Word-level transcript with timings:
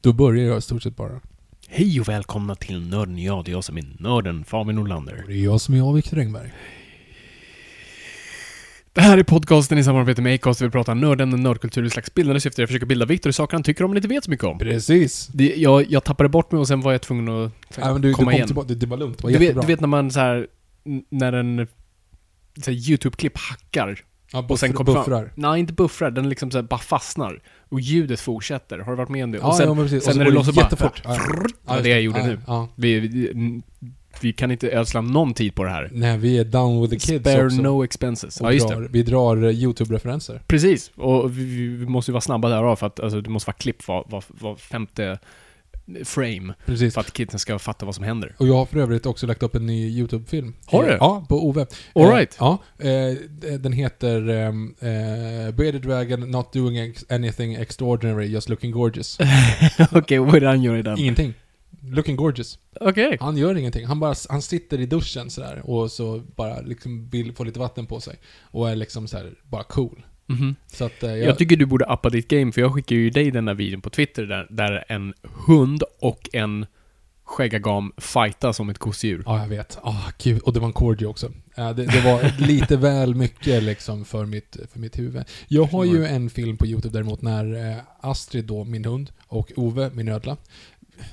Då 0.00 0.12
börjar 0.12 0.44
jag 0.46 0.58
i 0.58 0.60
stort 0.60 0.82
sett 0.82 0.96
bara. 0.96 1.20
Hej 1.68 2.00
och 2.00 2.08
välkomna 2.08 2.54
till 2.54 2.88
Nörden 2.88 3.18
jag, 3.18 3.44
det 3.44 3.50
är 3.50 3.52
jag 3.52 3.64
som 3.64 3.78
är 3.78 3.84
nörden 3.98 4.44
Fabian 4.44 4.74
Nordlander. 4.76 5.20
Och 5.22 5.28
det 5.28 5.34
är 5.34 5.44
jag 5.44 5.60
som 5.60 5.74
är 5.74 5.78
jag, 5.78 5.92
Viktor 5.94 6.18
Engberg. 6.18 6.52
Det 8.92 9.00
här 9.00 9.18
är 9.18 9.22
podcasten 9.22 9.78
i 9.78 9.84
samarbete 9.84 10.22
med 10.22 10.34
Acast 10.34 10.60
vi 10.60 10.70
pratar 10.70 10.94
och 11.32 11.38
nördkultur 11.38 11.84
i 11.84 11.90
slags 11.90 12.14
bildande 12.14 12.40
syfte. 12.40 12.62
Jag 12.62 12.68
försöker 12.68 12.86
bilda 12.86 13.06
Viktor 13.06 13.30
i 13.30 13.32
saker 13.32 13.54
han 13.56 13.62
tycker 13.62 13.84
om 13.84 13.90
men 13.90 13.96
inte 13.96 14.08
vet 14.08 14.24
så 14.24 14.30
mycket 14.30 14.44
om. 14.46 14.58
Precis. 14.58 15.26
Det, 15.26 15.54
jag, 15.56 15.90
jag 15.90 16.04
tappade 16.04 16.28
bort 16.28 16.52
mig 16.52 16.58
och 16.58 16.68
sen 16.68 16.80
var 16.80 16.92
jag 16.92 17.02
tvungen 17.02 17.28
att 17.28 17.52
så 17.74 17.80
Ja, 17.80 17.92
men 17.92 18.02
du, 18.02 18.08
du 18.08 18.14
komma 18.14 18.24
kom 18.26 18.32
igen. 18.34 18.46
tillbaka, 18.46 18.68
det, 18.68 18.74
det 18.74 18.86
var 18.86 18.96
lugnt. 18.96 19.18
Det 19.18 19.24
var 19.24 19.30
Du 19.30 19.38
vet, 19.38 19.42
jättebra. 19.42 19.62
du 19.62 19.66
vet 19.66 19.80
när 19.80 19.88
man 19.88 20.10
så 20.10 20.20
här 20.20 20.46
när 21.10 21.32
en 21.32 21.66
YouTube-klipp 22.68 23.36
hackar 23.38 24.00
ja, 24.32 24.46
och 24.48 24.58
sen 24.58 24.70
buffr, 24.70 24.76
kommer 24.76 24.92
fram- 24.92 25.04
buffrar. 25.04 25.32
Nej, 25.34 25.60
inte 25.60 25.72
buffrar, 25.72 26.10
den 26.10 26.28
liksom 26.28 26.50
så 26.50 26.58
här 26.58 26.62
bara 26.62 26.80
fastnar. 26.80 27.42
Och 27.68 27.80
ljudet 27.80 28.20
fortsätter. 28.20 28.78
Har 28.78 28.92
du 28.92 28.96
varit 28.96 29.08
med 29.08 29.24
om 29.24 29.30
det? 29.32 29.38
Ja, 29.38 29.46
och 29.46 29.54
sen, 29.54 29.68
ja, 29.68 29.74
precis. 29.74 30.04
sen 30.04 30.10
och 30.10 30.12
så 30.12 30.18
när 30.18 30.24
det 30.24 30.30
det 30.30 30.34
låser 30.34 30.52
bara... 30.52 30.62
jättefort. 30.62 31.02
Ja, 31.04 31.18
Ja, 31.66 31.80
det 31.82 31.88
jag 31.88 32.02
gjorde 32.02 32.18
ja, 32.18 32.26
nu. 32.26 32.38
Ja. 32.46 32.68
Vi, 32.74 33.00
vi, 33.00 33.32
vi 34.20 34.32
kan 34.32 34.50
inte 34.50 34.70
ödsla 34.70 35.00
någon 35.00 35.34
tid 35.34 35.54
på 35.54 35.64
det 35.64 35.70
här. 35.70 35.90
Nej, 35.92 36.18
vi 36.18 36.38
är 36.38 36.44
down 36.44 36.80
with 36.82 36.90
the 36.92 36.98
kids 36.98 37.30
Spare 37.30 37.46
också. 37.46 37.62
no 37.62 37.84
expenses. 37.84 38.40
Och 38.40 38.46
Ja, 38.46 38.52
just 38.52 38.68
det. 38.68 38.74
drar, 38.74 38.88
Vi 38.90 39.02
drar 39.02 39.44
eh, 39.44 39.50
YouTube-referenser. 39.50 40.40
Precis, 40.46 40.90
och 40.96 41.38
vi, 41.38 41.44
vi 41.68 41.86
måste 41.86 42.10
ju 42.10 42.12
vara 42.12 42.20
snabba 42.20 42.48
där 42.48 42.76
för 42.76 42.86
att 42.86 43.00
alltså, 43.00 43.20
det 43.20 43.30
måste 43.30 43.48
vara 43.48 43.56
klipp 43.56 43.88
var, 43.88 44.04
var, 44.08 44.24
var 44.28 44.56
femte 44.56 45.18
frame 46.04 46.54
Precis. 46.66 46.94
för 46.94 47.00
att 47.00 47.12
kidsen 47.12 47.38
ska 47.40 47.58
fatta 47.58 47.86
vad 47.86 47.94
som 47.94 48.04
händer. 48.04 48.34
Och 48.38 48.46
jag 48.48 48.54
har 48.54 48.66
för 48.66 48.78
övrigt 48.78 49.06
också 49.06 49.26
lagt 49.26 49.42
upp 49.42 49.54
en 49.54 49.66
ny 49.66 49.88
YouTube-film. 49.88 50.54
Har 50.66 50.82
du? 50.84 50.90
Ja, 51.00 51.26
på 51.28 51.46
Ove. 51.48 51.66
All 51.94 52.18
Eh. 52.20 52.26
Ja. 52.38 52.58
eh, 52.78 53.58
Den 53.58 53.72
heter 53.72 54.28
um, 54.28 54.74
uh, 54.82 55.50
Bearded 55.54 55.82
Dragon 55.82 56.20
Not 56.30 56.52
Doing 56.52 56.94
Anything 57.08 57.54
Extraordinary 57.54 58.26
Just 58.26 58.48
Looking 58.48 58.70
Gorgeous. 58.70 59.18
Okej, 59.92 60.18
vad 60.18 60.34
är 60.34 60.40
det 60.40 60.46
han 60.46 60.62
gör 60.62 60.76
i 60.76 60.82
den? 60.82 60.98
Ingenting. 60.98 61.34
Looking 61.82 62.16
Gorgeous. 62.16 62.58
Okej. 62.80 63.16
Han 63.20 63.36
gör 63.36 63.54
ingenting. 63.54 63.86
Han 63.86 64.00
bara, 64.00 64.14
han 64.28 64.42
sitter 64.42 64.80
i 64.80 64.86
duschen 64.86 65.30
sådär 65.30 65.62
och 65.64 65.90
så 65.92 66.22
bara 66.36 66.60
liksom 66.60 67.08
vill 67.08 67.32
få 67.32 67.44
lite 67.44 67.58
vatten 67.58 67.86
på 67.86 68.00
sig. 68.00 68.16
Och 68.42 68.70
är 68.70 68.76
liksom 68.76 69.08
så 69.08 69.16
här 69.16 69.34
bara 69.42 69.62
cool. 69.62 70.02
Mhm. 70.28 70.56
Så 70.66 70.84
att 70.84 71.02
eh, 71.02 71.10
jag, 71.10 71.18
Jag 71.18 71.38
tycker 71.38 71.56
du 71.56 71.66
borde 71.66 71.86
appa 71.86 72.10
ditt 72.10 72.28
game, 72.28 72.52
för 72.52 72.60
jag 72.60 72.74
skickade 72.74 73.00
ju 73.00 73.10
dig 73.10 73.30
den 73.30 73.44
där 73.44 73.54
videon 73.54 73.80
på 73.80 73.90
Twitter 73.90 74.22
där, 74.22 74.46
där 74.50 74.84
en 74.88 75.14
hund 75.22 75.82
och 76.00 76.28
en 76.32 76.66
skäggagam 77.24 77.92
fightas 77.96 78.56
som 78.56 78.70
ett 78.70 78.78
gosedjur. 78.78 79.22
Ja, 79.26 79.38
jag 79.40 79.48
vet. 79.48 79.78
Ah, 79.82 80.10
gud. 80.18 80.42
Och 80.42 80.52
det 80.52 80.60
var 80.60 80.66
en 80.66 80.72
corgi 80.72 81.06
också. 81.06 81.32
Ja, 81.54 81.72
det, 81.72 81.86
det 81.86 82.00
var 82.00 82.40
lite 82.46 82.76
väl 82.88 83.14
mycket 83.14 83.62
liksom 83.62 84.04
för 84.04 84.26
mitt, 84.26 84.56
för 84.72 84.78
mitt 84.80 84.98
huvud. 84.98 85.24
Jag 85.48 85.64
har 85.64 85.84
ju 85.84 86.06
en 86.06 86.30
film 86.30 86.56
på 86.56 86.66
YouTube 86.66 86.98
däremot 86.98 87.22
när 87.22 87.70
eh, 87.70 87.76
Astrid 88.00 88.44
då, 88.44 88.64
min 88.64 88.84
hund, 88.84 89.10
och 89.26 89.52
Ove, 89.56 89.90
min 89.94 90.08
ödla. 90.08 90.36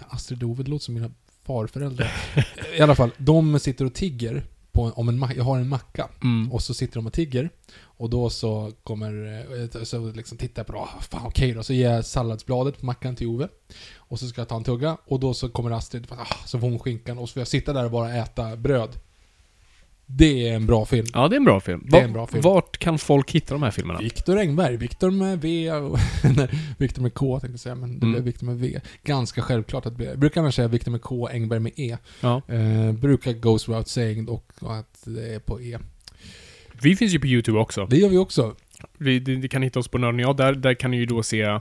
Astrid 0.09 0.43
och 0.43 0.49
Ove, 0.49 0.63
det 0.63 0.69
låter 0.69 0.83
som 0.83 0.93
mina 0.93 1.11
farföräldrar. 1.45 2.11
I 2.77 2.81
alla 2.81 2.95
fall, 2.95 3.11
de 3.17 3.59
sitter 3.59 3.85
och 3.85 3.93
tigger 3.93 4.43
på, 4.75 4.83
om 4.95 5.09
en. 5.09 5.25
Jag 5.35 5.43
har 5.43 5.57
en 5.57 5.69
macka. 5.69 6.09
Mm. 6.23 6.51
Och 6.51 6.61
så 6.61 6.73
sitter 6.73 6.95
de 6.95 7.07
och 7.07 7.13
tigger. 7.13 7.49
Och 7.81 8.09
då 8.09 8.29
så 8.29 8.71
kommer, 8.83 9.43
eh, 9.75 9.83
så 9.83 10.11
liksom 10.11 10.37
tittar 10.37 10.59
jag 10.59 10.67
på 10.67 10.73
det, 10.73 10.79
ah, 10.79 11.01
fan 11.01 11.25
okej 11.25 11.53
då. 11.53 11.63
Så 11.63 11.73
ger 11.73 11.91
jag 11.91 12.05
salladsbladet 12.05 12.79
på 12.79 12.85
mackan 12.85 13.15
till 13.15 13.27
Ove. 13.27 13.47
Och 13.95 14.19
så 14.19 14.27
ska 14.27 14.41
jag 14.41 14.47
ta 14.47 14.55
en 14.55 14.63
tugga. 14.63 14.97
Och 15.05 15.19
då 15.19 15.33
så 15.33 15.49
kommer 15.49 15.71
Astrid, 15.71 16.07
ah, 16.09 16.25
så 16.45 16.59
får 16.59 16.69
hon 16.69 16.79
skinkan. 16.79 17.17
Och 17.17 17.29
så 17.29 17.33
får 17.33 17.41
jag 17.41 17.47
sitta 17.47 17.73
där 17.73 17.85
och 17.85 17.91
bara 17.91 18.15
äta 18.15 18.55
bröd. 18.55 18.89
Det 20.07 20.49
är 20.49 20.55
en 20.55 20.65
bra 20.65 20.85
film. 20.85 21.07
Ja, 21.13 21.27
det 21.27 21.35
är 21.35 21.37
en 21.37 21.43
bra 21.45 21.59
film. 21.59 21.87
Det 21.89 21.97
är 21.97 22.03
en 22.03 22.13
bra 22.13 22.27
film. 22.27 22.41
Vart 22.41 22.77
kan 22.77 22.99
folk 22.99 23.31
hitta 23.31 23.53
de 23.53 23.63
här 23.63 23.71
filmerna? 23.71 23.99
Viktor 23.99 24.37
Engberg, 24.37 24.77
Viktor 24.77 25.11
med 25.11 25.41
V 25.41 25.71
och... 25.71 25.99
nej, 26.37 26.47
Viktor 26.77 27.01
med 27.01 27.13
K 27.13 27.39
tänkte 27.39 27.53
jag 27.53 27.59
säga, 27.59 27.75
men 27.75 27.99
det 27.99 28.05
Mm. 28.05 28.11
blev 28.11 28.23
Viktor 28.23 28.45
med 28.45 28.59
V. 28.59 28.79
Ganska 29.03 29.41
självklart 29.41 29.85
att 29.85 29.97
det 29.97 30.17
brukar 30.17 30.41
annars 30.41 30.55
säga 30.55 30.67
Viktor 30.67 30.91
med 30.91 31.01
K, 31.01 31.27
Engberg 31.27 31.59
med 31.59 31.71
E. 31.75 31.97
Ja. 32.21 32.41
Eh, 32.47 32.91
brukar 32.91 33.33
goes 33.33 33.69
without 33.69 33.87
saying 33.87 34.25
dock 34.25 34.49
att 34.59 35.03
det 35.05 35.33
är 35.35 35.39
på 35.39 35.61
E. 35.61 35.77
Vi 36.81 36.95
finns 36.95 37.13
ju 37.13 37.19
på 37.19 37.27
YouTube 37.27 37.59
också. 37.59 37.85
Det 37.89 37.97
gör 37.97 38.09
vi 38.09 38.17
också. 38.17 38.55
Vi, 38.97 39.19
ni, 39.19 39.47
kan 39.47 39.61
hitta 39.61 39.79
oss 39.79 39.87
på 39.87 39.97
Nörden 39.97 40.15
och 40.15 40.21
jag. 40.29 40.37
Där, 40.37 40.53
där 40.53 40.73
kan 40.73 40.91
ni 40.91 40.97
ju 40.97 41.05
då 41.05 41.23
se 41.23 41.41
eh, 41.41 41.59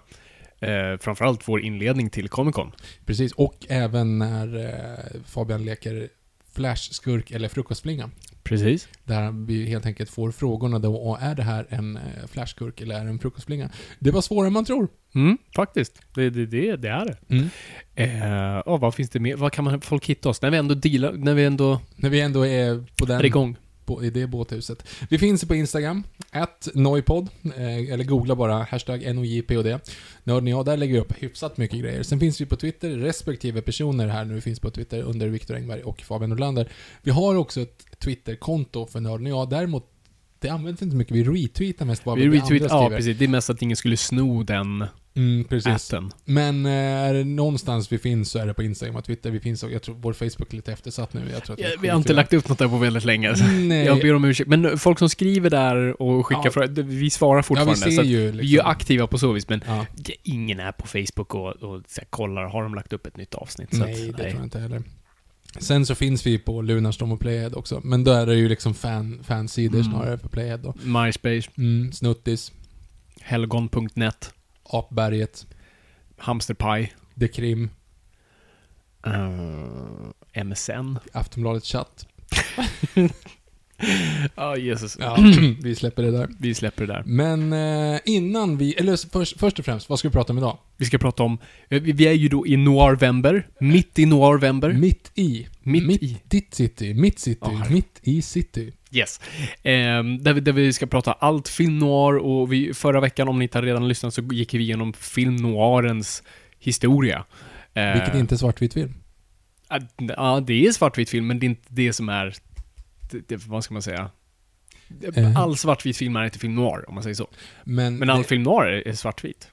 framförallt 1.00 1.48
vår 1.48 1.60
inledning 1.60 2.10
till 2.10 2.28
Comic 2.28 2.54
Con. 2.54 2.72
Precis, 3.06 3.32
och 3.32 3.66
även 3.68 4.18
när 4.18 4.56
eh, 4.66 5.20
Fabian 5.26 5.64
leker 5.64 6.08
Flash, 6.54 6.90
skurk 6.92 7.30
eller 7.30 7.48
frukostflinga. 7.48 8.10
Precis. 8.44 8.88
Där 9.04 9.46
vi 9.46 9.66
helt 9.66 9.86
enkelt 9.86 10.10
får 10.10 10.30
frågorna 10.30 10.78
då, 10.78 10.94
och 10.94 11.22
är 11.22 11.34
det 11.34 11.42
här 11.42 11.66
en 11.68 11.96
eh, 11.96 12.02
flashskurk 12.28 12.80
eller 12.80 12.94
är 13.00 13.04
det 13.04 13.10
en 13.10 13.18
frukostflinga? 13.18 13.70
Det 13.98 14.10
var 14.10 14.20
svårare 14.20 14.46
än 14.46 14.52
man 14.52 14.64
tror. 14.64 14.88
Mm, 15.14 15.38
faktiskt. 15.56 16.00
Det, 16.14 16.30
det, 16.30 16.46
det, 16.46 16.76
det 16.76 16.88
är 16.88 17.04
det. 17.06 17.16
Mm. 17.28 17.48
Eh, 17.94 18.78
vad 18.78 18.94
finns 18.94 19.10
det 19.10 19.20
mer? 19.20 19.36
Vad 19.36 19.52
kan 19.52 19.64
man, 19.64 19.80
folk 19.80 20.06
hitta 20.06 20.28
oss? 20.28 20.42
När 20.42 20.50
vi 20.50 20.56
ändå 20.56 20.74
dealar, 20.74 21.12
när 21.12 21.34
vi 21.34 21.44
ändå 21.44 21.80
När 21.96 22.10
vi 22.10 22.20
ändå 22.20 22.46
är 22.46 22.84
på 22.96 23.06
den... 23.06 23.20
är 23.20 23.24
igång 23.24 23.56
i 24.02 24.10
det 24.10 24.26
båthuset. 24.26 24.86
Vi 25.10 25.18
finns 25.18 25.44
på 25.44 25.54
Instagram, 25.54 26.04
at 26.30 26.68
Noipod, 26.74 27.28
eh, 27.56 27.92
eller 27.92 28.04
googla 28.04 28.34
bara 28.36 28.62
hashtag 28.62 29.14
NOJPOD. 29.14 29.80
Nörden 30.24 30.44
och 30.44 30.58
jag, 30.58 30.64
där 30.64 30.76
lägger 30.76 30.94
vi 30.94 31.00
upp 31.00 31.22
hyfsat 31.22 31.56
mycket 31.56 31.80
grejer. 31.80 32.02
Sen 32.02 32.20
finns 32.20 32.40
vi 32.40 32.46
på 32.46 32.56
Twitter, 32.56 32.90
respektive 32.90 33.62
personer 33.62 34.08
här 34.08 34.24
nu 34.24 34.40
finns 34.40 34.60
på 34.60 34.70
Twitter 34.70 35.02
under 35.02 35.28
Viktor 35.28 35.54
Engberg 35.56 35.82
och 35.82 36.00
Fabian 36.00 36.30
Nordlander. 36.30 36.68
Vi 37.02 37.10
har 37.10 37.34
också 37.34 37.60
ett 37.60 37.84
Twitterkonto 37.98 38.86
för 38.86 39.00
Nörden 39.00 39.26
och 39.26 39.32
jag, 39.32 39.50
däremot 39.50 39.93
det 40.40 40.48
används 40.48 40.82
inte 40.82 40.92
så 40.92 40.96
mycket, 40.96 41.16
vi 41.16 41.24
retweetar 41.24 41.84
mest 41.86 42.04
bara 42.04 42.14
Vi 42.14 42.26
vad 42.28 42.34
retweet, 42.34 42.62
andra 42.72 42.84
ja 42.84 42.90
precis. 42.90 43.18
Det 43.18 43.24
är 43.24 43.28
mest 43.28 43.50
att 43.50 43.62
ingen 43.62 43.76
skulle 43.76 43.96
sno 43.96 44.42
den 44.42 44.84
Mm, 45.16 45.44
precis. 45.44 45.92
appen. 45.92 46.12
Men 46.24 46.66
eh, 46.66 46.72
är 46.72 47.14
det 47.14 47.24
någonstans 47.24 47.92
vi 47.92 47.98
finns 47.98 48.30
så 48.30 48.38
är 48.38 48.46
det 48.46 48.54
på 48.54 48.62
Instagram 48.62 48.96
och 48.96 49.04
Twitter. 49.04 49.30
Vi 49.30 49.40
finns 49.40 49.62
och 49.62 49.72
jag 49.72 49.82
tror 49.82 49.94
vår 49.94 50.12
Facebook 50.12 50.52
är 50.52 50.56
lite 50.56 50.72
eftersatt 50.72 51.12
nu. 51.14 51.20
Jag 51.32 51.44
tror 51.44 51.54
att 51.54 51.60
Ja, 51.60 51.68
vi 51.80 51.88
har 51.88 51.96
inte 51.96 52.12
lagt 52.12 52.32
upp 52.32 52.48
något 52.48 52.58
där 52.58 52.68
på 52.68 52.76
väldigt 52.78 53.04
länge. 53.04 53.32
Nej. 53.62 53.84
Jag 53.86 54.00
ber 54.00 54.14
om 54.14 54.24
ursäkt. 54.24 54.48
Men 54.48 54.78
folk 54.78 54.98
som 54.98 55.08
skriver 55.08 55.50
där 55.50 56.02
och 56.02 56.26
skickar 56.26 56.42
Ja. 56.44 56.50
frågor, 56.50 56.82
vi 56.82 57.10
svarar 57.10 57.38
Ja, 57.38 57.42
fortfarande. 57.42 57.74
vi 57.86 57.96
så 57.96 58.02
ser 58.02 58.08
ju 58.08 58.16
Vi 58.18 58.26
är 58.28 58.32
ju 58.32 58.32
liksom. 58.32 58.70
aktiva 58.70 59.06
på 59.06 59.18
så 59.18 59.32
vis, 59.32 59.48
men 59.48 59.62
Ja. 59.66 59.86
ingen 60.22 60.60
är 60.60 60.72
på 60.72 60.86
Facebook 60.86 61.34
och, 61.34 61.46
och 61.62 61.82
här, 61.96 62.04
kollar, 62.10 62.44
har 62.44 62.62
de 62.62 62.74
lagt 62.74 62.92
upp 62.92 63.06
ett 63.06 63.16
nytt 63.16 63.34
avsnitt? 63.34 63.68
Nej, 63.72 64.10
att, 64.10 64.16
det 64.16 64.22
tror 64.22 64.34
jag 64.34 64.44
inte 64.44 64.58
heller. 64.58 64.82
Sen 65.58 65.86
så 65.86 65.94
finns 65.94 66.26
vi 66.26 66.38
på 66.38 66.62
Lunarstorm 66.62 67.12
och 67.12 67.20
Playhead 67.20 67.50
också. 67.54 67.80
Men 67.84 68.04
då 68.04 68.12
är 68.12 68.26
det 68.26 68.34
ju 68.34 68.48
liksom 68.48 68.74
fan, 68.74 69.20
fansidor 69.24 69.80
Mm. 69.80 69.92
snarare 69.92 70.18
för 70.18 70.28
Playhead 70.28 70.56
då. 70.58 70.74
MySpace, 70.82 71.50
Mm, 71.58 71.92
Snuttis, 71.92 72.52
helgon.net, 73.20 74.34
Apberget, 74.64 75.46
Hamsterpaj. 76.18 76.94
The 77.20 77.28
Krim. 77.28 77.70
Eh, 79.06 80.42
MSN. 80.44 80.98
Aftonbladet 81.12 81.64
chatt. 81.64 82.06
Ja, 84.34 84.56
Jesus. 84.56 84.96
Ja, 85.00 85.16
vi 85.62 85.74
släpper 85.74 86.02
det 86.02 86.10
där. 86.10 86.28
Vi 86.38 86.54
släpper 86.54 86.86
det 86.86 86.92
där. 86.92 87.02
Men 87.06 87.52
eh, 87.94 88.00
innan 88.04 88.56
vi, 88.58 88.74
eller 88.74 89.10
först, 89.12 89.40
först 89.40 89.58
och 89.58 89.64
främst, 89.64 89.88
vad 89.88 89.98
ska 89.98 90.08
vi 90.08 90.12
prata 90.12 90.32
om 90.32 90.38
idag? 90.38 90.58
Vi 90.76 90.84
ska 90.86 90.98
prata 90.98 91.22
om, 91.22 91.38
eh, 91.68 91.82
vi 91.82 91.92
vi 91.92 92.06
är 92.06 92.12
ju 92.12 92.28
då 92.28 92.46
i 92.46 92.56
Noirvember, 92.56 93.46
mitt 93.60 93.98
i 93.98 94.06
Noirvember. 94.06 94.72
Mitt 94.72 95.10
i. 95.14 95.48
Mitt 95.62 96.02
i. 96.02 96.16
Ditt 96.28 96.54
city, 96.54 96.94
mitt 96.94 97.18
city, 97.18 97.38
Ja. 97.42 97.62
mitt 97.70 97.98
i 98.02 98.22
city. 98.22 98.72
Yes. 98.92 99.20
Ehm, 99.62 100.22
där, 100.22 100.32
vi, 100.32 100.40
där 100.40 100.52
vi 100.52 100.72
ska 100.72 100.86
prata 100.86 101.12
allt 101.12 101.48
film 101.48 101.78
noir 101.78 102.16
och 102.16 102.52
vi, 102.52 102.74
förra 102.74 103.00
veckan, 103.00 103.28
om 103.28 103.38
ni 103.38 103.42
inte 103.42 103.58
har 103.58 103.62
redan 103.62 103.88
lyssnat, 103.88 104.14
så 104.14 104.22
gick 104.22 104.54
vi 104.54 104.58
igenom 104.58 104.92
film 104.92 105.36
noirens 105.36 106.22
historia. 106.58 107.24
Eh, 107.74 107.92
Vilket 107.92 108.14
inte 108.14 108.34
är 108.34 108.36
svartvit 108.36 108.74
film. 108.74 108.94
Ja, 110.16 110.40
det 110.46 110.66
är 110.66 110.72
svartvit 110.72 111.10
film, 111.10 111.26
men 111.26 111.38
det 111.38 111.46
är 111.46 111.48
inte 111.48 111.68
det 111.68 111.92
som 111.92 112.08
är... 112.08 112.34
Det, 113.26 113.46
vad 113.46 113.64
ska 113.64 113.74
man 113.74 113.82
säga? 113.82 114.10
Eh. 115.16 115.36
All 115.38 115.56
svartvit 115.56 115.96
film 115.96 116.16
är 116.16 116.24
inte 116.24 116.38
film 116.38 116.54
noir, 116.54 116.84
om 116.88 116.94
man 116.94 117.02
säger 117.02 117.14
så. 117.14 117.28
Men, 117.64 117.98
Men 117.98 118.10
all 118.10 118.18
det, 118.22 118.28
film 118.28 118.42
noir 118.42 118.82
är, 118.86 118.92
svartvit. 118.92 119.48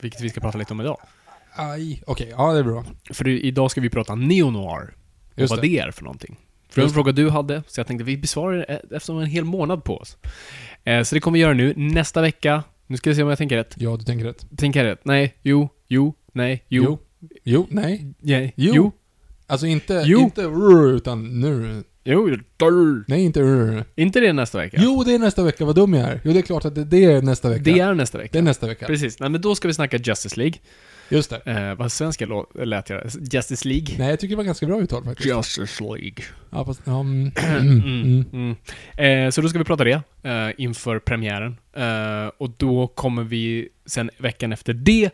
Vilket 0.00 0.20
vi 0.20 0.30
ska 0.30 0.40
prata 0.40 0.58
lite 0.58 0.72
om 0.72 0.80
idag. 0.80 0.98
Aj, 1.52 2.02
okej, 2.06 2.28
ja 2.36 2.52
det 2.52 2.58
är 2.58 2.62
bra. 2.64 2.84
För 3.10 3.28
idag 3.28 3.70
ska 3.70 3.80
vi 3.80 3.90
prata 3.90 4.14
neo-noir. 4.14 4.94
Och 5.34 5.38
Just 5.40 5.50
vad 5.50 5.62
det. 5.62 5.68
det. 5.68 5.78
är 5.78 5.90
för 5.90 6.02
någonting. 6.04 6.36
För 6.68 6.74
det 6.80 6.80
var 6.80 6.88
en 6.88 6.94
fråga 6.94 7.12
du 7.12 7.30
hade, 7.30 7.62
så 7.66 7.80
jag 7.80 7.86
tänkte 7.86 8.04
vi 8.04 8.16
besvarar 8.16 8.56
det 8.56 8.96
efter 8.96 9.20
en 9.20 9.26
hel 9.26 9.44
månad 9.44 9.84
på 9.84 9.96
oss. 9.96 10.16
Eh, 10.84 11.02
så 11.02 11.14
det 11.14 11.20
kommer 11.20 11.34
vi 11.38 11.42
göra 11.42 11.52
nu. 11.54 11.74
Nästa 11.76 12.20
vecka, 12.22 12.62
nu 12.86 12.96
ska 12.96 13.10
vi 13.10 13.16
se 13.16 13.22
om 13.22 13.28
jag 13.28 13.38
tänker 13.38 13.56
rätt. 13.56 13.74
Ja, 13.78 13.96
du 13.96 14.04
tänker 14.04 14.24
rätt. 14.24 14.46
Tänker 14.56 14.84
jag 14.84 14.90
rätt? 14.92 15.04
Nej, 15.04 15.34
jo, 15.42 15.68
jo, 15.88 16.14
nej, 16.32 16.64
jo, 16.68 16.82
Jo. 16.84 16.98
Jo, 17.44 17.66
nej. 17.70 18.14
nej, 18.18 18.52
Jo. 18.56 18.72
jo, 18.74 18.92
Alltså 19.46 19.66
inte, 19.66 20.02
Jo. 20.06 20.20
inte 20.20 20.40
utan 20.96 21.40
nu. 21.40 21.84
Jo, 22.06 22.36
dörr. 22.56 23.04
Nej, 23.08 23.22
inte 23.24 23.40
rrr. 23.40 23.84
Inte 23.94 24.20
det 24.20 24.32
nästa 24.32 24.58
vecka? 24.58 24.76
Jo, 24.80 25.02
det 25.06 25.14
är 25.14 25.18
nästa 25.18 25.42
vecka, 25.44 25.64
vad 25.64 25.74
dum 25.74 25.94
jag 25.94 26.08
är. 26.08 26.20
Jo, 26.24 26.32
det 26.32 26.38
är 26.38 26.42
klart 26.42 26.64
att 26.64 26.74
det, 26.74 26.84
det 26.84 27.04
är 27.04 27.22
nästa 27.22 27.48
vecka. 27.48 27.62
Det 27.64 27.80
är 27.80 27.94
nästa 27.94 28.18
vecka. 28.18 28.28
Det 28.32 28.38
är 28.38 28.42
nästa 28.42 28.66
vecka. 28.66 28.86
Precis. 28.86 29.20
Nej, 29.20 29.30
men 29.30 29.40
då 29.40 29.54
ska 29.54 29.68
vi 29.68 29.74
snacka 29.74 29.96
Justice 29.96 30.36
League. 30.40 30.54
Just 31.08 31.30
det. 31.30 31.50
Eh, 31.52 31.74
vad 31.74 31.92
svenska 31.92 32.26
lå- 32.26 32.64
lät 32.64 32.90
jag? 32.90 33.02
Justice 33.32 33.68
League? 33.68 33.94
Nej, 33.98 34.10
jag 34.10 34.20
tycker 34.20 34.32
det 34.32 34.36
var 34.36 34.44
ganska 34.44 34.66
bra 34.66 34.80
uttal 34.80 35.04
faktiskt. 35.04 35.28
Justice 35.28 35.82
League. 35.84 36.14
Ja, 36.50 36.64
fast, 36.64 36.80
ja, 36.84 37.00
mm, 37.00 37.32
Mm, 37.60 38.24
mm. 38.32 39.26
Eh, 39.26 39.30
så 39.30 39.40
då 39.40 39.48
ska 39.48 39.58
vi 39.58 39.64
prata 39.64 39.84
det 39.84 40.00
eh, 40.22 40.48
inför 40.58 40.98
premiären. 40.98 41.56
Eh, 41.76 42.30
och 42.38 42.50
då 42.56 42.86
kommer 42.86 43.22
vi 43.24 43.68
sen 43.86 44.10
veckan 44.18 44.52
efter 44.52 44.72
det 44.72 45.10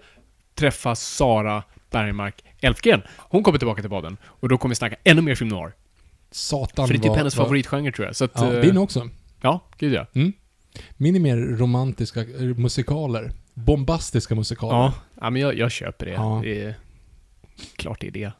träffa 0.54 0.94
Sara 0.94 1.62
Bergmark 1.90 2.44
Elfgren. 2.60 3.02
Hon 3.18 3.42
kommer 3.42 3.58
tillbaka 3.58 3.80
till 3.82 3.90
podden. 3.90 4.16
Och 4.24 4.48
då 4.48 4.58
kommer 4.58 4.70
vi 4.70 4.76
snacka 4.76 4.96
ännu 5.04 5.22
mer 5.22 5.34
film 5.34 5.48
noir. 5.48 5.72
Satan 6.32 6.86
För 6.86 6.94
det 6.94 6.98
är 6.98 7.02
typ 7.02 7.08
vad- 7.08 7.18
hennes 7.18 7.36
vad- 7.36 7.46
favoritgenre 7.46 7.92
tror 7.92 8.06
jag. 8.06 8.16
Så 8.16 8.24
att, 8.24 8.32
Ja, 8.34 8.52
eh, 8.54 8.60
din 8.60 8.76
också. 8.78 9.08
Ja, 9.40 9.60
gud 9.78 9.92
ja. 9.92 10.06
Min 10.96 11.16
är 11.16 11.20
mer 11.20 11.36
romantiska 11.36 12.20
eh, 12.20 12.40
musikaler. 12.42 13.32
Bombastiska 13.54 14.34
musikaler. 14.34 14.74
Ja, 14.76 14.94
ja 15.20 15.30
men 15.30 15.42
jag, 15.42 15.58
jag 15.58 15.70
köper 15.70 16.06
det. 16.06 16.12
Ja. 16.12 16.40
det 16.44 16.62
är, 16.62 16.74
klart 17.76 18.00
det 18.00 18.06
är 18.06 18.10
det. 18.10 18.32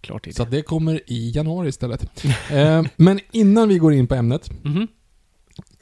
Klart 0.00 0.24
det 0.24 0.30
är 0.30 0.32
Så 0.32 0.42
det. 0.42 0.46
att 0.46 0.50
det 0.50 0.62
kommer 0.62 1.00
i 1.06 1.30
januari 1.30 1.68
istället. 1.68 2.24
eh, 2.50 2.82
men 2.96 3.20
innan 3.32 3.68
vi 3.68 3.78
går 3.78 3.92
in 3.92 4.06
på 4.06 4.14
ämnet 4.14 4.50
Mhm. 4.64 4.88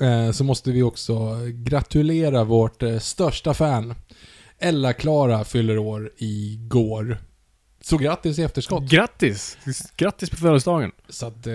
eh, 0.01 0.31
så 0.33 0.45
måste 0.45 0.73
vi 0.73 0.83
också 0.83 1.37
gratulera 1.53 2.45
vårt 2.45 2.83
eh, 2.83 2.99
största 2.99 3.55
fan. 3.55 3.95
Ella-Klara 4.59 5.45
fyller 5.45 5.79
år 5.79 6.11
igår. 6.19 7.19
Så 7.85 7.97
grattis 7.97 8.39
i 8.39 8.43
efterskott. 8.43 8.91
Grattis! 8.91 9.59
Grattis 9.97 10.31
på 10.31 10.37
födelsedagen. 10.37 10.93
Så 11.09 11.27
att 11.27 11.47
eh, 11.47 11.53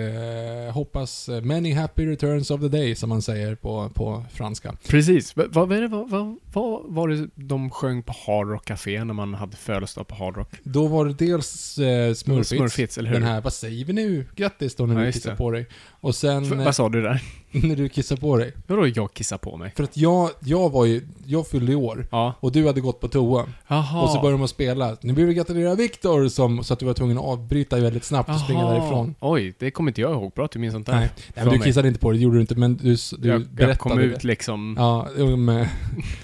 hoppas 0.72 1.28
eh, 1.28 1.40
many 1.42 1.72
happy 1.74 2.06
returns 2.06 2.50
of 2.50 2.60
the 2.60 2.68
day 2.68 2.94
som 2.94 3.08
man 3.08 3.22
säger 3.22 3.54
på, 3.54 3.90
på 3.94 4.24
franska. 4.32 4.76
Precis. 4.88 5.36
Va- 5.36 5.44
Vad 5.48 5.68
vad 5.68 5.78
är 5.78 5.82
det, 5.82 5.88
vad, 5.88 6.10
vad, 6.10 6.36
vad 6.52 6.82
var 6.94 7.08
det 7.08 7.28
de 7.34 7.70
sjöng 7.70 8.02
på 8.02 8.14
Hard 8.26 8.48
Rock 8.48 8.64
Café 8.64 9.04
när 9.04 9.14
man 9.14 9.34
hade 9.34 9.56
födelsedag 9.56 10.06
på 10.08 10.14
Hard 10.14 10.36
Rock? 10.36 10.48
Då 10.62 10.86
var 10.86 11.04
det 11.06 11.14
dels 11.14 11.78
eh, 11.78 12.14
Smurfits. 12.14 12.48
Smurfits, 12.48 12.98
eller 12.98 13.08
hur? 13.10 13.14
Den 13.20 13.28
här, 13.28 13.40
vad 13.40 13.52
säger 13.52 13.84
vi 13.84 13.92
nu? 13.92 14.26
Grattis 14.36 14.74
då 14.76 14.86
när 14.86 15.04
Ja, 15.06 15.12
kissar 15.12 15.30
det. 15.30 15.36
på 15.36 15.50
dig. 15.50 15.66
Och 16.00 16.14
sen 16.14 16.44
F- 16.44 16.52
eh, 16.52 16.64
vad 16.64 16.74
sa 16.74 16.88
du 16.88 17.02
där? 17.02 17.22
när 17.50 17.76
du 17.76 17.88
kissar 17.88 18.16
på 18.16 18.36
dig. 18.36 18.52
Vadå 18.66 18.86
jag 18.94 19.14
kissar 19.14 19.38
på 19.38 19.56
mig? 19.56 19.72
För 19.76 19.84
att 19.84 19.96
jag, 19.96 20.30
jag 20.40 20.70
var 20.70 20.84
ju, 20.84 21.02
jag 21.26 21.46
fyllde 21.48 21.72
i 21.72 21.74
år. 21.74 22.06
Ja. 22.10 22.34
Och 22.40 22.52
du 22.52 22.66
hade 22.66 22.80
gått 22.80 23.00
på 23.00 23.08
toa. 23.08 23.46
Jaha. 23.68 24.02
Och 24.02 24.10
så 24.10 24.20
började 24.20 24.38
de 24.42 24.48
spela. 24.48 24.96
Nu 25.00 25.12
vill 25.12 25.26
vi 25.26 25.34
gratulera 25.34 25.74
Viktor 25.74 26.28
som, 26.28 26.64
så 26.64 26.72
att 26.74 26.80
du 26.80 26.86
var 26.86 26.94
tvungen 26.94 27.18
att 27.18 27.24
avbryta 27.24 27.76
väldigt 27.80 28.04
snabbt 28.04 28.28
och 28.30 28.40
springa 28.40 28.60
Jaha. 28.60 28.72
därifrån. 28.74 29.14
Oj, 29.20 29.54
det 29.58 29.70
kommer 29.70 29.90
inte 29.90 30.00
jag 30.00 30.10
ihåg. 30.12 30.32
Bra 30.34 30.44
att 30.44 30.50
du 30.50 30.58
minns 30.58 30.72
sånt 30.74 30.86
där. 30.86 30.94
Nej, 30.96 31.08
Nej 31.16 31.32
För 31.34 31.40
men 31.44 31.52
du 31.52 31.58
mig. 31.58 31.66
kissade 31.68 31.88
inte 31.88 32.00
på 32.00 32.10
dig, 32.10 32.18
det 32.18 32.24
gjorde 32.24 32.36
du 32.36 32.40
inte, 32.40 32.54
men 32.54 32.76
du, 32.76 32.96
du 33.18 33.28
jag, 33.28 33.40
berättade 33.40 33.68
jag 33.70 33.78
kom 33.78 33.96
det. 33.98 34.04
ut 34.04 34.24
liksom, 34.24 34.74
Ja, 34.78 35.08
med 35.36 35.68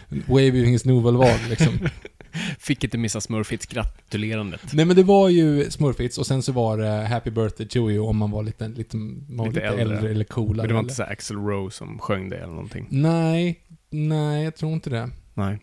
waving 0.27 0.65
his 0.67 0.85
novelvad 0.85 1.38
liksom. 1.50 1.69
fick 2.58 2.84
inte 2.84 2.98
missa 2.98 3.20
Smurfits 3.20 3.66
gratulerandet. 3.66 4.72
Nej 4.72 4.84
men 4.84 4.96
det 4.96 5.02
var 5.02 5.28
ju 5.28 5.70
Smurfits 5.70 6.19
och 6.19 6.26
sen 6.26 6.42
så 6.42 6.52
var 6.52 6.78
det 6.78 7.06
Happy 7.06 7.31
birthday 7.31 7.69
to 7.69 7.90
you 7.90 7.98
om 8.08 8.16
man 8.16 8.31
var 8.31 8.42
lite, 8.42 8.69
lite, 8.69 8.96
man 8.96 9.36
var 9.36 9.46
Lite 9.46 9.60
lite, 9.60 9.66
äldre. 9.82 9.96
äldre. 9.96 10.10
eller 10.10 10.25
coolare. 10.25 10.56
Men 10.56 10.69
det 10.69 10.75
var 10.75 10.81
inte 10.81 10.94
så 10.94 11.02
Axl 11.02 11.36
Rose 11.36 11.76
som 11.76 11.98
sjöng 11.98 12.28
det 12.28 12.36
eller 12.36 12.52
någonting. 12.52 12.86
Nej, 12.90 13.60
nej 13.90 14.44
jag 14.44 14.56
tror 14.56 14.72
inte 14.72 14.90
det. 14.90 15.10
Nej. 15.34 15.58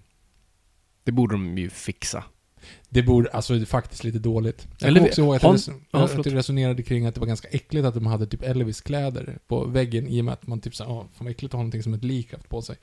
Det 1.04 1.12
borde 1.12 1.34
de 1.36 1.58
ju 1.58 1.70
fixa. 1.70 2.24
Det 2.94 3.04
borde, 3.04 3.30
alltså 3.30 3.54
det 3.54 3.62
är 3.62 3.66
faktiskt 3.66 4.04
lite 4.04 4.20
dåligt. 4.20 4.68
Jag 4.80 4.94
kommer 4.96 5.08
också 5.08 5.22
ihåg 5.22 5.36
att 5.36 5.42
har- 5.42 5.54
jag, 5.68 5.76
ja, 5.92 6.04
att 6.04 6.26
jag 6.26 6.36
resonerade 6.36 6.84
kring 6.84 7.06
att 7.06 7.14
det 7.14 7.20
var 7.20 7.28
ganska 7.28 7.48
äckligt 7.48 7.86
att 7.86 7.94
de 7.94 8.06
hade 8.06 8.26
typ 8.28 8.44
Elvis-kläder 8.44 9.38
på 9.48 9.66
väggen 9.66 10.08
i 10.08 10.22
och 10.22 10.26
med 10.26 10.34
att 10.34 10.48
man 10.48 10.60
typ 10.62 10.76
såhär, 10.76 10.92
åh, 10.92 11.00
fan 11.00 11.10
vad 11.26 11.32
äckligt 11.32 11.54
att 11.54 11.58
ha 11.58 11.60
någonting 11.60 11.84
som 11.84 11.94
ett 11.94 12.04
lik 12.04 12.34
haft 12.34 12.50
på 12.50 12.62
sig. 12.62 12.76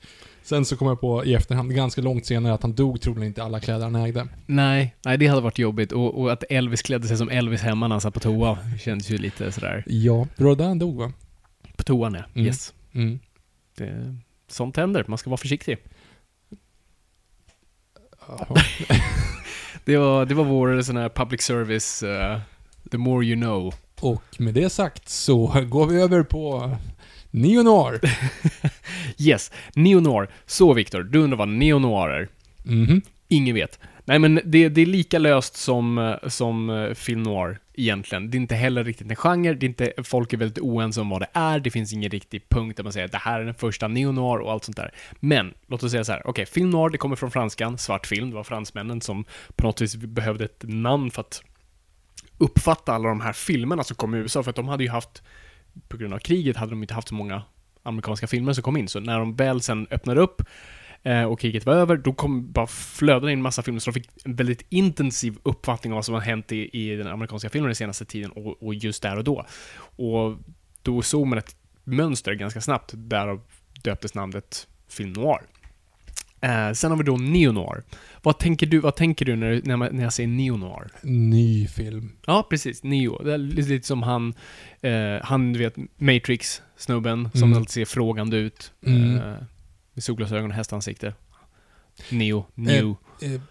Sen 0.43 0.65
så 0.65 0.77
kom 0.77 0.87
jag 0.87 1.01
på 1.01 1.25
i 1.25 1.33
efterhand, 1.33 1.75
ganska 1.75 2.01
långt 2.01 2.25
senare, 2.25 2.53
att 2.53 2.61
han 2.61 2.73
dog 2.75 3.01
troligen 3.01 3.27
inte 3.27 3.43
alla 3.43 3.59
kläder 3.59 3.83
han 3.83 3.95
ägde. 3.95 4.27
Nej, 4.45 4.95
nej 5.05 5.17
det 5.17 5.27
hade 5.27 5.41
varit 5.41 5.59
jobbigt. 5.59 5.91
Och, 5.91 6.21
och 6.21 6.31
att 6.31 6.43
Elvis 6.49 6.81
klädde 6.81 7.07
sig 7.07 7.17
som 7.17 7.29
Elvis 7.29 7.61
hemma 7.61 7.87
när 7.87 7.93
han 7.93 8.01
satt 8.01 8.13
på 8.13 8.19
toa 8.19 8.57
känns 8.79 9.09
ju 9.09 9.17
lite 9.17 9.51
sådär. 9.51 9.83
Ja, 9.87 10.27
det 10.37 10.43
var 10.43 10.55
där 10.55 10.65
han 10.67 10.79
dog 10.79 10.95
va? 10.97 11.13
På 11.77 11.83
toan 11.83 12.13
ja. 12.13 12.23
Mm. 12.33 12.47
Yes. 12.47 12.73
Mm. 12.93 13.19
Det, 13.77 14.15
sånt 14.47 14.77
händer. 14.77 15.05
Man 15.07 15.17
ska 15.17 15.29
vara 15.29 15.37
försiktig. 15.37 15.77
Ja. 18.27 18.47
Det 19.89 19.97
var, 19.97 20.25
det 20.25 20.33
var 20.33 20.43
vår 20.43 20.81
sån 20.81 20.97
här 20.97 21.09
public 21.09 21.41
service, 21.41 22.03
eh, 22.03 22.39
the 22.91 22.97
more 22.97 23.25
you 23.25 23.35
know. 23.35 23.73
Och 24.01 24.23
med 24.39 24.53
det 24.53 24.69
sagt 24.69 25.09
så 25.09 25.65
går 25.69 25.85
vi 25.87 26.01
över 26.01 26.23
på 26.23 26.75
Neo 27.31 27.63
Noir. 27.63 27.99
Yes, 29.17 29.51
neo-noir. 29.75 30.27
Så 30.45 30.73
Viktor, 30.73 31.03
du 31.03 31.19
undrar 31.19 31.37
vad 31.37 31.47
neo-noir 31.47 32.09
är? 32.09 32.27
Mhm. 32.63 33.01
Ingen 33.27 33.55
vet. 33.55 33.79
Nej 34.05 34.19
men 34.19 34.39
det, 34.45 34.69
det 34.69 34.81
är 34.81 34.85
lika 34.85 35.19
löst 35.19 35.55
som, 35.55 35.97
eh, 35.97 36.29
som 36.29 36.69
eh, 36.69 36.93
film 36.93 37.23
noir 37.23 37.59
egentligen. 37.79 38.31
Det 38.31 38.37
är 38.37 38.39
inte 38.39 38.55
heller 38.55 38.83
riktigt 38.83 39.09
en 39.09 39.15
genre, 39.15 39.53
det 39.53 39.65
är 39.65 39.67
inte, 39.67 39.93
folk 40.03 40.33
är 40.33 40.37
väldigt 40.37 40.63
oense 40.63 41.01
om 41.01 41.09
vad 41.09 41.21
det 41.21 41.29
är, 41.33 41.59
det 41.59 41.71
finns 41.71 41.93
ingen 41.93 42.11
riktig 42.11 42.49
punkt 42.49 42.77
där 42.77 42.83
man 42.83 42.93
säger 42.93 43.05
att 43.05 43.11
det 43.11 43.17
här 43.17 43.39
är 43.39 43.45
den 43.45 43.53
första 43.53 43.87
neo-noir 43.87 44.39
och 44.39 44.51
allt 44.51 44.63
sånt 44.63 44.77
där. 44.77 44.93
Men, 45.19 45.53
låt 45.67 45.83
oss 45.83 45.91
säga 45.91 46.03
så 46.03 46.11
här, 46.11 46.27
okej, 46.27 46.45
film 46.45 46.69
noir, 46.69 46.89
det 46.89 46.97
kommer 46.97 47.15
från 47.15 47.31
franskan, 47.31 47.77
svart 47.77 48.07
film, 48.07 48.29
det 48.29 48.35
var 48.35 48.43
fransmännen 48.43 49.01
som 49.01 49.25
på 49.55 49.67
något 49.67 49.81
vis 49.81 49.95
behövde 49.95 50.45
ett 50.45 50.63
namn 50.63 51.11
för 51.11 51.21
att 51.21 51.43
uppfatta 52.37 52.93
alla 52.93 53.09
de 53.09 53.21
här 53.21 53.33
filmerna 53.33 53.83
som 53.83 53.95
kom 53.95 54.15
i 54.15 54.17
USA, 54.17 54.43
för 54.43 54.49
att 54.49 54.55
de 54.55 54.67
hade 54.67 54.83
ju 54.83 54.89
haft, 54.89 55.23
på 55.87 55.97
grund 55.97 56.13
av 56.13 56.19
kriget 56.19 56.57
hade 56.57 56.71
de 56.71 56.81
inte 56.81 56.93
haft 56.93 57.07
så 57.07 57.15
många 57.15 57.43
amerikanska 57.83 58.27
filmer 58.27 58.53
som 58.53 58.63
kom 58.63 58.77
in, 58.77 58.87
så 58.87 58.99
när 58.99 59.19
de 59.19 59.35
väl 59.35 59.61
sen 59.61 59.87
öppnade 59.91 60.21
upp 60.21 60.41
eh, 61.03 61.23
och 61.23 61.39
kriget 61.39 61.65
var 61.65 61.73
över, 61.73 61.97
då 61.97 62.13
kom 62.13 62.51
bara 62.51 62.67
flödade 62.67 63.31
in 63.31 63.41
massa 63.41 63.61
filmer, 63.61 63.79
så 63.79 63.91
de 63.91 63.93
fick 63.93 64.09
en 64.25 64.35
väldigt 64.35 64.65
intensiv 64.69 65.37
uppfattning 65.43 65.93
av 65.93 65.95
vad 65.97 66.05
som 66.05 66.13
har 66.13 66.21
hänt 66.21 66.51
i, 66.51 66.69
i 66.73 66.95
den 66.95 67.07
amerikanska 67.07 67.49
filmen 67.49 67.67
den 67.67 67.75
senaste 67.75 68.05
tiden, 68.05 68.31
och, 68.31 68.63
och 68.63 68.75
just 68.75 69.03
där 69.03 69.17
och 69.17 69.23
då. 69.23 69.45
Och 69.79 70.37
då 70.81 71.01
såg 71.01 71.27
man 71.27 71.37
ett 71.37 71.55
mönster 71.83 72.33
ganska 72.33 72.61
snabbt, 72.61 72.91
därav 72.95 73.41
döptes 73.83 74.13
namnet 74.13 74.67
film 74.89 75.13
noir. 75.13 75.39
Eh, 76.41 76.71
sen 76.73 76.91
har 76.91 76.97
vi 76.97 77.03
då 77.03 77.17
neo-noir. 77.17 77.83
Vad 78.23 78.37
tänker 78.39 78.65
du, 78.67 78.79
vad 78.79 78.95
tänker 78.95 79.25
du 79.25 79.35
när, 79.35 79.61
när, 79.63 79.77
man, 79.77 79.95
när 79.95 80.03
jag 80.03 80.13
säger 80.13 80.27
neo-noir? 80.29 80.87
Ny 81.01 81.67
film. 81.67 82.11
Ja, 82.27 82.47
precis. 82.49 82.83
Neo. 82.83 83.23
Det 83.23 83.33
är 83.33 83.37
lite 83.37 83.69
lite 83.69 83.87
som 83.87 84.03
han, 84.03 84.33
eh, 84.81 84.91
han 85.23 85.53
du 85.53 85.59
vet, 85.59 85.75
Matrix-snubben, 85.97 87.29
som 87.33 87.43
Mm. 87.43 87.57
alltid 87.57 87.71
ser 87.71 87.85
frågande 87.85 88.37
ut. 88.37 88.71
Mm. 88.85 89.15
Eh, 89.17 89.33
med 89.99 90.03
solglasögon 90.03 90.49
och 90.49 90.55
hästansikte. 90.55 91.13
Neo. 92.09 92.45
Neo. 92.55 92.97
Eh, 93.21 93.41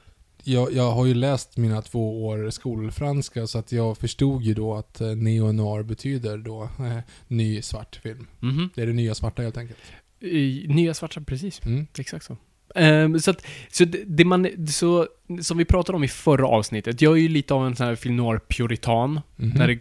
jag, 0.43 0.73
jag 0.73 0.91
har 0.93 1.07
ju 1.07 1.15
läst 1.15 1.57
mina 1.57 1.83
två 1.83 2.27
år 2.27 2.51
skolfranska 2.51 3.47
så 3.47 3.59
att 3.59 3.73
jag 3.73 3.99
förstod 3.99 4.43
ju 4.43 4.55
då 4.55 4.75
att 4.75 5.01
eh, 5.01 5.09
Neo 5.09 5.53
Noir 5.53 5.83
betyder 5.83 6.39
då 6.39 6.63
eh, 6.63 6.99
ny 7.27 7.63
svart 7.63 7.97
film. 8.03 8.27
Mhm. 8.41 8.71
Det 8.75 8.83
är 8.83 8.87
det 8.87 8.93
nya 8.93 9.15
svarta 9.15 9.43
helt 9.43 9.57
enkelt. 9.57 9.79
I, 10.21 10.67
nya 10.69 10.95
svarta, 10.95 11.21
precis. 11.21 11.61
Mm. 11.67 11.87
Exakt 11.99 12.25
så. 12.25 12.37
Ehm, 12.75 13.21
så 13.21 13.31
att, 13.31 13.47
så 13.73 13.85
det, 13.85 14.05
det 14.07 14.25
man, 14.25 14.67
så, 14.69 15.07
som 15.43 15.59
vi 15.59 15.65
pratade 15.65 15.97
om 15.97 16.05
i 16.05 16.09
förra 16.09 16.47
avsnittet, 16.47 17.03
jag 17.03 17.13
är 17.13 17.21
ju 17.21 17.29
lite 17.29 17.55
av 17.55 17.67
en 17.67 17.77
sån 17.77 17.87
här 17.87 17.95
film 17.95 18.17
noir-puritan, 18.17 19.21
Mhm. 19.37 19.49
när, 19.59 19.69
det, 19.69 19.79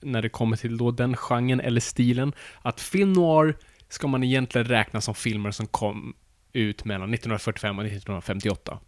när 0.00 0.22
det 0.22 0.28
kommer 0.28 0.56
till 0.56 0.76
då 0.76 0.90
den 0.90 1.16
genren 1.16 1.60
eller 1.60 1.80
stilen. 1.80 2.32
Att 2.62 2.80
film 2.80 3.12
noir 3.12 3.56
ska 3.92 4.06
man 4.06 4.24
egentligen 4.24 4.66
räkna 4.66 5.00
som 5.00 5.14
filmer 5.14 5.50
som 5.50 5.66
kom 5.66 6.14
ut 6.52 6.84
mellan 6.84 7.14
1945 7.14 7.78
och 7.78 7.84
1958. 7.84 8.78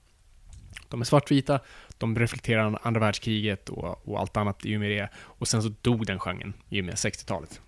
De 0.88 1.00
är 1.00 1.04
svartvita, 1.04 1.60
de 1.98 2.18
reflekterar 2.18 2.78
andra 2.82 3.00
världskriget 3.00 3.68
och, 3.68 4.08
och 4.08 4.20
allt 4.20 4.36
annat 4.36 4.66
i 4.66 4.76
och 4.76 4.80
med 4.80 4.90
det. 4.90 5.08
Och 5.16 5.48
sen 5.48 5.62
så 5.62 5.72
dog 5.82 6.06
den 6.06 6.18
genren 6.18 6.52
i 6.68 6.80
och 6.80 6.84
med 6.84 6.94
60-talet. 6.94 7.60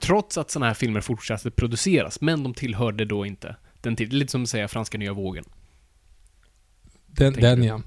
Trots 0.00 0.38
att 0.38 0.50
sådana 0.50 0.66
här 0.66 0.74
filmer 0.74 1.00
fortsatte 1.00 1.50
produceras, 1.50 2.20
men 2.20 2.42
de 2.42 2.54
tillhörde 2.54 3.04
då 3.04 3.26
inte 3.26 3.56
den 3.80 3.96
tiden. 3.96 4.18
Lite 4.18 4.32
som 4.32 4.42
att 4.42 4.48
säga 4.48 4.68
franska 4.68 4.98
nya 4.98 5.12
vågen. 5.12 5.44
Den, 7.06 7.32
den 7.32 7.62
ja. 7.62 7.82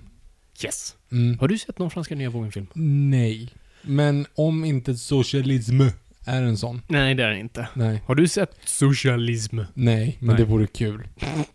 Yes! 0.63 0.95
Mm. 1.11 1.39
Har 1.39 1.47
du 1.47 1.57
sett 1.57 1.79
någon 1.79 1.91
franska 1.91 2.15
nya 2.15 2.29
vågen-film? 2.29 2.67
Nej. 2.73 3.53
Men 3.81 4.25
om 4.35 4.65
inte 4.65 4.95
socialism 4.95 5.81
är 6.25 6.41
en 6.41 6.57
sån. 6.57 6.81
Nej, 6.87 7.15
det 7.15 7.23
är 7.23 7.29
det 7.29 7.39
inte. 7.39 7.67
Nej. 7.73 8.01
Har 8.05 8.15
du 8.15 8.27
sett 8.27 8.51
Socialism? 8.65 9.59
Nej, 9.73 10.17
men 10.19 10.27
Nej. 10.27 10.37
det 10.37 10.45
vore 10.45 10.67
kul. 10.67 11.07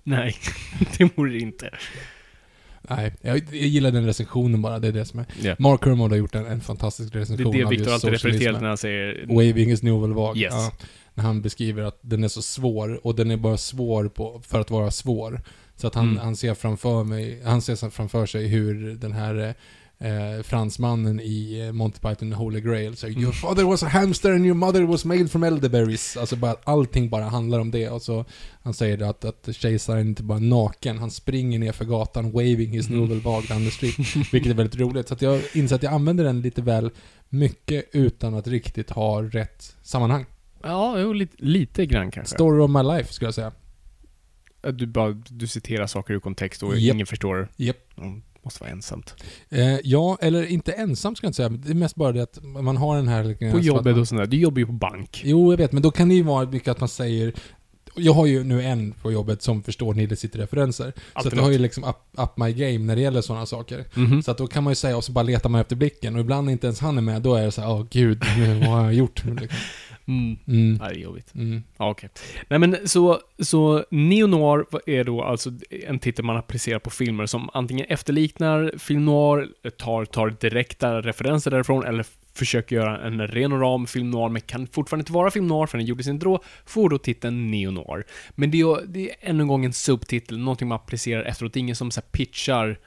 Nej, 0.03 0.35
det 0.99 1.19
vore 1.19 1.33
det 1.33 1.39
inte. 1.39 1.71
Nej, 2.89 3.15
jag, 3.21 3.37
jag 3.37 3.55
gillar 3.55 3.91
den 3.91 4.07
recensionen 4.07 4.63
bara, 4.63 4.79
det 4.79 4.89
är 4.89 4.93
det 4.93 5.05
som 5.05 5.21
är. 5.21 5.27
Ja. 5.43 5.57
Mark 5.59 5.85
Kermode 5.85 6.13
har 6.15 6.19
gjort 6.19 6.35
en, 6.35 6.47
en 6.47 6.61
fantastisk 6.61 7.13
Det 7.13 7.19
recension 7.19 7.55
är 7.55 7.59
det 7.59 7.65
av 7.65 7.71
Victor 7.71 7.87
just 7.93 7.95
alltid 8.05 8.11
refererar 8.11 8.33
till 8.33 8.39
socialismen. 8.41 8.63
när 8.63 8.69
han 8.69 8.79
säger... 8.79 9.27
Waving 9.29 9.71
is 9.71 9.83
new 9.83 9.95
vag. 10.15 10.37
Yes. 10.37 10.53
Ja, 10.55 10.73
när 11.15 11.25
han 11.25 11.43
beskriver 11.43 11.83
att 11.83 11.99
den 12.01 12.25
är 12.25 12.29
så 12.29 12.43
svår, 12.43 13.07
och 13.07 13.15
den 13.15 13.31
är 13.31 13.37
bara 13.37 13.57
svår 13.57 14.09
på, 14.09 14.41
för 14.47 14.61
att 14.61 14.71
vara 14.71 14.91
svår. 14.91 15.41
Så 15.77 15.87
att 15.87 15.95
han, 15.95 16.05
Mm. 16.09 16.19
han 16.19 16.37
ser 16.37 16.55
framför 16.55 17.05
mig, 17.05 17.43
han 17.45 17.63
ser 17.63 17.91
framför 17.91 18.27
sig 18.27 18.47
hur 18.49 18.95
den 18.95 19.13
här 19.13 19.55
eh, 20.05 20.43
fransmannen 20.43 21.21
i 21.21 21.61
eh, 21.67 21.73
Monty 21.73 21.99
Python 22.01 22.31
the 22.31 22.37
Holy 22.37 22.61
Grail 22.61 22.95
Mm. 23.05 23.23
Your 23.23 23.33
father 23.33 23.65
was 23.65 23.83
a 23.83 23.89
hamster 23.89 24.33
and 24.33 24.45
your 24.47 24.55
mother 24.55 24.83
was 24.83 25.05
made 25.05 25.29
from 25.29 25.43
elderberries. 25.45 26.17
Alltså 26.17 26.37
bara, 26.37 26.57
allting 26.65 27.09
bara 27.11 27.25
handlar 27.25 27.59
om 27.61 27.71
det. 27.71 27.89
Och 27.89 28.03
så, 28.03 28.25
han 28.63 28.75
säger 28.75 28.97
det 28.97 29.09
att, 29.09 29.25
att 29.25 29.49
kejsaren 29.53 30.09
inte 30.09 30.23
bara 30.23 30.39
är 30.39 30.43
naken, 30.43 30.99
han 30.99 31.11
springer 31.11 31.59
ner 31.59 31.73
för 31.73 31.85
gatan 31.85 32.33
waving 32.33 32.71
his 32.71 32.89
Mm. 32.89 33.01
novel 33.01 33.21
vag 33.21 33.45
down 33.49 33.65
the 33.65 33.71
street. 33.71 33.99
Vilket 34.33 34.51
är 34.51 34.55
väldigt 34.55 34.81
roligt. 34.81 35.09
Så 35.09 35.17
jag 35.21 35.41
inser 35.53 35.77
att 35.77 35.83
jag 35.83 35.93
använder 35.93 36.25
den 36.25 36.41
lite 36.41 36.63
väl 36.63 36.91
mycket 37.29 37.85
utan 37.93 38.35
att 38.35 38.47
riktigt 38.47 38.91
ha 38.91 39.23
rätt 39.23 39.77
sammanhang. 39.83 40.27
Ja, 40.63 41.01
jo, 41.01 41.13
lite, 41.13 41.37
lite 41.39 41.87
grann 41.87 42.11
kanske. 42.11 42.35
Story 42.35 42.61
of 42.63 42.71
my 42.71 42.83
life, 42.97 43.13
skulle 43.13 43.27
jag 43.27 43.35
säga. 43.35 43.53
Du, 44.73 44.87
bara, 44.87 45.13
du 45.29 45.47
citerar 45.47 45.87
saker 45.87 46.15
ur 46.15 46.21
kontext 46.21 46.63
och 46.63 46.77
Japp. 46.79 46.95
ingen 46.95 47.07
förstår. 47.07 47.49
Japp. 47.57 47.77
Mm, 47.99 48.23
måste 48.45 48.61
vara 48.63 48.71
ensamt. 48.71 49.15
Eh, 49.51 49.77
ja, 49.85 50.19
eller 50.21 50.47
inte 50.47 50.73
ensam 50.73 51.17
ska 51.17 51.25
jag 51.25 51.29
inte 51.29 51.37
säga. 51.37 51.49
Det 51.49 51.71
är 51.71 51.75
mest 51.75 51.95
bara 51.97 52.13
det 52.13 52.23
att 52.23 52.39
man 52.45 52.77
har 52.77 52.97
den 52.97 53.09
här... 53.09 53.53
På 53.53 53.59
jobbet 53.59 53.85
man- 53.93 54.01
och 54.01 54.09
sånt 54.09 54.21
där. 54.21 54.27
Du 54.27 54.37
jobbar 54.37 54.59
ju 54.59 54.67
på 54.67 54.73
bank. 54.73 55.21
Jo, 55.25 55.53
jag 55.53 55.57
vet, 55.59 55.73
men 55.73 55.83
då 55.83 55.91
kan 55.91 56.09
det 56.09 56.15
ju 56.15 56.23
vara 56.23 56.47
mycket 56.51 56.69
att 56.69 56.81
man 56.81 56.89
säger... 56.89 57.33
Jag 57.97 58.13
har 58.13 58.27
ju 58.27 58.45
nu 58.45 58.63
en 58.63 58.93
på 58.93 59.13
jobbet 59.13 59.43
som 59.43 59.63
förstår 59.63 59.95
Nille 59.95 60.17
sitt 60.17 60.37
referenser. 60.37 60.93
Så 60.97 61.01
Alltid 61.13 61.33
att 61.33 61.37
jag 61.37 61.45
har 61.45 61.51
ju 61.51 61.59
liksom 61.59 61.85
up, 61.85 61.97
up 62.19 62.37
my 62.37 62.53
game 62.53 62.79
när 62.79 62.97
det 62.97 63.03
gäller 63.03 63.21
sådana 63.21 63.47
saker. 63.47 63.85
Mhm. 63.95 64.23
Så 64.23 64.31
att 64.31 64.39
då 64.39 64.47
kan 64.47 64.65
man 64.65 64.71
ju 64.71 64.75
säga, 64.75 64.97
och 64.97 65.05
så 65.05 65.13
bara 65.13 65.23
letar 65.23 65.49
man 65.51 65.61
efter 65.61 65.77
blicken. 65.77 66.15
Och 66.15 66.21
ibland 66.21 66.45
när 66.45 66.53
inte 66.53 66.67
ens 66.67 66.81
han 66.81 66.99
är 66.99 67.03
med, 67.03 67.23
då 67.23 67.35
är 67.35 67.45
det 67.45 67.51
så 67.53 67.61
här, 67.61 67.71
åh 67.71 67.87
gud, 67.91 68.23
nu, 68.39 68.59
vad 68.59 68.69
har 68.69 68.85
jag 68.85 68.95
gjort? 68.95 69.25
Liksom. 69.41 69.49
Mm. 70.07 70.37
Mm. 70.47 70.79
Ja, 70.81 70.89
det 70.89 70.95
är 70.95 70.99
jobbigt. 70.99 71.35
Mm. 71.35 71.63
Ja, 71.77 71.91
okej. 71.91 72.11
Nej 72.49 72.59
men 72.59 72.89
så, 72.89 73.21
så 73.39 73.85
neo-noir 73.91 74.65
är 74.87 75.05
då 75.05 75.23
alltså 75.23 75.51
en 75.71 75.99
titel 75.99 76.25
man 76.25 76.37
applicerar 76.37 76.79
på 76.79 76.91
filmer 76.91 77.27
som 77.27 77.51
antingen 77.53 77.87
efterliknar 77.89 78.73
film 78.79 79.05
noir, 79.05 79.49
tar, 79.71 80.05
tar 80.05 80.31
direkta 80.41 81.01
referenser 81.01 81.51
därifrån, 81.51 81.85
eller 81.85 82.07
försöker 82.35 82.77
göra 82.77 83.07
en 83.07 83.29
ren 83.29 83.53
och 83.53 83.61
ram 83.61 83.87
film 83.87 84.11
noir, 84.11 84.29
men 84.29 84.43
kan 84.43 84.67
fortfarande 84.67 85.01
inte 85.03 85.13
vara 85.13 85.31
film 85.31 85.47
noir 85.47 85.67
för 85.67 85.79
den 85.79 85.87
gjordes 85.87 86.07
inte 86.07 86.25
då, 86.25 86.43
får 86.67 86.89
då 86.89 86.99
titeln 86.99 87.51
neo-noir. 87.51 88.05
Men 88.35 88.51
det 88.51 88.61
är, 88.61 88.87
det 88.87 89.11
är 89.11 89.17
ännu 89.21 89.43
en 89.43 89.49
gång 89.49 89.65
en 89.65 89.73
subtitel, 89.73 90.39
någonting 90.39 90.69
man 90.69 90.77
applicerar 90.77 91.23
efteråt. 91.23 91.53
Det 91.53 91.59
är 91.59 91.61
ingen 91.61 91.77
som 91.77 91.91
så 91.91 92.01
pitchar 92.01 92.79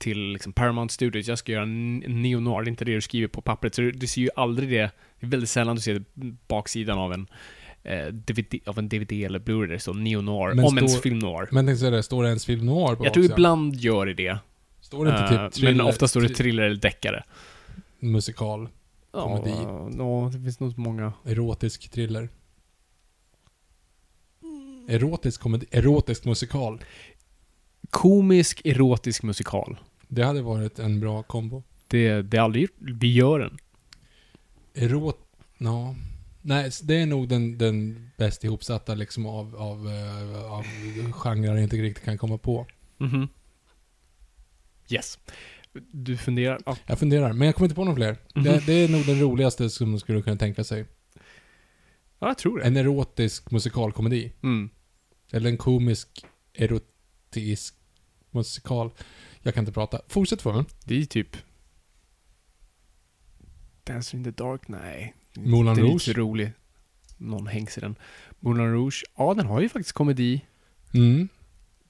till 0.00 0.32
liksom 0.32 0.52
Paramount 0.52 0.92
Studios, 0.92 1.28
jag 1.28 1.38
ska 1.38 1.52
göra 1.52 1.62
en 1.62 1.98
neo-noir, 1.98 2.62
det 2.62 2.68
är 2.68 2.70
inte 2.70 2.84
det 2.84 2.94
du 2.94 3.00
skriver 3.00 3.28
på 3.28 3.42
pappret. 3.42 3.74
Så 3.74 3.82
du, 3.82 3.92
du 3.92 4.06
ser 4.06 4.20
ju 4.20 4.28
aldrig 4.36 4.68
det, 4.68 4.90
det 5.20 5.26
är 5.26 5.30
väldigt 5.30 5.50
sällan 5.50 5.76
du 5.76 5.82
ser 5.82 6.04
baksidan 6.48 6.98
av 6.98 7.12
en 7.12 7.26
eh, 7.82 8.06
DVD, 8.06 8.54
av 8.66 8.78
en 8.78 8.88
DVD 8.88 9.12
eller 9.12 9.38
Blu-ray 9.38 9.66
där 9.66 9.74
det 9.74 9.80
står 9.80 9.94
neo-noir, 9.94 10.54
Men 10.54 10.64
om 10.64 10.78
ens 10.78 10.92
står- 10.92 11.02
film 11.02 11.18
noir. 11.18 11.48
Men 11.52 11.66
tänkte 11.66 11.80
säga 11.80 11.90
det, 11.90 12.02
står 12.02 12.22
det 12.22 12.28
ens 12.28 12.46
film 12.46 12.66
noir 12.66 12.96
på 12.96 13.04
Jag 13.04 13.14
tror 13.14 13.22
baksidan? 13.22 13.32
ibland 13.38 13.76
gör 13.76 14.06
det 14.06 14.14
det. 14.14 14.38
Står 14.80 15.04
det 15.04 15.10
inte 15.10 15.28
typ 15.28 15.52
thriller, 15.52 15.74
men 15.74 15.86
ofta 15.86 16.08
står 16.08 16.20
det 16.20 16.28
thriller 16.28 16.62
eller 16.62 16.76
deckare. 16.76 17.24
musikal, 17.98 18.68
Komedi. 19.10 19.50
Ja, 19.50 19.90
ja, 19.98 20.30
det 20.32 20.38
finns 20.42 20.60
nog 20.60 20.78
många. 20.78 21.12
erotisk 21.24 21.90
thriller? 21.90 22.28
Erotisk 24.88 25.40
komedi, 25.40 25.66
erotisk 25.70 26.24
musikal. 26.24 26.80
Komisk, 27.90 28.60
erotisk 28.66 29.22
musikal. 29.22 29.76
Det 30.12 30.22
hade 30.22 30.42
varit 30.42 30.78
en 30.78 31.00
bra 31.00 31.22
kombo. 31.22 31.62
Det, 31.88 32.22
det 32.22 32.36
är 32.36 32.40
aldrig 32.40 32.68
vi 32.78 33.12
gör 33.12 33.38
den. 33.38 33.58
Erot... 34.74 35.18
Ja. 35.58 35.94
Nej, 36.42 36.70
det 36.82 36.94
är 36.94 37.06
nog 37.06 37.28
den, 37.28 37.58
den 37.58 38.10
bäst 38.16 38.44
ihopsatta 38.44 38.94
liksom 38.94 39.26
av, 39.26 39.56
av, 39.56 39.88
eh, 39.88 40.52
av 40.52 40.64
genrer 41.12 41.54
jag 41.54 41.62
inte 41.62 41.76
riktigt 41.76 42.04
kan 42.04 42.18
komma 42.18 42.38
på. 42.38 42.66
Mhm. 42.98 43.28
Yes. 44.88 45.18
Du 45.92 46.16
funderar? 46.16 46.60
Ja. 46.66 46.76
Jag 46.86 46.98
funderar, 46.98 47.32
men 47.32 47.46
jag 47.46 47.54
kommer 47.54 47.66
inte 47.66 47.74
på 47.74 47.84
någon 47.84 47.96
fler. 47.96 48.16
Mhm. 48.34 48.44
Det, 48.44 48.66
det 48.66 48.72
är 48.72 48.88
nog 48.88 49.06
den 49.06 49.20
roligaste 49.20 49.70
som 49.70 49.90
man 49.90 50.00
skulle 50.00 50.22
kunna 50.22 50.36
tänka 50.36 50.64
sig. 50.64 50.84
ja, 52.18 52.26
jag 52.26 52.38
tror 52.38 52.58
det. 52.58 52.64
En 52.64 52.76
erotisk 52.76 53.50
musikalkomedi. 53.50 54.32
Mm. 54.42 54.70
Eller 55.32 55.50
en 55.50 55.56
komisk 55.56 56.26
erotisk 56.54 57.74
musikal. 58.30 58.90
Jag 59.42 59.54
kan 59.54 59.62
inte 59.62 59.72
prata. 59.72 60.00
Fortsätt 60.08 60.42
för 60.42 60.52
mig. 60.52 60.64
Det 60.84 60.94
är 60.94 60.98
ju 60.98 61.04
typ... 61.04 61.36
Dancer 63.84 64.18
in 64.18 64.24
the 64.24 64.30
Dark? 64.30 64.68
Nej. 64.68 65.14
Moulin 65.36 65.74
det 65.74 65.80
är 65.80 65.84
Rouge? 65.84 66.08
inte 66.08 66.20
rolig. 66.20 66.52
Någon 67.16 67.46
hängs 67.46 67.78
i 67.78 67.80
den. 67.80 67.94
Moulin 68.40 68.72
Rouge? 68.72 69.04
Ja, 69.16 69.34
den 69.34 69.46
har 69.46 69.60
ju 69.60 69.68
faktiskt 69.68 69.92
komedi. 69.92 70.40
Mm. 70.94 71.28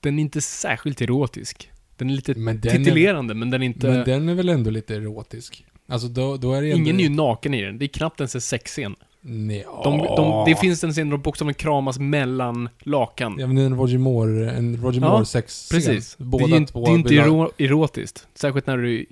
Den 0.00 0.19
är 0.19 0.23
inte 0.23 0.40
särskilt 0.40 1.00
erotisk. 1.00 1.71
Den 1.97 2.11
är 2.11 2.14
lite 2.14 2.35
Men 2.35 2.61
den 2.61 2.73
är- 2.73 2.78
titulerande, 2.78 3.35
men 3.35 3.50
den 3.50 3.62
är 3.62 3.66
inte... 3.66 3.87
Men 3.90 4.04
den 4.04 4.28
är 4.28 4.35
väl 4.35 4.49
ändå 4.49 4.71
lite 4.71 4.95
erotisk? 4.97 5.66
Alltså 5.87 6.09
då, 6.09 6.37
då 6.37 6.52
är 6.52 6.62
det 6.62 6.71
ändå... 6.71 6.83
Ingen 6.85 7.00
är 7.00 7.04
ju 7.04 7.09
naken 7.11 7.54
i 7.54 7.62
den. 7.62 7.78
Det 7.78 7.85
är 7.85 7.88
knappt 7.88 8.21
ens 8.21 8.35
en 8.35 8.40
sexscen. 8.40 8.97
Nej, 9.22 9.66
De, 9.84 9.98
de, 9.98 10.44
det 10.46 10.56
finns 10.56 10.84
en 10.84 10.92
scen 10.92 11.08
där 11.10 11.16
de 11.16 11.22
bokstavligen 11.22 11.54
kramas 11.54 11.98
mellan 11.98 12.68
lakan. 12.80 13.36
Ja 13.38 13.46
men 13.46 13.56
det 13.56 13.62
är 13.62 13.66
en 13.66 13.76
Roger 13.76 13.98
Moore, 13.98 14.50
en 14.50 14.76
Roger 14.76 15.00
Ja, 15.00 15.12
Moore 15.12 15.24
sex 15.26 15.68
Precis. 15.70 16.18
Båda 16.18 16.46
det 16.46 16.56
är, 16.56 16.66
två 16.66 16.84
det 16.84 16.90
är 16.90 16.94
inte 16.94 17.14
ero- 17.14 17.50
erotiskt. 17.58 18.26
Särskilt 18.34 18.66
när 18.66 18.76
du 18.78 19.06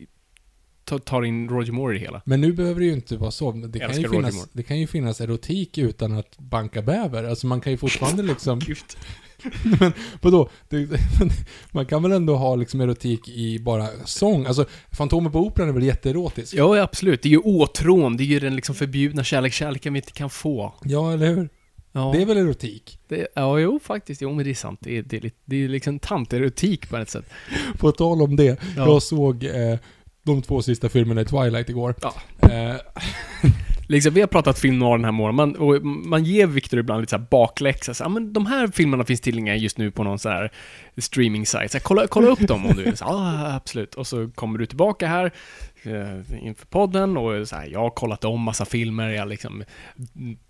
ta- 0.84 0.98
tar 0.98 1.22
in 1.24 1.48
Roger 1.48 1.72
Moore 1.72 1.96
i 1.96 1.98
det 1.98 2.04
hela. 2.04 2.22
Men 2.24 2.40
nu 2.40 2.52
behöver 2.52 2.80
det 2.80 2.86
ju 2.86 2.92
inte 2.92 3.16
vara 3.16 3.30
så. 3.30 3.52
Det 3.52 3.78
kan, 3.78 4.00
ju 4.02 4.08
finnas, 4.08 4.34
Moore. 4.34 4.48
det 4.52 4.62
kan 4.62 4.78
ju 4.80 4.86
finnas 4.86 5.20
erotik 5.20 5.78
utan 5.78 6.12
att 6.12 6.38
banka 6.38 6.82
bäver. 6.82 7.24
Alltså 7.24 7.46
man 7.46 7.60
kan 7.60 7.72
ju 7.72 7.76
fortfarande 7.76 8.22
liksom... 8.32 8.60
Men 9.80 9.92
vadå? 10.20 10.48
Det, 10.68 10.88
man 11.72 11.86
kan 11.86 12.02
väl 12.02 12.12
ändå 12.12 12.36
ha 12.36 12.56
liksom 12.56 12.80
erotik 12.80 13.28
i 13.28 13.58
bara 13.58 13.86
sång? 14.04 14.46
Alltså 14.46 14.64
Fantomen 14.90 15.32
på 15.32 15.38
Operan 15.38 15.68
är 15.68 15.72
väl 15.72 15.82
jätteerotisk? 15.82 16.54
Ja, 16.54 16.82
absolut. 16.82 17.22
Det 17.22 17.28
är 17.28 17.30
ju 17.30 17.38
åtrån. 17.38 18.16
Det 18.16 18.22
är 18.22 18.26
ju 18.26 18.40
den 18.40 18.56
liksom 18.56 18.74
förbjudna 18.74 19.24
kärlek, 19.24 19.52
kärleken 19.52 19.92
vi 19.92 19.98
inte 19.98 20.12
kan 20.12 20.30
få. 20.30 20.74
Ja, 20.84 21.12
eller 21.12 21.26
hur? 21.34 21.48
Ja, 21.92 22.12
Det 22.14 22.22
är 22.22 22.26
väl 22.26 22.36
erotik? 22.36 22.98
det, 23.08 23.28
ja 23.34 23.58
jo, 23.58 23.80
faktiskt. 23.84 24.22
Jo, 24.22 24.34
men 24.34 24.44
det 24.44 24.50
är 24.50 24.54
sant. 24.54 24.78
Det 24.82 24.98
är, 24.98 25.02
det 25.02 25.16
är, 25.16 25.20
lite, 25.20 25.36
det 25.44 25.64
är 25.64 25.68
liksom 25.68 25.98
tanterotik 25.98 26.88
på 26.90 26.96
ett 26.96 27.10
sätt. 27.10 27.24
På 27.78 27.92
tal 27.92 28.22
om 28.22 28.36
det. 28.36 28.44
Ja. 28.76 28.86
Jag 28.86 29.02
såg 29.02 29.44
eh, 29.44 29.78
de 30.22 30.42
två 30.42 30.62
sista 30.62 30.88
filmerna 30.88 31.20
i 31.20 31.24
Twilight 31.24 31.68
igår. 31.68 31.94
Ja. 32.00 32.14
Eh, 32.48 32.76
Liksom, 33.88 34.14
vi 34.14 34.20
har 34.20 34.28
pratat 34.28 34.58
film 34.58 34.78
noir 34.78 34.96
den 34.96 35.04
här 35.04 35.12
morgonen, 35.12 35.36
man, 35.36 35.56
och 35.56 35.84
man 35.84 36.24
ger 36.24 36.46
Victor 36.46 36.80
ibland 36.80 37.00
lite 37.00 37.10
så 37.10 37.16
här 37.16 37.26
bakläxa. 37.30 37.94
Så, 37.94 38.04
ja, 38.04 38.08
men 38.08 38.32
de 38.32 38.46
här 38.46 38.68
filmerna 38.68 39.04
finns 39.04 39.20
tillgängliga 39.20 39.56
just 39.56 39.78
nu 39.78 39.90
på 39.90 40.02
någon 40.02 40.18
så 40.18 40.28
här 40.28 40.52
streaming 40.96 41.46
site. 41.46 41.68
Så 41.68 41.78
här, 41.78 41.82
kolla, 41.82 42.06
kolla 42.06 42.28
upp 42.28 42.48
dem 42.48 42.66
om 42.66 42.76
du 42.76 42.82
vill. 42.82 42.96
Så, 42.96 43.04
ah, 43.04 43.54
absolut. 43.54 43.94
Och 43.94 44.06
så 44.06 44.30
kommer 44.34 44.58
du 44.58 44.66
tillbaka 44.66 45.06
här 45.06 45.32
eh, 45.82 46.46
inför 46.46 46.66
podden 46.66 47.16
och 47.16 47.48
så 47.48 47.56
här, 47.56 47.66
jag 47.66 47.80
har 47.80 47.90
kollat 47.90 48.24
om 48.24 48.40
massa 48.40 48.64
filmer, 48.64 49.08
jag 49.08 49.28
liksom 49.28 49.64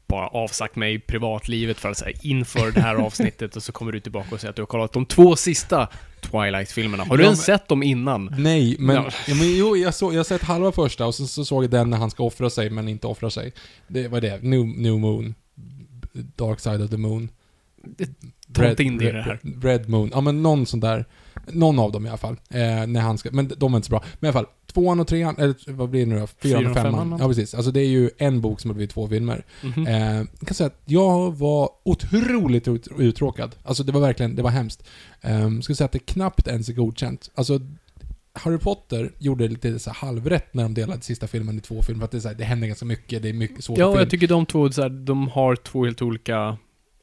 bara 0.08 0.26
avsagt 0.28 0.76
mig 0.76 0.98
privatlivet 0.98 1.78
för 1.78 1.90
att 1.90 1.98
så 1.98 2.04
här, 2.04 2.14
inför 2.22 2.70
det 2.72 2.80
här 2.80 2.94
avsnittet 2.94 3.56
och 3.56 3.62
så 3.62 3.72
kommer 3.72 3.92
du 3.92 4.00
tillbaka 4.00 4.34
och 4.34 4.40
säger 4.40 4.50
att 4.50 4.56
du 4.56 4.62
har 4.62 4.66
kollat 4.66 4.92
de 4.92 5.06
två 5.06 5.36
sista 5.36 5.88
Twilight-filmerna. 6.20 7.04
Har 7.04 7.16
du 7.16 7.22
Ja, 7.22 7.26
ens 7.26 7.44
sett 7.44 7.68
dem 7.68 7.82
innan? 7.82 8.34
nej, 8.38 8.76
men, 8.78 8.96
Ja. 8.96 9.10
ja. 9.28 9.34
men 9.34 9.56
jo, 9.56 9.76
jag, 9.76 9.94
såg, 9.94 10.12
jag 10.14 10.18
har 10.18 10.24
sett 10.24 10.42
halva 10.42 10.72
första 10.72 11.06
och 11.06 11.14
sen 11.14 11.28
så 11.28 11.44
såg 11.44 11.64
jag 11.64 11.70
den 11.70 11.90
när 11.90 11.96
han 11.98 12.10
ska 12.10 12.22
offra 12.24 12.50
sig 12.50 12.70
men 12.70 12.88
inte 12.88 13.06
offra 13.06 13.30
sig. 13.30 13.52
Det 13.88 14.08
var 14.08 14.20
det. 14.20 14.42
New, 14.42 14.66
New 14.66 14.98
Moon. 14.98 15.34
Dark 16.36 16.60
Side 16.60 16.82
of 16.82 16.90
the 16.90 16.96
Moon. 16.96 17.28
Inte 18.68 18.82
in 18.82 18.98
det 18.98 19.08
i 19.08 19.12
det 19.12 19.22
här. 19.22 19.38
Red, 19.42 19.64
Red 19.64 19.88
Moon. 19.88 20.10
Ja, 20.14 20.20
men 20.20 20.42
någon 20.42 20.66
sån 20.66 20.80
där. 20.80 21.04
Någon 21.46 21.78
av 21.78 21.92
dem 21.92 22.06
i 22.06 22.08
alla 22.08 22.18
fall. 22.18 22.36
Eh, 22.50 22.86
när 22.86 23.00
han 23.00 23.18
ska, 23.18 23.28
men 23.32 23.52
de 23.56 23.72
är 23.72 23.76
inte 23.76 23.86
så 23.86 23.90
bra. 23.90 24.04
Men 24.20 24.28
i 24.28 24.30
alla 24.30 24.32
fall, 24.44 24.52
tvåan 24.72 25.00
och 25.00 25.06
trean, 25.08 25.34
eller 25.38 25.72
vad 25.72 25.88
blir 25.90 26.00
det 26.00 26.06
nu 26.12 26.18
då? 26.20 26.26
Fyran 26.26 26.66
och 26.66 26.74
femman. 26.76 27.16
Ja, 27.20 27.28
precis. 27.28 27.54
Alltså 27.54 27.70
det 27.70 27.80
är 27.80 27.86
ju 27.88 28.10
en 28.18 28.40
bok 28.40 28.60
som 28.60 28.70
har 28.70 28.74
blivit 28.74 28.90
två 28.94 29.08
filmer. 29.08 29.44
Mhm. 29.62 29.86
Eh, 29.86 30.16
jag 30.16 30.46
kan 30.46 30.54
säga 30.54 30.66
att 30.66 30.80
jag 30.84 31.36
var 31.38 31.70
otroligt 31.84 32.68
ut, 32.68 32.88
uttråkad. 32.98 33.56
Alltså 33.64 33.82
det 33.82 33.92
var 33.92 34.00
verkligen, 34.00 34.36
det 34.36 34.42
var 34.42 34.50
hemskt. 34.50 34.82
Eh, 35.20 35.60
ska 35.60 35.74
säga 35.74 35.84
att 35.86 35.92
det 35.92 35.98
knappt 35.98 36.48
ens 36.48 36.68
är 36.68 36.72
godkänt. 36.72 37.30
Alltså, 37.34 37.60
Harry 38.32 38.58
Potter 38.58 39.12
gjorde 39.18 39.48
lite 39.48 39.78
så 39.78 39.90
halvrätt 39.90 40.54
när 40.54 40.62
de 40.62 40.74
delade 40.74 41.00
sista 41.02 41.26
filmen 41.26 41.58
i 41.58 41.60
två 41.60 41.82
filmer. 41.82 41.98
För 42.00 42.04
att 42.04 42.10
det, 42.10 42.18
är 42.18 42.20
så 42.20 42.28
här, 42.28 42.34
det 42.34 42.44
händer 42.44 42.66
ganska 42.66 42.86
mycket, 42.86 43.22
det 43.22 43.28
är 43.28 43.32
mycket 43.32 43.64
svårt 43.64 43.78
Ja, 43.78 43.90
film. 43.92 43.98
jag 44.00 44.10
tycker 44.10 44.28
de 44.28 44.46
två, 44.46 44.70
så 44.72 44.82
här, 44.82 44.88
de 44.88 45.28
har 45.28 45.56
två 45.56 45.84
helt 45.84 46.02
olika 46.02 46.56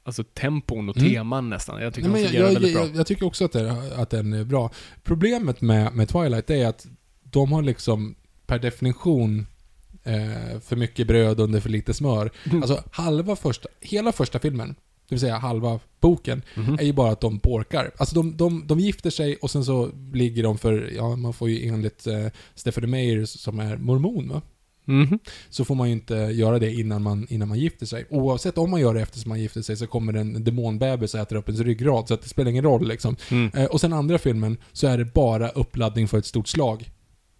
alltså 0.03 0.24
tempon 0.24 0.89
och 0.89 0.98
Mm. 0.98 1.10
teman 1.13 1.50
nästan. 1.50 1.81
Jag 1.81 1.93
tycker 1.93 2.10
Nej, 2.10 2.17
de 2.17 2.24
jag, 2.24 2.29
fungerar 2.31 2.48
jag, 2.48 2.53
väldigt 2.53 2.74
jag, 2.75 2.88
bra. 2.88 2.98
jag 2.98 3.07
tycker 3.07 3.25
också 3.25 3.45
att, 3.45 3.51
det, 3.51 3.75
att 3.95 4.10
den 4.10 4.34
är 4.34 4.43
bra. 4.43 4.72
Problemet 5.03 5.62
med, 5.62 5.95
med 5.95 6.10
Twilight 6.10 6.50
är 6.50 6.67
att 6.67 6.86
de 7.36 7.51
har 7.51 7.62
liksom 7.62 8.15
per 8.48 8.60
definition 8.60 9.48
eh, 10.04 10.60
för 10.60 10.75
mycket 10.75 11.08
bröd 11.08 11.39
under 11.39 11.60
för 11.60 11.70
lite 11.70 11.94
smör. 11.94 12.32
Mm. 12.46 12.62
Alltså 12.62 12.84
halva 12.92 13.36
första, 13.36 13.70
hela 13.82 14.12
första 14.12 14.39
filmen, 14.39 14.68
det 15.10 15.15
vill 15.15 15.20
säga 15.20 15.38
halva 15.38 15.80
boken, 16.00 16.42
Mhm. 16.56 16.74
är 16.80 16.84
ju 16.84 16.94
bara 16.94 17.12
att 17.12 17.22
de 17.22 17.39
porkar. 17.39 17.92
Alltså 17.98 18.15
de, 18.15 18.38
de, 18.38 18.68
de 18.68 18.80
gifter 18.80 19.10
sig 19.10 19.36
och 19.36 19.51
sen 19.51 19.65
så 19.65 19.89
ligger 20.13 20.44
de 20.44 20.58
för, 20.58 20.92
ja 20.96 21.15
man 21.15 21.34
får 21.34 21.50
ju 21.50 21.68
enligt 21.68 22.08
eh, 22.08 22.25
Stephanie 22.56 22.89
Meyer 22.89 23.25
som 23.25 23.60
är 23.60 23.77
mormon 23.77 24.30
va? 24.30 24.42
Mhm. 24.88 25.20
så 25.50 25.65
får 25.65 25.75
man 25.75 25.88
ju 25.88 25.94
inte 25.94 26.15
göra 26.15 26.60
det 26.60 26.74
innan 26.74 27.01
man, 27.04 27.27
innan 27.30 27.48
man 27.48 27.60
gifter 27.60 27.86
sig. 27.86 28.06
Oavsett 28.10 28.58
om 28.58 28.72
man 28.72 28.80
gör 28.82 28.94
det 28.94 29.01
eftersom 29.01 29.30
man 29.30 29.39
gifter 29.42 29.62
sig 29.62 29.77
så 29.77 29.88
kommer 29.88 30.13
en 30.13 30.44
demonbebis 30.44 31.13
och 31.13 31.20
äter 31.20 31.36
upp 31.36 31.50
ens 31.50 31.62
ryggrad, 31.62 32.08
så 32.08 32.13
att 32.13 32.22
det 32.22 32.30
spelar 32.30 32.51
ingen 32.51 32.63
roll 32.63 32.88
liksom. 32.88 33.15
Mm. 33.32 33.51
Eh, 33.56 33.65
och 33.65 33.82
sen 33.82 33.94
andra 33.94 34.18
filmen 34.18 34.58
så 34.72 34.88
är 34.88 34.98
det 34.98 35.06
bara 35.13 35.50
uppladdning 35.50 36.08
för 36.08 36.18
ett 36.18 36.25
stort 36.25 36.48
slag. 36.48 36.89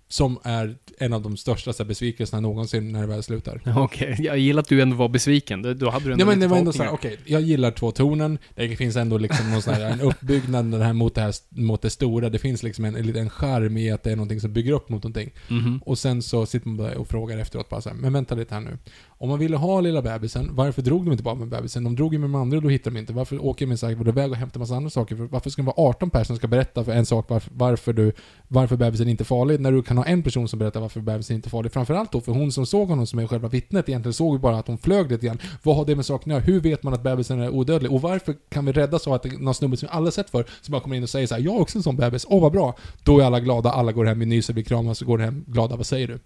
Som 0.08 0.40
är 0.44 0.76
en 0.98 1.14
av 1.14 1.22
de 1.22 1.38
största 1.38 1.74
så 1.74 1.84
här, 1.84 1.88
besvikelserna 1.88 2.40
någonsin 2.42 2.92
när 2.92 3.02
det 3.02 3.08
väl 3.08 3.24
slutar. 3.24 3.62
Okej, 3.78 4.16
jag 4.20 4.38
gillar 4.38 4.62
att 4.62 4.70
du 4.70 4.82
ändå 4.82 4.96
var 4.96 5.10
besviken. 5.10 5.62
Då- 5.62 5.90
hade 5.90 6.06
du 6.06 6.12
ändå 6.12 6.22
Ja 6.22 6.26
men 6.28 6.40
det 6.40 6.48
var 6.48 6.58
ändå 6.58 6.74
såhär, 6.74 6.92
okej, 6.94 7.18
jag 7.26 7.42
gillar 7.42 7.72
två 7.72 7.92
tonen. 7.92 8.38
Det 8.56 8.76
finns 8.76 8.96
ändå 8.96 9.18
liksom 9.18 9.52
någon 9.52 9.62
sån 9.62 9.74
här, 9.74 9.82
en 9.92 10.02
uppbyggnad 10.02 10.72
det 10.72 10.84
här 10.84 10.94
mot, 10.94 11.16
det 11.16 11.22
här, 11.22 11.34
mot 11.50 11.82
det 11.82 11.90
stora. 11.90 12.30
Det 12.30 12.40
finns 12.40 12.64
liksom 12.64 12.86
en, 12.86 12.96
en 12.96 13.08
liten 13.08 13.30
charm 13.30 13.78
i 13.78 13.92
att 13.92 14.04
det 14.04 14.12
är 14.12 14.16
någonting 14.16 14.40
som 14.42 14.54
bygger 14.54 14.72
upp 14.74 14.90
mot 14.90 15.04
någonting. 15.04 15.32
Mhm. 15.48 15.82
Och 15.86 15.98
sen 15.98 16.22
så 16.22 16.46
sitter 16.46 16.68
man 16.68 16.78
bara 16.78 16.98
och 16.98 17.08
frågar 17.08 17.38
efteråt 17.38 17.70
bara 17.70 17.82
så 17.82 17.90
här, 17.90 17.96
men 17.96 18.14
vänta 18.14 18.36
lite 18.36 18.54
här 18.54 18.62
nu. 18.62 18.78
Om 19.18 19.30
man 19.30 19.40
ville 19.40 19.58
ha 19.58 19.82
lilla 19.82 20.02
bebisen, 20.02 20.50
varför 20.56 20.82
drog 20.82 21.06
de 21.06 21.12
inte 21.12 21.24
bara 21.24 21.36
med 21.36 21.48
bebisen? 21.48 21.84
De 21.84 21.96
drog 21.96 22.14
ju 22.14 22.20
med 22.20 22.30
de 22.30 22.36
andra 22.36 22.58
och 22.58 22.64
då 22.64 22.70
hittade 22.70 22.96
de 22.96 23.00
inte. 23.00 23.14
Varför 23.14 23.46
åker 23.46 23.66
de 23.66 23.70
med 23.70 23.80
Cyborg 23.80 24.10
iväg 24.10 24.32
och 24.32 24.38
hämtar 24.38 24.60
massa 24.60 24.76
andra 24.76 24.90
saker? 24.90 25.16
För 25.16 25.24
Varför 25.24 25.50
ska 25.50 25.62
det 25.62 25.66
vara 25.66 25.90
18 25.90 26.10
personer 26.10 26.26
som 26.26 26.36
ska 26.38 26.48
berätta 26.48 26.84
för 26.84 26.92
en 26.92 27.06
sak 27.06 27.26
varför, 27.30 27.52
varför, 27.56 27.94
du, 27.94 28.12
varför 28.48 28.76
bebisen 28.76 29.10
inte 29.10 29.24
är 29.24 29.26
farlig, 29.26 29.60
när 29.60 29.72
du 29.72 29.84
kan 29.84 29.95
ha 29.98 30.06
en 30.06 30.24
person 30.24 30.48
som 30.48 30.60
berättar 30.60 30.80
varför 30.80 31.02
bebisen 31.02 31.36
inte 31.36 31.48
är 31.48 31.50
farlig? 31.50 31.72
Framförallt 31.72 32.12
då 32.12 32.22
för 32.22 32.32
hon 32.32 32.52
som 32.52 32.66
såg 32.66 32.88
honom 32.90 33.08
som 33.08 33.20
är 33.20 33.28
själva 33.28 33.48
vittnet 33.48 33.90
egentligen 33.90 34.14
såg 34.14 34.36
ju 34.36 34.40
bara 34.40 34.58
att 34.58 34.68
hon 34.68 34.78
flög 34.78 35.12
lite 35.12 35.26
grann. 35.26 35.40
Vad 35.64 35.76
har 35.76 35.86
det 35.86 35.96
med 35.96 36.06
saken 36.06 36.32
att 36.32 36.36
göra? 36.36 36.46
Hur 36.54 36.60
vet 36.60 36.84
man 36.84 36.94
att 36.94 37.04
bebisen 37.04 37.42
är 37.42 37.50
odödlig? 37.50 37.92
Och 37.92 38.02
varför 38.02 38.36
kan 38.50 38.66
vi 38.66 38.72
rädda 38.72 39.00
så 39.00 39.14
att 39.14 39.24
det 39.24 39.30
är 39.30 39.38
någon 39.38 39.56
snubbe 39.56 39.78
som 39.78 39.88
vi 39.92 39.98
alla 39.98 40.12
sett 40.12 40.30
för 40.30 40.46
som 40.62 40.72
bara 40.72 40.82
kommer 40.82 40.96
in 40.96 41.04
och 41.04 41.10
säger 41.10 41.28
så 41.28 41.36
här: 41.36 41.42
jag 41.42 41.56
är 41.56 41.60
också 41.62 41.78
en 41.78 41.84
sån 41.84 41.96
bebis, 41.96 42.26
åh 42.30 42.42
vad 42.42 42.52
bra. 42.52 42.78
Då 43.04 43.20
är 43.20 43.26
alla 43.26 43.40
glada, 43.40 43.72
alla 43.72 43.92
går 43.92 44.06
hem, 44.06 44.20
vi 44.20 44.26
nyser, 44.26 44.54
vi 44.54 44.64
kramas 44.64 45.02
och 45.02 45.08
går 45.08 45.18
hem 45.18 45.46
glada. 45.48 45.76
Vad 45.76 45.86
säger 45.86 46.08
du? 46.08 46.20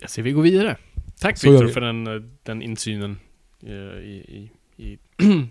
Jag 0.00 0.10
ser 0.10 0.22
vi 0.22 0.32
går 0.32 0.42
vidare. 0.42 0.76
Tack 1.20 1.38
Så 1.38 1.50
Victor 1.50 1.66
vi. 1.66 1.72
för 1.72 1.80
den, 1.80 2.30
den 2.42 2.62
insynen 2.62 3.18
eh, 3.62 3.72
i... 3.72 4.50
i, 4.76 4.82
i 4.84 4.98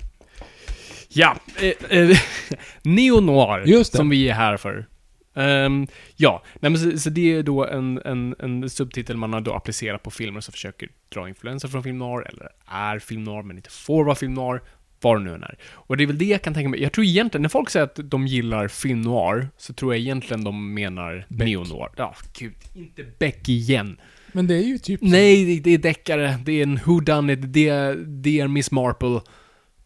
ja, 1.09 1.35
eh, 1.61 1.99
eh, 1.99 2.17
Neo-noir, 2.81 3.83
som 3.83 4.09
vi 4.09 4.29
är 4.29 4.33
här 4.33 4.57
för. 4.57 4.87
Ehm, 5.33 5.87
ja, 6.15 6.43
nej, 6.59 6.71
men 6.71 6.77
så, 6.79 6.97
så 6.99 7.09
det 7.09 7.33
är 7.33 7.43
då 7.43 7.65
en, 7.67 8.01
en, 8.05 8.35
en 8.39 8.69
subtitel 8.69 9.17
man 9.17 9.33
har 9.33 9.41
då 9.41 9.53
applicerat 9.53 10.03
på 10.03 10.11
filmer 10.11 10.41
som 10.41 10.51
försöker 10.51 10.89
dra 11.09 11.29
influenser 11.29 11.67
från 11.67 11.83
film 11.83 11.97
noir, 11.97 12.27
eller 12.33 12.49
är 12.65 12.99
film 12.99 13.23
noir 13.23 13.43
men 13.43 13.57
inte 13.57 13.69
får 13.69 14.03
vara 14.03 14.15
film 14.15 14.33
noir, 14.33 14.61
vad 15.01 15.15
det 15.19 15.23
nu 15.23 15.33
än 15.35 15.43
är. 15.43 15.57
Och 15.71 15.97
det 15.97 16.03
är 16.03 16.07
väl 16.07 16.17
det 16.17 16.25
jag 16.25 16.41
kan 16.41 16.53
tänka 16.53 16.69
mig. 16.69 16.81
Jag 16.81 16.91
tror 16.91 17.05
egentligen, 17.05 17.41
när 17.41 17.49
folk 17.49 17.69
säger 17.69 17.83
att 17.85 17.99
de 18.03 18.27
gillar 18.27 18.67
film 18.67 19.01
noir, 19.01 19.47
så 19.57 19.73
tror 19.73 19.93
jag 19.93 19.99
egentligen 19.99 20.43
de 20.43 20.73
menar 20.73 21.25
neo-noir. 21.27 21.89
Ja, 21.97 22.15
gud, 22.39 22.53
inte 22.75 23.03
Beck 23.19 23.49
igen. 23.49 23.97
Men 24.33 24.47
det 24.47 24.55
är 24.55 24.63
ju 24.63 24.77
typ 24.77 24.99
Nej, 25.03 25.45
det, 25.45 25.59
det 25.63 25.71
är 25.73 25.77
deckare. 25.77 26.37
Det 26.45 26.51
är 26.51 26.63
en 26.63 26.79
whodunit. 26.85 27.39
Det, 27.53 27.69
är- 27.69 27.95
det 27.95 28.39
är 28.39 28.47
Miss 28.47 28.71
Marple. 28.71 29.21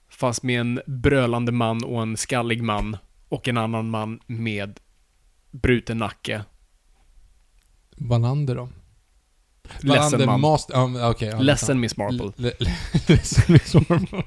Fast 0.09 0.43
med 0.43 0.59
en 0.61 0.79
brölande 0.85 1.51
man 1.51 1.83
och 1.83 2.01
en 2.01 2.17
skallig 2.17 2.63
man. 2.63 2.97
Och 3.29 3.47
en 3.47 3.57
annan 3.57 3.89
man 3.89 4.19
med 4.27 4.79
bruten 5.61 5.97
nacke. 5.97 6.43
Wallander 7.97 8.55
då? 8.55 8.69
Ledsen 9.79 10.25
man. 10.25 10.41
Master... 10.41 10.73
Ja, 10.73 11.09
okej. 11.09 11.27
ja, 11.29 11.39
Ledsen 11.39 11.79
Miss 11.79 11.97
Marple. 11.97 12.31
Le- 12.35 12.51
le- 12.59 12.75
Ledsen 13.07 13.43
Miss 13.53 13.73
Marple. 13.73 14.23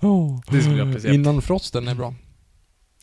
oh. 0.00 0.40
Det 0.50 0.60
skulle 0.62 0.78
jag 0.78 0.88
applicera. 0.88 1.14
Innan 1.14 1.42
Frosten 1.42 1.88
är 1.88 1.94
bra. 1.94 2.14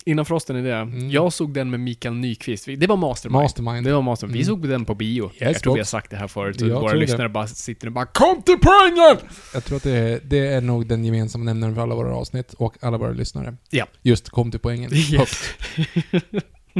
Innan 0.10 0.26
Frosten 0.26 0.56
är 0.56 0.64
det. 0.64 0.76
Mm. 0.76 1.10
Jag 1.10 1.34
såg 1.34 1.54
den 1.54 1.70
med 1.70 1.80
Mikael 1.80 2.14
Nyqvist. 2.16 2.66
Det 2.78 2.88
var 2.88 2.98
Mastermind. 2.98 3.42
Mastermind. 3.44 3.86
Det 3.86 3.94
var 3.94 4.02
Mastermind. 4.02 4.34
Vi 4.38 4.44
Mm. 4.44 4.56
såg 4.56 4.70
den 4.70 4.86
på 4.86 4.96
bio. 4.96 5.32
jag 5.40 5.60
tror 5.60 5.74
vi 5.74 5.80
har 5.80 5.86
sagt 5.86 6.12
det 6.12 6.18
här 6.18 6.28
förut. 6.28 6.62
Jag 6.62 6.68
våra 6.70 6.80
tror 6.80 6.90
det. 6.94 6.98
lyssnare 7.00 7.30
bara 7.30 7.48
sitter 7.48 7.88
och 7.88 7.94
bara 7.94 8.06
KOM 8.06 8.42
TILL 8.42 8.58
POÄNGEN! 8.60 9.18
Jag 9.54 9.66
tror 9.66 9.78
att 9.78 9.84
det 9.84 9.92
är, 9.92 10.20
det 10.24 10.48
är 10.48 10.62
nog 10.62 10.88
den 10.88 11.06
gemensamma 11.06 11.44
nämnaren 11.46 11.76
för 11.76 11.82
alla 11.82 11.96
våra 11.96 12.16
avsnitt 12.16 12.54
och 12.54 12.76
alla 12.82 12.98
våra 12.98 13.12
lyssnare. 13.12 13.56
Ja. 13.70 13.86
Just 14.02 14.30
kom 14.30 14.52
till 14.52 14.60
poängen. 14.60 14.92
Yes. 14.94 15.44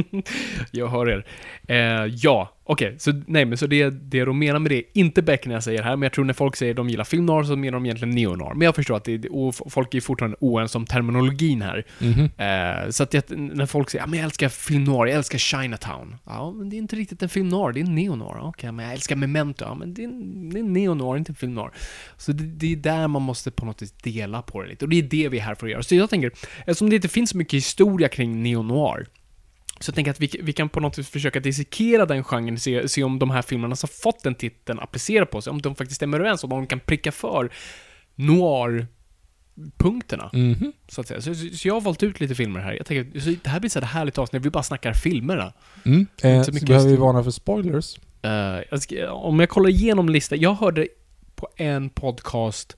jag 0.70 0.88
hör 0.88 1.08
er. 1.08 1.26
Eh, 1.68 2.06
ja, 2.14 2.56
okej. 2.64 2.94
Så, 2.98 3.12
nej, 3.26 3.44
men 3.44 3.58
så 3.58 3.66
det, 3.66 3.90
det 3.90 4.24
de 4.24 4.38
menar 4.38 4.58
med 4.58 4.70
det, 4.70 4.82
inte 4.94 5.22
Beck 5.22 5.46
när 5.46 5.54
jag 5.54 5.62
säger 5.64 5.78
det 5.82 5.88
här, 5.88 5.96
men 5.96 6.02
jag 6.02 6.12
tror 6.12 6.24
när 6.24 6.34
folk 6.34 6.56
säger 6.56 6.72
att 6.72 6.76
de 6.76 6.88
gillar 6.90 7.04
film 7.04 7.26
noir 7.26 7.42
så 7.44 7.56
menar 7.56 7.72
de 7.72 7.84
egentligen 7.86 8.14
neo-noir. 8.14 8.54
Men 8.54 8.64
jag 8.64 8.74
förstår 8.74 8.96
att 8.96 9.04
det, 9.04 9.18
det- 9.18 9.28
folk 9.70 9.94
är 9.94 10.00
fortfarande 10.00 10.36
oense 10.40 10.78
om 10.78 10.86
terminologin 10.86 11.62
här. 11.62 11.84
Mhm. 11.98 12.30
Eh, 12.38 12.90
så 12.90 13.02
att 13.02 13.14
jag, 13.14 13.22
när 13.38 13.66
folk 13.66 13.90
säger 13.90 14.02
ja, 14.02 14.06
men 14.06 14.18
jag 14.18 14.24
älskar 14.24 14.48
film 14.48 14.84
noir, 14.84 15.06
jag 15.06 15.16
älskar 15.16 15.38
Chinatown. 15.38 16.16
Ja, 16.26 16.52
men 16.52 16.70
det 16.70 16.76
är 16.76 16.78
inte 16.78 16.96
riktigt 16.96 17.22
en 17.22 17.28
film 17.28 17.48
noir, 17.48 17.72
det 17.72 17.80
är 17.80 17.84
en 17.84 17.94
neo-noir. 17.94 18.38
Okej, 18.48 18.72
men 18.72 18.84
jag 18.84 18.94
älskar 18.94 19.16
Memento. 19.16 19.64
Ja, 19.64 19.74
men 19.74 19.94
det 19.94 20.02
är, 20.04 20.06
en- 20.08 20.50
det 20.50 20.58
är 20.58 20.60
en 20.62 20.72
neo-noir, 20.72 21.16
inte 21.18 21.32
en 21.32 21.36
film 21.36 21.54
noir. 21.54 21.70
Så 22.16 22.32
det, 22.32 22.44
det 22.44 22.72
är 22.72 22.76
där 22.76 23.08
man 23.08 23.22
måste 23.22 23.50
på 23.50 23.66
något 23.66 23.82
vis 23.82 23.92
dela 23.92 24.42
på 24.42 24.62
det 24.62 24.68
lite. 24.68 24.84
Och 24.84 24.88
det 24.88 24.98
är 24.98 25.02
det 25.02 25.28
vi 25.28 25.38
är 25.38 25.42
här 25.42 25.54
för 25.54 25.66
att 25.66 25.72
göra. 25.72 25.82
Så 25.82 25.94
jag 25.94 26.10
tänker, 26.10 26.30
eftersom 26.58 26.90
det 26.90 26.96
inte 26.96 27.08
finns 27.08 27.30
så 27.30 27.36
mycket 27.36 27.54
historia 27.56 28.08
kring 28.08 28.42
neo-noir, 28.42 29.06
så 29.80 29.90
jag 29.90 29.94
tänker 29.94 30.10
att 30.10 30.20
vi, 30.20 30.30
vi 30.42 30.52
kan 30.52 30.68
på 30.68 30.80
något 30.80 30.98
vis 30.98 31.08
försöka 31.08 31.40
dissekera 31.40 32.06
den 32.06 32.24
genren, 32.24 32.58
se, 32.58 32.88
se 32.88 33.04
om 33.04 33.18
de 33.18 33.30
här 33.30 33.42
filmerna 33.42 33.76
som 33.76 33.88
fått 33.88 34.22
den 34.22 34.34
titeln 34.34 34.80
applicerar 34.80 35.24
på 35.24 35.42
sig, 35.42 35.50
om 35.50 35.62
de 35.62 35.74
faktiskt 35.74 35.96
stämmer 35.96 36.20
överens, 36.20 36.44
om 36.44 36.50
de 36.50 36.66
kan 36.66 36.80
pricka 36.80 37.12
för 37.12 37.50
noir-punkterna. 38.14 40.30
Mhm. 40.32 40.72
Så 40.88 41.00
att 41.00 41.08
säga. 41.08 41.20
Så, 41.20 41.34
så, 41.34 41.68
jag 41.68 41.74
har 41.74 41.80
valt 41.80 42.02
ut 42.02 42.20
lite 42.20 42.34
filmer 42.34 42.60
här. 42.60 42.72
Jag 42.72 42.86
tänker, 42.86 43.20
så 43.20 43.30
det 43.42 43.50
här 43.50 43.60
blir 43.60 43.70
så 43.70 43.80
här 43.80 43.86
härligt 43.86 44.18
avsnitt, 44.18 44.42
vi 44.42 44.50
bara 44.50 44.62
snackar 44.62 44.92
filmerna. 44.92 45.52
Mm. 45.84 46.06
Eh, 46.22 46.42
så 46.42 46.52
mycket 46.52 46.68
behöver 46.68 46.90
vi 46.90 46.96
varna 46.96 47.24
för 47.24 47.30
spoilers. 47.30 47.98
Eh, 48.22 48.58
jag 48.70 48.82
ska, 48.82 49.12
om 49.12 49.40
jag 49.40 49.48
kollar 49.48 49.68
igenom 49.68 50.08
listan, 50.08 50.40
jag 50.40 50.54
hörde 50.54 50.88
på 51.34 51.48
en 51.56 51.90
podcast 51.90 52.76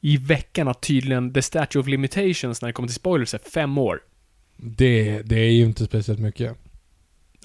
i 0.00 0.16
veckan 0.16 0.68
att 0.68 0.80
tydligen 0.80 1.32
The 1.32 1.42
Statue 1.42 1.80
of 1.80 1.86
Limitations 1.86 2.62
när 2.62 2.66
det 2.66 2.72
kommer 2.72 2.88
till 2.88 2.94
spoilers 2.94 3.34
är 3.34 3.38
fem 3.38 3.78
år. 3.78 4.00
Det, 4.56 5.22
det 5.22 5.36
är 5.40 5.50
ju 5.50 5.64
inte 5.64 5.84
speciellt 5.84 6.20
mycket. 6.20 6.56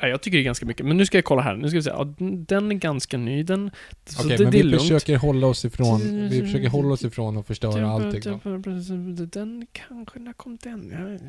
Ja, 0.02 0.08
jag 0.08 0.22
tycker 0.22 0.38
det 0.38 0.42
är 0.42 0.46
ganska 0.46 0.66
mycket, 0.66 0.86
men 0.86 0.98
nu 0.98 1.06
ska 1.06 1.18
jag 1.18 1.26
kolla 1.26 1.42
här. 1.42 1.56
Nu 1.56 1.68
ska 1.68 1.76
vi 1.78 1.84
se. 1.84 1.90
Ja, 1.90 2.14
den- 2.20 2.72
är 2.72 2.76
ganska 2.76 3.18
ny. 3.18 3.44
Den... 3.44 3.72
Okej, 4.20 4.38
det, 4.38 4.44
men 4.44 4.52
vi 4.52 4.64
lugnt. 4.64 4.82
försöker 4.82 5.18
hålla 5.18 5.48
oss 5.48 5.66
ifrån, 5.66 6.30
vi 6.30 6.42
försöker 6.42 6.70
hålla 6.70 6.94
oss 6.94 7.04
ifrån 7.04 7.38
att 7.38 7.48
förstöra 7.48 7.90
allting. 7.90 8.22
Då. 8.44 9.26
Den 9.26 9.68
kanske, 9.72 10.20
när 10.20 10.34
kom 10.34 10.58
den? 10.64 11.20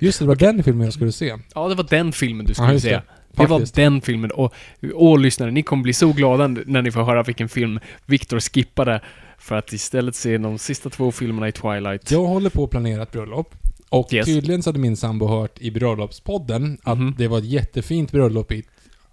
Just 0.00 0.18
det, 0.18 0.24
det 0.24 0.28
var 0.28 0.36
den 0.36 0.62
filmen 0.62 0.84
jag 0.84 0.94
skulle 0.94 1.12
se. 1.12 1.36
Ja, 1.54 1.68
det 1.68 1.74
var 1.74 1.86
den 1.90 2.12
filmen 2.12 2.46
du 2.46 2.50
Ja, 2.50 2.54
skulle 2.54 2.72
just 2.72 2.84
se. 2.84 2.90
det. 2.90 3.02
Det 3.32 3.42
var 3.42 3.58
Faktiskt. 3.58 3.74
den 3.74 4.00
filmen. 4.00 4.30
Och, 4.30 4.54
och 4.94 5.18
lyssnare, 5.18 5.50
ni 5.50 5.62
kommer 5.62 5.82
bli 5.82 5.92
så 5.92 6.12
glada 6.12 6.46
när 6.46 6.82
ni 6.82 6.90
får 6.90 7.02
höra 7.02 7.22
vilken 7.22 7.48
film 7.48 7.80
Victor 8.06 8.40
skippade 8.40 9.00
för 9.38 9.56
att 9.56 9.72
istället 9.72 10.14
se 10.14 10.38
de 10.38 10.58
sista 10.58 10.90
två 10.90 11.12
filmerna 11.12 11.48
i 11.48 11.52
Twilight. 11.52 12.10
Jag 12.10 12.24
håller 12.26 12.50
på 12.50 12.64
att 12.64 12.70
planera 12.70 13.02
ett 13.02 13.12
bröllop. 13.12 13.54
Och 13.92 14.12
Yes. 14.12 14.26
tydligen 14.26 14.62
så 14.62 14.68
hade 14.70 14.78
min 14.78 14.96
sambo 14.96 15.26
hört 15.26 15.60
i 15.60 15.70
bröllopspodden 15.70 16.78
att 16.82 16.98
Mhm. 16.98 17.14
det 17.18 17.28
var 17.28 17.38
ett 17.38 17.44
jättefint 17.44 18.12
bröllop 18.12 18.52
i 18.52 18.62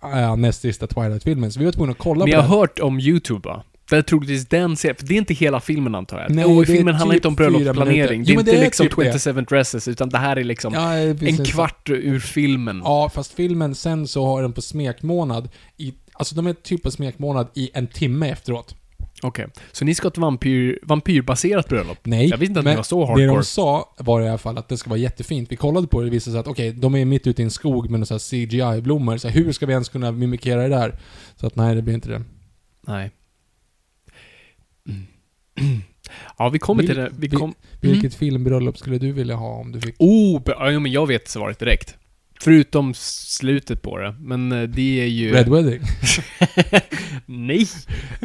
äh, 0.03 0.35
näst 0.35 0.61
sista 0.61 0.87
Twilight-filmen. 0.87 1.51
Så 1.51 1.59
vi 1.59 1.65
var 1.65 1.71
tvungna 1.71 1.91
att 1.91 1.97
kolla 1.97 2.25
Ni 2.25 2.31
på 2.31 2.37
har 2.37 2.43
den. 2.43 2.51
hört 2.51 2.79
om 2.79 2.99
YouTube 2.99 3.49
va? 3.49 3.63
Det 3.89 3.95
är 3.97 4.01
troligtvis 4.01 4.47
den 4.47 4.75
serien, 4.77 4.95
för 4.95 5.05
det 5.07 5.13
är 5.13 5.17
inte 5.17 5.33
hela 5.33 5.59
filmen 5.59 5.95
antar 5.95 6.21
jag. 6.21 6.31
Nej, 6.35 6.45
och 6.45 6.61
det 6.65 6.65
filmen 6.65 6.95
handlar 6.95 7.13
typ 7.13 7.19
inte 7.19 7.27
om 7.27 7.35
bröllopsplanering. 7.35 8.23
Det 8.23 8.29
är 8.31 8.33
Jo, 8.33 8.35
men 8.35 8.39
inte 8.39 8.51
det 8.51 8.57
är 8.57 8.63
liksom 8.65 8.87
typ 8.87 8.95
det. 8.95 9.19
27 9.19 9.41
dresses, 9.41 9.87
utan 9.87 10.09
det 10.09 10.17
här 10.17 10.35
är 10.37 10.43
liksom 10.43 10.73
Ja, 10.73 11.13
det 11.13 11.27
en 11.29 11.45
kvart 11.45 11.89
ur 11.89 12.19
filmen. 12.19 12.81
Ja, 12.83 13.09
fast 13.13 13.33
filmen 13.33 13.75
sen 13.75 14.07
så 14.07 14.25
har 14.25 14.41
den 14.41 14.53
på 14.53 14.61
smekmånad 14.61 15.49
i... 15.77 15.93
Alltså 16.13 16.35
de 16.35 16.47
är 16.47 16.53
typ 16.53 16.83
på 16.83 16.91
smekmånad 16.91 17.47
i 17.53 17.69
en 17.73 17.87
timme 17.87 18.29
efteråt. 18.29 18.75
Okej. 19.21 19.47
Så 19.71 19.85
ni 19.85 19.95
ska 19.95 20.05
ha 20.05 20.11
ett 20.11 20.17
vampyr, 20.17 20.79
vampyrbaserat 20.83 21.69
bröllop? 21.69 21.97
Nej, 22.03 22.27
Jag 22.29 22.37
visste 22.37 22.45
inte 22.51 22.59
att 22.59 22.63
men 22.63 22.71
ni 22.73 22.75
var 22.77 22.83
så 22.83 22.99
det 23.01 23.07
hardcore. 23.07 23.25
de 23.27 23.43
sa 23.43 23.95
var 23.97 24.21
i 24.21 24.27
alla 24.29 24.37
fall 24.37 24.57
att 24.57 24.69
det 24.69 24.77
ska 24.77 24.89
vara 24.89 24.99
jättefint. 24.99 25.51
Vi 25.51 25.55
kollade 25.55 25.87
på 25.87 25.97
det 25.97 26.05
och 26.05 26.05
det 26.05 26.11
visade 26.15 26.33
sig 26.33 26.39
att 26.39 26.47
okej, 26.47 26.71
de 26.71 26.95
är 26.95 27.05
mitt 27.05 27.27
ute 27.27 27.41
i 27.41 27.45
en 27.45 27.51
skog 27.51 27.89
med 27.89 27.99
några 27.99 28.19
CGI-blommor. 28.19 29.17
Så 29.17 29.27
här, 29.27 29.35
hur 29.35 29.51
ska 29.51 29.65
vi 29.65 29.73
ens 29.73 29.89
kunna 29.89 30.11
mimikera 30.11 30.61
det 30.63 30.69
där? 30.69 30.99
Så 31.35 31.47
att 31.47 31.55
nej, 31.55 31.75
det 31.75 31.81
blir 31.81 31.93
inte 31.93 32.09
det. 32.09 32.21
Nej. 32.87 33.11
Mm. 34.89 35.81
Ja, 36.37 36.49
vi 36.49 36.59
kommer 36.59 36.83
Vil- 36.83 36.87
till 36.87 36.95
det. 36.95 37.11
Vi 37.17 37.27
vil- 37.27 37.37
kom... 37.39 37.53
Vilket 37.81 38.15
filmbröllop 38.15 38.77
skulle 38.77 38.97
du 38.97 39.11
vilja 39.11 39.35
ha 39.35 39.49
om 39.49 39.71
du 39.71 39.81
fick... 39.81 39.95
Oh, 39.99 40.41
be- 40.43 40.55
ja, 40.59 40.79
men 40.79 40.91
jag 40.91 41.07
vet 41.07 41.27
svaret 41.27 41.59
direkt. 41.59 41.95
Förutom 42.41 42.93
slutet 42.93 43.81
på 43.81 43.97
det. 43.97 44.15
Men 44.19 44.51
eh, 44.51 44.63
det 44.63 45.01
är 45.01 45.07
ju... 45.07 45.31
Red 45.31 45.49
Wedding? 45.49 45.81
Nej! 47.25 47.67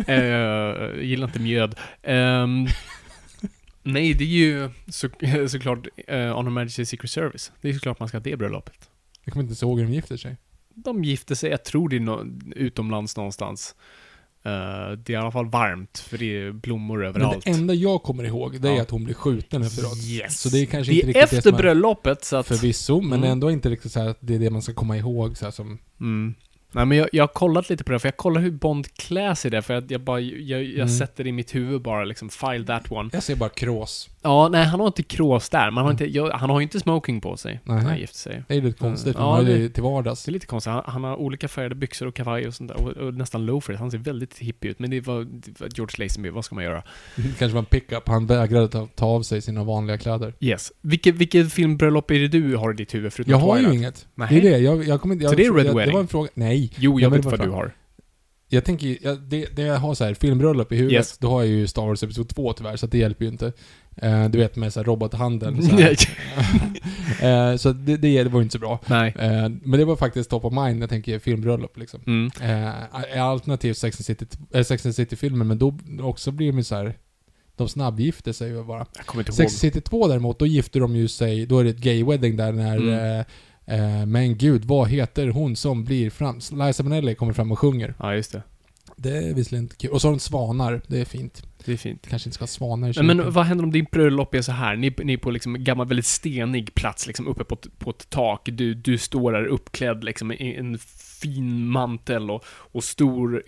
Eh, 0.07 0.25
jag 0.25 1.05
gillar 1.05 1.27
inte 1.27 1.40
mjöd. 1.40 1.75
Ehm, 2.03 2.66
nej, 3.83 4.14
det 4.14 4.25
är 4.25 4.29
ju 4.29 4.70
så, 4.88 5.09
såklart 5.48 5.87
uh, 5.87 6.38
On 6.38 6.46
Her 6.46 6.64
Majesty's 6.64 6.85
Secret 6.85 7.11
Service. 7.11 7.53
Det 7.61 7.68
är 7.68 7.72
såklart 7.72 8.01
man 8.01 8.09
ska 8.09 8.16
ha 8.16 8.22
det 8.22 8.37
bröllopet. 8.37 8.90
Jag 9.25 9.33
kommer 9.33 9.44
inte 9.44 9.64
ihåg 9.64 9.79
hur 9.79 9.87
de 9.87 9.92
gifter 9.92 10.16
sig. 10.16 10.37
De 10.75 11.05
gifte 11.05 11.37
sig, 11.37 11.51
jag 11.51 11.64
tror 11.64 11.88
det 11.88 11.96
är 11.96 12.01
no 12.01 12.40
utomlands 12.57 13.16
någonstans. 13.16 13.75
Eh, 14.45 14.91
det 14.99 15.09
är 15.09 15.11
i 15.13 15.17
alla 15.17 15.31
fall 15.31 15.47
varmt, 15.51 15.99
för 15.99 16.19
det 16.19 16.37
är 16.39 16.53
blommor 16.53 16.99
Men 16.99 17.07
överallt. 17.07 17.45
det 17.45 17.51
enda 17.51 17.75
jag 17.75 18.03
kommer 18.03 18.25
ihåg, 18.25 18.61
det 18.61 18.69
är 18.69 18.75
Ja. 18.77 18.83
att 18.83 18.91
hon 18.91 19.05
blir 19.05 19.15
skjuten 19.15 19.63
efteråt. 19.63 19.99
Yes. 20.11 20.41
Så 20.41 20.49
det 20.49 20.59
är 20.63 20.67
kanske 20.67 20.93
det 20.93 20.97
inte 20.97 21.07
är 21.07 21.09
riktigt 21.09 21.23
efter 21.23 21.37
det 21.37 21.43
som 21.43 21.57
bröllopet, 21.57 22.25
så 22.25 22.37
att... 22.37 22.47
Förvisso, 22.47 23.01
men 23.01 23.19
Mm. 23.19 23.31
ändå 23.31 23.51
inte 23.51 23.71
riktigt 23.71 23.93
så 23.93 24.01
här 24.01 24.09
att 24.09 24.19
det 24.21 24.35
är 24.35 24.39
det 24.39 24.51
man 24.51 24.63
ska 24.63 24.75
komma 24.75 24.97
ihåg 24.97 25.37
så 25.37 25.45
här 25.45 25.53
som... 25.53 25.79
Mm. 26.01 26.35
Nej 26.75 26.87
men 26.87 26.99
jag, 26.99 27.09
jag 27.13 27.23
har 27.23 27.29
kollat 27.29 27.71
lite 27.71 27.85
på 27.85 27.93
det, 27.93 27.99
för 27.99 28.09
jag 28.09 28.17
kollar 28.17 28.41
hur 28.41 28.51
Bond 28.51 28.95
klär 28.95 29.35
sig 29.35 29.51
där, 29.51 29.61
för 29.61 29.75
jag, 29.75 29.93
jag 29.93 30.01
bara, 30.01 30.21
jag, 30.21 30.63
jag 30.65 30.75
Mm. 30.75 30.89
sätter 30.89 31.25
det 31.25 31.29
i 31.31 31.33
mitt 31.33 31.55
huvud 31.55 31.83
bara 31.83 32.05
liksom, 32.05 32.29
file 32.29 32.65
that 32.67 32.93
one. 32.93 33.11
Jag 33.13 33.23
ser 33.23 33.37
bara 33.37 33.49
krås. 33.49 34.09
Ja, 34.23 34.49
nej 34.53 34.65
han 34.65 34.81
har 34.81 34.87
inte 34.87 35.03
krås 35.03 35.49
där, 35.49 35.65
men 35.71 35.77
han 35.77 35.85
har, 35.85 35.91
inte, 35.91 36.05
jag, 36.05 36.31
han 36.31 36.51
har 36.51 36.61
ju 36.61 36.63
inte 36.63 36.81
smoking 36.81 37.21
på 37.21 37.37
sig 37.37 37.61
Nej. 37.65 37.77
när 37.77 37.85
han 37.85 37.99
gifter 37.99 38.19
sig. 38.19 38.43
Det 38.49 38.55
är 38.57 38.61
lite 38.63 38.79
konstigt, 38.79 39.15
Ja, 39.19 39.25
man 39.27 39.31
har 39.37 39.43
det- 39.45 39.59
det 39.59 39.69
till 39.69 39.83
vardags. 39.83 40.25
Det 40.25 40.31
är 40.31 40.33
lite 40.33 40.47
konstigt, 40.47 40.73
han, 40.73 40.83
han 40.87 41.05
har 41.05 41.17
olika 41.17 41.49
färgade 41.49 41.75
byxor 41.75 42.07
och 42.07 42.15
kavaj 42.15 42.47
och 42.47 42.55
sånt 42.55 42.69
där, 42.71 42.81
och, 42.81 42.91
och 43.07 43.15
nästan 43.15 43.47
loafers. 43.47 43.77
Han 43.79 43.91
ser 43.91 43.99
väldigt 43.99 44.39
hippie 44.39 44.71
ut, 44.71 44.79
men 44.79 44.91
det 44.91 45.01
var, 45.01 45.25
det 45.25 45.61
var 45.61 45.69
George 45.75 46.05
Lazenby, 46.05 46.31
vad 46.31 46.45
ska 46.45 46.55
man 46.55 46.65
göra? 46.65 46.83
kanske 47.39 47.49
var 47.49 47.59
en 47.59 47.65
pickup. 47.65 48.09
Han 48.09 48.27
vägrade 48.27 48.69
ta, 48.69 48.89
ta 48.95 49.07
av 49.07 49.23
sig 49.23 49.43
sina 49.43 49.65
vanliga 49.65 49.99
kläder. 49.99 50.35
Yes. 50.41 50.73
Vilket, 50.81 51.15
vilket 51.15 51.53
filmbröllop 51.53 52.11
är 52.11 52.19
det 52.19 52.29
du 52.29 52.57
har 52.57 52.73
i 52.73 52.77
ditt 52.77 52.95
huvud, 52.95 53.13
förutom 53.13 53.31
Jag 53.31 53.39
har 53.39 53.57
ju 53.57 53.63
Twilight? 53.65 53.79
inget. 53.81 54.07
Nej. 54.15 54.29
Det 54.31 54.37
är 54.49 54.53
det. 54.53 54.59
Jag, 54.59 54.85
jag 54.85 55.01
kommer 55.01 55.13
inte... 55.15 55.23
Jag, 55.25 55.31
Så 55.31 55.37
det 55.37 55.45
är 55.47 55.53
Red 55.53 55.67
jag, 55.67 55.75
Det 55.75 55.79
Wedding? 55.79 55.95
var 55.95 56.01
en 56.01 56.09
fråga... 56.09 56.29
Nej. 56.35 56.62
Jo, 56.79 57.01
jag 57.01 57.07
Ja, 57.07 57.11
men 57.11 57.20
vet 57.20 57.31
vad 57.31 57.40
du 57.40 57.51
har. 57.51 57.75
Jag 58.48 58.64
tänker 58.64 58.98
jag, 59.03 59.20
det, 59.20 59.57
det 59.57 59.62
jag 59.62 59.79
har 59.79 59.94
så 59.94 60.05
här, 60.05 60.14
filmbröllop 60.14 60.72
i 60.72 60.77
huvudet, 60.77 60.96
Yes. 60.96 61.18
då 61.18 61.31
har 61.31 61.42
jag 61.42 61.51
ju 61.51 61.66
Star 61.66 61.83
Wars 61.87 62.03
Episod 62.03 62.29
2 62.29 62.53
tyvärr, 62.53 62.77
så 62.77 62.87
det 62.87 62.98
hjälper 62.98 63.25
ju 63.25 63.31
inte. 63.31 63.53
Eh, 63.96 64.29
du 64.29 64.38
vet 64.38 64.57
med 64.57 64.72
så 64.72 64.81
här 64.81 64.85
robothandeln. 64.85 65.62
Så, 65.62 65.77
här. 65.77 65.96
Eh, 67.22 67.57
så 67.57 67.72
det, 67.72 67.96
det, 67.96 68.22
det 68.22 68.29
var 68.31 68.40
ju 68.40 68.42
inte 68.42 68.53
så 68.53 68.59
bra. 68.59 68.79
Nej. 68.87 69.14
Eh, 69.18 69.48
men 69.62 69.70
det 69.70 69.85
var 69.85 69.96
faktiskt 69.96 70.31
top 70.31 70.44
of 70.44 70.53
mind 70.53 70.83
jag 70.83 70.90
tänker 70.90 71.18
filmbröllop 71.18 71.77
liksom. 71.79 72.01
Mm. 72.07 72.31
Alternativt 73.20 73.79
Sex 73.79 73.98
and 73.98 74.05
City, 74.05 74.27
äh, 74.55 74.62
Sex 74.64 74.87
and 74.87 74.94
City-filmen, 74.94 75.48
men 75.48 75.59
då 75.59 75.75
också 76.01 76.31
blir 76.31 76.46
de 76.53 76.59
ju 76.59 76.64
så 76.64 76.75
här. 76.75 76.94
De 77.57 77.68
snabbgifter 77.68 78.33
sig 78.33 78.48
ju 78.48 78.64
bara. 78.64 78.87
Jag 78.96 79.07
kommer 79.07 79.22
inte 79.22 79.31
ihåg. 79.31 79.37
Sex 79.37 79.53
and 79.53 79.59
City 79.72 79.81
2 79.81 80.09
däremot, 80.09 80.38
då 80.38 80.46
gifter 80.46 80.81
de 80.81 80.96
ju 80.96 81.09
sig, 81.09 81.46
då 81.46 81.59
är 81.59 81.64
det 81.64 81.70
ett 81.70 81.79
gay 81.79 82.05
wedding 82.05 82.37
där 82.37 82.53
när 82.53 82.77
Mm. 82.77 83.25
Eh, 83.66 84.07
men 84.07 84.38
gud, 84.38 84.64
vad 84.64 84.88
heter 84.88 85.29
hon 85.29 85.57
som 85.57 85.85
blir 85.85 86.11
fram... 86.11 86.40
Liza 86.66 86.83
Minnelli 86.83 87.14
kommer 87.14 87.33
fram 87.33 87.53
och 87.53 87.59
sjunger. 87.59 87.94
Ja, 87.98 88.14
just 88.14 88.33
det. 88.33 88.42
Det 88.96 89.16
är 89.16 89.35
visserligen 89.35 89.64
inte 89.64 89.77
kul. 89.77 89.90
Och 89.90 90.01
så 90.01 90.09
har 90.09 90.12
de 90.12 90.20
svanar, 90.20 90.83
det 90.87 91.01
är 91.01 91.05
fint. 91.05 91.42
Det 91.64 91.72
är 91.72 91.77
fint. 91.77 92.07
Kanske 92.09 92.29
inte 92.29 92.35
ska 92.35 92.42
ha 92.42 92.46
svanar 92.46 92.88
i 92.88 92.92
Nej, 92.96 93.05
men 93.05 93.16
kyrkan. 93.16 93.33
vad 93.33 93.44
händer 93.44 93.64
om 93.64 93.72
din 93.72 93.87
bröllop 93.92 94.35
är 94.35 94.42
så 94.42 94.53
här? 94.53 94.77
Ni, 94.77 94.94
ni 95.05 95.12
är 95.12 95.16
på 95.16 95.31
liksom 95.31 95.55
en 95.55 95.64
gammal, 95.64 95.87
väldigt 95.87 96.07
stenig 96.07 96.75
plats, 96.75 97.07
liksom 97.07 97.27
uppe 97.27 97.44
på 97.44 97.55
ett, 97.55 97.79
på 97.79 97.90
ett 97.90 98.11
tak. 98.11 98.48
Du, 98.53 98.75
du 98.75 98.98
står 98.98 99.33
där 99.33 99.44
uppklädd 99.44 100.05
liksom 100.05 100.33
i 100.33 100.57
en 100.57 100.79
fin 101.22 101.66
mantel 101.66 102.31
och, 102.31 102.44
och 102.46 102.85
stor 102.85 103.42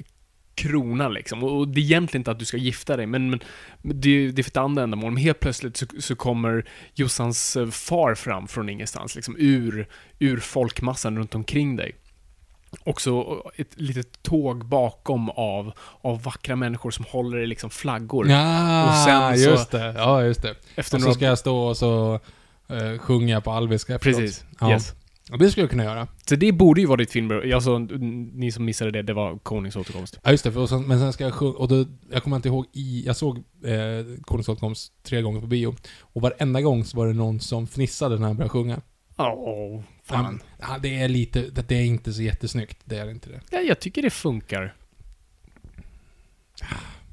krona 0.55 1.09
liksom. 1.09 1.45
Och, 1.45 1.69
det 1.69 1.81
är 1.81 1.83
egentligen 1.83 2.21
inte 2.21 2.31
att 2.31 2.39
du 2.39 2.45
ska 2.45 2.57
gifta 2.57 2.97
dig, 2.97 3.07
men, 3.07 3.31
men 3.31 3.41
det, 3.83 4.31
det 4.31 4.41
är 4.41 4.43
för 4.43 4.51
ett 4.51 4.57
andra 4.57 4.83
ändamål. 4.83 5.13
Men 5.13 5.23
helt 5.23 5.41
plötsligt 5.41 5.77
så, 5.77 5.87
så 5.99 6.17
kommer 6.17 6.65
Jossans 6.95 7.57
eh, 7.57 7.69
far 7.69 8.15
fram 8.15 8.49
från 8.49 8.69
ingenstans, 8.69 9.15
liksom 9.17 9.37
ur, 9.39 9.89
ur 10.19 10.37
folkmassan 10.41 11.19
runt 11.19 11.35
omkring 11.35 11.77
dig. 11.77 11.95
Också 12.85 13.43
ett 13.57 13.81
litet 13.81 14.23
tåg 14.23 14.65
bakom 14.65 15.31
av, 15.31 15.73
av 16.01 16.23
vackra 16.23 16.57
människor 16.57 16.91
som 16.91 17.05
håller 17.09 17.39
i 17.39 17.47
liksom 17.47 17.71
flaggor. 17.71 18.29
Ja, 18.29 18.89
och 18.89 19.05
sen 19.05 19.39
så- 19.39 19.51
just 19.51 19.71
det. 19.71 19.95
Ja, 19.97 20.23
just 20.23 20.43
det. 20.43 20.55
Efter 20.77 20.79
Och 20.79 20.87
så 20.87 20.99
några... 20.99 21.15
ska 21.15 21.25
jag 21.25 21.39
stå 21.39 21.59
och 21.59 21.77
så 21.77 22.21
uh, 22.71 22.99
sjunga 22.99 23.41
på 23.41 23.51
alviska 23.51 23.95
efteråt. 23.95 24.17
Precis. 24.17 24.45
Ja. 24.61 24.71
Yes. 24.71 24.95
Det 25.39 25.51
skulle 25.51 25.63
jag 25.63 25.71
kunna 25.71 25.85
göra. 25.85 26.09
Så 26.27 26.37
det 26.37 26.53
borde 26.53 26.81
ju 26.81 26.87
vara 26.87 26.97
ditt 26.97 27.11
filmbröllop. 27.11 27.55
Alltså, 27.55 27.79
ni 27.79 28.53
som 28.53 28.65
missade 28.65 28.91
det, 28.91 29.03
det 29.03 29.13
var 29.13 29.39
Konungens 29.39 29.77
återkomst. 29.77 30.19
Ja, 30.23 30.31
just 30.31 30.45
det. 30.45 30.53
För, 30.53 30.67
sen, 30.67 30.83
men 30.83 30.99
sen 30.99 31.13
ska 31.13 31.25
jag 31.25 31.35
sjunga, 31.35 31.53
och 31.53 31.69
då, 31.69 31.87
jag 32.11 32.23
kommer 32.23 32.37
inte 32.37 32.49
ihåg 32.49 32.67
i, 32.73 33.07
jag 33.07 33.17
såg 33.17 33.39
eh, 33.39 34.23
Konungens 34.23 34.49
återkomst 34.49 34.93
tre 35.03 35.23
gånger 35.23 35.41
på 35.41 35.47
bio. 35.47 35.77
Och 36.01 36.23
varenda 36.23 36.61
gång 36.61 36.85
så 36.85 36.97
var 36.97 37.07
det 37.07 37.13
någon 37.13 37.41
som 37.41 37.67
fnissade 37.67 38.19
när 38.19 38.27
han 38.27 38.37
började 38.37 38.51
sjunga. 38.51 38.81
Åh, 39.17 39.83
fan. 40.03 40.41
Ja, 40.61 40.79
det 40.83 41.01
är 41.01 41.09
lite, 41.09 41.41
det 41.51 41.69
det 41.69 41.75
är 41.75 41.85
inte 41.85 42.13
så 42.13 42.23
jättesnyggt. 42.23 42.79
Det 42.85 42.97
är 42.97 43.11
inte 43.11 43.31
det. 43.31 43.41
Ja, 43.51 43.61
jag 43.61 43.81
tycker 43.81 44.03
det 44.03 44.11
funkar. 44.11 44.75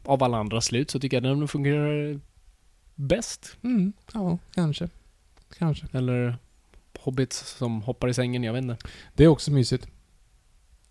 Av 0.06 0.24
alla 0.24 0.38
andra 0.38 0.62
slut 0.62 0.92
så 0.92 1.00
tycker 1.00 1.18
jag 1.18 1.24
den 1.24 1.48
fungerar 1.48 2.20
bäst. 2.96 3.58
Mm, 3.64 3.94
ja, 4.14 4.38
kanske. 4.56 4.90
Kanske. 5.58 5.88
Eller 5.92 6.38
hobbits 7.02 7.56
som 7.58 7.82
hoppar 7.82 8.08
i 8.08 8.14
sängen, 8.14 8.44
jag 8.44 8.54
vet 8.54 8.62
inte. 8.64 8.78
Det 9.16 9.24
är 9.24 9.28
också 9.28 9.52
mysigt. 9.52 9.88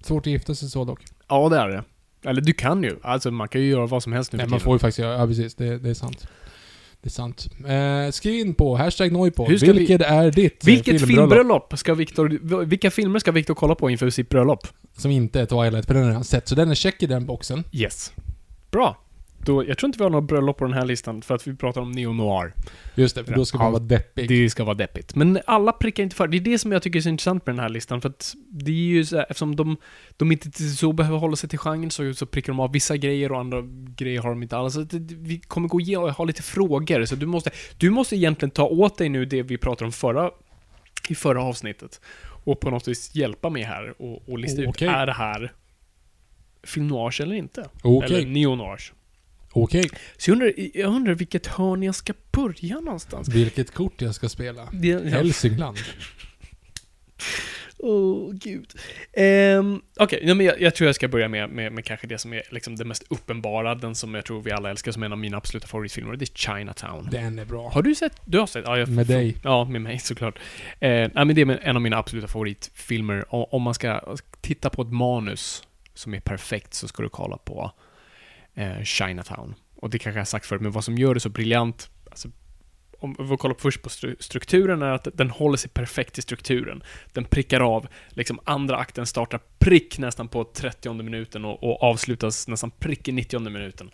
Svårt 0.04 0.26
att 0.26 0.32
gifta 0.32 0.54
sig 0.54 0.70
så 0.70 0.84
dock. 0.84 1.04
Ja, 1.28 1.48
det 1.48 1.56
är 1.56 1.68
det. 1.68 1.84
Eller 2.28 2.40
du 2.40 2.52
kan 2.52 2.82
ju. 2.82 2.96
Alltså, 3.02 3.30
man 3.30 3.48
kan 3.48 3.60
ju 3.60 3.66
göra 3.68 3.86
vad 3.86 4.02
som 4.02 4.12
helst 4.12 4.32
nu 4.32 4.36
Nej, 4.36 4.46
för 4.46 4.50
man 4.50 4.60
får 4.60 4.74
ju 4.74 4.78
faktiskt 4.78 4.98
göra, 4.98 5.18
ja 5.18 5.26
precis. 5.26 5.54
Det, 5.54 5.78
det 5.78 5.90
är 5.90 5.94
sant. 5.94 6.26
Det 7.02 7.08
är 7.08 7.10
sant. 7.10 7.48
Eh, 7.68 8.10
skriv 8.12 8.34
in 8.46 8.54
på 8.54 8.76
hashtag 8.76 9.12
Noipod. 9.12 9.58
Ska 9.58 9.72
vi- 9.72 9.78
Vilket 9.78 10.00
är 10.02 10.30
ditt 10.30 10.62
eh, 10.62 10.66
Vilket 10.66 11.06
filmbröllop 11.06 11.72
ska 11.78 11.94
Viktor... 11.94 12.28
Vilka 12.64 12.90
filmer 12.90 13.18
ska 13.18 13.32
Viktor 13.32 13.54
kolla 13.54 13.74
på 13.74 13.90
inför 13.90 14.10
sitt 14.10 14.28
bröllop? 14.28 14.66
Som 14.96 15.10
inte 15.10 15.40
är 15.40 15.46
Twilight, 15.46 15.86
för 15.86 15.94
den 15.94 16.02
har 16.02 16.10
redan 16.10 16.24
sett. 16.24 16.48
Så 16.48 16.54
den 16.54 16.70
är 16.70 16.74
check 16.74 17.02
i 17.02 17.06
den 17.06 17.26
boxen. 17.26 17.64
Yes. 17.72 18.12
Bra. 18.70 18.98
Då, 19.44 19.68
jag 19.68 19.78
tror 19.78 19.88
inte 19.88 19.98
vi 19.98 20.02
har 20.02 20.10
några 20.10 20.26
bröllop 20.26 20.58
på 20.58 20.64
den 20.64 20.74
här 20.74 20.84
listan, 20.84 21.22
för 21.22 21.34
att 21.34 21.46
vi 21.46 21.56
pratar 21.56 21.80
om 21.80 21.92
neo-noir. 21.92 22.52
Just 22.94 23.14
det, 23.14 23.24
för 23.24 23.34
då 23.34 23.44
ska 23.44 23.58
man 23.58 23.72
vara 23.72 23.82
deppig. 23.82 24.28
Det 24.28 24.50
ska 24.50 24.64
vara 24.64 24.74
deppigt. 24.74 25.14
Men 25.14 25.40
alla 25.46 25.72
prickar 25.72 26.02
inte 26.02 26.16
för. 26.16 26.28
Det 26.28 26.36
är 26.36 26.40
det 26.40 26.58
som 26.58 26.72
jag 26.72 26.82
tycker 26.82 26.98
är 26.98 27.02
så 27.02 27.08
intressant 27.08 27.46
med 27.46 27.54
den 27.54 27.62
här 27.62 27.68
listan, 27.68 28.00
för 28.00 28.08
att 28.08 28.34
det 28.50 28.70
är 28.70 28.74
ju 28.74 29.04
så 29.04 29.16
här, 29.16 29.26
eftersom 29.30 29.56
de, 29.56 29.76
de 30.16 30.32
inte 30.32 30.50
så 30.52 30.92
behöver 30.92 31.18
hålla 31.18 31.36
sig 31.36 31.48
till 31.48 31.58
genren 31.58 31.90
så, 31.90 32.14
så 32.14 32.26
prickar 32.26 32.52
de 32.52 32.60
av 32.60 32.72
vissa 32.72 32.96
grejer 32.96 33.32
och 33.32 33.40
andra 33.40 33.62
grejer 33.96 34.20
har 34.20 34.30
de 34.30 34.42
inte 34.42 34.56
alls. 34.56 34.74
Så 34.74 34.80
det, 34.80 35.14
vi 35.14 35.40
kommer 35.40 35.68
gå 35.68 35.80
igenom 35.80 36.04
och 36.04 36.10
ha 36.10 36.24
lite 36.24 36.42
frågor, 36.42 37.04
så 37.04 37.14
du 37.14 37.26
måste, 37.26 37.50
du 37.78 37.90
måste 37.90 38.16
egentligen 38.16 38.50
ta 38.50 38.64
åt 38.64 38.98
dig 38.98 39.08
nu 39.08 39.24
det 39.24 39.42
vi 39.42 39.58
pratade 39.58 39.84
om 39.84 39.92
förra, 39.92 40.30
i 41.08 41.14
förra 41.14 41.42
avsnittet 41.42 42.00
och 42.44 42.60
på 42.60 42.70
något 42.70 42.88
vis 42.88 43.14
hjälpa 43.14 43.50
mig 43.50 43.62
här 43.62 44.02
och, 44.02 44.28
och 44.28 44.38
lista 44.38 44.62
Okej. 44.68 44.88
ut, 44.88 44.94
är 44.94 45.06
det 45.06 45.12
här 45.12 45.52
film 46.62 46.88
noir 46.88 47.20
eller 47.22 47.34
inte? 47.34 47.68
Okej, 47.82 48.16
Eller 48.16 48.26
neo-noir. 48.26 48.80
Okej. 49.52 49.90
Så 50.18 50.30
jag 50.30 50.34
undrar, 50.34 50.52
jag 50.74 50.94
undrar 50.94 51.14
vilket 51.14 51.46
hörn 51.46 51.82
jag 51.82 51.94
ska 51.94 52.12
börja 52.32 52.80
någonstans. 52.80 53.28
Vilket 53.28 53.70
kort 53.74 54.02
jag 54.02 54.14
ska 54.14 54.28
spela. 54.28 54.68
Det- 54.72 55.10
Hälsingland. 55.10 55.78
Åh, 57.82 58.32
gud. 58.32 58.72
Um, 59.58 59.82
Okej, 59.98 60.34
men 60.34 60.46
jag, 60.46 60.60
jag 60.60 60.74
tror 60.74 60.86
jag 60.88 60.94
ska 60.94 61.08
börja 61.08 61.28
med, 61.28 61.50
med, 61.50 61.72
med 61.72 61.84
kanske 61.84 62.06
det 62.06 62.18
som 62.18 62.32
är 62.32 62.42
liksom 62.50 62.76
det 62.76 62.84
mest 62.84 63.04
uppenbara, 63.10 63.74
den 63.74 63.94
som 63.94 64.14
jag 64.14 64.24
tror 64.24 64.42
vi 64.42 64.50
alla 64.52 64.70
älskar 64.70 64.92
som 64.92 65.02
en 65.02 65.12
av 65.12 65.18
mina 65.18 65.36
absoluta 65.36 65.66
favoritfilmer, 65.66 66.16
det 66.16 66.24
är 66.24 66.34
Chinatown. 66.56 67.08
Den 67.10 67.38
är 67.38 67.44
bra. 67.44 67.68
Har 67.68 67.82
du 67.82 67.94
sett? 67.94 68.12
Du 68.24 68.38
har 68.38 68.46
sett? 68.46 68.64
Ja, 68.66 68.78
jag, 68.78 68.88
Med 68.88 69.06
dig. 69.06 69.36
Ja, 69.44 69.64
med 69.64 69.80
mig 69.82 69.98
såklart. 69.98 70.38
Eh, 70.80 70.88
nej, 70.90 71.10
men 71.14 71.34
det 71.34 71.40
är 71.40 71.58
en 71.62 71.76
av 71.76 71.82
mina 71.82 71.96
absoluta 71.98 72.28
favoritfilmer. 72.28 73.24
Om 73.54 73.62
man 73.62 73.74
ska 73.74 74.16
titta 74.40 74.70
på 74.70 74.82
ett 74.82 74.92
manus 74.92 75.62
som 75.94 76.14
är 76.14 76.20
perfekt 76.20 76.74
så 76.74 76.88
ska 76.88 77.02
du 77.02 77.08
kolla 77.08 77.36
på 77.36 77.72
eh, 78.54 78.82
Chinatown. 78.82 79.54
Och 79.76 79.90
det 79.90 79.98
kanske 79.98 80.18
jag 80.18 80.20
har 80.20 80.26
sagt 80.26 80.46
förut, 80.46 80.62
men 80.62 80.72
vad 80.72 80.84
som 80.84 80.98
gör 80.98 81.14
det 81.14 81.20
så 81.20 81.28
briljant, 81.28 81.90
alltså, 82.10 82.28
om 82.98 83.16
vi 83.30 83.36
kollar 83.36 83.56
först 83.58 83.82
på 83.82 83.88
stru- 83.88 84.16
strukturen, 84.20 84.82
är 84.82 84.90
att 84.90 85.08
den 85.14 85.30
håller 85.30 85.56
sig 85.56 85.70
perfekt 85.70 86.18
i 86.18 86.22
strukturen. 86.22 86.82
Den 87.12 87.24
prickar 87.24 87.60
av, 87.60 87.86
liksom 88.08 88.40
andra 88.44 88.76
akten 88.76 89.06
startar 89.06 89.40
prick 89.58 89.98
nästan 89.98 90.28
på 90.28 90.44
30 90.44 90.92
minuten 90.92 91.44
och, 91.44 91.64
och 91.64 91.82
avslutas 91.82 92.48
nästan 92.48 92.70
prick 92.70 93.08
i 93.08 93.12
90 93.12 93.40
minuten. 93.40 93.90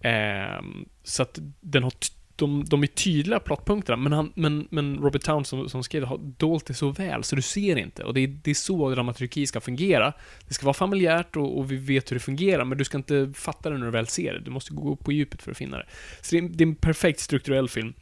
Eh, 0.00 0.62
så 1.02 1.22
att 1.22 1.38
den 1.60 1.82
har 1.82 1.92
de, 2.36 2.64
de 2.64 2.82
är 2.82 2.86
tydliga 2.86 3.40
plottpunkterna, 3.40 3.96
men, 3.96 4.12
han, 4.12 4.32
men, 4.34 4.68
men 4.70 4.98
Robert 4.98 5.22
Towns 5.22 5.48
som, 5.48 5.68
som 5.68 5.82
skrev 5.82 6.00
det 6.00 6.06
har 6.08 6.18
dolt 6.18 6.66
det 6.66 6.74
så 6.74 6.90
väl, 6.90 7.24
så 7.24 7.36
du 7.36 7.42
ser 7.42 7.76
inte. 7.76 8.04
Och 8.04 8.14
det 8.14 8.20
är, 8.20 8.28
det 8.28 8.50
är 8.50 8.54
så 8.54 8.90
dramaturgi 8.90 9.46
ska 9.46 9.60
fungera. 9.60 10.12
Det 10.48 10.54
ska 10.54 10.66
vara 10.66 10.74
familjärt 10.74 11.36
och, 11.36 11.58
och 11.58 11.72
vi 11.72 11.76
vet 11.76 12.10
hur 12.10 12.16
det 12.16 12.20
fungerar, 12.20 12.64
men 12.64 12.78
du 12.78 12.84
ska 12.84 12.96
inte 12.96 13.32
fatta 13.34 13.70
det 13.70 13.78
när 13.78 13.86
du 13.86 13.92
väl 13.92 14.06
ser 14.06 14.32
det. 14.32 14.40
Du 14.40 14.50
måste 14.50 14.74
gå 14.74 14.96
på 14.96 15.12
djupet 15.12 15.42
för 15.42 15.50
att 15.50 15.56
finna 15.56 15.76
det. 15.76 15.86
Så 16.20 16.36
det 16.36 16.38
är, 16.38 16.48
det 16.48 16.64
är 16.64 16.68
en 16.68 16.74
perfekt 16.74 17.20
strukturell 17.20 17.68
film. 17.68 17.94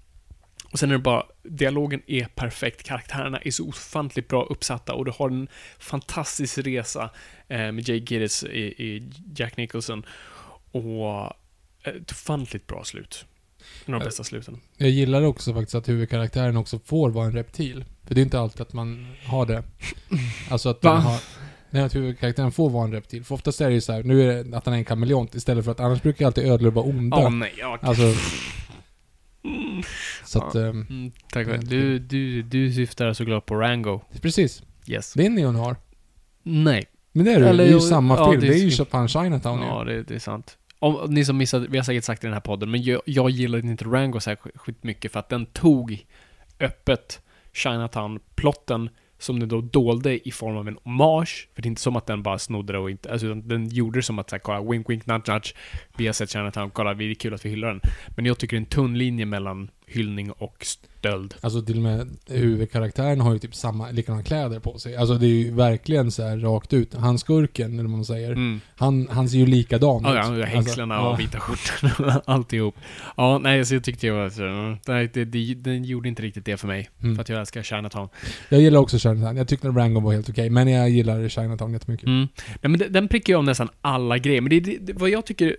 Och 0.73 0.79
sen 0.79 0.91
är 0.91 0.93
det 0.95 0.99
bara, 0.99 1.27
dialogen 1.43 2.03
är 2.07 2.25
perfekt, 2.25 2.83
karaktärerna 2.83 3.39
är 3.39 3.51
så 3.51 3.69
ofantligt 3.69 4.29
bra 4.29 4.45
uppsatta 4.45 4.95
och 4.95 5.05
du 5.05 5.11
har 5.11 5.31
en 5.31 5.49
fantastisk 5.79 6.59
resa 6.59 7.11
eh, 7.49 7.73
med 7.73 7.89
Jay 7.89 7.99
Gittes 7.99 8.45
i, 8.45 8.61
i 8.61 9.11
Jack 9.37 9.57
Nicholson. 9.57 10.07
Och 10.71 11.37
eh, 11.83 11.95
ett 11.95 12.13
ofantligt 12.13 12.67
bra 12.67 12.85
slut. 12.85 13.27
En 13.87 13.95
av 13.95 14.01
de 14.01 14.05
bästa 14.07 14.25
sluten. 14.25 14.61
Jag 14.77 14.91
gillar 14.91 15.23
också 15.23 15.55
faktiskt 15.55 15.75
att 15.75 15.89
huvudkaraktären 15.89 16.57
också 16.57 16.79
får 16.79 17.11
vara 17.11 17.27
en 17.27 17.33
reptil. 17.33 17.85
För 18.07 18.15
det 18.15 18.21
är 18.21 18.23
inte 18.23 18.41
alltid 18.41 18.61
att 18.61 18.73
man 18.73 19.07
har 19.27 19.47
det. 19.47 19.63
Alltså 20.51 20.69
att 20.69 20.83
man 20.83 21.01
har... 21.01 21.21
Nej, 21.71 21.83
att 21.83 21.95
huvudkaraktären 21.95 22.53
får 22.53 22.71
vara 22.71 22.85
en 22.85 22.93
reptil. 22.93 23.25
För 23.25 23.35
oftast 23.35 23.61
är 23.61 23.69
det 23.69 23.75
ju 23.75 23.81
så 23.81 23.93
här, 23.93 24.03
nu 24.03 24.23
är 24.31 24.45
det 24.45 24.57
att 24.57 24.65
han 24.67 24.75
är 24.75 24.79
en 24.79 24.85
kameleont 24.85 25.35
istället 25.35 25.65
för 25.65 25.73
att 25.73 25.81
annars 25.81 26.03
brukar 26.03 26.27
alltid 26.27 26.45
ödlor 26.47 26.71
vara 26.71 26.85
onda. 26.87 27.17
Åh 27.17 27.31
nej, 27.31 27.55
ja, 27.59 27.75
okej. 27.75 27.89
Alltså... 27.89 28.03
Så 30.25 30.39
att... 30.45 30.55
Ja. 30.55 30.61
ehm, 30.61 30.87
Mm, 30.91 31.13
tack 31.33 31.47
för. 31.47 31.59
Du, 31.59 31.99
du, 31.99 32.43
du 32.43 32.73
syftar 32.73 33.13
såklart 33.13 33.47
på 33.47 33.55
Rango. 33.55 34.01
precis. 34.21 34.63
Yes. 34.87 35.13
Det 35.13 35.27
är 35.27 35.31
Neon 35.31 35.55
har. 35.55 35.77
Nej. 36.43 36.85
Men 37.13 37.25
det 37.25 37.33
är 37.33 37.41
det, 37.41 37.49
Eller 37.49 37.65
det 37.65 37.69
är 37.71 37.73
ju 37.73 37.73
jo, 37.73 37.81
samma 37.81 38.17
ja, 38.17 38.31
film. 38.31 38.41
det 38.41 38.47
Det 38.47 38.53
är 38.53 38.57
är 38.57 38.65
ju 38.65 38.69
Japan 38.69 39.09
Chinatown. 39.09 39.61
Ja, 39.61 39.85
det, 39.85 40.03
det 40.03 40.15
är 40.15 40.19
sant. 40.19 40.59
Om, 40.83 41.15
ni 41.15 41.25
som 41.25 41.37
missade, 41.37 41.67
vi 41.69 41.79
har 41.79 41.85
säkert 41.85 42.05
sagt 42.05 42.21
det 42.21 42.25
i 42.25 42.29
den 42.29 42.35
här 42.35 42.41
podden, 42.41 42.71
men 42.71 42.83
jag, 42.83 43.01
jag 43.05 43.31
gillade 43.31 43.67
inte 43.69 43.85
Rango 43.85 44.21
särskilt 44.21 44.83
mycket 44.83 45.13
för 45.13 45.21
att 45.21 45.29
den 45.29 45.47
tog 45.47 46.07
öppet 46.61 47.21
Chinatown-plotten 47.53 48.91
som 49.19 49.41
den 49.41 49.49
då 49.49 49.61
dolde 49.61 50.29
i 50.29 50.31
form 50.31 50.57
av 50.57 50.69
en 50.69 50.79
hommage. 50.85 51.49
För 51.55 51.63
det 51.63 51.67
är 51.67 51.69
inte 51.69 51.81
som 51.81 51.97
att 51.97 52.07
den 52.07 52.23
bara 52.23 52.39
snodde 52.39 52.73
det 52.73 52.79
och 52.79 52.91
inte, 52.91 53.13
alltså 53.13 53.27
utan 53.27 53.49
den 53.49 53.69
gjorde 53.69 53.99
det 53.99 54.03
som 54.03 54.19
att 54.19 54.31
säga, 54.31 54.41
kolla, 54.41 54.71
wink 54.71 54.91
wink 54.91 55.07
nudge 55.07 55.29
nudge, 55.29 55.55
vi 55.97 56.07
har 56.07 56.13
sett 56.13 56.31
Chinatown, 56.31 56.71
kolla, 56.71 56.95
det 56.95 57.05
är 57.05 57.15
kul 57.15 57.35
att 57.35 57.45
vi 57.45 57.51
hyllar 57.51 57.69
den. 57.69 57.81
Men 58.17 58.27
jag 58.27 58.39
tycker 58.39 58.57
det 58.57 58.59
är 58.59 58.63
en 58.63 58.67
tunn 58.67 58.99
linje 58.99 59.27
mellan 59.27 59.71
hyllning 59.93 60.31
och 60.31 60.67
stöld. 60.67 61.35
Alltså 61.41 61.63
till 61.63 61.77
och 61.77 61.83
med 61.83 62.09
huvudkaraktären 62.27 63.21
har 63.21 63.33
ju 63.33 63.39
typ 63.39 63.55
samma, 63.55 63.91
likadana 63.91 64.23
kläder 64.23 64.59
på 64.61 64.79
sig. 64.79 64.97
Alltså 64.97 65.15
det 65.15 65.27
är 65.27 65.29
ju 65.29 65.51
verkligen 65.51 66.11
så 66.11 66.23
här 66.23 66.39
rakt 66.39 66.73
ut. 66.73 66.95
Han 66.95 67.19
skurken, 67.19 67.73
eller 67.73 67.83
vad 67.83 67.91
man 67.91 68.05
säger. 68.05 68.33
Mm. 68.33 68.61
Han, 68.77 69.09
han 69.11 69.29
ser 69.29 69.39
ju 69.39 69.47
likadan 69.47 70.03
Ja, 70.05 70.33
ut. 70.33 70.39
ja, 70.39 70.45
hängslena 70.45 70.95
Alltså, 70.95 71.13
och 71.13 71.21
vita 71.21 71.41
skjortan 71.41 72.21
alltihop. 72.25 72.75
Ja, 73.17 73.39
nej, 73.39 73.65
så 73.65 73.75
jag 73.75 73.85
tyckte 73.85 74.07
jag 74.07 74.15
var 74.15 74.31
så, 74.31 74.45
mm, 74.45 74.77
nej, 74.89 75.11
det, 75.15 75.25
det, 75.25 75.55
den 75.55 75.85
gjorde 75.85 76.09
inte 76.09 76.23
riktigt 76.23 76.45
det 76.45 76.57
för 76.57 76.67
mig. 76.67 76.91
Mm. 77.03 77.15
För 77.15 77.23
att 77.23 77.29
jag 77.29 77.41
älskar 77.41 77.63
Chinatown. 77.63 78.09
Jag 78.49 78.61
gillar 78.61 78.81
också 78.81 78.99
Chinatown. 78.99 79.37
Jag 79.37 79.49
tyckte 79.49 79.69
att 79.69 79.77
Rango 79.77 80.01
var 80.01 80.13
helt 80.13 80.29
okej, 80.31 80.51
men 80.51 80.69
jag 80.69 80.91
gillar 80.91 81.29
Chinatown 81.29 81.73
jättemycket. 81.73 82.07
Mm. 82.07 82.29
Nej, 82.47 82.71
men 82.71 82.79
den, 82.79 82.93
den 82.93 83.09
prickar 83.09 83.33
jag 83.33 83.39
om 83.39 83.45
nästan 83.45 83.69
alla 83.81 84.19
grejer. 84.19 84.41
Men 84.41 84.51
det 84.51 84.61
det, 84.61 84.79
det, 84.79 84.93
vad 84.93 85.11
jag 85.11 85.27
tycker, 85.27 85.57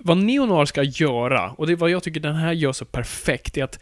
vad 0.00 0.16
Neonoir 0.16 0.64
ska 0.64 0.82
göra, 0.82 1.50
och 1.50 1.66
det 1.66 1.72
är 1.72 1.76
vad 1.76 1.90
jag 1.90 2.02
tycker 2.02 2.20
den 2.20 2.36
här 2.36 2.52
gör 2.52 2.72
så 2.72 2.84
perfekt, 2.84 3.56
är 3.56 3.64
att 3.64 3.80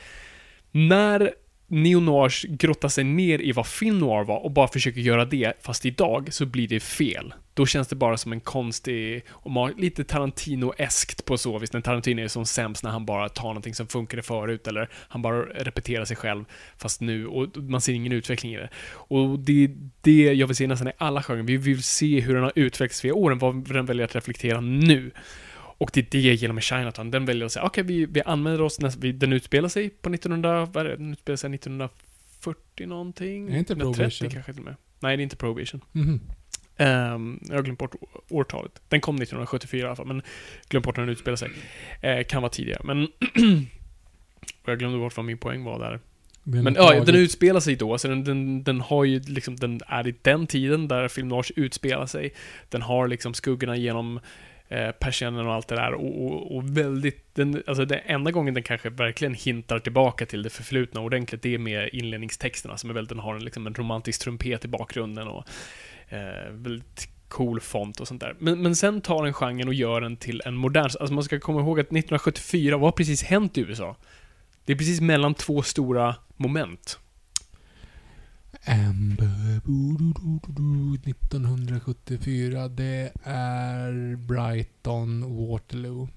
när 0.72 1.32
Neonoirs 1.70 2.44
grottar 2.48 2.88
sig 2.88 3.04
ner 3.04 3.38
i 3.38 3.52
vad 3.52 3.66
Finnoir 3.66 4.24
var 4.24 4.44
och 4.44 4.50
bara 4.50 4.68
försöker 4.68 5.00
göra 5.00 5.24
det, 5.24 5.52
fast 5.60 5.86
idag, 5.86 6.28
så 6.32 6.46
blir 6.46 6.68
det 6.68 6.80
fel. 6.80 7.34
Då 7.54 7.66
känns 7.66 7.88
det 7.88 7.96
bara 7.96 8.16
som 8.16 8.32
en 8.32 8.40
konstig, 8.40 9.22
och 9.28 9.80
lite 9.80 10.04
Tarantino-eskt 10.04 11.24
på 11.24 11.38
så 11.38 11.58
vis. 11.58 11.72
När 11.72 11.80
Tarantino 11.80 12.22
är 12.22 12.28
som 12.28 12.46
sämst 12.46 12.84
när 12.84 12.90
han 12.90 13.06
bara 13.06 13.28
tar 13.28 13.48
någonting 13.48 13.74
som 13.74 13.86
funkade 13.86 14.22
förut, 14.22 14.66
eller 14.66 14.88
han 14.92 15.22
bara 15.22 15.42
repeterar 15.42 16.04
sig 16.04 16.16
själv, 16.16 16.44
fast 16.78 17.00
nu, 17.00 17.26
och 17.26 17.56
man 17.56 17.80
ser 17.80 17.92
ingen 17.92 18.12
utveckling 18.12 18.54
i 18.54 18.56
det. 18.56 18.68
Och 18.92 19.38
det 19.38 19.64
är 19.64 19.70
det 20.00 20.32
jag 20.32 20.46
vill 20.46 20.56
se 20.56 20.66
nästan 20.66 20.88
i 20.88 20.92
alla 20.98 21.22
genrer. 21.22 21.42
Vi 21.42 21.56
vill 21.56 21.82
se 21.82 22.20
hur 22.20 22.34
den 22.34 22.42
har 22.42 22.52
utvecklats 22.54 23.04
via 23.04 23.14
åren, 23.14 23.38
vad 23.38 23.68
den 23.72 23.86
väljer 23.86 24.04
att 24.04 24.16
reflektera 24.16 24.60
nu. 24.60 25.10
Och 25.78 25.90
det 25.92 26.00
är 26.00 26.06
det 26.10 26.20
jag 26.20 26.34
gillar 26.34 26.54
med 26.54 26.64
Chinatown. 26.64 27.10
Den 27.10 27.24
väljer 27.24 27.46
att 27.46 27.52
säga, 27.52 27.64
okej, 27.64 27.84
vi, 27.84 28.06
vi 28.06 28.22
använder 28.22 28.60
oss, 28.60 28.80
näst, 28.80 28.98
vi, 29.00 29.12
den 29.12 29.32
utspelar 29.32 29.68
sig 29.68 29.90
på 29.90 30.10
1900, 30.10 30.64
vad 30.64 30.86
är 30.86 30.90
det, 30.90 30.96
den 30.96 31.12
utspelar 31.12 31.36
sig 31.36 31.54
1940 31.54 32.86
någonting? 32.86 33.48
Är 33.48 33.58
inte 33.58 33.72
1930 33.72 33.94
Prohibition? 33.94 34.30
kanske 34.30 34.52
till 34.52 34.60
och 34.60 34.64
med. 34.64 34.76
Nej, 35.00 35.16
det 35.16 35.20
är 35.20 35.24
inte 35.24 35.36
Prohibition. 35.36 35.80
Mhm. 35.92 36.20
Ehm, 36.76 37.40
jag 37.48 37.54
har 37.54 37.62
glömt 37.62 37.78
bort 37.78 37.94
årtalet. 38.28 38.82
Den 38.88 39.00
kom 39.00 39.16
1974 39.16 39.80
i 39.80 39.86
alla 39.86 39.96
fall, 39.96 40.06
men 40.06 40.22
glömt 40.68 40.84
bort 40.86 40.96
när 40.96 41.04
den 41.04 41.12
utspelar 41.12 41.36
sig. 41.36 41.50
Eh, 42.00 42.24
kan 42.24 42.42
vara 42.42 42.50
tidigare, 42.50 42.80
men... 42.84 43.04
och 43.04 43.10
jag 44.70 44.78
glömde 44.78 44.98
bort 44.98 45.16
vad 45.16 45.26
min 45.26 45.38
poäng 45.38 45.64
var 45.64 45.78
där. 45.78 46.00
Men 46.42 46.64
något 46.64 46.76
ja, 46.76 47.04
den 47.04 47.14
utspelar 47.14 47.60
sig 47.60 47.76
då, 47.76 47.98
så 47.98 48.08
den, 48.08 48.24
den, 48.24 48.64
den 48.64 48.80
har 48.80 49.04
ju 49.04 49.20
liksom, 49.20 49.56
den 49.56 49.80
är 49.86 50.08
i 50.08 50.14
den 50.22 50.46
tiden 50.46 50.88
där 50.88 51.08
film 51.08 51.28
noir 51.28 51.44
utspelar 51.56 52.06
sig. 52.06 52.34
Den 52.68 52.82
har 52.82 53.08
liksom 53.08 53.34
skuggorna 53.34 53.76
genom 53.76 54.20
eh, 54.68 54.90
persiennen 54.90 55.46
och 55.46 55.54
allt 55.54 55.68
det 55.68 55.74
där 55.74 55.94
och, 55.94 56.26
och, 56.26 56.56
och 56.56 56.76
väldigt, 56.76 57.34
den, 57.34 57.62
alltså 57.66 57.84
den 57.84 58.00
enda 58.04 58.30
gången 58.30 58.54
den 58.54 58.62
kanske 58.62 58.90
verkligen 58.90 59.34
hintar 59.34 59.78
tillbaka 59.78 60.26
till 60.26 60.42
det 60.42 60.50
förflutna 60.50 61.00
ordentligt, 61.00 61.42
det 61.42 61.54
är 61.54 61.58
med 61.58 61.90
inledningstexterna 61.92 62.76
som 62.76 62.90
är 62.90 62.94
väldigt, 62.94 63.08
den 63.08 63.18
har 63.18 63.34
en, 63.34 63.44
liksom 63.44 63.66
en 63.66 63.74
romantisk 63.74 64.20
trumpet 64.20 64.64
i 64.64 64.68
bakgrunden 64.68 65.28
och 65.28 65.44
eh, 66.08 66.50
väldigt 66.50 67.08
cool 67.28 67.60
font 67.60 68.00
och 68.00 68.08
sånt 68.08 68.20
där. 68.20 68.36
Men, 68.38 68.62
men 68.62 68.76
sen 68.76 69.00
tar 69.00 69.24
den 69.24 69.32
genren 69.32 69.68
och 69.68 69.74
gör 69.74 70.00
den 70.00 70.16
till 70.16 70.42
en 70.44 70.54
modern, 70.54 70.84
alltså 70.84 71.12
man 71.12 71.24
ska 71.24 71.40
komma 71.40 71.60
ihåg 71.60 71.80
att 71.80 71.86
1974, 71.86 72.76
vad 72.76 72.86
har 72.86 72.92
precis 72.92 73.22
hänt 73.22 73.58
i 73.58 73.60
USA? 73.60 73.96
Det 74.64 74.72
är 74.72 74.76
precis 74.76 75.00
mellan 75.00 75.34
två 75.34 75.62
stora 75.62 76.14
moment. 76.36 76.98
Amber, 78.68 79.60
1974. 81.10 82.68
Det 82.68 83.12
är 83.24 84.16
Brighton, 84.16 85.36
Waterloo. 85.48 86.08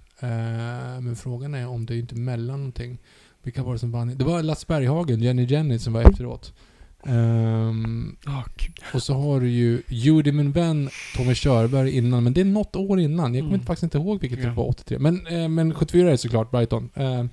Men 1.02 1.16
frågan 1.16 1.54
är 1.54 1.68
om 1.68 1.86
det 1.86 1.94
är 1.96 1.98
inte 1.98 2.16
mellan 2.16 2.58
någonting. 2.60 2.98
Vilka 3.44 3.64
var 3.64 3.74
det 3.74 3.80
som 3.80 3.92
vann? 3.92 4.18
Det 4.18 4.24
var 4.24 4.44
Lasse 4.44 4.66
Berghagen, 4.68 5.22
Jenny 5.22 5.46
Jenny, 5.46 5.80
som 5.80 5.94
var 5.94 6.02
efteråt. 6.02 6.54
Um, 7.04 8.18
Oh, 8.28 8.44
och 8.94 9.04
så 9.04 9.14
har 9.14 9.40
du 9.42 9.50
ju 9.50 9.82
Judy 9.88 10.32
min 10.32 10.52
vän, 10.52 10.90
Tommy 11.18 11.36
Körberg 11.36 11.98
innan, 11.98 12.24
men 12.24 12.34
det 12.34 12.42
är 12.42 12.46
något 12.46 12.76
år 12.76 13.00
innan. 13.00 13.34
Jag 13.36 13.42
kommer 13.44 13.56
Mm. 13.56 13.66
faktiskt 13.66 13.84
inte 13.84 13.98
ihåg 13.98 14.22
vilket 14.22 14.40
Ja. 14.40 14.46
det 14.50 14.56
var, 14.56 14.64
83. 14.70 15.00
Men, 15.00 15.28
eh, 15.28 15.48
men 15.50 15.74
74 15.74 16.08
är 16.08 16.12
det 16.12 16.18
såklart 16.18 16.52
Brighton. 16.52 16.90
Eh, 16.96 17.04
yeah. 17.04 17.26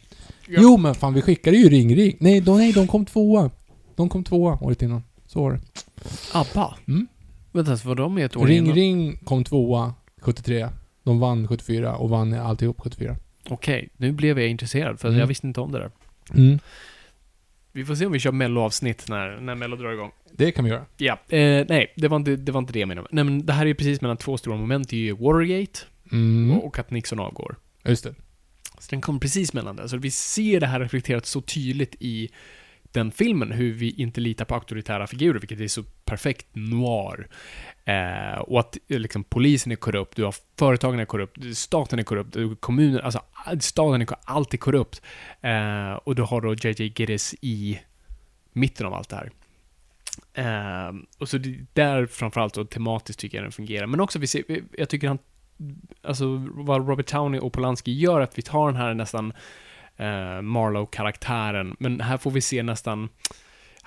Jo 0.46 0.76
men 0.76 0.94
fan, 0.94 1.14
vi 1.14 1.22
skickade 1.22 1.56
ju 1.56 1.68
Ring 1.68 1.96
Ring. 1.96 2.16
Nej, 2.20 2.40
de, 2.40 2.58
nej, 2.58 2.72
de 2.72 2.86
kom 2.86 3.04
tvåa. 3.06 3.50
De 3.98 4.08
kom 4.08 4.24
tvåa 4.24 4.58
året 4.60 4.82
innan. 4.82 5.02
Så 5.26 5.42
var 5.42 5.52
det. 5.52 5.60
ABBA? 6.32 6.74
Mm. 6.88 7.06
Vänta, 7.52 7.76
så 7.76 7.88
var 7.88 7.94
de 7.94 8.14
med 8.14 8.24
ett 8.24 8.36
år 8.36 8.46
Ring 8.46 8.58
innan? 8.58 8.74
Ring 8.74 9.16
kom 9.24 9.44
tvåa 9.44 9.94
73. 10.20 10.68
De 11.02 11.20
vann 11.20 11.48
74 11.48 11.96
och 11.96 12.10
vann 12.10 12.34
alltihop 12.34 12.80
74. 12.80 13.16
Okej, 13.48 13.88
nu 13.96 14.12
blev 14.12 14.38
jag 14.40 14.48
intresserad 14.48 15.00
för 15.00 15.08
Mm. 15.08 15.20
jag 15.20 15.26
visste 15.26 15.46
inte 15.46 15.60
om 15.60 15.72
det 15.72 15.78
där. 15.78 15.90
Mm. 16.34 16.58
Vi 17.72 17.84
får 17.84 17.94
se 17.94 18.06
om 18.06 18.12
vi 18.12 18.18
kör 18.18 18.32
mello-avsnitt 18.32 19.08
när, 19.08 19.40
när 19.40 19.54
mello 19.54 19.76
drar 19.76 19.92
igång. 19.92 20.10
Det 20.32 20.52
kan 20.52 20.64
vi 20.64 20.70
göra. 20.70 20.84
Ja, 20.96 21.18
eh, 21.28 21.66
nej, 21.68 21.92
det 21.96 22.08
var, 22.08 22.16
inte, 22.16 22.36
det 22.36 22.52
var 22.52 22.58
inte 22.60 22.72
det 22.72 22.78
jag 22.80 22.88
menade. 22.88 23.08
Nej, 23.10 23.24
men 23.24 23.46
det 23.46 23.52
här 23.52 23.62
är 23.62 23.66
ju 23.66 23.74
precis 23.74 24.00
mellan 24.00 24.16
två 24.16 24.38
stora 24.38 24.56
moment. 24.56 24.88
Det 24.88 24.96
är 24.96 25.00
ju 25.00 25.12
Watergate 25.16 25.80
Mm. 26.12 26.58
och 26.58 26.78
att 26.78 26.90
Nixon 26.90 27.20
avgår. 27.20 27.56
Just 27.84 28.04
det. 28.04 28.14
Så 28.78 28.86
den 28.90 29.00
kom 29.00 29.20
precis 29.20 29.52
mellan 29.52 29.76
det. 29.76 29.88
Så 29.88 29.96
vi 29.96 30.10
ser 30.10 30.60
det 30.60 30.66
här 30.66 30.80
reflekterat 30.80 31.26
så 31.26 31.40
tydligt 31.40 31.94
i 32.00 32.28
den 32.92 33.10
filmen, 33.10 33.52
hur 33.52 33.72
vi 33.72 33.90
inte 33.90 34.20
litar 34.20 34.44
på 34.44 34.54
auktoritära 34.54 35.06
figurer, 35.06 35.40
vilket 35.40 35.60
är 35.60 35.68
så 35.68 35.82
perfekt 36.04 36.46
noir. 36.52 37.28
Eh, 37.84 38.38
och 38.38 38.60
att 38.60 38.78
eh, 38.88 38.98
liksom, 38.98 39.24
polisen 39.24 39.72
är 39.72 39.76
korrupt, 39.76 40.16
du 40.16 40.24
har 40.24 40.34
företagen 40.58 41.00
är 41.00 41.04
korrupt, 41.04 41.56
staten 41.56 41.98
är 41.98 42.02
korrupt, 42.02 42.60
kommunen, 42.60 43.00
alltså 43.00 43.22
staden 43.60 44.02
är 44.02 44.06
korrupt, 44.06 44.24
allt 44.24 44.54
är 44.54 44.58
korrupt. 44.58 45.02
Eh, 45.40 45.92
och 45.92 46.14
du 46.14 46.22
har 46.22 46.40
då 46.40 46.54
JJ 46.54 46.92
Giddes 46.96 47.34
i 47.40 47.80
mitten 48.52 48.86
av 48.86 48.94
allt 48.94 49.08
det 49.08 49.16
här. 49.16 49.30
Eh, 50.34 50.94
och 51.18 51.28
så 51.28 51.38
det, 51.38 51.58
där 51.72 52.06
framförallt 52.06 52.56
och 52.56 52.70
tematiskt 52.70 53.20
tycker 53.20 53.38
jag 53.38 53.44
den 53.44 53.52
fungerar. 53.52 53.86
Men 53.86 54.00
också, 54.00 54.18
vi 54.18 54.26
ser, 54.26 54.44
jag 54.78 54.88
tycker 54.88 55.08
han, 55.08 55.18
alltså 56.02 56.46
vad 56.50 56.88
Robert 56.88 57.12
Downey 57.12 57.40
och 57.40 57.52
Polanski 57.52 57.92
gör, 57.92 58.20
att 58.20 58.38
vi 58.38 58.42
tar 58.42 58.66
den 58.66 58.76
här 58.76 58.94
nästan 58.94 59.32
eh, 59.98 60.42
Marlowe-karaktären, 60.42 61.76
men 61.78 62.00
här 62.00 62.16
får 62.16 62.30
vi 62.30 62.40
se 62.40 62.62
nästan 62.62 63.08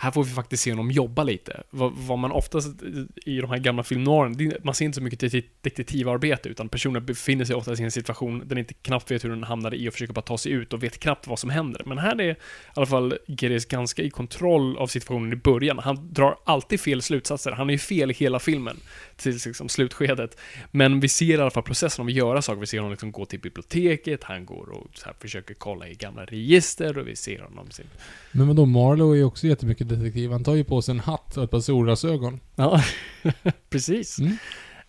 här 0.03 0.11
får 0.11 0.23
vi 0.23 0.31
faktiskt 0.31 0.63
se 0.63 0.71
honom 0.71 0.91
jobba 0.91 1.23
lite. 1.23 1.63
Vad, 1.69 1.93
vad 1.95 2.19
man 2.19 2.31
oftast 2.31 2.83
i 3.25 3.41
de 3.41 3.49
här 3.49 3.57
gamla 3.57 3.83
filmnoiren, 3.83 4.53
man 4.63 4.75
ser 4.75 4.85
inte 4.85 4.95
så 4.95 5.01
mycket 5.01 5.19
detektivarbete, 5.61 6.49
utan 6.49 6.69
personen 6.69 7.05
befinner 7.05 7.45
sig 7.45 7.55
oftast 7.55 7.81
i 7.81 7.83
en 7.83 7.91
situation 7.91 8.39
där 8.39 8.55
de 8.55 8.59
inte 8.59 8.73
knappt 8.73 9.11
vet 9.11 9.23
hur 9.23 9.29
den 9.29 9.43
hamnade 9.43 9.75
i 9.75 9.89
och 9.89 9.93
försöker 9.93 10.13
bara 10.13 10.21
ta 10.21 10.37
sig 10.37 10.51
ut 10.51 10.73
och 10.73 10.83
vet 10.83 10.99
knappt 10.99 11.27
vad 11.27 11.39
som 11.39 11.49
händer. 11.49 11.81
Men 11.85 11.97
här 11.97 12.21
är 12.21 12.31
i 12.31 12.35
alla 12.73 12.85
fall 12.85 13.17
Geres 13.27 13.65
ganska 13.65 14.01
i 14.01 14.09
kontroll 14.09 14.77
av 14.77 14.87
situationen 14.87 15.33
i 15.33 15.35
början. 15.35 15.79
Han 15.79 16.13
drar 16.13 16.37
alltid 16.43 16.79
fel 16.79 17.01
slutsatser. 17.01 17.51
Han 17.51 17.69
är 17.69 17.73
ju 17.73 17.79
fel 17.79 18.11
i 18.11 18.13
hela 18.13 18.39
filmen 18.39 18.77
till 19.15 19.39
liksom 19.45 19.69
slutskedet. 19.69 20.37
Men 20.71 20.99
vi 20.99 21.07
ser 21.07 21.37
i 21.37 21.41
alla 21.41 21.51
fall 21.51 21.63
processen 21.63 22.03
av 22.03 22.07
att 22.07 22.13
göra 22.13 22.41
saker. 22.41 22.59
Vi 22.59 22.67
ser 22.67 22.77
honom 22.77 22.91
liksom 22.91 23.11
gå 23.11 23.25
till 23.25 23.39
biblioteket, 23.39 24.23
han 24.23 24.45
går 24.45 24.69
och 24.69 24.87
så 24.93 25.05
här 25.05 25.15
försöker 25.19 25.53
kolla 25.53 25.87
i 25.87 25.95
gamla 25.95 26.25
register 26.25 26.97
och 26.97 27.07
vi 27.07 27.15
ser 27.15 27.39
honom 27.39 27.71
sin... 27.71 27.85
Men 28.31 28.47
vadå, 28.47 28.65
Marlowe 28.65 29.15
är 29.15 29.17
ju 29.17 29.23
också 29.23 29.47
jättemycket 29.47 29.90
detektiv. 29.95 30.31
Han 30.31 30.43
tar 30.43 30.55
ju 30.55 30.63
på 30.63 30.81
sig 30.81 30.91
en 30.91 30.99
hatt 30.99 31.37
och 31.37 31.43
ett 31.43 31.51
par 31.51 31.59
solglasögon. 31.59 32.39
Ja, 32.55 32.83
precis. 33.69 34.19
Mm. 34.19 34.31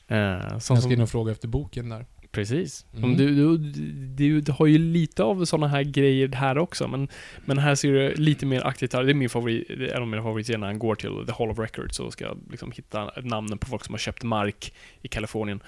Eh, 0.09 0.59
som, 0.59 0.75
Jag 0.75 0.83
ska 0.83 0.93
in 0.93 1.01
och 1.01 1.11
fråga 1.11 1.33
efter 1.33 1.49
boken 1.49 1.89
där. 1.89 2.07
precis. 2.31 2.87
Mm. 2.93 3.05
Om 3.05 3.17
Du, 3.17 3.57
du, 3.57 4.41
du, 4.41 4.53
har 4.53 4.67
ju 4.67 4.79
lite 4.79 5.23
av 5.23 5.45
sådana 5.45 5.69
här 5.69 5.83
grejer 5.83 6.29
här 6.29 6.59
också, 6.59 6.89
men, 6.89 7.09
men 7.45 7.59
här 7.59 7.75
ser 7.75 7.93
du 7.93 8.15
lite 8.15 8.47
mer 8.47 8.67
aktivt 8.67 8.93
här. 8.93 9.05
Det 9.05 9.13
är 9.13 9.15
min 9.15 9.31
favorit, 9.31 9.71
en 9.71 10.03
av 10.03 10.09
mina 10.09 10.23
favoritscener 10.23 10.59
när 10.59 10.67
han 10.67 10.79
går 10.79 10.95
till 10.95 11.27
The 11.27 11.33
Hall 11.33 11.51
of 11.51 11.59
Records 11.59 12.01
och 12.01 12.13
ska 12.13 12.37
liksom 12.51 12.73
hitta 12.73 13.11
namnen 13.23 13.59
på 13.59 13.67
folk 13.67 13.85
som 13.85 13.95
har 13.95 13.99
köpt 13.99 14.23
mark 14.23 14.73
i 15.03 15.09
Kalifornien. 15.09 15.61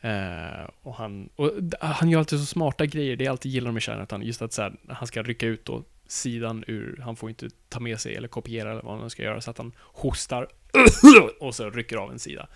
Eh, 0.00 0.70
och 0.82 0.94
han, 0.94 1.28
och 1.36 1.50
han 1.80 2.10
gör 2.10 2.18
alltid 2.18 2.38
så 2.38 2.46
smarta 2.46 2.86
grejer, 2.86 3.16
det 3.16 3.26
är 3.26 3.30
alltid 3.30 3.52
gillar 3.52 3.72
med 3.72 3.82
Chinatown. 3.82 4.22
Just 4.22 4.42
att 4.42 4.52
så 4.52 4.62
här, 4.62 4.72
han 4.88 5.06
ska 5.06 5.22
rycka 5.22 5.46
ut 5.46 5.64
då 5.64 5.82
sidan 6.08 6.64
ur, 6.66 7.00
han 7.04 7.16
får 7.16 7.28
inte 7.28 7.48
ta 7.68 7.80
med 7.80 8.00
sig 8.00 8.14
eller 8.14 8.28
kopiera 8.28 8.70
eller 8.70 8.82
vad 8.82 8.98
han 8.98 9.10
ska 9.10 9.22
göra, 9.22 9.40
så 9.40 9.50
att 9.50 9.58
han 9.58 9.72
hostar 9.78 10.48
och 11.40 11.54
så 11.54 11.70
rycker 11.70 11.96
av 11.96 12.12
en 12.12 12.18
sida. 12.18 12.48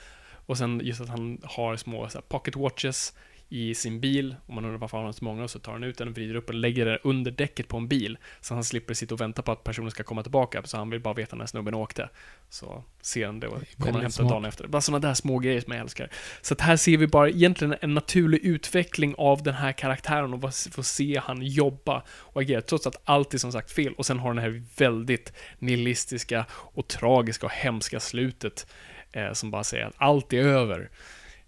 Och 0.46 0.58
sen 0.58 0.80
just 0.84 1.00
att 1.00 1.08
han 1.08 1.38
har 1.44 1.76
små 1.76 2.08
så 2.08 2.18
här, 2.18 2.22
pocket 2.22 2.56
watches 2.56 3.14
i 3.52 3.74
sin 3.74 4.00
bil, 4.00 4.36
om 4.46 4.54
man 4.54 4.64
undrar 4.64 4.78
varför 4.78 4.96
han 4.96 5.06
har 5.06 5.12
så 5.12 5.24
många, 5.24 5.48
så 5.48 5.58
tar 5.58 5.72
han 5.72 5.84
ut 5.84 5.98
den 5.98 6.08
och 6.08 6.14
vrider 6.14 6.34
upp 6.34 6.48
och 6.48 6.54
lägger 6.54 6.86
den 6.86 6.98
under 7.02 7.30
däcket 7.30 7.68
på 7.68 7.76
en 7.76 7.88
bil, 7.88 8.18
så 8.40 8.54
han 8.54 8.64
slipper 8.64 8.94
sitta 8.94 9.14
och 9.14 9.20
vänta 9.20 9.42
på 9.42 9.52
att 9.52 9.64
personen 9.64 9.90
ska 9.90 10.02
komma 10.02 10.22
tillbaka, 10.22 10.62
så 10.64 10.76
han 10.76 10.90
vill 10.90 11.00
bara 11.00 11.14
veta 11.14 11.36
när 11.36 11.46
snubben 11.46 11.74
åkte. 11.74 12.08
Så 12.48 12.84
ser 13.00 13.26
han 13.26 13.40
det 13.40 13.46
och 13.48 13.62
kommer 13.78 13.94
och 13.94 14.02
hämtar 14.02 14.24
dagen 14.30 14.44
efter. 14.44 14.66
Bara 14.66 14.80
sådana 14.82 15.08
där 15.08 15.14
små 15.14 15.38
grejer 15.38 15.60
som 15.60 15.72
jag 15.72 15.80
älskar. 15.80 16.10
Så 16.42 16.54
att 16.54 16.60
här 16.60 16.76
ser 16.76 16.96
vi 16.96 17.06
bara 17.06 17.28
egentligen 17.28 17.74
en 17.80 17.94
naturlig 17.94 18.38
utveckling 18.44 19.14
av 19.18 19.42
den 19.42 19.54
här 19.54 19.72
karaktären 19.72 20.34
och 20.34 20.40
vad- 20.40 20.54
få 20.54 20.82
se 20.82 21.20
han 21.24 21.42
jobba 21.42 22.02
och 22.10 22.40
agera, 22.40 22.60
trots 22.62 22.86
att 22.86 23.00
allt 23.04 23.34
är 23.34 23.38
som 23.38 23.52
sagt 23.52 23.70
fel. 23.72 23.92
Och 23.94 24.06
sen 24.06 24.18
har 24.18 24.34
den 24.34 24.42
här 24.42 24.62
väldigt 24.76 25.32
nihilistiska 25.58 26.46
och 26.52 26.88
tragiska 26.88 27.46
och 27.46 27.52
hemska 27.52 28.00
slutet 28.00 28.66
eh, 29.12 29.32
som 29.32 29.50
bara 29.50 29.64
säger 29.64 29.86
att 29.86 29.94
allt 29.96 30.32
är 30.32 30.38
över. 30.44 30.90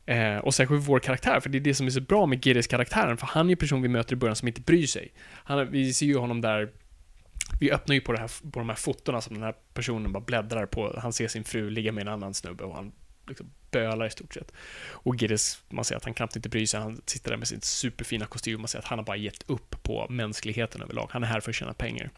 Eh, 0.06 0.36
och 0.36 0.54
särskilt 0.54 0.88
vår 0.88 0.98
karaktär, 0.98 1.40
för 1.40 1.48
det 1.48 1.58
är 1.58 1.60
det 1.60 1.74
som 1.74 1.86
är 1.86 1.90
så 1.90 2.00
bra 2.00 2.26
med 2.26 2.44
Giris 2.44 2.66
karaktären, 2.66 3.16
för 3.16 3.26
han 3.26 3.46
är 3.46 3.50
ju 3.50 3.52
en 3.52 3.58
person 3.58 3.82
vi 3.82 3.88
möter 3.88 4.12
i 4.12 4.16
början 4.16 4.36
som 4.36 4.48
inte 4.48 4.60
bryr 4.60 4.86
sig. 4.86 5.12
Han, 5.44 5.70
vi 5.70 5.94
ser 5.94 6.06
ju 6.06 6.16
honom 6.16 6.40
där 6.40 6.72
vi 7.60 7.72
öppnar 7.72 7.94
ju 7.94 8.00
på, 8.00 8.12
det 8.12 8.18
här, 8.18 8.50
på 8.50 8.58
de 8.58 8.68
här 8.68 8.76
fotona 8.76 9.20
som 9.20 9.34
den 9.34 9.44
här 9.44 9.54
personen 9.74 10.12
bara 10.12 10.20
bläddrar 10.20 10.66
på. 10.66 10.98
Han 11.02 11.12
ser 11.12 11.28
sin 11.28 11.44
fru 11.44 11.70
ligga 11.70 11.92
med 11.92 12.02
en 12.02 12.08
annan 12.08 12.34
snubbe 12.34 12.64
och 12.64 12.74
han 12.74 12.92
liksom 13.28 13.50
bölar 13.70 14.06
i 14.06 14.10
stort 14.10 14.34
sett. 14.34 14.52
Och 14.90 15.16
Giris, 15.16 15.62
man 15.68 15.84
ser 15.84 15.96
att 15.96 16.04
han 16.04 16.14
knappt 16.14 16.36
inte 16.36 16.48
bryr 16.48 16.66
sig. 16.66 16.80
Han 16.80 17.00
sitter 17.06 17.30
där 17.30 17.36
med 17.36 17.48
sin 17.48 17.60
superfina 17.60 18.26
kostym. 18.26 18.60
Man 18.60 18.68
ser 18.68 18.78
att 18.78 18.84
han 18.84 18.98
har 18.98 19.06
bara 19.06 19.16
gett 19.16 19.50
upp 19.50 19.82
på 19.82 20.06
mänskligheten 20.10 20.82
överlag. 20.82 21.08
Han 21.10 21.22
är 21.22 21.26
här 21.26 21.40
för 21.40 21.50
att 21.50 21.56
tjäna 21.56 21.74
pengar. 21.74 22.10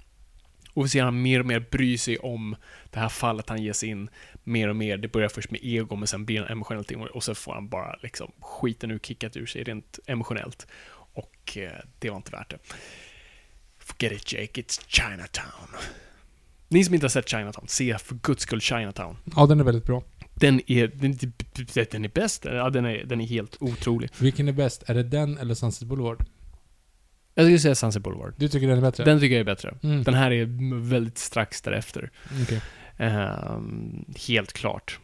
Och 0.75 0.85
vi 0.85 0.89
ser 0.89 1.03
han 1.03 1.23
mer 1.23 1.41
och 1.41 1.47
mer 1.47 1.61
bry 1.71 1.99
sig 1.99 2.19
om 2.19 2.57
det 2.91 2.99
här 2.99 3.09
fallet 3.09 3.49
han 3.49 3.63
ger 3.63 3.73
sig 3.73 3.89
in 3.89 4.11
mer 4.45 4.69
och 4.69 4.77
mer. 4.77 4.97
Det 4.97 5.09
börjar 5.09 5.29
först 5.29 5.51
med 5.51 5.61
ego, 5.63 5.97
men 5.97 6.07
sen 6.07 6.25
blir 6.25 6.41
han 6.41 6.49
emotionellt 6.49 6.91
involverad 6.91 7.17
och 7.17 7.25
så 7.25 7.35
får 7.35 7.55
han 7.55 7.69
bara 7.69 7.97
liksom 8.03 8.33
skiten 8.41 8.91
ur 8.91 8.99
kickat 8.99 9.37
ur 9.37 9.47
sig 9.47 9.65
rent 9.65 9.99
emotionellt. 10.07 10.67
Och 11.15 11.57
eh, 11.59 11.73
det 11.99 12.11
var 12.11 12.17
inte 12.17 12.31
värt 12.31 12.51
det. 12.51 12.59
Forget 13.79 14.13
it 14.13 14.33
Jake, 14.33 14.61
it's 14.61 14.81
Chinatown. 14.89 15.69
Ni 16.69 16.85
som 16.85 16.95
inte 16.95 17.05
har 17.05 17.11
sett 17.11 17.29
Chinatown, 17.29 17.69
se 17.69 17.99
för 17.99 18.15
guds 18.15 18.43
skull 18.43 18.61
Chinatown. 18.61 19.17
Ja, 19.37 19.47
den 19.47 19.61
är 19.61 19.65
väldigt 19.65 19.85
bra. 19.85 20.03
Den 20.35 20.61
är, 20.67 20.87
den, 20.87 21.19
den 21.91 22.05
är 22.05 22.09
bäst. 22.09 22.45
Ja, 22.45 22.71
den 22.71 22.85
är, 22.85 23.05
den 23.05 23.21
är 23.21 23.27
helt 23.27 23.57
otrolig. 23.61 24.11
Vilken 24.19 24.49
är 24.49 24.53
bäst? 24.53 24.83
Är 24.87 24.95
det 24.95 25.03
den 25.03 25.39
eller 25.39 25.55
Sunset 25.55 25.89
Boulevard? 25.89 26.27
Jag 27.35 27.45
skulle 27.47 27.59
säga 27.59 27.75
Sunset 27.75 28.03
Boulevard. 28.03 28.35
Du 28.37 28.49
tycker 28.49 28.69
den 28.69 28.79
är 28.79 28.83
bättre? 28.83 29.05
Den 29.05 29.21
tycker 29.21 29.35
jag 29.35 29.41
är 29.41 29.45
bättre. 29.45 29.75
Mm. 29.83 30.03
Den 30.03 30.15
här 30.15 30.31
är 30.31 30.47
väldigt 30.81 31.19
strax 31.19 31.63
därefter. 31.63 32.11
Okej. 32.43 32.61
Ehm, 32.97 34.05
helt 34.29 34.53
klart. 34.53 34.99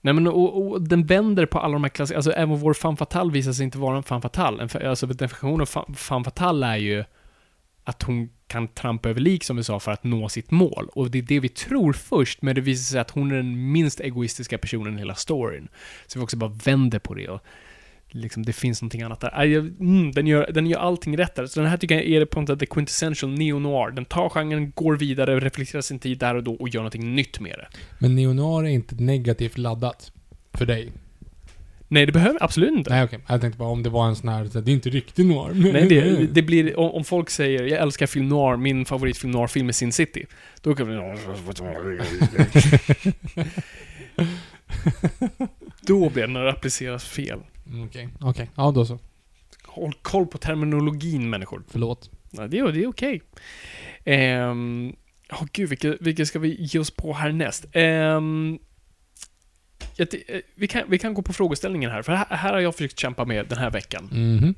Nej 0.00 0.14
men 0.14 0.26
och, 0.26 0.70
och 0.70 0.82
den 0.82 1.06
vänder 1.06 1.46
på 1.46 1.58
alla 1.58 1.72
de 1.72 1.84
här 1.84 1.88
klassiska, 1.88 2.16
alltså 2.16 2.32
även 2.32 2.56
vår 2.56 2.74
femme 2.74 2.96
fatale 2.96 3.32
visar 3.32 3.52
sig 3.52 3.64
inte 3.64 3.78
vara 3.78 3.96
en 3.96 4.02
femme 4.02 4.20
fatale. 4.20 4.62
En, 4.62 4.88
alltså 4.88 5.06
definitionen 5.06 5.60
av 5.60 5.68
fa- 5.68 5.94
femme 5.94 6.24
fatale 6.24 6.66
är 6.66 6.76
ju 6.76 7.04
att 7.84 8.02
hon 8.02 8.28
kan 8.46 8.68
trampa 8.68 9.10
över 9.10 9.20
lik 9.20 9.44
som 9.44 9.56
vi 9.56 9.64
sa 9.64 9.80
för 9.80 9.92
att 9.92 10.04
nå 10.04 10.28
sitt 10.28 10.50
mål. 10.50 10.88
Och 10.94 11.10
det 11.10 11.18
är 11.18 11.22
det 11.22 11.40
vi 11.40 11.48
tror 11.48 11.92
först, 11.92 12.42
men 12.42 12.54
det 12.54 12.60
visar 12.60 12.90
sig 12.92 13.00
att 13.00 13.10
hon 13.10 13.32
är 13.32 13.36
den 13.36 13.72
minst 13.72 14.00
egoistiska 14.00 14.58
personen 14.58 14.94
i 14.94 14.98
hela 14.98 15.14
storyn. 15.14 15.68
Så 16.06 16.18
vi 16.18 16.24
också 16.24 16.36
bara 16.36 16.50
vänder 16.64 16.98
på 16.98 17.14
det 17.14 17.28
och 17.28 17.40
liksom 18.14 18.42
det 18.42 18.52
finns 18.52 18.82
någonting 18.82 19.02
annat 19.02 19.20
där. 19.20 19.42
Mm, 19.56 20.12
den, 20.12 20.26
gör, 20.26 20.50
den 20.52 20.66
gör 20.66 20.78
allting 20.78 21.18
rätt 21.18 21.34
där. 21.34 21.46
Så 21.46 21.60
den 21.60 21.70
här 21.70 21.76
tycker 21.76 21.94
jag 21.94 22.04
är 22.04 22.24
på 22.24 22.40
något 22.40 22.48
sätt 22.48 22.58
the 22.58 22.66
quintessential 22.66 23.32
neo-noir. 23.32 23.90
Den 23.90 24.04
tar 24.04 24.28
genren, 24.28 24.72
går 24.74 24.96
vidare, 24.96 25.40
reflekterar 25.40 25.82
sin 25.82 25.98
tid 25.98 26.18
där 26.18 26.34
och 26.34 26.42
då 26.42 26.54
och 26.54 26.68
gör 26.68 26.80
någonting 26.80 27.14
nytt 27.14 27.40
med 27.40 27.58
det. 27.58 27.66
Men 27.98 28.16
neo-noir 28.16 28.64
är 28.64 28.70
inte 28.70 28.94
negativt 28.94 29.58
laddat. 29.58 30.12
För 30.52 30.66
dig? 30.66 30.92
Nej, 31.92 32.06
det 32.06 32.12
behöver 32.12 32.42
absolut 32.42 32.70
inte. 32.70 32.90
Nej, 32.90 33.04
okej. 33.04 33.18
Jag 33.26 33.40
tänkte 33.40 33.58
bara 33.58 33.68
om 33.68 33.82
det 33.82 33.90
var 33.90 34.08
en 34.08 34.16
sån 34.16 34.28
här, 34.28 34.44
det 34.52 34.70
är 34.70 34.74
inte 34.74 34.90
riktig 34.90 35.26
noir. 35.26 35.72
Nej, 35.72 35.88
det, 35.88 36.26
det 36.32 36.42
blir, 36.42 36.78
om, 36.78 36.90
om 36.90 37.04
folk 37.04 37.30
säger 37.30 37.62
jag 37.62 37.80
älskar 37.82 38.06
film 38.06 38.28
noir, 38.28 38.56
min 38.56 38.84
favoritfilm 38.84 39.30
noir-film 39.30 39.68
är 39.68 39.72
Sin 39.72 39.92
City. 39.92 40.26
Då 40.60 40.74
kan 40.74 40.88
vi... 40.88 40.94
då 45.80 46.10
blir 46.10 46.22
det 46.22 46.32
när 46.32 46.44
det 46.44 46.50
appliceras 46.50 47.04
fel. 47.04 47.38
Mm, 47.72 47.84
Okej, 47.88 48.08
okej. 48.20 48.50
Ja, 48.54 48.70
då 48.70 48.86
så. 48.86 48.98
Håll 49.64 49.92
koll 50.02 50.26
på 50.26 50.38
terminologin 50.38 51.30
människor. 51.30 51.62
Förlåt. 51.68 52.10
Ja, 52.30 52.46
det, 52.46 52.58
är- 52.58 52.72
det 52.72 52.82
är 52.82 52.86
okej. 52.88 53.22
Ehm, 54.04 54.96
Åh 55.32 55.44
gud, 55.52 55.68
vilket, 55.68 55.96
vilket 56.00 56.28
ska 56.28 56.38
vi 56.38 56.56
ge 56.64 56.78
oss 56.78 56.90
på 56.90 57.12
härnäst? 57.12 57.66
Um, 57.76 58.58
vi, 60.54 60.68
kan, 60.68 60.82
vi 60.88 60.98
kan 60.98 61.14
gå 61.14 61.22
på 61.22 61.32
frågeställningen 61.32 61.90
här, 61.90 62.02
för 62.02 62.12
här, 62.12 62.36
här 62.36 62.52
har 62.52 62.60
jag 62.60 62.74
försökt 62.74 62.98
kämpa 62.98 63.24
med 63.24 63.46
den 63.48 63.58
här 63.58 63.70
veckan. 63.70 64.08
Mhm. 64.12 64.54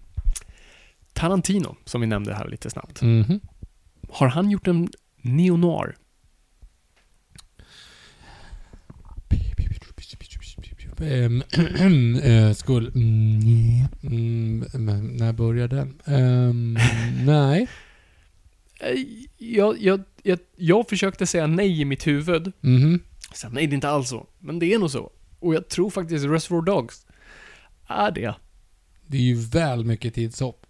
Tarantino, 1.13 1.77
som 1.85 2.01
vi 2.01 2.07
nämnde 2.07 2.35
här 2.35 2.49
lite 2.49 2.71
snabbt. 2.71 3.03
Mhm. 3.03 3.41
Har 4.09 4.29
han 4.29 4.51
gjort 4.51 4.67
en 4.67 4.89
neo-noir? 5.23 5.95
Ehm, 11.01 11.43
eh, 12.23 12.53
Skull... 12.53 12.93
Mm, 12.95 13.85
mm, 14.03 14.65
men 14.75 15.17
när 15.17 15.33
började 15.33 15.77
den? 15.77 16.01
Ehm, 16.05 16.79
nej. 17.27 17.69
Eh, 18.81 19.01
Jag, 19.39 19.83
jag, 19.83 20.03
jag, 20.23 20.39
jag 20.57 20.89
försökte 20.89 21.27
säga 21.27 21.47
nej 21.47 21.81
i 21.81 21.85
mitt 21.85 22.07
huvud. 22.07 22.53
Mhm. 22.61 23.01
Så, 23.35 23.49
nej, 23.49 23.67
det 23.67 23.73
är 23.73 23.75
inte 23.75 23.89
alls 23.89 24.09
så. 24.09 24.27
Men 24.39 24.59
det 24.59 24.75
är 24.75 24.79
nog 24.79 24.91
så. 24.91 25.11
Och 25.41 25.55
jag 25.55 25.69
tror 25.69 25.91
faktiskt 25.91 26.25
Reservoir 26.25 26.63
Dogs 26.63 27.07
är 27.89 28.11
det. 28.11 28.35
Det 29.07 29.17
är 29.17 29.23
ju 29.23 29.35
väl 29.35 29.85
mycket 29.85 30.15
tidshopp. 30.15 30.67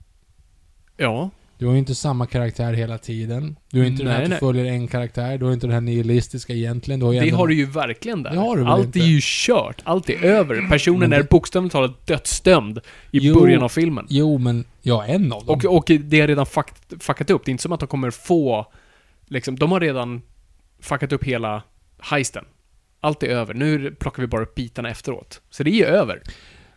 Ja. 0.97 1.31
Du 1.59 1.67
har 1.67 1.73
ju 1.73 1.79
inte 1.79 1.95
samma 1.95 2.27
karaktär 2.27 2.73
hela 2.73 2.99
tiden. 2.99 3.57
Du 3.71 3.79
har 3.81 3.87
inte 3.87 4.03
det 4.03 4.11
här 4.11 4.17
Nej, 4.17 4.25
att 4.25 4.29
du 4.29 4.31
nej. 4.31 4.40
följer 4.40 4.64
en 4.64 4.88
karaktär. 4.88 5.38
Du 5.38 5.45
har 5.45 5.53
inte 5.53 5.67
det 5.67 5.73
här 5.73 5.81
nihilistiska 5.81 6.53
egentligen. 6.53 7.01
Du 7.01 7.07
har 7.07 7.12
ju 7.12 7.21
Det 7.21 7.27
ändå- 7.27 7.37
har 7.37 7.47
du 7.49 7.55
ju 7.55 7.67
verkligen 7.67 8.23
där. 8.23 8.31
Det 8.31 8.38
har 8.38 8.57
du 8.57 8.64
Allt 8.64 8.87
inte? 8.87 8.99
är 8.99 9.07
ju 9.07 9.19
kört. 9.23 9.81
Allt 9.85 10.11
är 10.11 10.25
över. 10.25 10.69
Personen 10.69 11.01
Men 11.01 11.12
är 11.12 11.19
det- 11.19 11.29
bokstavligt 11.31 11.73
talat 11.73 12.07
dödsdömd 12.07 12.79
i 12.79 12.83
Jo. 13.12 13.40
början 13.40 13.62
av 13.62 13.69
filmen. 13.69 14.07
Jo, 14.09 14.38
men... 14.38 14.64
Ja, 14.83 15.05
en 15.05 15.33
av 15.33 15.47
dem. 15.47 15.57
Och, 15.64 15.77
och 15.77 15.85
det 16.01 16.21
har 16.21 16.27
redan 16.29 16.47
fuck, 16.47 16.67
fuckat 17.01 17.31
upp. 17.31 17.45
Det 17.45 17.49
är 17.49 17.53
inte 17.53 17.62
som 17.62 17.73
att 17.73 17.81
de 17.81 17.87
kommer 17.87 18.11
få... 18.11 18.73
Liksom, 19.29 19.57
de 19.59 19.73
har 19.73 19.81
redan 19.81 20.23
fuckat 20.81 21.12
upp 21.12 21.25
hela 21.25 21.62
heisten. 21.99 22.45
Allt 23.01 23.23
är 23.23 23.27
över. 23.29 23.55
Nu 23.55 23.90
plockar 23.90 24.23
vi 24.23 24.27
bara 24.27 24.43
upp 24.43 24.55
bitarna 24.55 24.90
efteråt. 24.90 25.40
Så 25.51 25.62
det 25.62 25.71
är 25.71 25.75
ju 25.75 25.85
över. 25.85 26.23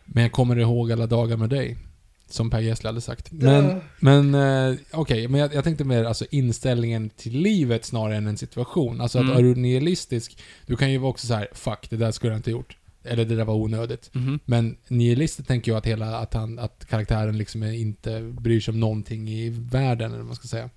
Men 0.04 0.22
jag 0.22 0.32
kommer 0.32 0.56
ihåg 0.58 0.92
alla 0.92 1.06
dagar 1.06 1.36
med 1.36 1.50
dig. 1.50 1.76
Som 2.30 2.50
Per 2.50 2.60
Gessle 2.60 2.88
hade 2.88 3.00
sagt. 3.00 3.32
Men, 3.32 3.80
men 3.98 4.34
eh, 4.34 4.76
okej, 4.92 5.28
men 5.28 5.40
jag, 5.40 5.54
jag 5.54 5.64
tänkte 5.64 5.84
mer 5.84 6.04
alltså 6.04 6.24
inställningen 6.30 7.10
till 7.10 7.32
livet 7.38 7.84
snarare 7.84 8.16
än 8.16 8.26
en 8.26 8.36
situation. 8.38 9.00
Alltså 9.00 9.18
Mm. 9.18 9.30
att 9.32 9.38
är 9.38 9.42
du 9.42 9.54
nihilistisk, 9.54 10.38
du 10.66 10.76
kan 10.76 10.92
ju 10.92 10.98
vara 10.98 11.10
också 11.10 11.26
så 11.26 11.34
här: 11.34 11.48
fuck, 11.52 11.90
det 11.90 11.96
där 11.96 12.10
skulle 12.10 12.32
jag 12.32 12.38
inte 12.38 12.50
gjort. 12.50 12.76
Eller 13.04 13.24
det 13.24 13.36
där 13.36 13.44
var 13.44 13.54
onödigt. 13.54 14.10
Mhm. 14.14 14.40
Men 14.44 14.76
nihilistiskt 14.88 15.48
tänker 15.48 15.72
jag 15.72 15.78
att 15.78 15.86
hela, 15.86 16.18
att 16.18 16.34
han, 16.34 16.58
att 16.58 16.86
karaktären 16.90 17.38
liksom 17.38 17.62
inte 17.62 18.20
bryr 18.20 18.60
sig 18.60 18.72
om 18.72 18.80
någonting 18.80 19.28
i 19.28 19.50
världen, 19.50 20.06
eller 20.10 20.18
vad 20.18 20.26
man 20.26 20.36
ska 20.36 20.48
säga. 20.48 20.70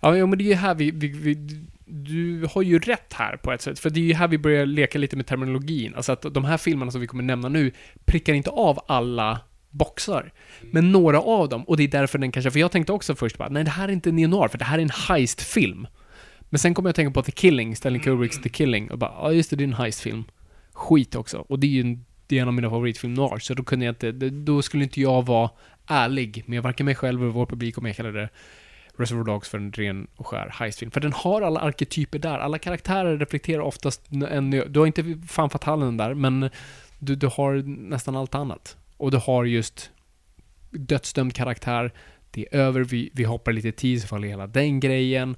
Ja, 0.00 0.16
ja, 0.16 0.26
men 0.26 0.38
det 0.38 0.44
är 0.44 0.48
ju 0.48 0.54
här 0.54 0.74
vi, 0.74 0.90
vi, 0.90 1.08
vi... 1.08 1.64
Du 1.90 2.46
har 2.54 2.62
ju 2.62 2.78
rätt 2.78 3.12
här 3.12 3.36
på 3.36 3.52
ett 3.52 3.62
sätt, 3.62 3.78
för 3.78 3.90
det 3.90 4.00
är 4.00 4.04
ju 4.04 4.14
här 4.14 4.28
vi 4.28 4.38
börjar 4.38 4.66
leka 4.66 4.98
lite 4.98 5.16
med 5.16 5.26
terminologin. 5.26 5.94
Alltså 5.94 6.12
att 6.12 6.34
de 6.34 6.44
här 6.44 6.56
filmerna 6.56 6.90
som 6.90 7.00
vi 7.00 7.06
kommer 7.06 7.22
nämna 7.22 7.48
nu 7.48 7.72
prickar 8.04 8.34
inte 8.34 8.50
av 8.50 8.80
alla 8.86 9.40
boxar. 9.70 10.32
Men 10.70 10.92
några 10.92 11.20
av 11.20 11.48
dem, 11.48 11.64
och 11.64 11.76
det 11.76 11.82
är 11.82 11.88
därför 11.88 12.18
den 12.18 12.32
kanske... 12.32 12.50
För 12.50 12.60
jag 12.60 12.72
tänkte 12.72 12.92
också 12.92 13.14
först 13.14 13.38
bara, 13.38 13.48
nej 13.48 13.64
det 13.64 13.70
här 13.70 13.88
är 13.88 13.92
inte 13.92 14.12
neo-noir, 14.12 14.48
för 14.48 14.58
det 14.58 14.64
här 14.64 14.78
är 14.78 14.82
en 14.82 14.90
heist-film. 14.90 15.86
Men 16.50 16.58
sen 16.58 16.74
kom 16.74 16.84
jag 16.84 16.90
att 16.90 16.96
tänka 16.96 17.10
på 17.10 17.22
The 17.22 17.32
Killing, 17.32 17.76
Stanley 17.76 18.02
Kubricks 18.02 18.42
The 18.42 18.48
Killing, 18.48 18.90
och 18.90 18.98
bara, 18.98 19.10
ja 19.10 19.32
just 19.32 19.50
det, 19.50 19.56
det 19.56 19.62
är 19.62 19.68
en 19.68 19.74
heist-film. 19.74 20.24
Skit 20.72 21.14
också. 21.14 21.38
Och 21.48 21.58
det 21.58 21.66
är 21.66 21.70
ju 21.70 21.80
en, 21.80 22.04
det 22.26 22.38
är 22.38 22.42
en 22.42 22.48
av 22.48 22.54
mina 22.54 22.70
favoritfilm 22.70 23.14
noir, 23.14 23.38
så 23.38 23.54
då 23.54 23.62
kunde 23.62 23.84
jag 23.84 23.92
inte, 23.92 24.12
då 24.30 24.62
skulle 24.62 24.84
inte 24.84 25.00
jag 25.00 25.26
vara 25.26 25.50
ärlig 25.86 26.44
med 26.46 26.62
varken 26.62 26.86
mig 26.86 26.94
själv 26.94 27.22
eller 27.22 27.32
vår 27.32 27.46
publik 27.46 27.78
om 27.78 27.86
jag 27.86 27.96
kallade 27.96 28.20
det 28.20 28.28
Reservoir 28.98 29.24
Dogs 29.24 29.48
för 29.48 29.58
en 29.58 29.72
ren 29.72 30.06
och 30.16 30.26
skär 30.26 30.50
heistfilm. 30.52 30.90
För 30.90 31.00
den 31.00 31.12
har 31.12 31.42
alla 31.42 31.60
arketyper 31.60 32.18
där. 32.18 32.38
Alla 32.38 32.58
karaktärer 32.58 33.18
reflekterar 33.18 33.60
oftast 33.60 34.12
en... 34.30 34.50
Du 34.50 34.78
har 34.78 34.86
inte 34.86 35.18
fan 35.28 35.50
fatalen 35.50 35.96
där, 35.96 36.14
men 36.14 36.50
du, 36.98 37.14
du 37.14 37.26
har 37.26 37.54
nästan 37.90 38.16
allt 38.16 38.34
annat. 38.34 38.76
Och 38.98 39.10
du 39.10 39.16
har 39.16 39.44
just 39.44 39.90
dödsdömd 40.70 41.34
karaktär. 41.34 41.92
Det 42.30 42.46
är 42.50 42.58
över, 42.58 42.80
vi, 42.80 43.10
vi 43.14 43.24
hoppar 43.24 43.52
lite 43.52 43.72
tid 43.72 44.02
så 44.02 44.08
faller 44.08 44.28
hela 44.28 44.46
den 44.46 44.80
grejen. 44.80 45.36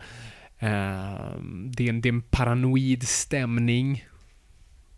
Ehm, 0.58 1.72
det, 1.74 1.84
är 1.84 1.88
en, 1.88 2.00
det 2.00 2.08
är 2.08 2.12
en 2.12 2.22
paranoid 2.22 3.08
stämning. 3.08 4.04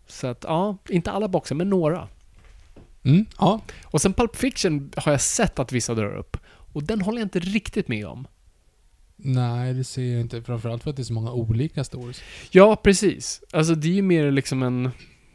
Så 0.07 0.27
att, 0.27 0.43
ja, 0.47 0.77
inte 0.89 1.11
alla 1.11 1.27
boxar, 1.27 1.55
men 1.55 1.69
några. 1.69 2.07
Mm, 3.03 3.25
ja. 3.39 3.61
Och 3.83 4.01
sen 4.01 4.13
Pulp 4.13 4.35
Fiction 4.35 4.91
har 4.95 5.11
jag 5.11 5.21
sett 5.21 5.59
att 5.59 5.71
vissa 5.71 5.95
drar 5.95 6.15
upp. 6.15 6.37
Och 6.47 6.83
den 6.83 7.01
håller 7.01 7.19
jag 7.19 7.25
inte 7.25 7.39
riktigt 7.39 7.87
med 7.87 8.07
om. 8.07 8.27
Nej, 9.15 9.73
det 9.73 9.83
ser 9.83 10.11
jag 10.11 10.21
inte. 10.21 10.41
Framförallt 10.41 10.83
för 10.83 10.89
att 10.89 10.95
det 10.95 11.01
är 11.01 11.03
så 11.03 11.13
många 11.13 11.31
olika 11.31 11.83
stories. 11.83 12.21
Ja, 12.51 12.75
precis. 12.75 13.41
Alltså 13.51 13.75
det 13.75 13.87
är 13.87 13.93
ju 13.93 14.01
mer 14.01 14.31
liksom 14.31 14.63
en, 14.63 14.91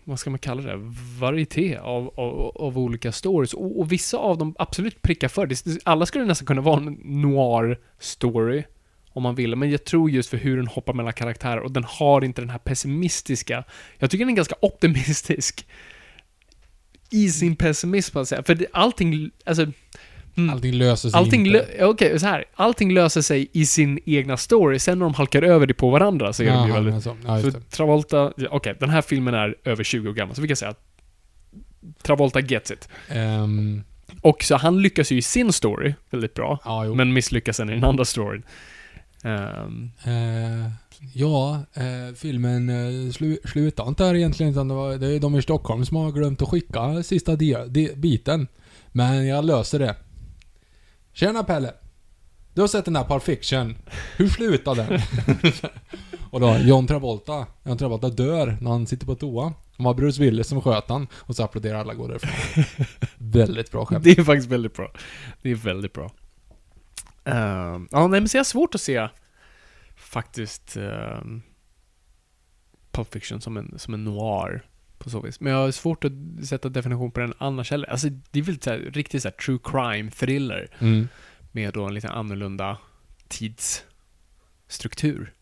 vad 0.09 0.21
ska 0.21 0.31
man 0.31 0.39
kalla 0.39 0.63
det, 0.63 0.77
varieté 1.19 1.77
av, 1.77 2.15
av, 2.17 2.57
av 2.57 2.79
olika 2.79 3.13
stories. 3.13 3.55
Och, 3.55 3.81
och 3.81 3.93
vissa 3.93 4.17
av 4.17 4.39
dem 4.39 4.55
absolut 4.59 5.03
prickar 5.03 5.29
för. 5.29 5.47
Det, 5.47 5.79
alla 5.85 6.07
skulle 6.07 6.25
nästan 6.25 6.47
kunna 6.47 6.61
vara 6.61 6.77
en 6.77 6.97
noir-story, 6.97 8.65
om 9.13 9.23
man 9.23 9.35
ville. 9.35 9.57
Men 9.57 9.71
jag 9.71 9.85
tror 9.85 10.11
just 10.11 10.31
för 10.31 10.37
hur 10.37 10.57
den 10.57 10.67
hoppar 10.67 10.95
mellan 10.95 11.13
karaktärer 11.13 11.61
och 11.61 11.73
den 11.73 11.85
har 11.85 12.25
inte 12.25 12.43
den 12.43 12.51
här 12.51 12.59
pessimistiska. 12.59 13.65
Jag 13.99 14.11
tycker 14.11 14.25
den 14.25 14.33
är 14.33 14.37
ganska 14.37 14.57
optimistisk. 14.61 15.67
I 17.11 17.31
sin 17.31 17.57
pessimism, 17.57 18.13
så 18.13 18.21
att 18.21 18.29
säga. 18.29 18.43
För 18.43 18.55
det, 18.55 18.67
allting, 18.73 19.31
alltså 19.45 19.67
mm. 20.39 20.51
Allting 20.55 20.73
löser 20.75 21.11
sig 21.11 21.19
Allting, 21.19 21.47
inte. 21.47 21.59
lö- 21.79 21.85
okej, 21.85 22.21
så 22.21 22.27
här. 22.27 22.45
Allting 22.55 22.93
löser 22.95 23.21
sig 23.23 23.49
i 23.53 23.67
sin 23.67 23.99
egna 24.07 24.37
story, 24.37 24.79
sen 24.79 24.99
när 24.99 25.07
de 25.07 25.15
halkar 25.15 25.43
över 25.43 25.67
det 25.67 25.75
på 25.75 25.91
varandra 25.91 26.33
så 26.33 26.43
är 26.43 26.47
de 26.53 26.67
ju 26.67 26.73
väldigt... 26.73 26.93
men 26.93 27.03
så. 27.03 27.17
Ja, 27.27 27.37
det. 27.39 27.71
Travolta, 27.71 28.33
okej, 28.51 28.77
den 28.81 28.91
här 28.91 29.03
filmen 29.03 29.35
är 29.35 29.55
över 29.65 29.85
20 29.85 30.09
år 30.09 30.13
gammal, 30.13 30.35
så 30.37 30.43
vi 30.43 30.49
kan 30.49 30.57
säga 30.57 30.71
att 30.71 30.85
Travolta 32.03 32.41
gets 32.41 32.71
it. 32.71 32.89
Ehm, 33.09 33.83
Och 34.23 34.43
så 34.43 34.57
han 34.57 34.83
lyckas 34.83 35.13
ju 35.13 35.17
i 35.17 35.23
sin 35.23 35.53
story 35.53 35.95
väldigt 36.11 36.35
bra, 36.35 36.59
ja, 36.65 36.95
men 36.95 37.13
misslyckas 37.13 37.57
sen 37.57 37.71
i 37.71 37.75
den 37.75 37.85
andra 37.85 38.05
storyn. 38.05 38.43
Ehm, 39.25 39.91
Eh, 40.05 40.71
ja, 41.15 41.63
eh, 41.75 42.15
filmen 42.17 42.69
eh, 42.69 43.13
slu, 43.13 43.39
slutar 43.45 43.89
inte 43.89 44.05
här 44.05 44.15
egentligen, 44.15 44.53
utan 44.53 44.69
det, 44.69 44.75
var, 44.75 44.97
det 44.97 45.07
är 45.15 45.21
de 45.21 45.37
i 45.37 45.43
Stockholm 45.43 45.85
som 45.85 45.97
har 45.97 46.13
glömt 46.13 46.43
att 46.43 46.49
skicka 46.49 47.03
sista 47.03 47.37
biten. 47.97 48.49
Men 48.93 49.27
jag 49.27 49.45
löser 49.45 49.79
det. 49.79 49.95
Tjena 51.19 51.45
Pelle! 51.45 51.75
Du 52.55 52.61
har 52.61 52.69
sett 52.69 52.85
den 52.85 52.95
där 52.95 53.05
Pulp 53.05 53.23
Fiction. 53.23 53.77
Hur 54.17 54.29
slutar 54.29 54.75
den? 54.75 55.01
och 56.31 56.41
då, 56.41 56.57
John 56.57 56.87
Travolta. 56.87 57.47
John 57.65 57.79
Travolta 57.79 58.09
dör 58.09 58.57
när 58.61 58.71
han 58.71 58.87
sitter 58.87 59.07
på 59.07 59.15
toa. 59.15 59.53
Det 59.77 59.83
var 59.83 59.95
Bruce 59.95 60.23
Willis 60.23 60.49
som 60.49 60.63
sköt 60.63 60.89
han 60.89 61.07
och 61.15 61.37
så 61.37 61.45
applåderar 61.45 61.79
alla 61.79 61.93
och 61.93 61.99
går 61.99 62.09
därifrån. 62.09 62.75
Väldigt 63.17 63.71
bra 63.71 63.87
skämt. 63.87 64.05
det 64.05 64.11
är 64.11 64.25
faktiskt 64.25 64.49
väldigt 64.49 64.75
bra. 64.75 64.93
Det 65.43 65.51
är 65.51 65.55
väldigt 65.55 65.93
bra. 65.93 66.13
Ehm, 67.25 67.89
ja, 67.91 68.07
nej 68.07 68.21
men 68.21 68.29
så 68.29 68.37
jag 68.37 68.41
har 68.41 68.45
svårt 68.45 68.75
att 68.75 68.81
se 68.81 69.09
faktiskt 69.97 70.77
um, 70.77 71.43
Pulp 72.91 73.13
Fiction 73.13 73.41
som 73.41 73.57
en, 73.57 73.79
som 73.79 73.95
en 73.95 74.05
noir 74.05 74.68
på 74.99 75.11
så 75.11 75.21
vis. 75.21 75.41
Men 75.41 75.53
jag 75.53 75.59
har 75.61 75.71
svårt 75.71 76.05
att 76.05 76.13
sätta 76.49 76.69
definition 76.69 77.11
på 77.11 77.21
den 77.21 77.35
annars 77.39 77.71
heller. 77.71 77.91
Alltså 77.91 78.09
det 78.31 78.39
är 78.39 78.43
väl 78.43 78.61
så 78.61 78.71
här, 78.71 78.79
riktigt 78.79 79.23
så 79.23 79.29
här 79.29 79.37
true 79.37 79.59
crime 79.65 80.11
thriller. 80.11 80.69
Mm. 80.79 81.09
med 81.53 81.75
då 81.75 81.85
en 81.87 81.95
lite 81.95 82.09
annorlunda 82.09 82.77
tidsstruktur. 84.69 85.33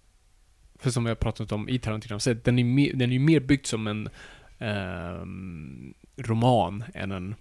För 0.78 0.90
som 0.90 1.04
vi 1.04 1.10
har 1.10 1.14
pratat 1.16 1.52
om 1.52 1.68
i 1.68 1.78
Tarantino, 1.78 2.18
så 2.18 2.32
den 2.34 2.58
är, 2.58 2.64
mer, 2.64 2.92
den 2.94 3.10
är 3.10 3.14
ju 3.14 3.18
mer 3.20 3.40
byggd 3.40 3.66
som 3.66 3.86
en 3.86 4.08
ehm, 4.58 5.94
roman 6.16 6.84
än 6.94 7.12
en, 7.12 7.24
än 7.26 7.34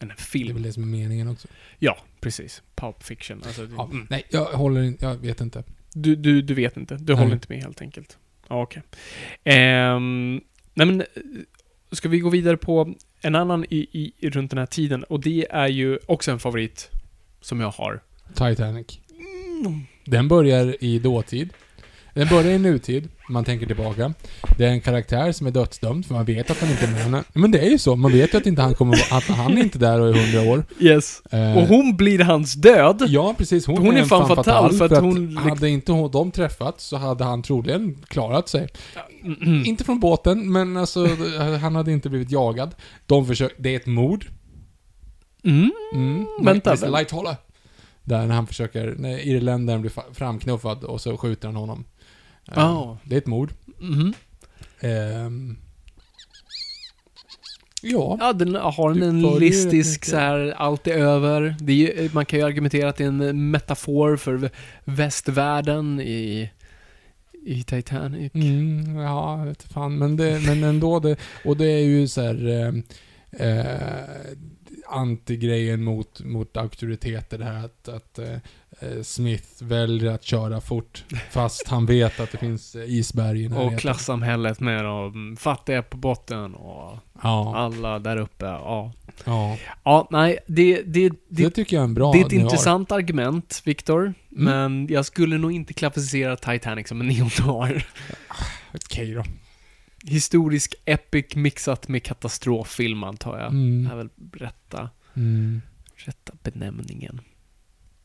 en 0.00 0.08
Det 0.08 0.12
är 0.12 0.16
film. 0.16 0.54
väl 0.54 0.62
det 0.62 0.72
som 0.72 0.82
är 0.82 0.86
meningen 0.86 1.28
också. 1.28 1.48
Ja, 1.78 1.98
precis. 2.20 2.62
Pulp 2.74 3.02
fiction. 3.02 3.42
Alltså, 3.46 3.68
Ja, 3.76 3.84
mm. 3.92 4.06
Nej, 4.10 4.22
jag 4.28 4.44
håller 4.44 4.82
inte, 4.82 5.04
jag 5.06 5.14
vet 5.16 5.40
inte. 5.40 5.64
du, 5.94 6.16
du, 6.16 6.42
du 6.42 6.54
vet 6.54 6.76
inte. 6.76 6.96
Du 6.96 7.12
Nej. 7.12 7.22
håller 7.22 7.34
inte 7.34 7.46
med 7.52 7.62
helt 7.62 7.82
enkelt. 7.82 8.18
Ja, 8.48 8.62
okej. 8.62 8.82
Ehm, 9.44 10.40
nej 10.78 10.86
men, 10.86 11.00
eh, 11.00 11.06
ska 11.92 12.08
vi 12.08 12.18
gå 12.18 12.30
vidare 12.30 12.56
på 12.56 12.94
en 13.20 13.34
annan 13.34 13.64
i, 13.64 14.12
i, 14.18 14.30
runt 14.30 14.50
den 14.50 14.58
här 14.58 14.66
tiden? 14.66 15.04
Och 15.04 15.20
det 15.20 15.46
är 15.50 15.68
ju 15.68 15.98
också 16.06 16.30
en 16.30 16.38
favorit 16.38 16.90
som 17.40 17.60
jag 17.60 17.70
har. 17.70 18.00
Titanic. 18.34 18.98
Den 20.04 20.28
börjar 20.28 20.84
i 20.84 20.98
dåtid. 20.98 21.52
Den 22.14 22.28
börjar 22.28 22.52
i 22.52 22.58
nutid, 22.58 23.08
man 23.28 23.44
tänker 23.44 23.66
tillbaka. 23.66 24.12
Det 24.58 24.64
är 24.64 24.68
en 24.70 24.80
karaktär 24.80 25.32
som 25.32 25.46
är 25.46 25.50
dödsdömd, 25.50 26.06
för 26.06 26.14
man 26.14 26.24
vet 26.24 26.50
att 26.50 26.60
han 26.60 26.70
inte 26.70 26.84
är 26.86 27.08
med. 27.10 27.24
Men 27.32 27.50
det 27.50 27.58
är 27.58 27.70
ju 27.70 27.78
så, 27.78 27.96
man 27.96 28.12
vet 28.12 28.34
ju 28.34 28.38
att, 28.38 28.46
inte 28.46 28.62
han, 28.62 28.74
kommer, 28.74 28.94
att 29.10 29.24
han 29.24 29.58
är 29.58 29.62
inte 29.62 29.78
där 29.78 30.00
och 30.00 30.08
är 30.08 30.12
hundra 30.12 30.52
år. 30.52 30.64
Yes. 30.80 31.22
Eh, 31.30 31.56
Och 31.58 31.62
hon 31.62 31.96
blir 31.96 32.18
hans 32.18 32.54
död. 32.54 33.02
Ja, 33.08 33.34
precis. 33.38 33.66
Hon, 33.66 33.78
Hon 33.78 33.96
är 33.96 34.00
en 34.00 34.06
fan 34.08 34.22
femme 34.28 34.36
fatal, 34.36 34.72
för 34.72 34.84
att 34.84 34.90
för 34.90 35.00
hon- 35.00 35.36
Hade 35.36 35.68
inte 35.68 35.92
hon, 35.92 36.10
de 36.10 36.30
träffats 36.30 36.84
så 36.84 36.96
hade 36.96 37.24
han 37.24 37.42
troligen 37.42 37.94
klarat 38.08 38.48
sig. 38.48 38.68
Mm. 39.24 39.64
Inte 39.64 39.84
från 39.84 40.00
båten, 40.00 40.52
men 40.52 40.76
alltså, 40.76 41.08
han 41.60 41.74
hade 41.74 41.92
inte 41.92 42.08
blivit 42.08 42.30
jagad. 42.30 42.74
De 43.06 43.26
försöker, 43.26 43.62
det 43.62 43.70
är 43.72 43.76
ett 43.76 43.86
mord. 43.86 44.26
Mm. 45.44 45.70
Mm. 45.94 46.26
Vänta, 46.42 46.70
Mr. 46.70 46.80
vem- 46.82 46.92
Lighthåller. 46.92 47.36
Där 48.04 48.26
när 48.26 48.34
han 48.34 48.46
försöker, 48.46 48.94
när 48.98 49.26
irländaren 49.28 49.80
blir 49.80 49.90
fa- 49.90 50.12
framknuffad 50.14 50.84
och 50.84 51.00
så 51.00 51.16
skjuter 51.16 51.48
han 51.48 51.56
honom. 51.56 51.84
Eh, 52.48 52.54
Ja. 52.56 52.98
Det 53.04 53.14
är 53.14 53.18
ett 53.18 53.26
mord. 53.26 53.50
Mhm. 53.78 54.12
Ehm. 54.80 55.56
Ja. 57.82 58.16
Ja, 58.20 58.32
den 58.32 58.54
har 58.54 58.90
en, 58.90 59.22
listisk 59.38 60.04
så 60.04 60.16
här, 60.16 60.54
allt 60.56 60.86
är 60.86 60.92
över. 60.98 61.56
Det 61.60 61.72
är 61.72 62.02
ju, 62.02 62.10
man 62.12 62.26
kan 62.26 62.38
ju 62.38 62.44
argumentera 62.44 62.88
att 62.88 62.96
det 62.96 63.04
är 63.04 63.08
en 63.08 63.50
metafor 63.50 64.16
för 64.16 64.36
vä- 64.38 64.50
västvärlden 64.84 66.00
i, 66.00 66.50
i 67.46 67.62
Titanic. 67.62 68.34
Mm, 68.34 68.96
ja, 68.96 69.36
vet 69.36 69.62
fan. 69.62 69.98
Men, 69.98 70.16
det, 70.16 70.40
men 70.46 70.64
ändå, 70.64 71.00
det, 71.00 71.16
och 71.44 71.56
det 71.56 71.66
är 71.66 71.84
ju 71.84 72.08
så 72.08 72.20
här... 72.22 72.46
Eh, 72.48 73.48
eh, 73.48 74.02
antigrejen 74.88 75.84
mot, 75.84 76.20
mot 76.24 76.56
auktoriteter 76.56 77.38
det 77.38 77.44
här 77.44 77.64
att, 77.64 77.88
att 77.88 78.18
eh, 78.18 78.32
eh, 78.80 79.02
Smith 79.02 79.46
väljer 79.64 80.10
att 80.12 80.24
köra 80.24 80.60
fort 80.60 81.04
fast 81.30 81.68
han 81.68 81.86
vet 81.86 82.20
att 82.20 82.32
det 82.32 82.38
finns 82.38 82.74
eh, 82.74 82.84
isberg 82.90 83.42
i 83.42 83.48
närheten. 83.48 83.74
Och 83.74 83.80
klassamhället 83.80 84.60
med 84.60 84.84
de 84.84 85.36
fattiga 85.40 85.82
på 85.82 85.96
botten 85.96 86.54
och 86.54 86.98
Ja, 87.22 87.56
alla 87.56 87.98
där 87.98 88.16
uppe. 88.16 88.44
Ja, 88.44 88.92
ja. 89.24 89.56
ja 89.84 90.08
nej, 90.10 90.38
det, 90.46 90.82
det, 90.82 91.08
Det, 91.08 91.16
det, 91.28 91.50
tycker 91.50 91.76
jag 91.76 91.80
är 91.80 91.84
en 91.84 91.94
bra 91.94 92.12
det 92.12 92.20
är 92.20 92.24
ett 92.24 92.30
ni 92.30 92.36
har. 92.38 92.44
intressant 92.44 92.92
argument, 92.92 93.62
Viktor. 93.64 94.14
Men 94.28 94.86
jag 94.90 95.06
skulle 95.06 95.38
nog 95.38 95.52
inte 95.52 95.72
klassificera 95.74 96.36
Titanic 96.36 96.88
som 96.88 97.00
en 97.00 97.08
neo-noir. 97.08 97.86
Okej 98.74 99.14
då. 99.14 99.22
Historisk 100.08 100.74
epic 100.84 101.34
mixat 101.36 101.88
med 101.88 102.02
katastroffilm 102.02 103.04
antar 103.04 103.38
jag. 103.38 103.48
Mm. 103.50 103.90
är 103.92 103.96
väl 103.96 104.08
rätta, 104.32 104.90
Mm. 105.16 105.62
rätta 105.96 106.32
benämningen. 106.42 107.20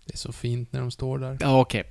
Det 0.06 0.14
är 0.14 0.18
så 0.18 0.32
fint 0.32 0.74
när 0.74 0.80
de 0.80 0.92
står 0.92 1.20
där. 1.20 1.38
Ja, 1.42 1.62
okej. 1.62 1.84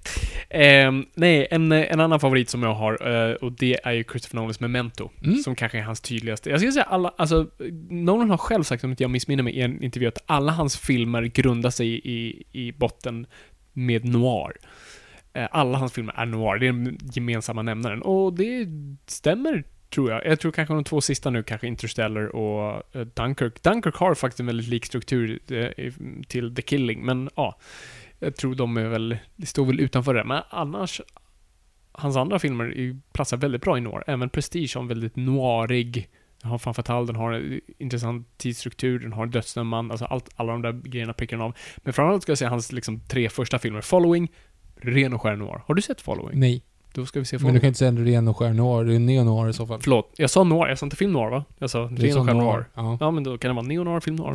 Ehm, 0.50 1.06
nej, 1.14 1.48
en, 1.50 1.72
en 1.72 2.00
annan 2.00 2.20
favorit 2.20 2.48
som 2.50 2.62
jag 2.62 2.74
har, 2.74 3.08
eh, 3.30 3.34
och 3.34 3.52
det 3.52 3.80
är 3.86 3.92
ju 3.92 4.04
Christopher 4.04 4.36
Nolans 4.36 4.60
Memento. 4.60 5.10
Mm. 5.24 5.36
Som 5.36 5.54
kanske 5.54 5.78
är 5.78 5.82
hans 5.82 6.00
tydligaste. 6.00 6.50
Jag 6.50 6.58
skulle 6.60 6.72
säga 6.72 6.84
alla, 6.84 7.14
alltså, 7.18 7.50
Nolan 7.90 8.30
har 8.30 8.36
själv 8.36 8.62
sagt, 8.62 8.84
om 8.84 8.90
inte 8.90 9.02
jag 9.04 9.10
missminner 9.10 9.42
mig 9.42 9.52
i 9.54 9.60
en 9.60 9.82
intervju, 9.82 10.08
att 10.08 10.18
alla 10.26 10.52
hans 10.52 10.76
filmer 10.76 11.22
grundar 11.22 11.70
sig 11.70 11.88
i, 12.04 12.42
i 12.52 12.72
botten 12.72 13.26
med 13.72 14.04
noir. 14.04 14.52
Eh, 15.32 15.48
Alla 15.50 15.78
hans 15.78 15.92
filmer 15.92 16.14
är 16.16 16.26
noir, 16.26 16.58
det 16.58 16.66
är 16.68 16.72
den 16.72 16.98
gemensamma 17.12 17.62
nämnaren. 17.62 18.02
Och 18.02 18.32
det 18.34 18.66
stämmer, 19.06 19.64
tror 19.92 20.10
jag. 20.10 20.26
Jag 20.26 20.40
tror 20.40 20.52
kanske 20.52 20.74
de 20.74 20.84
två 20.84 21.00
sista 21.00 21.30
nu, 21.30 21.42
kanske 21.42 21.66
Interstellar 21.66 22.36
och 22.36 22.82
eh, 22.92 23.00
Dunkirk. 23.00 23.62
Dunkirk 23.62 23.94
har 23.94 24.14
faktiskt 24.14 24.40
en 24.40 24.46
väldigt 24.46 24.68
lik 24.68 24.86
struktur 24.86 25.40
eh, 25.52 25.92
till 26.28 26.54
The 26.54 26.62
Killing, 26.62 27.04
men 27.04 27.30
ja. 27.36 27.58
Jag 28.18 28.36
tror 28.36 28.54
de 28.54 28.76
är 28.76 28.88
väl, 28.88 29.18
det 29.36 29.46
står 29.46 29.64
väl 29.64 29.80
utanför 29.80 30.14
det, 30.14 30.24
men 30.24 30.42
annars 30.50 31.00
hans 31.92 32.16
andra 32.16 32.38
filmer 32.38 32.96
platsar 33.12 33.36
väldigt 33.36 33.62
bra 33.62 33.78
i 33.78 33.80
noir. 33.80 34.04
Även 34.06 34.30
Prestige 34.30 34.74
har 34.74 34.82
en 34.82 34.88
väldigt 34.88 35.16
noirig, 35.16 36.08
den 36.42 36.50
har 36.50 36.58
fan 36.58 36.74
fatal, 36.74 37.06
den 37.06 37.16
har 37.16 37.32
en 37.32 37.60
intressant 37.78 38.38
tidsstruktur, 38.38 38.98
den 38.98 39.12
har 39.12 39.26
dödsdömman, 39.26 39.90
alltså 39.90 40.04
allt, 40.04 40.28
alla 40.36 40.52
de 40.52 40.62
där 40.62 40.72
grejerna 40.72 41.12
prickar 41.12 41.36
den 41.36 41.46
av. 41.46 41.56
Men 41.76 41.92
framförallt 41.92 42.22
ska 42.22 42.30
jag 42.30 42.38
säga 42.38 42.50
hans 42.50 42.72
liksom 42.72 43.00
tre 43.00 43.28
första 43.28 43.58
filmer, 43.58 43.80
Following, 43.80 44.32
ren 44.76 45.12
och 45.12 45.22
skär 45.22 45.36
noir. 45.36 45.62
Har 45.66 45.74
du 45.74 45.82
sett 45.82 46.00
Following? 46.00 46.40
Nej. 46.40 46.62
Då 46.94 47.06
ska 47.06 47.18
vi 47.18 47.24
se 47.24 47.38
Men 47.38 47.54
du 47.54 47.60
kan 47.60 47.66
inte 47.68 47.78
säga 47.78 47.88
en 47.88 48.04
ren 48.06 48.28
och 48.28 48.36
skär 48.36 48.52
noir, 48.52 48.84
det 48.84 48.94
är 48.94 48.98
neo-noir 48.98 49.48
i 49.48 49.52
så 49.52 49.66
fall. 49.66 49.80
Förlåt, 49.82 50.12
jag 50.16 50.30
sa 50.30 50.44
noir, 50.44 50.68
jag 50.68 50.78
sa 50.78 50.86
inte 50.86 50.96
film 50.96 51.12
noir 51.12 51.30
va? 51.30 51.44
Jag 51.58 51.70
sa 51.70 51.86
Det 51.86 52.10
är 52.10 52.14
ren 52.14 52.26
skär 52.26 52.34
noir. 52.34 52.64
Ja. 52.74 52.96
Ja, 53.00 53.10
men 53.10 53.24
då 53.24 53.38
kan 53.38 53.48
det 53.48 53.54
vara 53.54 53.66
neo-noir, 53.66 54.00
film 54.00 54.16
noir. 54.16 54.32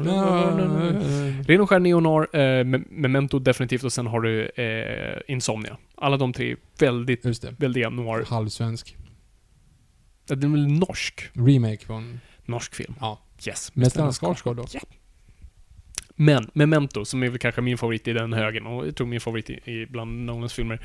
Ren 1.47 1.61
och 1.61 1.69
skär 1.69 1.79
neo-noir, 1.79 2.27
eh, 2.33 2.39
Me- 2.63 2.85
Memento 2.89 3.39
definitivt 3.39 3.83
och 3.83 3.93
sen 3.93 4.07
har 4.07 4.21
du 4.21 4.45
eh, 4.49 5.21
Insomnia. 5.27 5.77
Alla 5.95 6.17
de 6.17 6.33
tre 6.33 6.51
är 6.51 6.57
väldigt, 6.79 7.25
Just 7.25 7.41
det. 7.41 7.53
väldiga 7.57 7.89
noir. 7.89 8.25
Halvsvensk. 8.29 8.95
Ja, 10.29 10.35
Den 10.35 10.49
är 10.53 10.57
väl 10.57 10.67
norsk? 10.67 11.29
Remake 11.33 11.85
från... 11.85 12.19
Norsk 12.45 12.75
film. 12.75 12.93
Ja. 12.99 13.19
Yes. 13.47 13.75
Mästarnas 13.75 14.19
Skarsgård 14.19 14.55
då. 14.57 14.65
Ja. 14.73 14.79
Men 16.15 16.49
Memento, 16.53 17.05
som 17.05 17.23
är 17.23 17.29
väl 17.29 17.39
kanske 17.39 17.61
min 17.61 17.77
favorit 17.77 18.07
i 18.07 18.13
den 18.13 18.33
högen 18.33 18.65
och 18.67 18.87
jag 18.87 18.95
tror 18.95 19.07
min 19.07 19.21
favorit 19.21 19.49
i, 19.49 19.53
i 19.53 19.85
bland 19.89 20.25
Nolans 20.25 20.53
filmer, 20.53 20.81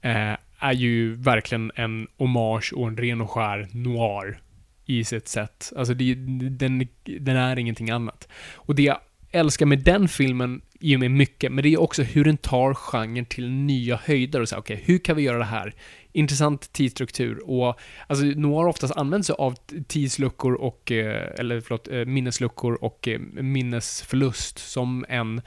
eh, 0.00 0.32
är 0.58 0.72
ju 0.72 1.14
verkligen 1.14 1.72
en 1.74 2.08
hommage 2.18 2.72
och 2.72 2.88
en 2.88 2.96
ren 2.96 3.20
och 3.20 3.30
skär 3.30 3.68
noir 3.72 4.40
i 4.86 5.04
sitt 5.04 5.28
sätt. 5.28 5.72
Alltså 5.76 5.94
det, 5.94 6.14
den, 6.50 6.88
den 7.20 7.36
är 7.36 7.58
ingenting 7.58 7.90
annat. 7.90 8.28
Och 8.54 8.74
det 8.74 8.82
jag 8.82 8.98
älskar 9.30 9.66
med 9.66 9.78
den 9.78 10.08
filmen 10.08 10.60
i 10.80 10.96
och 10.96 11.00
med 11.00 11.10
mycket, 11.10 11.52
men 11.52 11.62
det 11.62 11.68
är 11.68 11.80
också 11.80 12.02
hur 12.02 12.24
den 12.24 12.36
tar 12.36 12.74
genren 12.74 13.24
till 13.24 13.50
nya 13.50 13.96
höjder 14.04 14.40
och 14.40 14.48
säger 14.48 14.60
okej, 14.60 14.82
hur 14.84 14.98
kan 14.98 15.16
vi 15.16 15.22
göra 15.22 15.38
det 15.38 15.44
här? 15.44 15.74
Intressant 16.12 16.72
tidsstruktur 16.72 17.50
och 17.50 17.80
alltså 18.06 18.24
noir 18.24 18.66
oftast 18.66 18.96
använder 18.96 19.24
sig 19.24 19.34
av 19.38 19.54
tidsluckor 19.88 20.54
och, 20.54 20.92
eh, 20.92 21.30
eller 21.38 21.60
förlåt, 21.60 21.88
eh, 21.88 22.04
minnesluckor 22.04 22.84
och 22.84 23.08
eh, 23.08 23.18
minnesförlust 23.20 24.58
som 24.58 25.04
en 25.08 25.40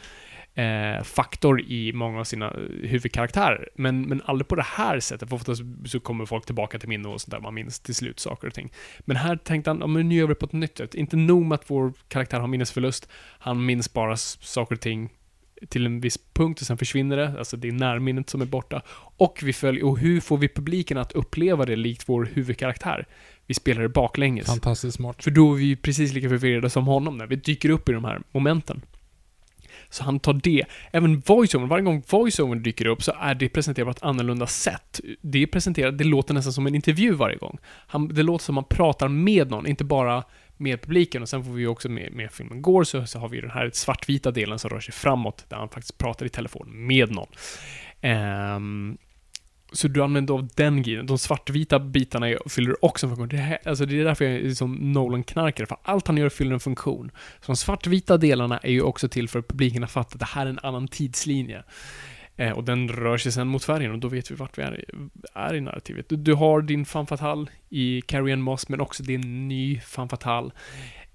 eh, 0.56 1.04
faktor 1.04 1.62
i 1.62 1.94
många 1.94 2.20
av 2.20 2.24
sina 2.24 2.46
eh, 2.46 2.90
huvudkaraktärer. 2.90 3.70
Men, 3.76 4.02
men 4.02 4.22
aldrig 4.26 4.48
på 4.48 4.56
det 4.56 4.66
här 4.66 5.00
sättet, 5.00 5.30
för 5.30 5.36
oftast 5.36 5.62
så 5.86 6.00
kommer 6.00 6.26
folk 6.26 6.46
tillbaka 6.46 6.80
till 6.80 6.90
minne 6.90 7.08
och 7.08 7.22
sånt 7.22 7.32
där, 7.32 7.40
man 7.40 7.54
minns 7.54 7.80
till 7.80 7.96
slut 7.96 8.20
saker 8.20 8.48
och 8.48 8.54
ting. 8.54 8.72
Men 9.00 9.18
här 9.18 9.36
tänkte 9.36 9.70
han, 9.70 9.80
ja, 9.80 9.88
men 9.88 10.10
nu 10.10 10.16
gör 10.16 10.28
vi 10.28 10.34
det 10.34 10.40
på 10.40 10.46
ett 10.46 10.54
nytt 10.54 10.78
sätt. 10.78 10.96
Inte 10.96 11.16
nog 11.16 11.46
med 11.46 11.56
att 11.56 11.72
vår 11.72 11.94
karaktär 12.08 12.40
har 12.40 12.48
minnesförlust, 12.48 13.10
han 13.40 13.66
minns 13.66 13.94
bara 13.94 14.18
saker 14.18 14.76
och 14.76 14.82
ting 14.82 15.10
till 15.68 15.86
en 15.86 16.02
viss 16.02 16.18
punkt 16.34 16.62
och 16.62 16.68
sen 16.68 16.78
försvinner 16.78 17.18
det, 17.18 17.40
alltså 17.40 17.58
det 17.58 17.68
är 17.68 17.72
närminnet 17.72 18.30
som 18.30 18.42
är 18.42 18.46
borta. 18.46 18.82
Och 19.18 19.40
vi 19.44 19.54
följer, 19.54 19.86
och 19.86 20.00
hur 20.00 20.22
får 20.22 20.38
vi 20.38 20.50
publiken 20.50 20.98
att 20.98 21.12
uppleva 21.12 21.66
det 21.66 21.76
likt 21.76 22.04
vår 22.10 22.30
huvudkaraktär? 22.34 23.06
Vi 23.46 23.54
spelar 23.54 23.82
det 23.82 23.90
baklänges. 23.90 24.48
Fantastiskt 24.48 24.98
smart. 24.98 25.24
För 25.24 25.32
då 25.32 25.54
är 25.54 25.58
vi 25.58 25.76
precis 25.76 26.14
lika 26.14 26.30
förvirrade 26.30 26.70
som 26.70 26.88
honom 26.88 27.18
när 27.18 27.28
vi 27.28 27.36
dyker 27.36 27.70
upp 27.70 27.90
i 27.90 27.92
de 27.92 28.06
här 28.06 28.22
momenten. 28.32 28.82
Så 29.90 30.04
han 30.04 30.20
tar 30.20 30.34
det. 30.34 30.66
Även 30.92 31.20
voiceover, 31.20 31.68
varje 31.68 31.84
gång 31.84 32.04
voiceover 32.10 32.56
dyker 32.56 32.86
upp 32.86 33.04
så 33.04 33.14
är 33.20 33.36
det 33.36 33.50
presenterat 33.50 33.86
på 33.86 33.92
ett 33.92 34.04
annorlunda 34.04 34.48
sätt. 34.48 35.00
Det 35.22 35.44
är 35.44 35.48
presenterat, 35.48 35.98
det 35.98 36.04
låter 36.04 36.34
nästan 36.34 36.54
som 36.54 36.68
en 36.68 36.76
intervju 36.76 37.14
varje 37.14 37.38
gång. 37.38 37.58
Han, 37.66 38.08
det 38.08 38.24
låter 38.24 38.46
som 38.46 38.56
man 38.56 38.64
pratar 38.64 39.08
med 39.08 39.52
någon, 39.52 39.68
inte 39.68 39.84
bara 39.84 40.24
med 40.58 40.82
publiken. 40.82 41.22
Och 41.22 41.30
sen 41.30 41.44
får 41.44 41.52
vi 41.52 41.62
ju 41.62 41.68
också 41.68 41.90
med, 41.90 42.14
med 42.14 42.32
filmen 42.32 42.62
går 42.62 42.84
så, 42.84 43.06
så 43.06 43.20
har 43.20 43.30
vi 43.30 43.36
ju 43.36 43.42
den 43.42 43.52
här 43.52 43.72
svartvita 43.74 44.32
delen 44.32 44.60
som 44.60 44.70
rör 44.70 44.80
sig 44.80 44.94
framåt, 44.94 45.46
där 45.48 45.58
han 45.58 45.70
faktiskt 45.70 45.98
pratar 45.98 46.26
i 46.26 46.30
telefon 46.30 46.88
med 46.88 47.12
någon. 47.12 47.28
Um, 48.56 48.98
så 49.72 49.88
du 49.88 50.04
använder 50.04 50.34
av 50.34 50.48
den 50.56 50.82
grejen. 50.84 51.06
De 51.06 51.18
svartvita 51.18 51.80
bitarna 51.80 52.28
fyller 52.50 52.86
också 52.86 53.06
en 53.08 53.10
funktion. 53.16 53.30
Det, 53.30 53.38
här, 53.38 53.58
alltså 53.66 53.86
det 53.86 54.00
är 54.00 54.04
därför 54.06 54.26
jag 54.26 54.34
är 54.36 54.50
som 54.54 54.94
Nolan-knarkare, 54.94 55.66
för 55.68 55.78
allt 55.84 56.08
han 56.08 56.18
gör 56.18 56.30
fyller 56.30 56.54
en 56.54 56.60
funktion. 56.60 57.12
Så 57.42 57.52
de 57.52 57.56
svartvita 57.56 58.18
delarna 58.18 58.58
är 58.58 58.72
ju 58.72 58.82
också 58.82 59.10
till 59.10 59.30
för 59.30 59.40
att 59.40 59.48
publiken 59.48 59.84
har 59.84 59.88
fattat 59.88 60.14
att 60.14 60.20
det 60.20 60.26
här 60.26 60.46
är 60.46 60.50
en 60.50 60.60
annan 60.64 60.88
tidslinje. 60.88 61.64
Eh, 62.36 62.52
och 62.52 62.64
den 62.64 62.90
rör 62.90 63.18
sig 63.18 63.32
sen 63.32 63.48
mot 63.48 63.64
färgen 63.64 63.92
och 63.92 64.00
då 64.00 64.08
vet 64.08 64.32
vi 64.32 64.36
vart 64.36 64.58
vi 64.58 64.62
är, 64.62 64.80
i- 64.80 64.86
är 65.34 65.56
i 65.56 65.62
narrativet. 65.62 66.10
Du, 66.10 66.16
du 66.16 66.34
har 66.34 66.62
din 66.62 66.86
fanfatal 66.86 67.50
i 67.70 68.02
Carrie 68.02 68.34
Ann 68.34 68.42
Moss, 68.42 68.70
men 68.70 68.82
också 68.82 69.04
din 69.04 69.48
ny 69.48 69.80
fanfatal. 69.80 70.54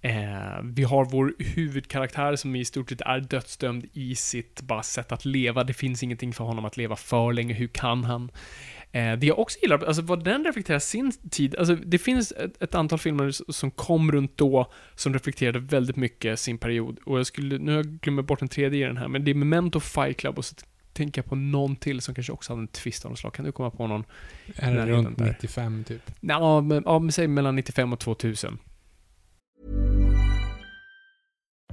Eh, 0.04 0.62
vi 0.62 0.82
har 0.82 1.04
vår 1.04 1.34
huvudkaraktär 1.38 2.36
som 2.36 2.56
i 2.56 2.64
stort 2.64 2.88
sett 2.88 3.00
är 3.00 3.20
dödsdömd 3.20 3.86
i 3.92 4.14
sitt 4.14 4.62
bara 4.62 4.82
sätt 4.82 5.12
att 5.12 5.24
leva. 5.24 5.64
Det 5.64 5.72
finns 5.72 6.02
ingenting 6.02 6.32
för 6.32 6.44
honom 6.44 6.64
att 6.64 6.76
leva 6.76 6.96
för 6.96 7.32
länge. 7.32 7.54
Hur 7.54 7.66
kan 7.66 8.04
han? 8.04 8.30
Eh, 8.92 9.12
det 9.12 9.26
jag 9.26 9.38
också 9.38 9.58
gillar, 9.62 9.84
alltså 9.84 10.02
vad 10.02 10.24
den 10.24 10.44
reflekterar 10.44 10.78
sin 10.78 11.12
tid, 11.30 11.56
alltså 11.56 11.74
det 11.74 11.98
finns 11.98 12.32
ett, 12.32 12.62
ett 12.62 12.74
antal 12.74 12.98
filmer 12.98 13.52
som 13.52 13.70
kom 13.70 14.12
runt 14.12 14.36
då 14.36 14.72
som 14.94 15.12
reflekterade 15.12 15.58
väldigt 15.58 15.96
mycket 15.96 16.40
sin 16.40 16.58
period. 16.58 16.98
Och 17.04 17.18
jag 17.18 17.26
skulle, 17.26 17.58
nu 17.58 17.70
har 17.70 17.76
jag 17.76 17.86
glömt 17.86 18.26
bort 18.26 18.38
den 18.38 18.48
tredje 18.48 18.84
i 18.84 18.88
den 18.88 18.96
här, 18.96 19.08
men 19.08 19.24
det 19.24 19.30
är 19.30 19.34
Memento 19.34 19.80
Fight 19.80 20.16
Club 20.16 20.38
och 20.38 20.44
så 20.44 20.54
tänker 20.92 21.22
jag 21.22 21.26
på 21.26 21.36
någon 21.36 21.76
till 21.76 22.00
som 22.00 22.14
kanske 22.14 22.32
också 22.32 22.52
hade 22.52 22.62
en 22.62 22.68
twist 22.68 23.04
av 23.04 23.10
något 23.10 23.18
slag. 23.18 23.34
Kan 23.34 23.44
du 23.44 23.52
komma 23.52 23.70
på 23.70 23.86
någon? 23.86 24.04
Är 24.56 24.74
det 24.74 24.86
runt 24.86 25.16
den 25.16 25.26
där. 25.26 25.32
95 25.32 25.84
typ? 25.84 26.10
Ja, 26.20 26.60
men, 26.60 26.82
ja, 26.86 26.98
men 26.98 27.12
säg 27.12 27.28
mellan 27.28 27.56
95 27.56 27.92
och 27.92 28.00
2000. 28.00 28.58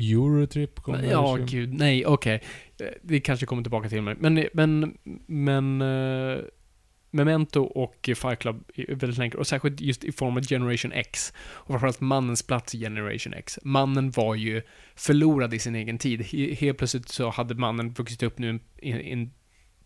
Eurotrip 0.00 0.80
kommer 0.80 1.02
Ja, 1.02 1.36
20. 1.36 1.46
gud, 1.46 1.74
nej, 1.74 2.06
okej. 2.06 2.42
Eh, 2.80 2.86
Det 3.02 3.20
kanske 3.20 3.46
kommer 3.46 3.62
tillbaka 3.62 3.88
till 3.88 4.02
mig. 4.02 4.14
Men, 4.18 4.46
men, 4.52 4.98
men 5.26 5.82
uh, 5.82 6.38
Memento 7.10 7.60
och 7.62 8.10
Fight 8.16 8.38
Club 8.38 8.64
är 8.74 8.94
väldigt 8.94 9.18
länge, 9.18 9.34
och 9.34 9.46
särskilt 9.46 9.80
just 9.80 10.04
i 10.04 10.12
form 10.12 10.36
av 10.36 10.42
Generation 10.46 10.92
X. 10.92 11.32
Och 11.38 11.66
framförallt 11.68 12.00
mannens 12.00 12.42
plats 12.42 12.74
i 12.74 12.78
Generation 12.80 13.32
X. 13.34 13.58
Mannen 13.62 14.10
var 14.10 14.34
ju 14.34 14.62
förlorad 14.94 15.54
i 15.54 15.58
sin 15.58 15.74
egen 15.74 15.98
tid. 15.98 16.20
He- 16.20 16.54
Helt 16.54 16.78
plötsligt 16.78 17.08
så 17.08 17.30
hade 17.30 17.54
mannen 17.54 17.92
vuxit 17.92 18.22
upp 18.22 18.38
nu 18.38 18.60
i 18.82 18.90
en, 18.90 19.00
en 19.00 19.30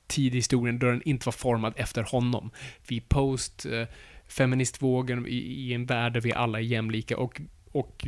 tid 0.07 0.35
i 0.35 0.39
historien 0.39 0.79
då 0.79 0.87
den 0.87 1.03
inte 1.03 1.27
var 1.27 1.33
formad 1.33 1.73
efter 1.77 2.03
honom. 2.03 2.51
Vi 2.89 3.01
post 3.01 3.67
eh, 3.67 3.87
feministvågen 4.29 5.27
i, 5.27 5.37
i 5.37 5.73
en 5.75 5.87
värld 5.87 6.13
där 6.13 6.21
vi 6.21 6.33
alla 6.33 6.59
är 6.59 6.63
jämlika 6.63 7.17
och, 7.19 7.41
och 7.73 8.07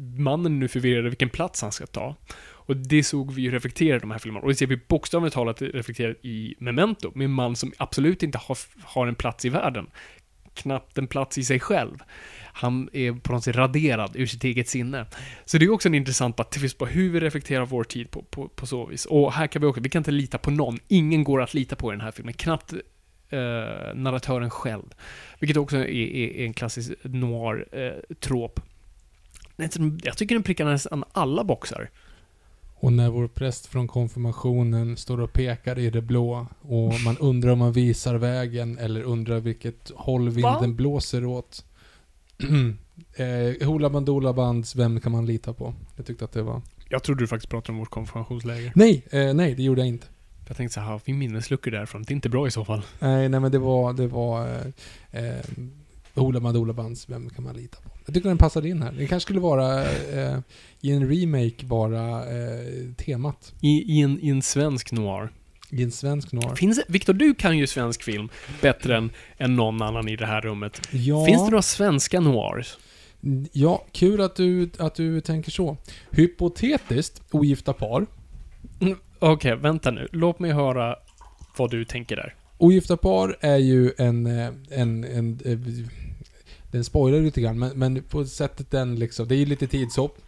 mannen 0.00 0.52
är 0.52 0.56
nu 0.56 0.68
förvirrad 0.68 1.04
vilken 1.04 1.30
plats 1.30 1.62
han 1.62 1.72
ska 1.72 1.86
ta. 1.86 2.16
Och 2.70 2.76
det 2.76 3.02
såg 3.02 3.32
vi 3.32 3.42
ju 3.42 3.50
reflekterat 3.50 3.96
i 3.96 4.00
de 4.00 4.10
här 4.10 4.18
filmerna. 4.18 4.42
Och 4.42 4.48
det 4.48 4.54
ser 4.54 4.66
vi 4.66 4.76
bokstavligt 4.76 5.34
talat 5.34 5.62
reflekterat 5.62 6.16
i 6.22 6.54
Memento, 6.58 7.12
med 7.14 7.24
en 7.24 7.30
man 7.30 7.56
som 7.56 7.72
absolut 7.76 8.22
inte 8.22 8.38
har, 8.38 8.58
har 8.82 9.06
en 9.06 9.14
plats 9.14 9.44
i 9.44 9.48
världen. 9.48 9.86
knappt 10.54 10.98
en 10.98 11.06
plats 11.06 11.38
i 11.38 11.44
sig 11.44 11.60
själv. 11.60 11.98
Han 12.52 12.88
är 12.92 13.12
på 13.12 13.32
något 13.32 13.44
sätt 13.44 13.56
raderad 13.56 14.16
ur 14.16 14.26
sitt 14.26 14.44
eget 14.44 14.68
sinne. 14.68 15.06
Så 15.44 15.58
det 15.58 15.64
är 15.64 15.72
också 15.72 15.88
en 15.88 15.94
intressant 15.94 16.50
tvist 16.50 16.78
på 16.78 16.86
hur 16.86 17.10
vi 17.10 17.20
reflekterar 17.20 17.66
vår 17.66 17.84
tid 17.84 18.10
på, 18.10 18.22
på, 18.22 18.48
på 18.48 18.66
så 18.66 18.86
vis. 18.86 19.06
Och 19.06 19.32
här 19.32 19.46
kan 19.46 19.62
vi 19.62 19.68
också, 19.68 19.80
vi 19.80 19.88
kan 19.88 20.00
inte 20.00 20.10
lita 20.10 20.38
på 20.38 20.50
någon. 20.50 20.78
Ingen 20.88 21.24
går 21.24 21.42
att 21.42 21.54
lita 21.54 21.76
på 21.76 21.92
i 21.92 21.96
den 21.96 22.00
här 22.00 22.10
filmen. 22.10 22.34
Knappt 22.34 22.72
eh, 22.72 23.94
narratören 23.94 24.50
själv. 24.50 24.94
Vilket 25.38 25.56
också 25.56 25.76
är, 25.76 25.84
är, 25.84 26.36
är 26.36 26.44
en 26.44 26.52
klassisk 26.52 26.92
noir-trop. 27.02 28.58
Eh, 28.58 28.64
jag 30.02 30.16
tycker 30.16 30.34
den 30.34 30.42
prickar 30.42 30.64
nästan 30.64 31.04
alla 31.12 31.44
boxar. 31.44 31.90
Och 32.74 32.92
när 32.92 33.10
vår 33.10 33.28
präst 33.28 33.66
från 33.66 33.88
konfirmationen 33.88 34.96
står 34.96 35.20
och 35.20 35.32
pekar 35.32 35.78
i 35.78 35.90
det 35.90 36.00
blå 36.00 36.46
och 36.62 37.00
man 37.04 37.16
undrar 37.16 37.50
om 37.50 37.58
man 37.58 37.72
visar 37.72 38.14
vägen 38.14 38.78
eller 38.78 39.02
undrar 39.02 39.40
vilket 39.40 39.90
håll 39.94 40.28
vinden 40.28 40.70
Va? 40.70 40.76
blåser 40.76 41.24
åt. 41.24 41.64
eh, 43.16 43.66
Hoola 43.66 43.90
Bandoola 43.90 44.32
Bands 44.32 44.76
Vem 44.76 45.00
kan 45.00 45.12
man 45.12 45.26
lita 45.26 45.52
på? 45.52 45.74
Jag 45.96 46.06
tyckte 46.06 46.24
att 46.24 46.32
det 46.32 46.42
var... 46.42 46.62
Jag 46.88 47.02
trodde 47.02 47.22
du 47.22 47.26
faktiskt 47.26 47.50
pratade 47.50 47.72
om 47.72 47.78
vårt 47.78 47.90
konfirmationsläger. 47.90 48.72
Nej, 48.74 49.02
eh, 49.10 49.34
nej 49.34 49.54
det 49.54 49.62
gjorde 49.62 49.80
jag 49.80 49.88
inte. 49.88 50.06
Jag 50.48 50.56
tänkte 50.56 50.74
så 50.74 50.80
här, 50.80 50.86
har 50.86 51.00
vi 51.04 51.12
minnesluckor 51.12 51.70
därifrån? 51.70 52.02
Det 52.02 52.12
är 52.12 52.14
inte 52.14 52.28
bra 52.28 52.46
i 52.46 52.50
så 52.50 52.64
fall. 52.64 52.82
Nej, 52.98 53.28
nej 53.28 53.40
men 53.40 53.52
det 53.52 53.58
var, 53.58 53.92
det 53.92 54.06
var 54.06 54.48
eh, 54.48 55.24
eh, 55.24 55.40
Hoola 56.14 56.40
Bandoola 56.40 56.72
Bands 56.72 57.08
Vem 57.08 57.30
kan 57.30 57.44
man 57.44 57.56
lita 57.56 57.76
på? 57.76 57.90
Jag 58.06 58.14
tycker 58.14 58.28
den 58.28 58.38
passade 58.38 58.68
in 58.68 58.82
här. 58.82 58.92
Det 58.92 59.06
kanske 59.06 59.24
skulle 59.24 59.40
vara 59.40 59.84
eh, 59.84 60.38
i 60.80 60.92
en 60.92 61.08
remake 61.08 61.66
vara 61.66 62.18
eh, 62.18 62.92
temat. 62.96 63.52
I, 63.60 63.68
i, 63.68 64.00
en, 64.00 64.20
I 64.20 64.28
en 64.28 64.42
svensk 64.42 64.92
noir. 64.92 65.28
I 65.70 65.82
en 65.82 65.90
svensk 65.90 66.32
noir. 66.32 66.54
Finns 66.54 66.76
det, 66.76 66.84
Victor, 66.88 67.12
du 67.12 67.34
kan 67.34 67.58
ju 67.58 67.66
svensk 67.66 68.02
film 68.02 68.28
bättre 68.60 68.96
än, 68.96 69.10
än 69.38 69.56
någon 69.56 69.82
annan 69.82 70.08
i 70.08 70.16
det 70.16 70.26
här 70.26 70.40
rummet. 70.40 70.80
Ja. 70.90 71.26
Finns 71.26 71.44
det 71.44 71.50
några 71.50 71.62
svenska 71.62 72.20
noirs? 72.20 72.78
Ja, 73.52 73.84
kul 73.92 74.20
att 74.20 74.36
du, 74.36 74.70
att 74.78 74.94
du 74.94 75.20
tänker 75.20 75.50
så. 75.50 75.76
Hypotetiskt, 76.10 77.22
ogifta 77.30 77.72
par. 77.72 78.06
Mm, 78.80 78.98
Okej, 79.18 79.56
vänta 79.56 79.90
nu. 79.90 80.08
Låt 80.12 80.38
mig 80.38 80.52
höra 80.52 80.96
vad 81.56 81.70
du 81.70 81.84
tänker 81.84 82.16
där. 82.16 82.34
Ogifta 82.58 82.96
par 82.96 83.36
är 83.40 83.56
ju 83.56 83.92
en, 83.98 84.26
eh, 84.26 84.50
en, 84.70 85.04
en, 85.04 85.40
eh, 85.44 85.58
den 86.70 86.84
spoilar 86.84 87.20
lite 87.20 87.40
grann, 87.40 87.58
men, 87.58 87.78
men 87.78 88.02
på 88.02 88.24
sättet 88.24 88.70
den 88.70 88.96
liksom, 88.96 89.28
det 89.28 89.34
är 89.34 89.38
ju 89.38 89.46
lite 89.46 89.66
tidshopp. 89.66 90.18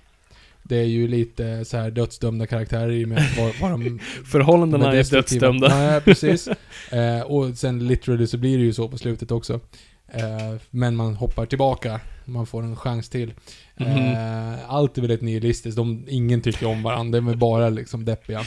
Det 0.62 0.76
är 0.76 0.84
ju 0.84 1.08
lite 1.08 1.64
så 1.64 1.76
här 1.76 1.90
dödsdömda 1.90 2.46
karaktärer 2.46 2.90
i 2.90 3.04
och 3.04 3.08
med 3.08 3.22
var, 3.38 3.60
var 3.60 3.70
de 3.70 3.98
Förhållandena 4.24 4.90
de 4.90 4.98
är 4.98 5.10
dödsdömda. 5.10 5.68
Nej, 5.68 6.00
precis. 6.00 6.48
Eh, 6.90 7.20
och 7.20 7.58
sen 7.58 7.86
literally 7.86 8.26
så 8.26 8.38
blir 8.38 8.58
det 8.58 8.64
ju 8.64 8.72
så 8.72 8.88
på 8.88 8.98
slutet 8.98 9.30
också. 9.30 9.60
Eh, 10.08 10.54
men 10.70 10.96
man 10.96 11.14
hoppar 11.14 11.46
tillbaka. 11.46 12.00
Man 12.24 12.46
får 12.46 12.62
en 12.62 12.76
chans 12.76 13.08
till. 13.08 13.34
Mhm. 13.76 13.86
Eh, 13.86 14.70
allt 14.70 14.98
är 14.98 15.02
väldigt 15.02 15.20
nihilistiskt. 15.20 15.76
De, 15.76 16.04
ingen 16.08 16.40
tycker 16.40 16.66
om 16.66 16.82
varandra. 16.82 17.20
De 17.20 17.28
är 17.28 17.34
bara 17.34 17.68
liksom 17.68 18.04
deppiga. 18.04 18.40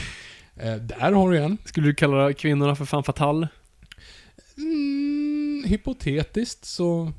Eh, 0.56 0.74
där 0.74 1.12
har 1.12 1.30
du 1.30 1.38
en. 1.38 1.58
Skulle 1.64 1.86
du 1.86 1.94
kalla 1.94 2.32
kvinnorna 2.32 2.76
för 2.76 2.84
fan 2.84 3.04
fatal? 3.04 3.46
Mm, 4.56 5.64
hypotetiskt 5.66 6.64
så 6.64 7.12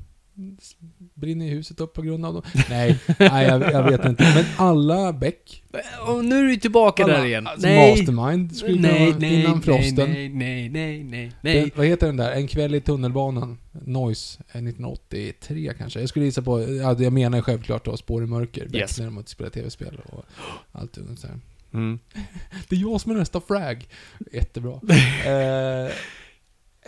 brinner 1.14 1.48
huset 1.48 1.80
upp 1.80 1.94
på 1.94 2.02
grund 2.02 2.26
av 2.26 2.34
dem. 2.34 2.42
Nej, 2.70 2.98
nej 3.18 3.46
jag, 3.46 3.62
jag 3.62 3.90
vet 3.90 4.04
inte. 4.04 4.32
Men 4.34 4.44
alla 4.56 5.12
Beck, 5.12 5.62
Och 6.06 6.24
nu 6.24 6.38
är 6.38 6.44
du 6.44 6.56
tillbaka 6.56 7.04
alla, 7.04 7.16
där 7.18 7.24
igen. 7.24 7.46
alltså 7.46 7.68
Mastermind 7.68 8.56
skulle 8.56 8.74
kunna 8.76 8.88
nej, 8.88 9.06
vara 9.10 9.18
nej, 9.18 9.40
innan 9.40 9.62
Frosten. 9.62 10.10
nej, 10.10 10.28
nej, 10.28 10.68
nej, 10.68 11.04
nej, 11.04 11.32
Den, 11.42 11.52
nej. 11.62 11.72
vad 11.74 11.86
heter 11.86 12.06
den 12.06 12.16
där? 12.16 12.32
En 12.32 12.46
kväll 12.48 12.74
i 12.74 12.80
tunnelbanan. 12.80 13.58
Noise. 13.72 14.38
eh, 14.40 14.44
1983 14.62 15.72
kanske. 15.78 16.00
Jag 16.00 16.08
skulle 16.08 16.24
gissa 16.24 16.42
på, 16.42 16.60
ja, 16.60 16.96
jag 16.98 17.12
menar 17.12 17.40
självklart 17.40 17.84
då 17.84 17.96
Spår 17.96 18.22
i 18.22 18.26
mörker. 18.26 18.66
Beck 18.68 18.80
Yes. 18.80 18.98
när 18.98 19.06
de 19.06 19.24
spelar 19.26 19.50
tv-spel 19.50 20.00
och 20.06 20.24
allt 20.72 20.92
det 20.92 21.00
där. 21.00 21.40
Mm. 21.74 21.98
Det 22.68 22.76
är 22.76 22.80
jag 22.80 23.00
som 23.00 23.12
är 23.12 23.16
nästa 23.16 23.40
frag. 23.40 23.88
Jättebra. 24.32 24.72
eh, 25.26 25.92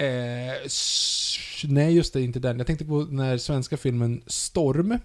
eh, 0.07 0.55
nej, 1.65 1.95
just 1.95 2.13
det, 2.13 2.23
inte 2.23 2.39
den. 2.41 2.59
Jag 2.59 2.67
tänkte 2.67 2.85
på 2.85 3.05
den 3.05 3.19
här 3.19 3.39
svenska 3.39 3.77
filmen 3.77 4.23
Storm. 4.27 4.99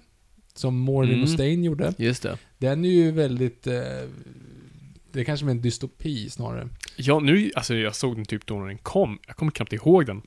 Som 0.53 0.77
Morin 0.77 1.09
Mm. 1.11 1.23
och 1.23 1.29
Stein 1.29 1.63
gjorde. 1.63 1.93
Just 1.97 2.23
det. 2.23 2.37
Den 2.57 2.85
är 2.85 2.89
ju 2.89 3.11
väldigt... 3.11 3.67
Eh, 3.67 3.73
det 5.11 5.19
är 5.19 5.23
kanske 5.23 5.45
mer 5.45 5.51
en 5.51 5.61
dystopi 5.61 6.29
snarare. 6.29 6.69
Ja, 6.97 7.19
nu, 7.19 7.51
alltså 7.55 7.75
jag 7.75 7.95
såg 7.95 8.15
den 8.15 8.25
typ 8.25 8.45
då 8.45 8.59
när 8.59 8.67
den 8.67 8.77
kom. 8.77 9.19
Jag 9.27 9.35
kommer 9.35 9.51
knappt 9.51 9.73
ihåg 9.73 10.05
den. 10.05 10.21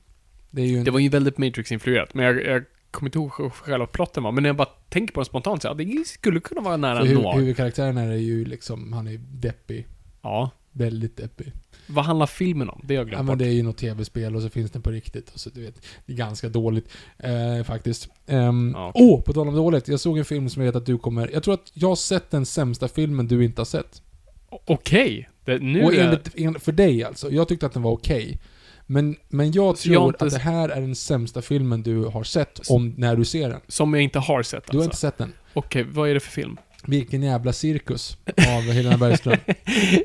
Det 0.49 0.61
är 0.61 0.77
en, 0.77 0.83
Det 0.83 0.91
var 0.91 0.99
ju 0.99 1.09
väldigt 1.09 1.37
Matrix-influerat, 1.37 2.13
men 2.13 2.25
jag, 2.25 2.45
jag 2.45 2.63
kommer 2.91 3.07
inte 3.07 3.17
ihåg 3.17 3.31
själva- 3.31 3.51
själva 3.51 3.87
plotten 3.87 4.23
var. 4.23 4.31
Men 4.31 4.43
när 4.43 4.49
jag 4.49 4.55
bara 4.55 4.69
tänker 4.89 5.13
på 5.13 5.19
den 5.19 5.25
spontant 5.25 5.61
så 5.61 5.67
ja, 5.67 5.73
det 5.73 6.07
skulle 6.07 6.39
kunna 6.39 6.61
vara 6.61 6.77
nära 6.77 6.99
för 6.99 7.05
en 7.05 7.17
hu- 7.17 7.21
noir. 7.21 7.39
huvudkaraktären 7.39 7.97
är 7.97 8.13
ju 8.15 8.45
liksom, 8.45 8.93
han 8.93 9.07
är 9.07 9.17
deppig. 9.17 9.87
Ja. 10.21 10.49
Väldigt 10.71 11.17
deppig. 11.17 11.53
Vad 11.89 12.05
handlar 12.05 12.25
filmen 12.25 12.69
om? 12.69 12.81
Det 12.83 12.95
har 12.95 12.99
jag 13.01 13.07
Ja 13.07 13.09
glömt 13.09 13.25
men 13.25 13.33
bort. 13.37 13.39
det 13.39 13.45
är 13.47 13.51
ju 13.51 13.63
något 13.63 13.77
tv-spel 13.77 14.35
och 14.35 14.41
så 14.41 14.49
finns 14.49 14.71
den 14.71 14.81
på 14.81 14.91
riktigt. 14.91 15.29
Och 15.33 15.39
så, 15.39 15.49
du 15.49 15.61
vet, 15.61 15.81
det 16.05 16.13
är 16.13 16.17
ganska 16.17 16.49
dåligt 16.49 16.89
eh, 17.17 17.63
faktiskt. 17.65 18.09
Ehm, 18.27 18.75
Åh, 18.75 18.81
Ja, 18.81 18.91
okej. 18.95 19.23
på 19.25 19.33
tal 19.33 19.47
om 19.47 19.55
dåligt. 19.55 19.87
Jag 19.87 19.99
såg 19.99 20.17
en 20.17 20.25
film 20.25 20.49
som 20.49 20.61
jag 20.63 20.67
vet 20.71 20.75
att 20.75 20.85
du 20.85 20.97
kommer... 20.97 21.29
Jag 21.33 21.43
tror 21.43 21.53
att 21.53 21.71
jag 21.73 21.87
har 21.87 21.95
sett 21.95 22.31
den 22.31 22.45
sämsta 22.45 22.87
filmen 22.87 23.27
du 23.27 23.45
inte 23.45 23.61
har 23.61 23.65
sett. 23.65 24.01
Okej. 24.49 25.29
Det- 25.45 25.59
Nu 25.59 25.83
och 25.83 25.93
är... 25.93 26.03
enligt, 26.03 26.35
en, 26.35 26.59
för 26.59 26.71
dig 26.71 27.03
alltså. 27.03 27.31
Jag 27.31 27.47
tyckte 27.47 27.65
att 27.65 27.73
den 27.73 27.81
var 27.83 27.91
okej. 27.91 28.39
Men, 28.85 29.15
men 29.27 29.51
jag 29.51 29.65
jag 29.65 29.77
tror 29.77 29.95
har 29.99 30.07
inte 30.07 30.25
att 30.25 30.31
det 30.31 30.39
här 30.39 30.69
är 30.69 30.81
den 30.81 30.95
sämsta 30.95 31.41
filmen 31.41 31.83
du 31.83 32.03
har 32.05 32.23
sett 32.23 32.59
om 32.69 32.93
när 32.97 33.15
du 33.15 33.25
ser 33.25 33.49
den. 33.49 33.59
Som 33.67 33.93
jag 33.93 34.03
inte 34.03 34.19
har 34.19 34.43
sett 34.43 34.63
Du 34.71 34.77
har 34.77 34.83
alltså. 34.83 34.87
inte 34.87 34.97
sett 34.97 35.17
den. 35.17 35.33
Okej, 35.53 35.83
vad 35.83 36.09
är 36.09 36.13
det 36.13 36.19
för 36.19 36.31
film? 36.31 36.57
Vilken 36.87 37.23
jävla 37.23 37.53
cirkus 37.53 38.17
av 38.37 38.61
Helena 38.61 38.97
Bergström. 38.97 39.37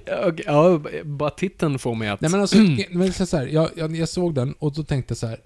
Ja, 0.47 0.83
bara 1.05 1.31
titeln 1.31 1.79
får 1.79 1.95
mig 1.95 2.09
att... 2.09 2.21
Nej 2.21 2.31
men 2.31 2.41
alltså, 2.41 2.57
men 2.91 3.13
så 3.13 3.37
här, 3.37 3.47
jag, 3.47 3.71
jag, 3.77 3.97
jag 3.97 4.09
såg 4.09 4.35
den 4.35 4.53
och 4.53 4.73
då 4.73 4.85
tänkte 4.85 5.13
jag 5.13 5.19
så 5.19 5.27
här. 5.27 5.41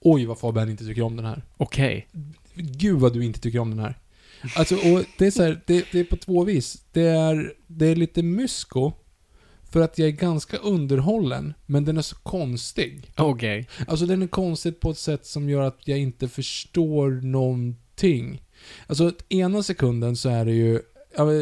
Oj 0.00 0.26
vad 0.26 0.38
Fabian 0.38 0.70
inte 0.70 0.84
tycker 0.84 1.02
om 1.02 1.16
den 1.16 1.24
här. 1.24 1.42
Okej. 1.56 2.08
Gud 2.54 3.00
vad 3.00 3.12
du 3.12 3.24
inte 3.24 3.40
tycker 3.40 3.58
om 3.58 3.70
den 3.70 3.78
här. 3.78 3.98
Alltså, 4.56 4.74
och 4.74 5.04
det 5.18 5.26
är 5.26 5.30
så 5.30 5.42
här, 5.42 5.60
det, 5.66 5.84
det 5.92 6.00
är 6.00 6.04
på 6.04 6.16
två 6.16 6.44
vis. 6.44 6.84
Det 6.92 7.06
är, 7.06 7.52
det 7.66 7.86
är 7.86 7.96
lite 7.96 8.22
mysko. 8.22 8.92
För 9.70 9.80
att 9.80 9.98
jag 9.98 10.08
är 10.08 10.12
ganska 10.12 10.56
underhållen, 10.56 11.54
men 11.66 11.84
den 11.84 11.98
är 11.98 12.02
så 12.02 12.16
konstig. 12.16 13.12
Okej. 13.16 13.68
Alltså 13.88 14.06
den 14.06 14.22
är 14.22 14.26
konstig 14.26 14.80
på 14.80 14.90
ett 14.90 14.98
sätt 14.98 15.26
som 15.26 15.50
gör 15.50 15.62
att 15.62 15.88
jag 15.88 15.98
inte 15.98 16.28
förstår 16.28 17.10
någonting. 17.10 18.42
Alltså, 18.86 19.12
ena 19.28 19.62
sekunden 19.62 20.16
så 20.16 20.28
är 20.28 20.44
det 20.44 20.52
ju... 20.52 20.80
Jag, 21.16 21.34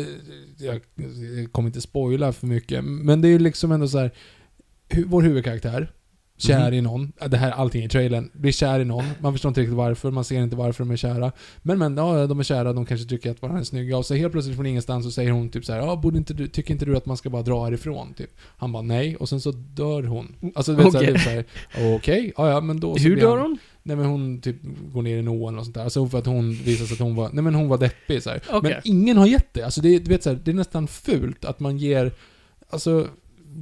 jag 0.59 0.81
kommer 1.53 1.69
inte 1.69 1.81
spoila 1.81 2.33
för 2.33 2.47
mycket, 2.47 2.85
men 2.85 3.21
det 3.21 3.29
är 3.29 3.31
ju 3.31 3.39
liksom 3.39 3.73
ändå 3.73 3.89
så 3.89 3.99
här. 3.99 4.11
hu- 4.91 5.05
Vår 5.07 5.23
huvudkaraktär, 5.23 5.93
kär 6.39 6.65
Mhm. 6.67 6.75
i 6.75 6.81
någon. 6.81 7.13
Det 7.29 7.37
här 7.37 7.51
allting 7.51 7.85
i 7.85 7.89
trailern. 7.89 8.31
Blir 8.35 8.53
kär 8.53 8.81
i 8.81 8.85
någon. 8.85 9.05
Man 9.21 9.33
förstår 9.33 9.49
inte 9.49 9.61
riktigt 9.61 9.77
varför, 9.77 10.11
man 10.11 10.25
ser 10.25 10.43
inte 10.43 10.57
varför 10.57 10.85
de 10.85 10.91
är 10.91 10.97
kära. 10.97 11.33
Men 11.63 11.79
men, 11.79 11.97
ja, 11.97 12.27
de 12.27 12.39
är 12.41 12.45
kära, 12.45 12.73
de 12.73 12.87
kanske 12.87 13.09
tycker 13.09 13.31
att 13.31 13.43
varandra 13.43 13.61
är 13.61 13.65
snygga. 13.65 13.97
Och 13.99 14.07
så 14.07 14.15
helt 14.15 14.33
plötsligt 14.33 14.57
från 14.57 14.67
ingenstans 14.67 15.05
så 15.05 15.11
säger 15.11 15.31
hon 15.31 15.49
typ 15.49 15.65
så 15.65 15.73
här, 15.73 15.79
ja, 15.81 15.97
borde 15.97 16.19
inte 16.19 16.35
du, 16.35 16.49
tycker 16.49 16.73
inte 16.75 16.85
du 16.85 16.97
att 16.97 17.07
man 17.07 17.17
ska 17.17 17.31
bara 17.31 17.43
dra 17.43 17.65
härifrån? 17.65 18.15
Typ. 18.15 18.31
Han 18.57 18.73
bara 18.73 18.83
nej, 18.83 19.17
och 19.17 19.29
sen 19.29 19.41
så 19.41 19.51
dör 19.53 20.03
hon. 20.03 20.35
Alltså 20.55 20.73
du 20.75 20.83
vet 20.85 20.93
såhär, 20.93 21.05
Okej. 21.05 21.15
typ 21.15 21.23
såhär, 21.25 21.45
okej, 21.97 22.33
ja 22.37 22.51
ja 22.51 22.61
men 22.61 22.81
då 22.81 22.97
så 22.97 23.03
Hur 23.03 23.17
dör 23.17 23.39
hon? 23.39 23.59
Nej 23.87 23.97
men 23.97 24.07
hon 24.07 24.41
typ 24.41 24.57
går 24.93 25.03
ner 25.03 25.17
i 25.17 25.19
en 25.19 25.29
ån 25.29 25.59
och 25.59 25.65
sånt 25.65 25.75
där. 25.75 25.85
Alltså 25.85 26.09
för 26.09 26.19
att 26.19 26.27
hon 26.27 26.53
visar 26.53 26.87
sig 26.87 26.95
att 26.95 27.01
hon 27.01 27.15
var, 27.15 27.31
nej 27.33 27.45
men 27.45 27.55
hon 27.55 27.69
var 27.69 27.79
deppig 27.79 28.23
så. 28.23 28.31
Okej. 28.31 28.61
Men 28.63 28.81
ingen 28.85 29.17
har 29.17 29.27
gett 29.27 29.55
det. 29.55 29.63
Alltså 29.63 29.81
det, 29.81 29.99
du 29.99 30.11
vet 30.11 30.23
så 30.23 30.31
här, 30.31 30.41
det 30.45 30.51
är 30.51 30.55
nästan 30.55 30.87
fult 30.87 31.45
att 31.45 31.61
man 31.61 31.79
ger, 31.79 32.13
alltså 32.71 33.09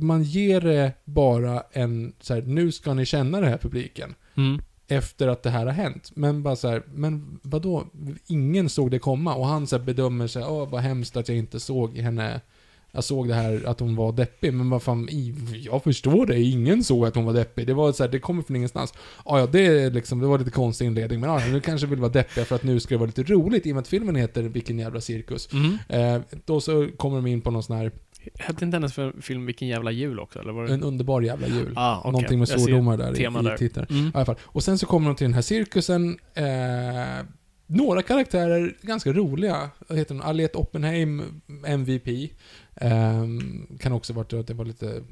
man 0.00 0.22
ger 0.22 0.60
det 0.60 0.92
bara 1.04 1.62
en, 1.72 2.12
så 2.20 2.34
här, 2.34 2.42
nu 2.42 2.72
ska 2.72 2.94
ni 2.94 3.06
känna 3.06 3.40
det 3.40 3.48
här 3.48 3.58
publiken. 3.58 4.14
Mm. 4.34 4.62
Efter 4.88 5.28
att 5.28 5.42
det 5.42 5.50
här 5.50 5.66
har 5.66 5.72
hänt. 5.72 6.10
Men 6.14 6.42
bara 6.42 6.56
så 6.56 6.68
här, 6.68 6.82
men 6.94 7.40
vadå? 7.42 7.84
Ingen 8.26 8.68
såg 8.68 8.90
det 8.90 8.98
komma 8.98 9.34
och 9.34 9.46
han 9.46 9.66
så 9.66 9.78
bedömer 9.78 10.26
sig, 10.26 10.44
åh 10.44 10.68
vad 10.68 10.82
hemskt 10.82 11.16
att 11.16 11.28
jag 11.28 11.38
inte 11.38 11.60
såg 11.60 11.96
henne 11.96 12.40
jag 12.94 13.04
såg 13.04 13.28
det 13.28 13.34
här 13.34 13.62
att 13.66 13.80
hon 13.80 13.96
var 13.96 14.12
deppig, 14.12 14.54
men 14.54 14.70
vad 14.70 14.82
fan, 14.82 15.08
jag 15.62 15.82
förstår 15.84 16.26
det. 16.26 16.40
Ingen 16.42 16.84
såg 16.84 17.06
att 17.06 17.14
hon 17.14 17.24
var 17.24 17.32
deppig. 17.32 17.66
Det 17.66 17.74
var 17.74 17.92
så 17.92 18.02
här, 18.02 18.10
det 18.10 18.18
kommer 18.18 18.42
från 18.42 18.56
ingenstans. 18.56 18.94
Ja, 19.24 19.38
ja, 19.38 19.46
det 19.46 19.66
är 19.66 19.90
liksom, 19.90 20.20
det 20.20 20.26
var 20.26 20.38
lite 20.38 20.50
konstig 20.50 20.86
inledning, 20.86 21.20
men 21.20 21.30
ja, 21.30 21.46
nu 21.52 21.60
kanske 21.60 21.86
vill 21.86 21.98
vara 21.98 22.12
deppiga 22.12 22.44
för 22.44 22.56
att 22.56 22.62
nu 22.62 22.80
ska 22.80 22.94
det 22.94 22.98
vara 22.98 23.06
lite 23.16 23.22
roligt, 23.22 23.66
i 23.66 23.70
och 23.72 23.74
med 23.74 23.80
att 23.82 23.88
filmen 23.88 24.16
heter 24.16 24.42
Vilken 24.42 24.78
jävla 24.78 25.00
cirkus. 25.00 25.48
Mm. 25.52 25.78
Eh, 25.88 26.22
då 26.44 26.60
så 26.60 26.88
kommer 26.96 27.16
de 27.16 27.26
in 27.26 27.40
på 27.40 27.50
någon 27.50 27.62
sån 27.62 27.76
här, 27.76 27.92
Hette 28.34 28.64
inte 28.64 28.76
hennes 28.76 28.94
för- 28.94 29.14
film 29.20 29.46
Vilken 29.46 29.68
jävla 29.68 29.90
jul 29.90 30.20
också, 30.20 30.38
eller 30.38 30.52
var 30.52 30.64
det? 30.66 30.74
en 30.74 30.82
underbar 30.82 31.22
jävla 31.22 31.46
jul. 31.48 31.72
Ah, 31.76 31.98
okej. 31.98 32.12
Någonting 32.12 32.38
med 32.38 32.48
svordomar 32.48 32.96
där 32.96 33.20
i, 33.50 33.54
i 33.54 33.58
titeln. 33.58 33.86
Mm. 33.90 34.02
Ja, 34.04 34.10
i 34.10 34.12
alla 34.14 34.24
fall. 34.24 34.36
Och 34.42 34.62
sen 34.62 34.78
så 34.78 34.86
kommer 34.86 35.06
de 35.08 35.16
till 35.16 35.24
den 35.24 35.34
här 35.34 35.42
cirkusen. 35.42 36.18
Eh, 36.34 36.44
några 37.66 38.02
karaktärer, 38.02 38.74
ganska 38.82 39.12
roliga. 39.12 39.70
Heter 39.88 40.14
hon? 40.14 40.22
Aliette 40.22 40.58
Oppenheim, 40.58 41.22
MVP. 41.66 42.30
Eh, 42.74 43.24
kan 43.78 43.92
också 43.92 44.12
varit 44.12 44.32
att 44.32 44.46
det 44.46 44.54
var 44.54 44.64
lite 44.64 45.02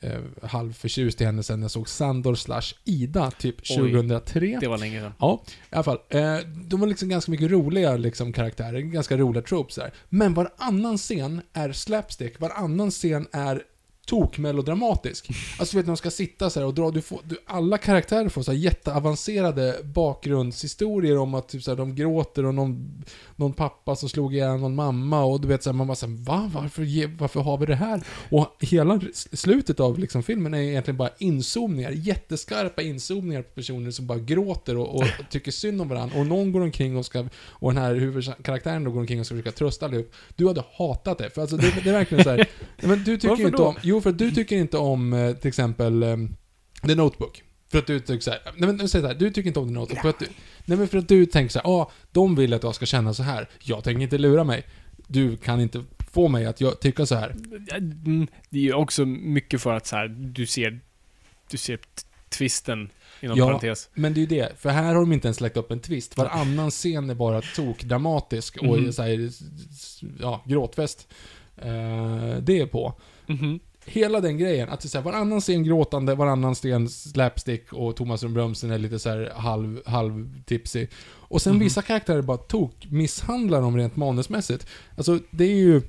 eh, 0.00 0.20
halvförtjust 0.42 1.20
i 1.20 1.24
henne 1.24 1.42
sen 1.42 1.62
jag 1.62 1.70
såg 1.70 1.88
Sandor 1.88 2.34
slash 2.34 2.74
Ida, 2.84 3.30
typ 3.30 3.56
Oj. 3.60 3.76
2003. 3.76 4.58
Det 4.60 4.68
var 4.68 4.78
länge 4.78 5.00
sedan. 5.00 5.12
Ja, 5.18 5.42
i 5.48 5.74
alla 5.74 5.82
fall. 5.82 5.98
Eh, 6.08 6.38
de 6.46 6.80
var 6.80 6.86
liksom 6.86 7.08
ganska 7.08 7.30
mycket 7.30 7.50
roliga 7.50 7.96
liksom, 7.96 8.32
karaktärer, 8.32 8.80
ganska 8.80 9.16
roliga 9.16 9.42
tropes 9.42 9.74
där. 9.74 9.92
Men 10.08 10.34
varannan 10.34 10.98
scen 10.98 11.42
är 11.52 11.72
slapstick, 11.72 12.40
varannan 12.40 12.90
scen 12.90 13.26
är 13.32 13.62
tokmelodramatisk. 14.06 15.28
Alltså 15.58 15.76
vet 15.76 15.86
du, 15.86 15.90
de 15.90 15.96
ska 15.96 16.10
sitta 16.10 16.50
så 16.50 16.60
här 16.60 16.66
och 16.66 16.74
dra, 16.74 16.90
du 16.90 17.02
får, 17.02 17.20
du, 17.24 17.36
alla 17.46 17.78
karaktärer 17.78 18.28
får 18.28 18.42
så 18.42 18.52
jätteavancerade 18.52 19.76
bakgrundshistorier 19.84 21.18
om 21.18 21.34
att 21.34 21.48
typ 21.48 21.62
så 21.62 21.70
här, 21.70 21.76
de 21.76 21.94
gråter 21.94 22.44
och 22.44 22.54
någon, 22.54 23.04
någon 23.36 23.52
pappa 23.52 23.96
som 23.96 24.08
slog 24.08 24.34
ihjäl 24.34 24.60
någon 24.60 24.74
mamma 24.74 25.24
och 25.24 25.40
du 25.40 25.48
vet 25.48 25.62
så 25.62 25.70
här, 25.70 25.74
man 25.74 25.86
bara 25.86 25.94
så 25.94 26.06
här, 26.06 26.14
va? 26.14 26.50
Varför, 26.54 27.18
varför 27.18 27.40
har 27.40 27.58
vi 27.58 27.66
det 27.66 27.74
här? 27.74 28.02
Och 28.30 28.56
hela 28.60 29.00
slutet 29.32 29.80
av 29.80 29.98
liksom, 29.98 30.22
filmen 30.22 30.54
är 30.54 30.58
egentligen 30.58 30.96
bara 30.96 31.10
inzoomningar, 31.18 31.90
jätteskarpa 31.90 32.82
inzoomningar 32.82 33.42
på 33.42 33.50
personer 33.54 33.90
som 33.90 34.06
bara 34.06 34.18
gråter 34.18 34.76
och, 34.76 34.96
och 34.96 35.04
tycker 35.30 35.50
synd 35.50 35.80
om 35.80 35.88
varandra. 35.88 36.18
Och 36.18 36.26
någon 36.26 36.52
går 36.52 36.60
omkring 36.60 36.96
och 36.96 37.06
ska, 37.06 37.28
och 37.48 37.74
den 37.74 37.82
här 37.82 37.94
huvudkaraktären 37.94 38.84
då 38.84 38.90
går 38.90 39.00
omkring 39.00 39.20
och 39.20 39.26
ska 39.26 39.34
försöka 39.34 39.52
trösta 39.52 39.86
allihop. 39.86 40.12
Du 40.36 40.46
hade 40.46 40.64
hatat 40.72 41.18
det, 41.18 41.30
för 41.30 41.40
alltså 41.40 41.56
det, 41.56 41.74
det 41.84 41.90
är 41.90 41.94
verkligen 41.94 42.24
så 42.24 42.30
här, 42.30 42.36
nej, 42.36 42.48
men 42.88 43.04
du 43.04 43.16
tycker 43.16 43.28
Varför 43.28 43.44
inte 43.44 43.56
då? 43.56 43.66
om, 43.66 43.74
jo 43.82 44.00
för 44.00 44.12
du 44.12 44.30
tycker 44.30 44.56
inte 44.56 44.78
om 44.78 45.12
eh, 45.12 45.34
till 45.34 45.48
exempel 45.48 46.02
eh, 46.02 46.16
The 46.86 46.94
Notebook. 46.94 47.42
För 47.68 47.78
att 47.78 47.86
du 47.86 48.00
tycker 48.00 48.20
såhär, 48.20 48.40
nej 48.56 48.72
men 48.72 48.88
säg 48.88 49.00
så 49.00 49.06
här, 49.06 49.14
du 49.14 49.30
tycker 49.30 49.48
inte 49.48 49.60
om 49.60 49.68
The 49.68 49.74
Notebook. 49.74 50.02
För 50.02 50.08
att 50.08 50.18
du, 50.18 50.26
nej 50.64 50.78
men 50.78 50.88
för 50.88 50.98
att 50.98 51.08
du 51.08 51.26
tänker 51.26 51.52
såhär, 51.52 51.66
ah, 51.80 51.90
de 52.12 52.34
vill 52.34 52.54
att 52.54 52.62
jag 52.62 52.74
ska 52.74 52.86
känna 52.86 53.14
så 53.14 53.22
här. 53.22 53.48
Jag 53.62 53.84
tänker 53.84 54.02
inte 54.02 54.18
lura 54.18 54.44
mig. 54.44 54.64
Du 55.06 55.36
kan 55.36 55.60
inte 55.60 55.84
få 56.12 56.28
mig 56.28 56.46
att 56.46 56.60
jag 56.60 56.80
tycka 56.80 57.06
så 57.06 57.14
här. 57.14 57.30
Mm, 57.76 58.26
Det 58.50 58.58
är 58.58 58.62
ju 58.62 58.72
också 58.74 59.04
mycket 59.06 59.60
för 59.62 59.72
att 59.72 59.86
så 59.86 59.96
här, 59.96 60.08
du 60.08 60.46
ser, 60.46 60.80
du 61.50 61.56
ser 61.56 61.76
t- 61.76 61.82
twisten 62.28 62.90
inom 63.20 63.38
Ja. 63.38 63.46
parentes. 63.46 63.88
Men 63.94 64.14
det 64.14 64.18
är 64.18 64.22
ju 64.22 64.26
det, 64.26 64.52
för 64.58 64.70
här 64.70 64.84
har 64.94 65.00
de 65.00 65.12
inte 65.12 65.28
ens 65.28 65.40
lagt 65.40 65.56
upp 65.56 65.70
en 65.70 65.80
twist. 65.80 66.16
Varannan 66.16 66.70
scen 66.70 67.10
är 67.10 67.14
bara 67.14 67.40
tokdramatisk 67.56 68.56
och 68.56 68.78
Mhm. 68.78 68.92
så 68.92 69.02
här, 69.02 69.30
ja, 70.20 70.42
gråtfest. 70.46 71.08
Eh, 71.56 72.36
det 72.42 72.60
är 72.60 72.66
på. 72.66 72.94
Mhm. 73.26 73.60
Hela 73.86 74.20
den 74.20 74.38
grejen, 74.38 74.68
att 74.68 74.80
det 74.80 74.86
är 74.86 74.88
så 74.88 74.98
här, 74.98 75.04
varannan 75.04 75.40
scen 75.40 75.64
gråtande, 75.64 76.14
varannan 76.14 76.54
scen 76.54 76.88
slapstick 76.88 77.72
och 77.72 77.96
Thomas 77.96 78.24
Brömsen 78.24 78.70
är 78.70 78.78
lite 78.78 78.98
så 78.98 79.08
här 79.08 79.32
halv, 79.36 79.80
halv 79.86 80.44
tipsy. 80.44 80.86
Och 81.06 81.42
sen 81.42 81.52
Mhm. 81.52 81.60
vissa 81.60 81.82
karaktärer 81.82 82.22
bara 82.22 82.36
tok 82.36 82.86
misshandlar 82.90 83.60
dem 83.60 83.76
rent 83.76 83.96
manusmässigt. 83.96 84.66
Alltså, 84.96 85.18
det 85.30 85.44
är 85.44 85.56
ju 85.56 85.82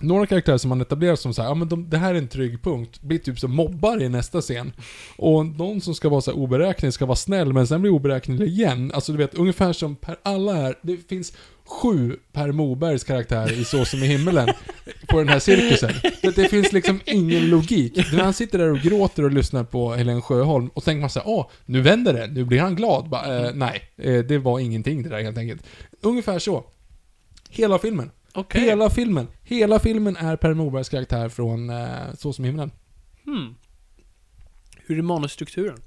några 0.00 0.26
karaktärer 0.26 0.58
som 0.58 0.68
man 0.68 0.80
etablerar 0.80 1.16
som 1.16 1.34
så 1.34 1.42
här, 1.42 1.48
ja 1.48 1.54
men 1.54 1.68
de, 1.68 1.90
det 1.90 1.98
här 1.98 2.14
är 2.14 2.18
en 2.18 2.28
trygg 2.28 2.62
punkt, 2.62 3.02
blir 3.02 3.18
typ 3.18 3.38
som 3.38 3.54
mobbar 3.54 4.02
i 4.02 4.08
nästa 4.08 4.40
scen. 4.40 4.72
Och 5.16 5.46
någon 5.46 5.80
som 5.80 5.94
ska 5.94 6.08
vara 6.08 6.20
så 6.20 6.30
här 6.30 6.38
oberäknelig 6.38 6.94
ska 6.94 7.06
vara 7.06 7.16
snäll, 7.16 7.52
men 7.52 7.66
sen 7.66 7.80
blir 7.80 7.92
oberäknelig 7.92 8.48
igen. 8.48 8.92
Alltså 8.94 9.12
du 9.12 9.18
vet, 9.18 9.34
ungefär 9.34 9.72
som 9.72 9.96
Per 9.96 10.16
alla 10.22 10.54
här, 10.54 10.78
det 10.82 10.96
finns 11.08 11.32
sju 11.64 12.16
Per 12.32 12.52
Mobergs 12.52 13.04
karaktär 13.04 13.52
i 13.52 13.64
Så 13.64 13.84
som 13.84 14.02
i 14.02 14.06
himmelen 14.06 14.48
på 15.08 15.18
den 15.18 15.28
här 15.28 15.38
cirkusen. 15.38 15.90
Det, 16.22 16.36
det 16.36 16.48
finns 16.48 16.72
liksom 16.72 17.00
ingen 17.04 17.50
logik. 17.50 17.96
När 18.12 18.22
han 18.22 18.34
sitter 18.34 18.58
där 18.58 18.70
och 18.70 18.78
gråter 18.78 19.22
och 19.22 19.32
lyssnar 19.32 19.64
på 19.64 19.92
Helen 19.94 20.22
Sjöholm 20.22 20.68
och 20.68 20.84
tänker 20.84 21.00
man 21.00 21.10
såhär, 21.10 21.28
åh, 21.28 21.46
nu 21.66 21.80
vänder 21.80 22.12
det, 22.12 22.26
nu 22.26 22.44
blir 22.44 22.60
han 22.60 22.76
glad. 22.76 23.08
Bara, 23.08 23.46
eh, 23.46 23.54
nej, 23.54 23.82
eh, 23.96 24.18
det 24.18 24.38
var 24.38 24.58
ingenting 24.58 25.02
det 25.02 25.08
där 25.08 25.22
helt 25.22 25.38
enkelt. 25.38 25.62
Ungefär 26.00 26.38
så. 26.38 26.64
Hela 27.50 27.78
filmen. 27.78 28.10
Okej. 28.34 28.60
Hela 28.60 28.90
filmen. 28.90 29.28
Hela 29.42 29.78
filmen 29.78 30.16
är 30.16 30.36
Per 30.36 30.54
Morbergs 30.54 30.88
karaktär 30.88 31.28
från 31.28 31.70
eh, 31.70 32.14
Så 32.14 32.32
som 32.32 32.44
himlen. 32.44 32.70
Hmm. 33.24 33.54
Hur 34.76 34.98
är 34.98 35.02
manusstrukturen? 35.02 35.78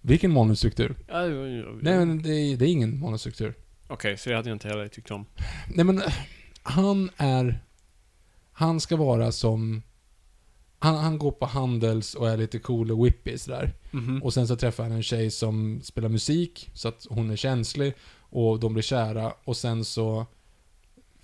Vilken 0.00 0.32
manusstruktur? 0.32 0.96
Ja, 1.08 1.26
ja, 1.26 1.46
ja, 1.46 1.46
ja. 1.46 1.78
Nej 1.80 1.98
men 1.98 2.22
det 2.22 2.34
är, 2.34 2.56
det 2.56 2.64
är 2.64 2.68
ingen 2.68 3.00
manusstruktur. 3.00 3.54
Okej, 3.88 4.18
så 4.18 4.30
det 4.30 4.36
hade 4.36 4.48
jag 4.48 4.54
inte 4.54 4.68
heller 4.68 4.88
tyckt 4.88 5.10
om. 5.10 5.26
Nej 5.74 5.84
men, 5.84 5.98
eh, 6.02 6.12
han 6.62 7.10
är... 7.16 7.60
Han 8.52 8.80
ska 8.80 8.96
vara 8.96 9.32
som... 9.32 9.82
Han, 10.78 10.96
han 10.96 11.18
går 11.18 11.32
på 11.32 11.46
Handels 11.46 12.14
och 12.14 12.28
är 12.28 12.36
lite 12.36 12.58
cool 12.58 12.90
och 12.92 13.06
whippy 13.06 13.38
sådär. 13.38 13.72
Mhm. 13.90 14.22
Och 14.22 14.34
sen 14.34 14.48
så 14.48 14.56
träffar 14.56 14.82
han 14.84 14.92
en 14.92 15.02
tjej 15.02 15.30
som 15.30 15.80
spelar 15.82 16.08
musik, 16.08 16.70
så 16.74 16.88
att 16.88 17.06
hon 17.10 17.30
är 17.30 17.36
känslig. 17.36 17.94
Och 18.18 18.60
de 18.60 18.72
blir 18.72 18.82
kära. 18.82 19.32
Och 19.44 19.56
sen 19.56 19.84
så 19.84 20.26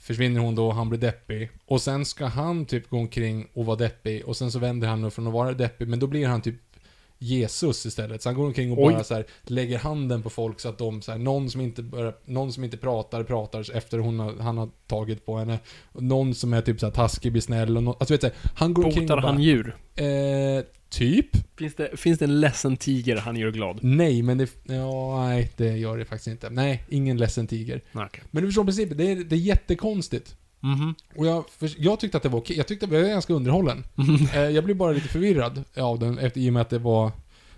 försvinner 0.03 0.41
hon 0.41 0.55
då 0.55 0.71
han 0.71 0.89
blir 0.89 1.01
deppig. 1.01 1.51
Och 1.67 1.83
sen 1.83 2.05
ska 2.05 2.27
han 2.27 2.67
typ 2.67 2.91
gå 2.91 2.97
omkring 2.97 3.47
och 3.53 3.67
vara 3.67 3.77
deppig. 3.77 4.25
Och 4.25 4.37
sen 4.37 4.53
så 4.53 4.59
vänder 4.59 4.89
han 4.89 5.11
från 5.11 5.27
att 5.27 5.33
vara 5.33 5.53
deppig, 5.53 5.89
men 5.89 5.99
då 5.99 6.07
blir 6.07 6.27
han 6.27 6.43
typ 6.43 6.57
Jesus 7.23 7.87
istället. 7.87 8.23
Så 8.23 8.29
han 8.29 8.37
går 8.37 8.47
omkring 8.47 8.73
och 8.73 8.85
Oj. 8.87 8.93
bara 8.95 9.05
så 9.05 9.15
här, 9.15 9.27
lägger 9.43 9.79
handen 9.79 10.23
på 10.23 10.31
folk 10.31 10.61
så 10.61 10.69
att 10.69 10.79
de, 10.79 11.03
så 11.03 11.13
här, 11.13 11.19
någon, 11.19 11.51
som 11.51 11.61
inte 11.61 11.83
börjar, 11.83 12.15
någon 12.25 12.53
som 12.53 12.65
inte 12.65 12.77
pratar, 12.77 13.25
pratar 13.25 13.77
efter 13.77 13.99
hon 13.99 14.19
har, 14.19 14.35
han 14.41 14.59
har 14.59 14.69
tagit 14.87 15.27
på 15.27 15.37
henne. 15.39 15.59
Någon 15.93 16.35
som 16.35 16.53
är 16.53 16.61
typ 16.61 16.81
så 16.81 16.87
här 16.87 16.93
taskig 16.93 17.33
blir 17.33 17.43
snäll 17.43 17.77
och 17.77 17.83
nå- 17.83 17.93
alltså 18.01 18.15
vet 18.15 18.21
du, 18.21 18.31
han 18.55 18.75
går 18.75 18.85
omkring 18.85 19.05
Botar 19.07 19.17
och 19.17 19.23
bara, 19.23 19.33
han 19.33 19.43
djur? 19.43 19.77
eh, 19.95 20.05
typ? 20.91 21.59
Finns 21.59 21.75
det, 21.75 21.97
finns 22.01 22.19
det 22.19 22.25
en 22.25 22.41
ledsen 22.41 22.77
tiger 22.77 23.17
han 23.17 23.37
gör 23.37 23.51
glad? 23.51 23.79
Nej, 23.83 24.23
men 24.23 24.39
det... 24.39 24.51
Ja, 24.65 25.25
nej, 25.29 25.51
det 25.57 25.77
gör 25.79 25.99
det 25.99 26.05
faktiskt 26.05 26.29
inte. 26.29 26.51
Nej, 26.51 26.83
ingen 26.89 27.17
ledsen 27.17 27.47
tiger. 27.47 27.81
Nej, 27.93 28.05
okej. 28.07 28.23
Men 28.31 28.43
du 28.43 28.49
förstår 28.49 28.65
principen, 28.65 28.97
det 28.97 29.11
är, 29.11 29.17
det 29.17 29.37
är 29.37 29.41
jättekonstigt. 29.41 30.37
Mhm. 30.63 30.95
Och 31.17 31.27
jag, 31.27 31.45
jag 31.79 32.01
tyckte 32.01 32.17
att 32.17 32.23
det 32.23 32.29
var 32.29 32.39
okej. 32.39 32.57
Jag 32.57 32.67
tyckte 32.67 32.87
att 32.87 32.93
jag 32.93 33.03
var 33.03 33.09
ganska 33.09 33.35
underhållen. 33.35 33.85
eh, 34.35 34.41
jag 34.41 34.65
blev 34.65 34.77
bara 34.77 34.93
lite 34.93 35.09
förvirrad 35.09 35.65
av 35.77 35.99
den, 35.99 36.19
efter, 36.19 36.41
i 36.41 36.49
och 36.49 36.53
med 36.53 36.63
att 36.63 36.71
det 36.71 36.79
var... 36.79 37.13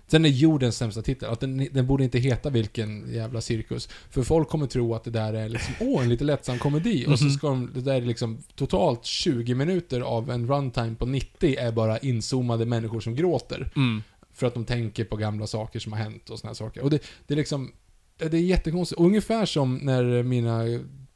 Sen 0.07 0.25
är 0.25 0.29
jordens 0.29 0.77
sämsta 0.77 1.01
titel, 1.01 1.29
att 1.29 1.39
den, 1.39 1.67
den 1.71 1.87
borde 1.87 2.03
inte 2.03 2.19
heta 2.19 2.49
vilken 2.49 3.13
jävla 3.13 3.41
cirkus. 3.41 3.89
För 4.09 4.23
folk 4.23 4.49
kommer 4.49 4.67
tro 4.67 4.95
att 4.95 5.03
det 5.03 5.11
där 5.11 5.33
är 5.33 5.49
liksom, 5.49 5.73
åh, 5.79 6.03
en 6.03 6.09
lite 6.09 6.23
lättsam 6.23 6.59
komedi. 6.59 7.05
Och 7.07 7.19
så 7.19 7.29
ska 7.29 7.47
de, 7.47 7.71
det 7.73 7.81
där 7.81 7.93
är 7.95 8.01
liksom 8.01 8.37
totalt 8.55 9.05
20 9.05 9.55
minuter 9.55 10.01
av 10.01 10.29
en 10.29 10.47
runtime 10.47 10.95
på 10.95 11.05
90 11.05 11.55
är 11.59 11.71
bara 11.71 11.97
inzoomade 11.97 12.65
människor 12.65 12.99
som 12.99 13.15
gråter. 13.15 13.71
Mm. 13.75 14.03
För 14.33 14.47
att 14.47 14.53
de 14.53 14.65
tänker 14.65 15.05
på 15.05 15.15
gamla 15.15 15.47
saker 15.47 15.79
som 15.79 15.93
har 15.93 15.99
hänt 15.99 16.29
och 16.29 16.39
såna 16.39 16.49
här 16.49 16.55
saker. 16.55 16.81
Och 16.81 16.89
det, 16.89 16.99
det 17.27 17.33
är 17.33 17.37
liksom, 17.37 17.71
det 18.17 18.33
är 18.33 18.41
jättekonstigt. 18.41 19.01
Ungefär 19.01 19.45
som 19.45 19.77
när 19.77 20.23
mina 20.23 20.63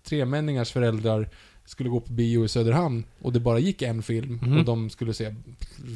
tremänningars 0.03 0.71
föräldrar 0.71 1.29
skulle 1.69 1.89
gå 1.89 1.99
på 1.99 2.13
bio 2.13 2.45
i 2.45 2.47
Söderhamn 2.47 3.03
och 3.21 3.33
det 3.33 3.39
bara 3.39 3.59
gick 3.59 3.81
en 3.81 4.03
film 4.03 4.39
Mhm. 4.43 4.57
och 4.57 4.65
de 4.65 4.89
skulle 4.89 5.13
se 5.13 5.35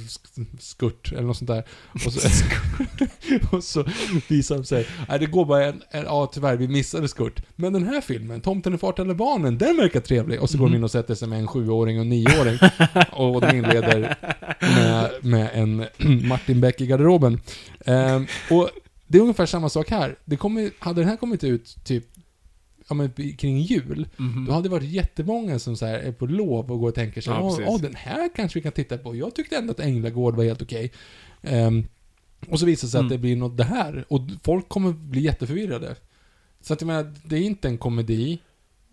sk- 0.08 0.46
Skurt 0.60 1.12
eller 1.12 1.22
något 1.22 1.38
sånt 1.38 1.48
där. 1.48 1.64
Och 1.94 2.02
så, 2.14 2.20
och 3.58 3.64
så 3.64 3.86
visade 4.28 4.60
de 4.62 4.66
sig, 4.66 4.88
nej 5.10 5.20
det 5.20 5.26
går 5.26 5.46
bara 5.46 5.66
en, 5.66 5.82
en, 5.92 6.04
ja 6.04 6.32
tyvärr 6.34 6.56
vi 6.58 6.68
missade 6.68 7.08
Skurt. 7.08 7.42
Men 7.56 7.74
den 7.74 7.84
här 7.88 8.02
filmen, 8.02 8.42
Tomten 8.42 8.74
är 8.74 8.78
fart 8.78 9.00
eller 9.00 9.14
barnen, 9.14 9.58
den 9.58 9.78
verkar 9.78 10.00
trevlig. 10.00 10.42
Och 10.42 10.50
så 10.50 10.58
går 10.58 10.66
de 10.70 10.76
in 10.76 10.84
och 10.84 10.92
sätter 10.92 11.16
sig 11.16 11.28
med 11.28 11.40
en 11.40 11.48
sjuåring 11.48 11.98
och 11.98 12.04
en 12.04 12.10
nioåring. 12.10 12.58
och 13.12 13.42
de 13.42 13.58
inleder 13.58 14.16
med, 14.62 15.12
med 15.22 15.50
en 15.54 15.86
Martin 16.28 16.62
Beck 16.62 16.82
i 16.82 16.86
garderoben. 16.88 17.40
Ehm, 17.86 18.28
och 18.52 18.70
det 19.08 19.18
är 19.18 19.22
ungefär 19.22 19.46
samma 19.46 19.70
sak 19.70 19.90
här. 19.90 20.16
Det 20.26 20.36
kommer, 20.38 20.72
hade 20.80 21.02
den 21.02 21.10
här 21.10 21.18
kommit 21.18 21.44
ut 21.44 21.76
typ 21.84 22.06
ja, 23.00 23.10
men, 23.16 23.34
kring 23.38 23.58
jul, 23.60 24.08
Mhm. 24.18 24.46
då 24.46 24.52
hade 24.52 24.64
det 24.66 24.72
varit 24.72 24.90
jättemånga 24.90 25.60
som 25.60 25.78
så 25.78 25.86
här 25.86 26.00
är 26.00 26.12
på 26.12 26.26
lov 26.26 26.72
och 26.72 26.80
går 26.80 26.88
och 26.90 26.96
tänker 26.96 27.22
sig 27.22 27.34
Ja, 27.34 27.40
ja, 27.40 27.50
precis. 27.50 27.66
ja, 27.66 27.78
den 27.88 27.96
här 27.96 28.30
kanske 28.36 28.60
vi 28.60 28.64
kan 28.64 28.72
titta 28.72 28.98
på. 28.98 29.16
Jag 29.16 29.36
tyckte 29.36 29.56
ändå 29.58 29.72
att 29.72 29.80
Änglagård 29.80 30.36
var 30.36 30.44
helt 30.44 30.62
okej. 30.62 30.92
Ehm, 31.42 31.84
och 32.50 32.60
så 32.60 32.66
visar 32.66 32.88
det 32.88 32.92
sig 32.92 32.98
Mm. 33.00 33.06
att 33.08 33.12
det 33.12 33.18
blir 33.18 33.36
något 33.36 33.58
det 33.58 33.64
här. 33.64 34.06
Och 34.08 34.22
folk 34.44 34.70
kommer 34.70 34.92
bli 34.92 35.22
jätteförvirrade. 35.22 35.96
Så 36.62 36.74
att 36.74 36.82
jag 36.82 36.88
menar, 36.88 37.14
det 37.26 37.36
är 37.36 37.42
inte 37.42 37.68
en 37.68 37.78
komedi. 37.78 38.40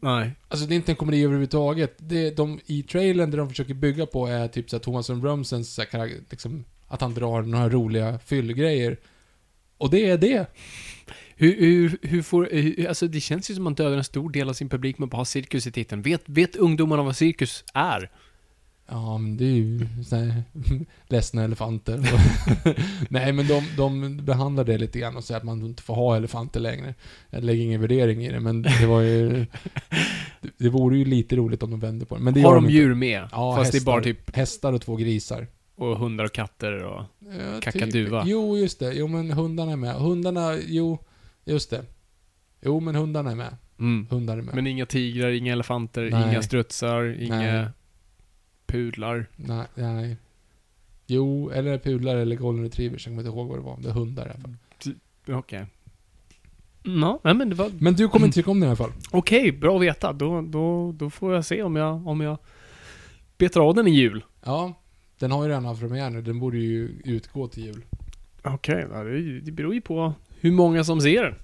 Nej. 0.02 0.30
Alltså 0.48 0.66
det 0.66 0.74
är 0.74 0.76
inte 0.76 0.92
en 0.92 0.96
komedi 0.96 1.22
överhuvudtaget. 1.24 1.94
Det, 1.98 2.30
de, 2.36 2.60
I 2.66 2.82
trailern, 2.82 3.30
det 3.30 3.36
de 3.36 3.48
försöker 3.48 3.74
bygga 3.74 4.06
på 4.06 4.26
är 4.26 4.48
typ 4.48 4.70
så 4.70 4.76
här 4.76 4.80
Thomas 4.82 5.10
von 5.10 5.20
Brömsens 5.20 5.74
så 5.74 5.82
här, 5.82 5.88
karak- 5.88 6.20
liksom, 6.30 6.64
att 6.86 7.00
han 7.00 7.14
drar 7.14 7.42
några 7.42 7.68
roliga 7.68 8.18
fyllgrejer. 8.18 8.96
Och 9.76 9.90
det 9.90 10.10
är 10.10 10.18
det. 10.18 10.46
Hur, 11.40 11.56
hur, 11.60 11.98
hur 12.02 12.22
får, 12.22 12.48
hur, 12.52 12.88
alltså 12.88 13.08
det 13.08 13.20
känns 13.20 13.50
ju 13.50 13.54
som 13.54 13.62
att 13.62 13.64
man 13.64 13.74
dödar 13.74 13.96
en 13.96 14.04
stor 14.04 14.30
del 14.30 14.48
av 14.48 14.52
sin 14.52 14.68
publik 14.68 14.98
med 14.98 15.08
bara 15.08 15.16
ha 15.16 15.24
cirkus 15.24 15.66
i 15.66 15.72
titeln. 15.72 16.02
Vet, 16.02 16.22
vet 16.26 16.56
ungdomarna 16.56 17.02
vad 17.02 17.16
cirkus 17.16 17.64
är? 17.74 18.10
Ja, 18.88 19.18
men 19.18 19.36
det 19.36 19.44
är 19.44 19.48
ju 19.54 19.86
så 20.06 20.16
här, 20.16 20.42
ledsna 21.08 21.44
elefanter. 21.44 22.00
Nej, 23.08 23.32
men 23.32 23.46
de, 23.46 23.62
de 23.76 24.16
behandlar 24.24 24.64
det 24.64 24.78
lite 24.78 24.98
grann 24.98 25.16
och 25.16 25.24
säger 25.24 25.38
att 25.38 25.44
man 25.44 25.64
inte 25.64 25.82
får 25.82 25.94
ha 25.94 26.16
elefanter 26.16 26.60
längre. 26.60 26.94
Jag 27.30 27.44
lägger 27.44 27.64
ingen 27.64 27.80
värdering 27.80 28.24
i 28.24 28.32
det, 28.32 28.40
men 28.40 28.62
det 28.62 28.86
var 28.86 29.00
ju... 29.00 29.46
Det, 30.42 30.50
det 30.56 30.68
vore 30.68 30.96
ju 30.98 31.04
lite 31.04 31.36
roligt 31.36 31.62
om 31.62 31.70
de 31.70 31.80
vände 31.80 32.06
på 32.06 32.14
det. 32.16 32.20
Men 32.22 32.34
det 32.34 32.40
Har 32.40 32.54
de 32.54 32.64
inte. 32.64 32.74
djur 32.76 32.94
med? 32.94 33.28
Ja, 33.32 33.56
Fast 33.56 33.72
det 33.72 33.76
är 33.76 33.80
hästar. 33.80 33.92
bara 33.92 34.02
typ, 34.02 34.36
Hästar 34.36 34.72
och 34.72 34.82
två 34.82 34.96
grisar. 34.96 35.46
och 35.76 35.98
hundar 35.98 36.24
och 36.24 36.32
katter 36.32 36.84
och... 36.84 37.04
Ja, 37.18 37.60
Kakaduva. 37.60 38.22
Typ. 38.22 38.30
Jo, 38.30 38.56
just 38.58 38.78
det. 38.78 38.92
Jo, 38.92 39.06
men 39.08 39.30
hundarna 39.30 39.72
är 39.72 39.76
med. 39.76 39.94
Hundarna, 39.94 40.56
jo, 40.66 40.98
just 41.50 41.70
det. 41.70 41.84
Jo, 42.60 42.80
men 42.80 42.94
hundarna 42.94 43.30
är 43.30 43.34
med. 43.34 43.56
Mm. 43.78 44.06
Hundar 44.10 44.38
är 44.38 44.42
med. 44.42 44.54
Men 44.54 44.66
inga 44.66 44.86
tigrar, 44.86 45.30
inga 45.30 45.52
elefanter, 45.52 46.10
Nej. 46.10 46.28
inga 46.28 46.42
strutsar, 46.42 47.04
inga 47.20 47.36
Nej. 47.36 47.66
pudlar. 48.66 49.26
Nej, 49.36 49.66
nej. 49.74 50.16
Jo, 51.06 51.50
eller 51.50 51.78
pudlar 51.78 52.16
eller 52.16 52.36
golden 52.36 52.64
retrievers. 52.64 53.06
Jag 53.06 53.12
kommer 53.12 53.22
inte 53.22 53.36
ihåg 53.36 53.48
vad 53.48 53.58
det 53.58 53.62
var. 53.62 53.78
Det 53.80 53.88
är 53.88 53.92
hundar 53.92 54.26
i 54.26 54.30
alla 54.30 54.40
fall. 54.40 54.54
Okej. 55.38 55.66
Ja, 56.82 57.20
nej, 57.24 57.34
men 57.34 57.48
det 57.48 57.54
var... 57.54 57.70
Men 57.78 57.94
du 57.94 58.08
kommer 58.08 58.26
inte 58.26 58.34
tycka 58.34 58.50
om 58.50 58.60
den 58.60 58.66
i 58.66 58.70
alla 58.70 58.76
fall. 58.76 58.92
Okej, 59.10 59.52
bra 59.52 59.76
att 59.76 59.82
veta. 59.82 60.12
Då, 60.12 60.42
då, 60.42 60.92
då 60.92 61.10
får 61.10 61.34
jag 61.34 61.44
se 61.44 61.62
om 61.62 61.76
jag, 61.76 62.06
om 62.06 62.20
jag 62.20 62.38
betar 63.38 63.60
av 63.60 63.74
den 63.74 63.88
i 63.88 63.90
jul. 63.90 64.24
Ja, 64.44 64.74
den 65.18 65.30
har 65.30 65.42
ju 65.42 65.48
redan 65.48 65.64
haft 65.64 65.80
premiär 65.80 66.10
nu. 66.10 66.22
Den 66.22 66.38
borde 66.38 66.58
ju 66.58 67.00
utgå 67.04 67.48
till 67.48 67.64
jul. 67.64 67.84
Okej, 68.42 68.86
det, 68.90 69.40
det 69.40 69.52
beror 69.52 69.74
ju 69.74 69.80
på 69.80 70.14
hur 70.40 70.52
många 70.52 70.84
som 70.84 71.00
ser 71.00 71.22
den. 71.22 71.34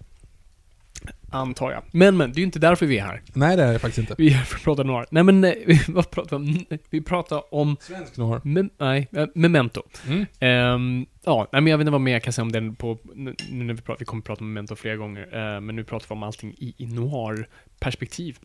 Antar 1.30 1.70
jag. 1.70 1.82
Men, 1.90 2.16
men, 2.16 2.32
det 2.32 2.36
är 2.36 2.40
ju 2.40 2.44
inte 2.44 2.59
därför 2.59 2.86
vi 2.86 2.99
är 2.99 3.05
här. 3.05 3.22
Nej, 3.34 3.57
det 3.57 3.62
är 3.62 3.72
det 3.72 3.78
faktiskt 3.78 3.99
inte. 3.99 4.14
Vi 4.18 4.28
är 4.28 4.32
här 4.32 4.44
för 4.44 4.57
att 4.57 4.62
prata 4.62 4.82
noir. 4.82 5.07
Nej 5.11 5.22
men, 5.22 5.44
eh, 5.44 5.53
vad 5.88 6.11
pratar 6.11 6.38
vi 6.38 6.47
om? 6.47 6.78
Vi 6.90 7.01
pratar 7.01 7.55
om... 7.55 7.76
Svensk 7.80 8.16
noir. 8.16 8.40
Me, 8.44 8.68
nej, 8.78 9.09
eh, 9.12 9.26
Memento. 9.34 9.82
Mm. 10.07 10.26
Ehm, 10.40 11.07
ja, 11.24 11.49
nej 11.53 11.62
men 11.62 11.70
jag 11.70 11.78
vet 11.78 11.82
inte 11.82 11.92
vad 11.92 12.01
mer 12.01 12.12
jag 12.12 12.22
kan 12.22 12.32
säga 12.32 12.42
om 12.42 12.53
den 12.53 12.76
på, 12.76 12.99
nu 13.14 13.34
nu 13.51 13.64
när 13.64 13.74
vi 13.74 13.82
pratar, 13.82 13.99
vi 13.99 14.05
kommer 14.05 14.22
prata 14.22 14.40
om 14.40 14.53
Memento 14.53 14.76
flera 14.76 14.97
gånger, 14.97 15.22
eh, 15.22 15.61
men 15.61 15.76
nu 15.76 15.84
pratar 15.84 16.09
vi 16.09 16.12
om 16.12 16.22
allting 16.22 16.55
i, 16.59 16.74
i 16.76 16.86
noir-perspektiv. 16.86 18.38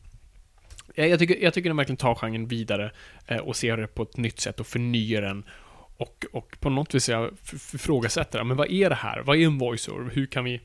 Jag, 0.95 1.09
jag, 1.09 1.19
tycker, 1.19 1.43
jag 1.43 1.53
tycker 1.53 1.69
den 1.69 1.77
verkligen 1.77 1.97
tar 1.97 2.15
genren 2.15 2.47
vidare 2.47 2.91
eh, 3.27 3.37
och 3.37 3.55
ser 3.55 3.77
det 3.77 3.87
på 3.87 4.03
ett 4.03 4.17
nytt 4.17 4.39
sätt 4.39 4.59
och 4.59 4.67
förnyar 4.67 5.21
den. 5.21 5.43
Och, 6.01 6.25
och 6.31 6.57
på 6.59 6.69
något 6.69 6.95
vis 6.95 7.09
jag 7.09 7.31
ifrågasätter, 7.73 8.37
ja, 8.39 8.43
men 8.43 8.57
vad 8.57 8.71
är 8.71 8.89
det 8.89 8.95
här? 8.95 9.21
Vad 9.21 9.37
är 9.37 9.45
en 9.45 9.57
voiceover? 9.57 10.11
Hur 10.13 10.25
kan 10.25 10.43
vi 10.43 10.61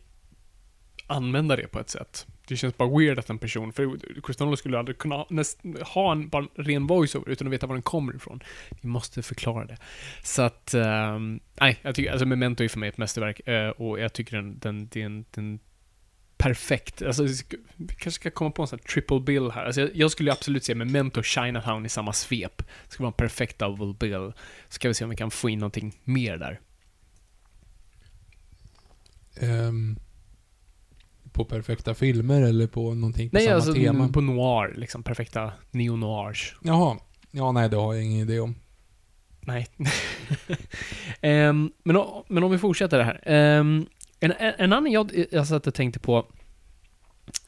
använda 1.06 1.56
det 1.56 1.68
på 1.68 1.80
ett 1.80 1.90
sätt? 1.90 2.26
Det 2.48 2.56
känns 2.56 2.76
bara 2.76 2.98
weird 2.98 3.18
att 3.18 3.30
en 3.30 3.38
person, 3.38 3.72
för 3.72 3.96
Chris 4.26 4.58
skulle 4.58 4.78
aldrig 4.78 4.98
kunna 4.98 5.14
ha- 5.14 5.26
näst, 5.30 5.60
ha 5.94 6.12
en 6.12 6.28
bara 6.28 6.46
en 6.54 6.64
ren 6.64 6.86
voiceover 6.86 7.30
utan 7.30 7.46
att 7.46 7.52
veta 7.52 7.66
var 7.66 7.74
den 7.74 7.82
kommer 7.82 8.16
ifrån. 8.16 8.40
Vi 8.80 8.88
måste 8.88 9.22
förklara 9.22 9.64
det. 9.64 9.76
Så 10.22 10.42
att, 10.42 10.74
um, 10.74 11.40
nej, 11.60 11.78
jag 11.82 11.94
tycker, 11.94 12.10
alltså 12.10 12.26
Memento 12.26 12.64
är 12.64 12.68
för 12.68 12.78
mig 12.78 12.88
ett 12.88 12.98
mästerverk 12.98 13.40
uh, 13.48 13.68
och 13.68 14.00
jag 14.00 14.12
tycker 14.12 14.36
den, 14.36 14.58
den, 14.58 14.88
den, 14.88 15.24
den 15.30 15.58
perfekt, 16.36 17.02
alltså 17.02 17.22
vi 17.76 17.86
kanske 17.88 18.10
ska 18.10 18.30
komma 18.30 18.50
på 18.50 18.62
en 18.62 18.68
sån 18.68 18.78
här 18.82 18.88
triple 18.88 19.20
bill 19.20 19.50
här. 19.50 19.64
Alltså 19.64 19.80
jag, 19.80 19.90
jag 19.94 20.10
skulle 20.10 20.32
absolut 20.32 20.64
se 20.64 20.74
Memento 20.74 21.20
och 21.20 21.26
Chinatown 21.26 21.86
i 21.86 21.88
samma 21.88 22.12
svep. 22.12 22.58
Det 22.58 22.92
skulle 22.92 23.04
vara 23.04 23.12
en 23.12 23.16
perfekt 23.16 23.58
double 23.58 23.94
bill. 24.00 24.32
Så 24.68 24.74
ska 24.74 24.88
vi 24.88 24.94
se 24.94 25.04
om 25.04 25.10
vi 25.10 25.16
kan 25.16 25.30
få 25.30 25.48
in 25.48 25.58
någonting 25.58 26.00
mer 26.04 26.36
där. 26.36 26.60
Ehm, 29.40 29.96
på 31.32 31.44
perfekta 31.44 31.94
filmer 31.94 32.42
eller 32.42 32.66
på 32.66 32.94
någonting 32.94 33.30
på 33.30 33.36
Nej, 33.36 33.44
samma 33.44 33.56
alltså 33.56 33.74
tema? 33.74 34.08
på 34.08 34.20
noir, 34.20 34.74
liksom 34.76 35.02
perfekta 35.02 35.52
neo-noirs. 35.70 36.54
Jaha. 36.62 36.98
Ja, 37.30 37.52
nej, 37.52 37.68
det 37.68 37.76
har 37.76 37.94
jag 37.94 38.04
ingen 38.04 38.20
idé 38.20 38.40
om. 38.40 38.54
Nej. 39.40 39.66
Ehm, 41.20 41.70
men, 41.82 41.96
men 42.28 42.44
om 42.44 42.50
vi 42.50 42.58
fortsätter 42.58 42.98
det 42.98 43.04
här. 43.04 43.20
Ehm, 43.22 43.86
en, 44.38 44.54
en, 44.58 44.72
annan 44.72 44.92
jag, 44.92 45.26
jag 45.30 45.46
satt 45.46 45.66
och 45.66 45.74
tänkte 45.74 46.00
på 46.00 46.26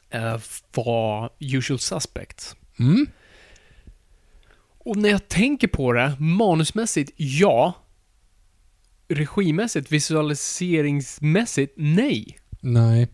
eh, 0.09 0.39
var 0.73 1.29
Usual 1.39 1.79
Suspects. 1.79 2.55
Mm. 2.79 3.07
Och 4.77 4.97
när 4.97 5.09
jag 5.09 5.27
tänker 5.27 5.67
på 5.67 5.93
det, 5.93 6.15
manusmässigt, 6.19 7.11
ja. 7.15 7.73
Regimässigt, 9.07 9.91
visualiseringsmässigt, 9.91 11.73
nej. 11.77 12.37
Nej. 12.61 13.07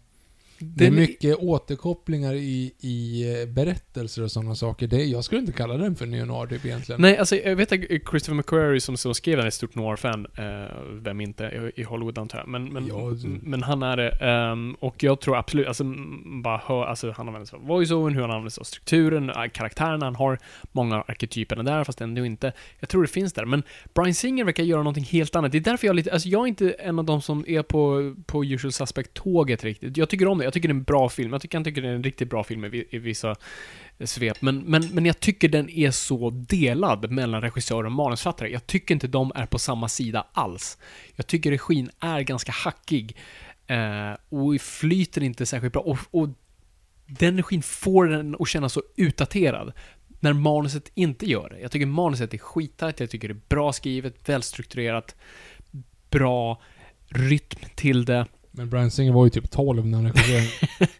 Det 0.59 0.85
är 0.85 0.91
mycket 0.91 1.35
återkopplingar 1.37 2.33
i, 2.33 2.73
i 2.79 3.23
eh, 3.41 3.47
berättelser 3.49 4.23
och 4.23 4.31
sådana 4.31 4.55
saker. 4.55 4.87
Det, 4.87 5.03
jag 5.03 5.23
skulle 5.23 5.41
inte 5.41 5.53
kalla 5.53 5.77
den 5.77 5.95
för 5.95 6.05
neo 6.05 6.47
typ 6.47 6.65
egentligen. 6.65 7.01
Nej, 7.01 7.17
alltså 7.17 7.35
jag 7.35 7.55
vet 7.55 7.71
att 7.71 7.79
Christopher 8.09 8.33
McQuarrie 8.33 8.81
som, 8.81 8.97
som 8.97 9.13
skrev 9.15 9.35
den 9.37 9.43
är 9.43 9.47
ett 9.47 9.53
stort 9.53 9.75
noir-fan, 9.75 10.27
eh, 10.37 10.75
vem 10.91 11.21
inte, 11.21 11.71
i, 11.75 11.83
Hollywood 11.83 12.17
antar 12.17 12.37
jag. 12.39 12.47
Men, 12.47 12.73
men, 12.73 12.87
Ja, 12.87 12.95
det- 12.95 13.27
men 13.43 13.63
han 13.63 13.83
är 13.83 13.97
det. 13.97 14.09
ehm, 14.09 14.75
och 14.79 15.03
jag 15.03 15.21
tror 15.21 15.37
absolut, 15.37 15.67
alltså 15.67 15.83
bara 16.43 16.57
hör, 16.65 16.85
alltså 16.85 17.11
han 17.11 17.27
använder 17.27 17.45
sig 17.47 17.57
av 17.57 17.65
voice-overn, 17.67 18.13
hur 18.13 18.21
han 18.21 18.31
använder 18.31 18.49
sig 18.51 18.61
av 18.61 18.65
strukturen, 18.65 19.29
äh, 19.29 19.35
karaktärerna, 19.53 20.05
han 20.05 20.15
har 20.15 20.39
många 20.71 20.95
arketyperna 21.07 21.63
där, 21.63 21.83
fast 21.83 22.01
ändå 22.01 22.25
inte. 22.25 22.51
Jag 22.79 22.89
tror 22.89 23.01
det 23.01 23.07
finns 23.07 23.33
där, 23.33 23.45
men 23.45 23.63
Brian 23.93 24.13
Singer 24.13 24.43
verkar 24.43 24.63
göra 24.63 24.79
någonting 24.79 25.03
helt 25.03 25.35
annat. 25.35 25.51
Det 25.51 25.57
är 25.57 25.61
därför 25.61 25.87
jag 25.87 25.95
lite, 25.95 26.13
alltså 26.13 26.29
jag 26.29 26.41
är 26.43 26.47
inte 26.47 26.71
en 26.71 26.99
av 26.99 27.05
de 27.05 27.21
som 27.21 27.45
är 27.47 27.61
på, 27.63 28.15
på 28.25 28.45
Usual 28.45 28.71
Suspect-tåget 28.71 29.63
riktigt. 29.63 29.97
Jag 29.97 30.09
tycker 30.09 30.27
om 30.27 30.37
det, 30.37 30.43
jag 30.43 30.53
tycker 30.55 30.67
det 30.67 30.71
är 30.71 30.75
en 30.75 30.83
bra 30.83 31.09
film. 31.09 31.31
Jag 31.31 31.41
tycker 31.41 31.57
han 31.57 31.63
tycker 31.63 31.81
det 31.81 31.87
är 31.87 31.93
en 31.93 32.03
riktigt 32.03 32.29
bra 32.29 32.43
film 32.43 32.65
i, 32.65 32.85
i 32.89 32.97
vissa 32.97 33.35
svep. 34.03 34.41
Men, 34.41 34.59
men, 34.59 34.89
men 34.93 35.05
jag 35.05 35.19
tycker 35.19 35.49
den 35.49 35.69
är 35.69 35.91
så 35.91 36.29
delad 36.29 37.11
mellan 37.11 37.41
regissör 37.41 37.83
och 37.83 37.91
manusfattare. 37.91 38.49
Jag 38.49 38.67
tycker 38.67 38.93
inte 38.93 39.07
de 39.07 39.31
är 39.35 39.45
på 39.45 39.59
samma 39.59 39.89
sida 39.89 40.27
alls. 40.31 40.77
Jag 41.15 41.27
tycker 41.27 41.51
regin 41.51 41.89
är 41.99 42.21
ganska 42.21 42.51
hackig. 42.51 43.17
Eh, 43.67 44.13
och 44.29 44.61
flyter 44.61 45.23
inte 45.23 45.45
särskilt 45.45 45.73
bra. 45.73 45.81
Och, 45.81 45.97
och 46.11 46.29
den 47.05 47.37
regin 47.37 47.61
får 47.61 48.05
den 48.05 48.35
att 48.39 48.47
kännas 48.47 48.73
så 48.73 48.83
utdaterad. 48.95 49.73
När 50.19 50.33
manuset 50.33 50.91
inte 50.93 51.25
gör 51.25 51.49
det. 51.49 51.59
Jag 51.59 51.71
tycker 51.71 51.85
manuset 51.85 52.33
är 52.33 52.37
skittajt, 52.37 52.99
jag 52.99 53.09
tycker 53.09 53.27
det 53.27 53.33
är 53.33 53.41
bra 53.49 53.73
skrivet, 53.73 54.29
välstrukturerat, 54.29 55.15
bra 56.09 56.61
rytm 57.09 57.59
till 57.75 58.05
det. 58.05 58.25
Men 58.57 58.69
Brian 58.69 58.91
Singer 58.91 59.13
var 59.13 59.23
ju 59.25 59.29
typ 59.29 59.51
12 59.51 59.85
när 59.85 59.97
han 59.97 60.11
regisserade. 60.11 60.47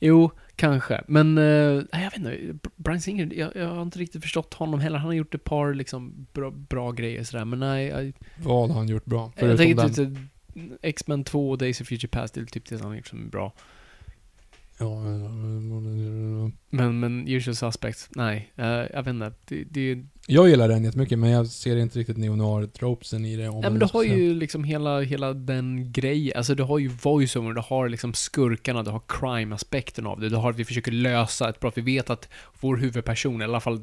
Jo, 0.00 0.30
kanske. 0.56 1.04
Men, 1.08 1.38
eh, 1.38 1.44
jag 1.44 2.10
vet 2.10 2.16
inte. 2.16 2.38
Brian 2.76 3.00
Singer, 3.00 3.32
jag, 3.34 3.56
jag 3.56 3.68
har 3.68 3.82
inte 3.82 3.98
riktigt 3.98 4.22
förstått 4.22 4.54
honom 4.54 4.80
heller. 4.80 4.98
Han 4.98 5.06
har 5.06 5.14
gjort 5.14 5.34
ett 5.34 5.44
par 5.44 5.74
liksom 5.74 6.26
bra, 6.32 6.50
bra 6.50 6.92
grejer 6.92 7.24
sådär, 7.24 7.44
men 7.44 7.58
nej. 7.60 7.86
Jag, 7.86 8.12
Vad 8.44 8.68
har 8.70 8.76
han 8.76 8.88
gjort 8.88 9.04
bra? 9.04 9.32
jag 9.36 9.40
Förutom 9.40 9.56
tänker 9.56 9.82
den. 9.82 9.94
typ 9.94 10.18
X-Men 10.82 11.24
2 11.24 11.50
och 11.50 11.58
Days 11.58 11.80
of 11.80 11.86
Future 11.88 12.08
Past, 12.08 12.34
det 12.34 12.40
är 12.40 12.44
typ 12.44 12.66
det 12.68 12.78
han 12.80 12.88
har 12.88 12.96
gjort 12.96 13.06
som 13.06 13.22
är 13.24 13.28
bra. 13.30 13.52
Ja, 14.78 15.00
men- 15.00 16.52
Men, 16.70 17.00
men 17.00 17.28
Usual 17.28 17.56
Suspects, 17.56 18.08
nej. 18.14 18.52
eh, 18.56 18.66
jag 18.66 19.02
vet 19.02 19.06
inte. 19.08 19.32
Det, 19.44 19.64
det, 19.64 20.04
jag 20.26 20.48
gillar 20.48 20.68
den 20.68 20.84
jättemycket, 20.84 21.18
men 21.18 21.30
jag 21.30 21.46
ser 21.46 21.76
inte 21.76 21.98
riktigt 21.98 22.16
neo-noir-tropesen 22.16 23.24
i 23.24 23.36
det. 23.36 23.48
Om 23.48 23.60
Nej 23.60 23.70
men 23.70 23.78
du 23.78 23.86
har 23.92 24.02
säga. 24.02 24.16
ju 24.16 24.34
liksom 24.34 24.64
hela, 24.64 25.00
hela 25.00 25.32
den 25.32 25.92
grejen, 25.92 26.36
alltså 26.36 26.54
du 26.54 26.62
har 26.62 26.78
ju 26.78 26.88
voiceover, 26.88 27.52
du 27.54 27.60
har 27.60 27.88
liksom 27.88 28.14
skurkarna, 28.14 28.82
du 28.82 28.90
har 28.90 29.02
crime-aspekten 29.08 30.06
av 30.06 30.20
det, 30.20 30.28
du 30.28 30.36
har 30.36 30.50
att 30.50 30.56
vi 30.58 30.64
försöker 30.64 30.92
lösa 30.92 31.48
ett 31.48 31.60
brott, 31.60 31.76
vi 31.78 31.82
vet 31.82 32.10
att 32.10 32.28
vår 32.60 32.76
huvudperson, 32.76 33.40
i 33.40 33.44
alla 33.44 33.60
fall 33.60 33.80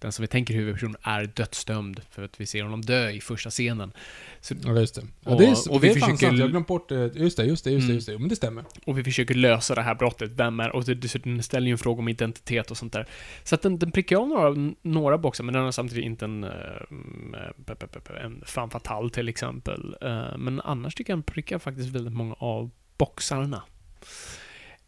den 0.00 0.12
som 0.12 0.22
vi 0.22 0.26
tänker 0.26 0.54
huvudperson, 0.54 0.96
är 1.02 1.24
dödsdömd 1.24 2.00
för 2.10 2.22
att 2.22 2.40
vi 2.40 2.46
ser 2.46 2.62
honom 2.62 2.80
dö 2.82 3.10
i 3.10 3.20
första 3.20 3.50
scenen. 3.50 3.92
Så, 4.40 4.54
Ja, 4.64 4.72
just 4.80 4.94
det. 4.94 5.02
Ja, 5.24 5.30
Och- 5.30 5.40
det 5.40 5.46
är, 5.46 5.70
och 5.72 5.84
vi 5.84 5.88
det 5.88 5.94
är 5.94 6.00
försöker-. 6.00 6.38
Jag 6.38 6.50
glömt 6.50 6.66
bort 6.66 6.88
det. 6.88 7.14
Just 7.16 7.36
det, 7.36 7.44
just 7.44 7.64
det, 7.64 7.70
just 7.70 7.86
det, 7.86 7.92
Mm. 7.92 7.94
just 7.94 8.06
det. 8.06 8.18
Men 8.18 8.28
det 8.28 8.36
stämmer. 8.36 8.64
och 8.86 8.98
vi 8.98 9.04
försöker 9.04 9.34
lösa 9.34 9.74
det 9.74 9.82
här 9.82 9.94
brottet, 9.94 10.30
vem 10.30 10.60
är, 10.60 10.70
och 10.76 10.84
dessutom 10.84 11.42
ställer 11.42 11.66
ju 11.66 11.72
en 11.72 11.78
fråga 11.78 11.98
om 11.98 12.08
identitet 12.08 12.70
och 12.70 12.76
sånt 12.76 12.92
där. 12.92 13.06
Så 13.44 13.54
att 13.54 13.62
den, 13.62 13.78
den 13.78 13.92
prickar 13.92 14.16
av 14.16 14.28
några, 14.28 14.72
några 14.82 15.18
boxar, 15.18 15.44
men 15.44 15.54
den 15.54 15.62
har 15.64 15.72
samtidigt 15.72 16.04
inte 16.04 16.24
en, 16.24 16.44
eh, 16.44 16.50
eh, 16.50 18.24
en 18.24 18.42
fan 18.46 18.70
fatal 18.70 19.10
till 19.10 19.28
exempel. 19.28 19.96
Eh, 20.00 20.36
Men 20.38 20.60
annars 20.60 20.94
tycker 20.94 21.12
jag 21.12 21.18
den 21.18 21.22
prickar 21.22 21.58
faktiskt 21.58 21.88
väldigt 21.88 22.12
många 22.14 22.34
av 22.34 22.70
boxarna. 22.98 23.62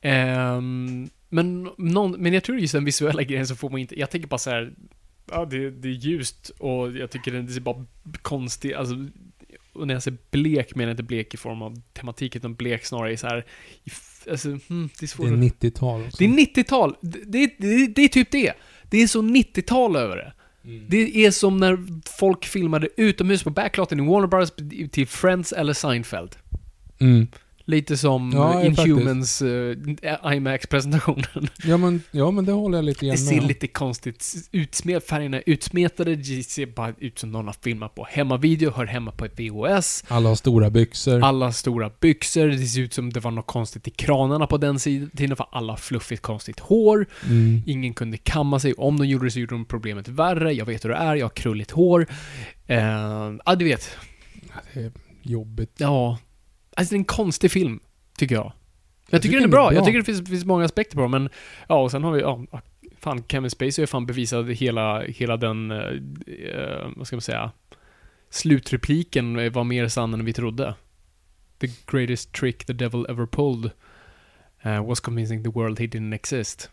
Ehm, 0.01 1.09
men, 1.29 1.71
någon, 1.79 2.13
men 2.13 2.33
jag 2.35 2.45
tror 2.45 2.59
just 2.59 2.75
den 2.75 2.85
visuella 2.85 3.23
grejen 3.23 3.47
så 3.47 3.57
får 3.57 3.71
man 3.71 3.81
inte, 3.81 4.01
jag 4.01 4.11
tänker 4.11 4.29
bara 4.29 4.39
så 4.39 4.51
här. 4.51 4.73
Ja, 5.31 5.45
det, 5.45 5.71
det 5.71 5.89
är 5.89 5.93
ljust 5.93 6.51
och 6.59 6.93
jag 6.97 7.11
tycker 7.11 7.33
det 7.33 7.53
ser 7.53 7.61
bara 7.61 7.85
konstigt, 8.23 8.75
alltså 8.75 8.95
och 9.73 9.87
när 9.87 9.95
jag 9.95 10.03
säger 10.03 10.19
blek 10.31 10.75
menar 10.75 10.89
jag 10.89 10.93
inte 10.93 11.03
blek 11.03 11.35
i 11.35 11.37
form 11.37 11.63
av 11.63 11.83
tematik, 11.93 12.37
utan 12.37 12.55
blek 12.55 12.85
snarare 12.85 13.13
i 13.13 13.17
så 13.17 13.27
här, 13.27 13.45
i 13.85 13.91
alltså, 14.31 14.49
hmm, 14.49 14.89
det 15.01 15.03
är 15.03 15.07
svårt 15.07 15.27
Det 15.27 15.33
är 15.33 15.37
att- 15.47 15.61
90-tal. 15.63 16.01
också. 16.07 16.17
det 16.19 16.25
är 16.25 16.29
90-tal. 16.29 16.97
Det, 17.01 17.19
det, 17.27 17.55
det, 17.59 17.87
det 17.87 18.03
är 18.03 18.09
typ 18.09 18.31
det. 18.31 18.53
Det 18.91 19.03
är 19.03 19.07
så 19.07 19.23
90-tal 19.23 19.97
över 19.97 20.17
det. 20.17 20.33
Mm. 20.65 20.85
Det 20.89 21.25
är 21.27 21.31
som 21.31 21.57
när 21.57 21.79
folk 22.19 22.45
filmade 22.45 22.89
utomhus 22.97 23.43
på 23.43 23.51
backlotten 23.51 24.01
i 24.01 24.09
Warner 24.09 24.27
Bros 24.27 24.53
till 24.91 25.07
Friends 25.07 25.53
eller 25.53 25.73
Seinfeld. 25.73 26.37
Mm. 26.99 27.27
Lite 27.71 27.97
som 27.97 28.31
Ja, 28.35 28.65
Inhumans 28.65 29.43
uh, 29.43 29.77
IMAX-presentationen. 30.35 31.49
Ja, 31.65 31.77
men, 31.77 32.03
ja, 32.11 32.31
men 32.31 32.45
det 32.45 32.53
håller 32.53 32.79
jag 32.79 32.85
lite 32.85 33.01
Det 33.01 33.07
grann 33.07 33.19
ser 33.19 33.35
med 33.35 33.43
om. 33.43 33.49
lite 33.49 33.67
konstigt 33.67 34.49
utsmet, 34.53 35.07
färgerna 35.07 35.37
är 35.37 35.43
utsmetade, 35.47 36.17
det 36.17 36.43
ser 36.43 36.67
bara 36.67 36.95
ut 36.99 37.19
som 37.19 37.33
någon 37.33 37.47
har 37.47 37.57
filmat 37.63 37.95
på 37.95 38.07
hemmavideo, 38.11 38.71
hör 38.71 38.87
hemma 38.87 39.11
på 39.11 39.25
ett 39.25 39.41
VHS. 39.41 40.05
Alla 40.09 40.29
har 40.29 40.37
stora 40.37 40.71
byxor. 40.71 41.25
Alla 41.25 41.53
stora 41.53 41.91
byxor, 42.01 42.47
det 42.47 42.67
ser 42.67 42.81
ut 42.81 42.95
som 42.95 43.13
det 43.13 43.21
var 43.21 43.31
något 43.31 43.47
konstigt 43.47 43.89
i 43.89 43.91
kranarna 43.91 44.47
på 44.47 44.57
den 44.57 44.79
sidan, 44.79 45.11
tiden, 45.11 45.37
för 45.37 45.47
alla 45.53 45.73
har 45.73 45.79
fluffigt 45.79 46.23
konstigt 46.23 46.61
hår. 46.61 47.07
Mm. 47.27 47.63
Ingen 47.67 47.95
kunde 47.95 48.17
kamma 48.17 48.61
sig. 48.61 48.73
Om 48.73 48.99
de 48.99 49.07
gjorde 49.07 49.27
det 49.27 49.31
så 49.31 49.41
gjorde 49.41 49.55
de 49.55 49.65
problemet 49.65 50.09
värre. 50.09 50.53
Jag 50.53 50.67
vet 50.67 50.85
hur 50.85 50.89
det 50.91 50.97
är, 50.97 51.15
jag 51.15 51.25
har 51.25 51.31
krulligt 51.31 51.71
hår. 51.71 52.01
Uh, 52.71 52.77
ja, 53.47 53.55
du 53.59 53.65
vet. 53.65 53.91
Ja, 54.43 54.61
det 54.75 54.81
är 54.81 54.93
jobbigt. 55.23 55.75
Ja. 55.77 56.19
Alltså 56.77 56.93
det 56.93 56.97
är 56.97 56.99
en 56.99 57.05
konstig 57.05 57.51
film, 57.51 57.81
tycker 58.19 58.35
jag. 58.35 58.45
Jag, 58.45 58.55
Jag 59.15 59.23
tycker 59.23 59.37
den 59.37 59.45
är 59.45 59.49
bra. 59.49 59.69
bra. 59.69 59.75
Jag 59.75 59.85
tycker 59.85 59.99
det 59.99 60.05
finns, 60.05 60.29
finns 60.29 60.45
många 60.45 60.65
aspekter 60.65 60.97
på 60.97 61.03
den, 61.03 61.11
men 61.11 61.29
ja, 61.69 61.83
och 61.83 61.91
sen 61.91 62.05
har 62.05 62.13
vi, 62.13 62.21
ja, 62.21 62.41
fan, 62.99 63.25
Kevin 63.29 63.51
Spacey 63.51 63.83
har 63.83 63.87
fan 63.87 64.07
bevisat 64.07 64.47
hela, 64.47 65.03
hela 65.03 65.37
den, 65.37 65.71
eh, 65.71 65.79
eh, 65.79 66.89
vad 66.97 67.07
ska 67.07 67.17
man 67.17 67.21
säga, 67.21 67.51
Slutrepliken 68.31 69.53
var 69.53 69.65
mer 69.65 69.89
sann 69.89 70.15
än 70.15 70.25
vi 70.25 70.33
trodde. 70.33 70.75
The 71.59 71.69
greatest 71.87 72.33
trick 72.33 72.65
the 72.65 72.73
devil 72.73 73.07
ever 73.09 73.27
pulled 73.27 73.71
uh, 74.67 74.87
was 74.87 75.01
convincing 75.01 75.45
the 75.45 75.51
world 75.51 75.79
he 75.79 75.87
didn't 75.87 76.15
exist. 76.15 76.71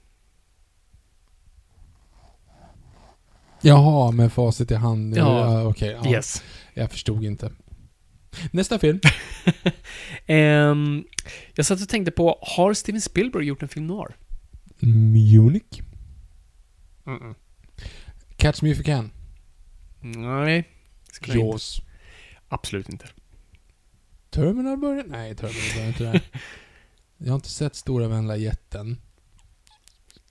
Jaha, 3.61 4.11
med 4.11 4.33
facit 4.33 4.71
i 4.71 4.75
hand. 4.75 5.17
Ja. 5.17 5.59
Ja, 5.61 5.67
Okej, 5.67 5.97
ja. 6.03 6.11
Yes. 6.11 6.43
Jag 6.73 6.91
förstod 6.91 7.23
inte. 7.23 7.51
Nästa 8.51 8.79
film. 8.79 8.99
Ehm, 10.25 11.03
jag 11.55 11.65
satt 11.65 11.81
och 11.81 11.89
tänkte 11.89 12.11
på, 12.11 12.39
har 12.41 12.73
Steven 12.73 13.01
Spielberg 13.01 13.45
gjort 13.45 13.61
en 13.61 13.67
film 13.67 13.87
noir? 13.87 14.15
Munich. 14.79 15.81
Catch 18.35 18.61
Me 18.61 18.69
If 18.69 18.77
You 18.77 18.83
Can. 18.83 19.11
Nej. 20.01 20.69
jag 21.21 21.27
inte. 21.27 21.39
Jaws. 21.39 21.81
Absolut 22.49 22.89
inte. 22.89 23.07
Terminal 24.29 24.77
börjar... 24.77 25.03
Nej, 25.07 25.35
Terminal 25.35 25.75
börjar 25.75 25.87
inte 25.87 26.03
där. 26.03 26.21
Jag 27.17 27.27
har 27.27 27.35
inte 27.35 27.49
sett 27.49 27.75
Stora 27.75 28.07
vänliga 28.07 28.37
jätten. 28.37 28.97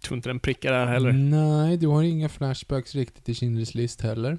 Tror 0.02 0.16
inte 0.16 0.28
den 0.28 0.40
prickar 0.40 0.72
där 0.72 0.86
heller. 0.86 1.12
Nej, 1.12 1.76
du 1.76 1.86
har 1.86 2.02
inga 2.02 2.28
flashbacks 2.28 2.94
riktigt 2.94 3.28
i 3.28 3.32
Schindler's 3.32 3.76
list 3.76 4.00
heller. 4.00 4.38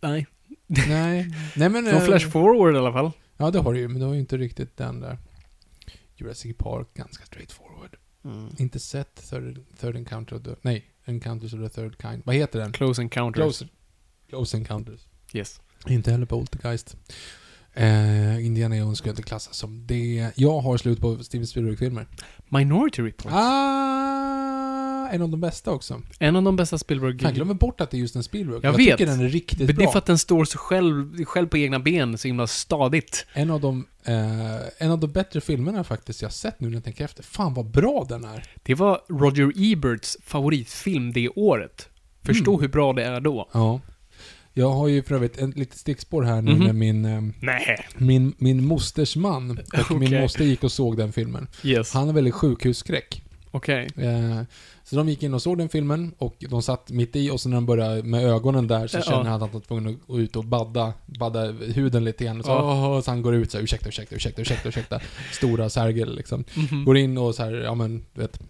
Nej. 0.00 0.26
Nej. 0.88 1.34
Nej 1.56 1.68
men... 1.68 1.84
Från 1.84 1.94
eh, 1.94 2.04
flash 2.04 2.30
forward 2.30 2.74
i 2.74 2.78
alla 2.78 2.92
fall. 2.92 3.10
Ja, 3.36 3.50
det 3.50 3.58
har 3.58 3.72
du 3.72 3.80
ju, 3.80 3.88
men 3.88 4.00
du 4.00 4.06
har 4.06 4.14
ju 4.14 4.20
inte 4.20 4.36
riktigt 4.36 4.76
den 4.76 5.00
där. 5.00 5.18
Jurassic 6.16 6.56
Park, 6.58 6.88
ganska 6.94 7.24
straight 7.24 7.52
forward. 7.52 7.96
Inte 8.58 8.80
sett 8.80 9.30
Third, 9.30 9.60
third 9.80 9.96
Encounter 9.96 10.36
of 10.36 10.42
the... 10.42 10.50
Nej, 10.62 10.84
Encounters 11.04 11.54
of 11.54 11.60
the 11.60 11.68
Third 11.68 12.02
Kind. 12.02 12.22
Vad 12.26 12.34
heter 12.34 12.58
den? 12.58 12.72
Close 12.72 13.02
encounters. 13.02 13.40
Close. 13.40 13.68
Close 14.28 14.56
Encounters. 14.56 15.00
Yes. 15.32 15.60
Inte 15.86 16.10
heller 16.10 16.26
Poltergeist. 16.26 16.96
Eh, 17.72 18.46
Indiana 18.46 18.76
Jones 18.76 18.98
skulle 18.98 19.10
jag 19.10 19.12
inte 19.12 19.22
klassa 19.22 19.52
som 19.52 19.86
det. 19.86 20.32
Jag 20.34 20.60
har 20.60 20.76
slut 20.76 21.00
på 21.00 21.24
Steven 21.24 21.46
Spielberg-filmer. 21.46 22.06
Minority 22.48 23.02
Report. 23.02 23.32
Ah, 23.34 24.53
en 25.14 25.22
av 25.22 25.28
de 25.28 25.40
bästa 25.40 25.70
också. 25.70 26.02
En 26.18 26.36
av 26.36 26.42
de 26.42 26.56
bästa 26.56 26.78
Spielberg... 26.78 27.16
Jag 27.22 27.34
glömmer 27.34 27.54
bort 27.54 27.80
att 27.80 27.90
det 27.90 27.96
är 27.96 27.98
just 27.98 28.16
en 28.16 28.22
Spielberg. 28.22 28.60
Jag 28.62 28.72
jag 28.72 28.76
vet. 28.78 28.98
tycker 28.98 29.06
den 29.12 29.20
är 29.20 29.28
riktigt 29.28 29.58
Men 29.58 29.66
det 29.66 29.72
är 29.72 29.74
bra. 29.84 29.90
för 29.92 29.98
att 29.98 30.06
den 30.06 30.18
står 30.18 30.44
så 30.44 30.58
själv, 30.58 31.24
själv 31.24 31.46
på 31.48 31.58
egna 31.58 31.78
ben, 31.78 32.18
så 32.18 32.28
himla 32.28 32.46
stadigt. 32.46 33.26
En 33.32 33.50
av 33.50 33.60
de, 33.60 33.86
eh, 34.04 34.14
en 34.78 34.90
av 34.90 34.98
de 34.98 35.12
bättre 35.12 35.40
filmerna 35.40 35.84
faktiskt 35.84 36.22
jag 36.22 36.32
sett 36.32 36.60
nu 36.60 36.68
när 36.68 36.74
jag 36.74 36.84
tänker 36.84 37.04
efter. 37.04 37.22
Fan 37.22 37.54
vad 37.54 37.66
bra 37.66 38.06
den 38.08 38.24
är. 38.24 38.44
Det 38.62 38.74
var 38.74 39.00
Roger 39.08 39.52
Eberts 39.72 40.16
favoritfilm 40.24 41.12
det 41.12 41.28
året. 41.28 41.88
Förstå 42.22 42.50
Mm. 42.50 42.60
hur 42.60 42.68
bra 42.68 42.92
det 42.92 43.04
är 43.04 43.20
då. 43.20 43.48
Ja. 43.52 43.80
Jag 44.56 44.70
har 44.70 44.88
ju 44.88 45.02
för 45.02 45.14
övrigt 45.14 45.38
ett 45.38 45.56
litet 45.56 45.78
stickspår 45.78 46.22
här 46.22 46.42
nu 46.42 46.54
Mhm. 46.54 46.64
med 46.64 46.74
min, 46.74 47.04
eh, 47.04 47.20
Nej. 47.40 47.86
min, 47.96 48.34
min 48.38 48.64
mosters 48.66 49.16
man. 49.16 49.50
Och 49.90 49.90
min 49.98 50.08
Okej. 50.08 50.20
moster 50.22 50.44
gick 50.44 50.64
och 50.64 50.72
såg 50.72 50.96
den 50.96 51.12
filmen. 51.12 51.48
Yes. 51.62 51.92
Han 51.94 52.06
har 52.06 52.14
väldigt 52.14 52.34
sjukhusskräck. 52.34 53.23
Okej. 53.54 53.88
Eh, 53.96 54.40
så 54.84 54.96
de 54.96 55.08
gick 55.08 55.22
in 55.22 55.34
och 55.34 55.42
såg 55.42 55.58
den 55.58 55.68
filmen 55.68 56.14
och 56.18 56.36
de 56.48 56.62
satt 56.62 56.90
mitt 56.90 57.16
i 57.16 57.30
och 57.30 57.40
så 57.40 57.48
när 57.48 57.56
de 57.56 57.66
började 57.66 58.02
med 58.02 58.24
ögonen 58.24 58.66
där 58.68 58.86
så 58.86 58.98
Ja. 58.98 59.02
känner 59.02 59.24
han 59.24 59.32
att 59.34 59.40
han 59.40 59.50
var 59.52 59.60
tvungen 59.60 59.86
att 59.94 60.06
gå 60.06 60.20
ut 60.20 60.36
och 60.36 60.44
badda, 60.44 60.92
badda 61.06 61.44
huden 61.52 62.04
lite 62.04 62.24
grann. 62.24 62.42
Så, 62.42 62.50
Ja. 62.50 63.02
så 63.04 63.10
han 63.10 63.22
går 63.22 63.34
ut 63.34 63.50
så 63.50 63.56
här, 63.58 63.64
ursäkta, 63.64 63.88
ursäkta, 63.88 64.14
ursäkta, 64.16 64.42
ursäkta, 64.42 64.68
ursäkta. 64.68 65.00
Stora 65.32 65.70
Sergel 65.70 66.16
liksom. 66.16 66.44
Mhm. 66.70 66.84
Går 66.84 66.96
in 66.96 67.18
och 67.18 67.34
så 67.34 67.42
här, 67.42 67.52
ja 67.52 67.74
men, 67.74 68.04
du 68.14 68.20
vet, 68.20 68.40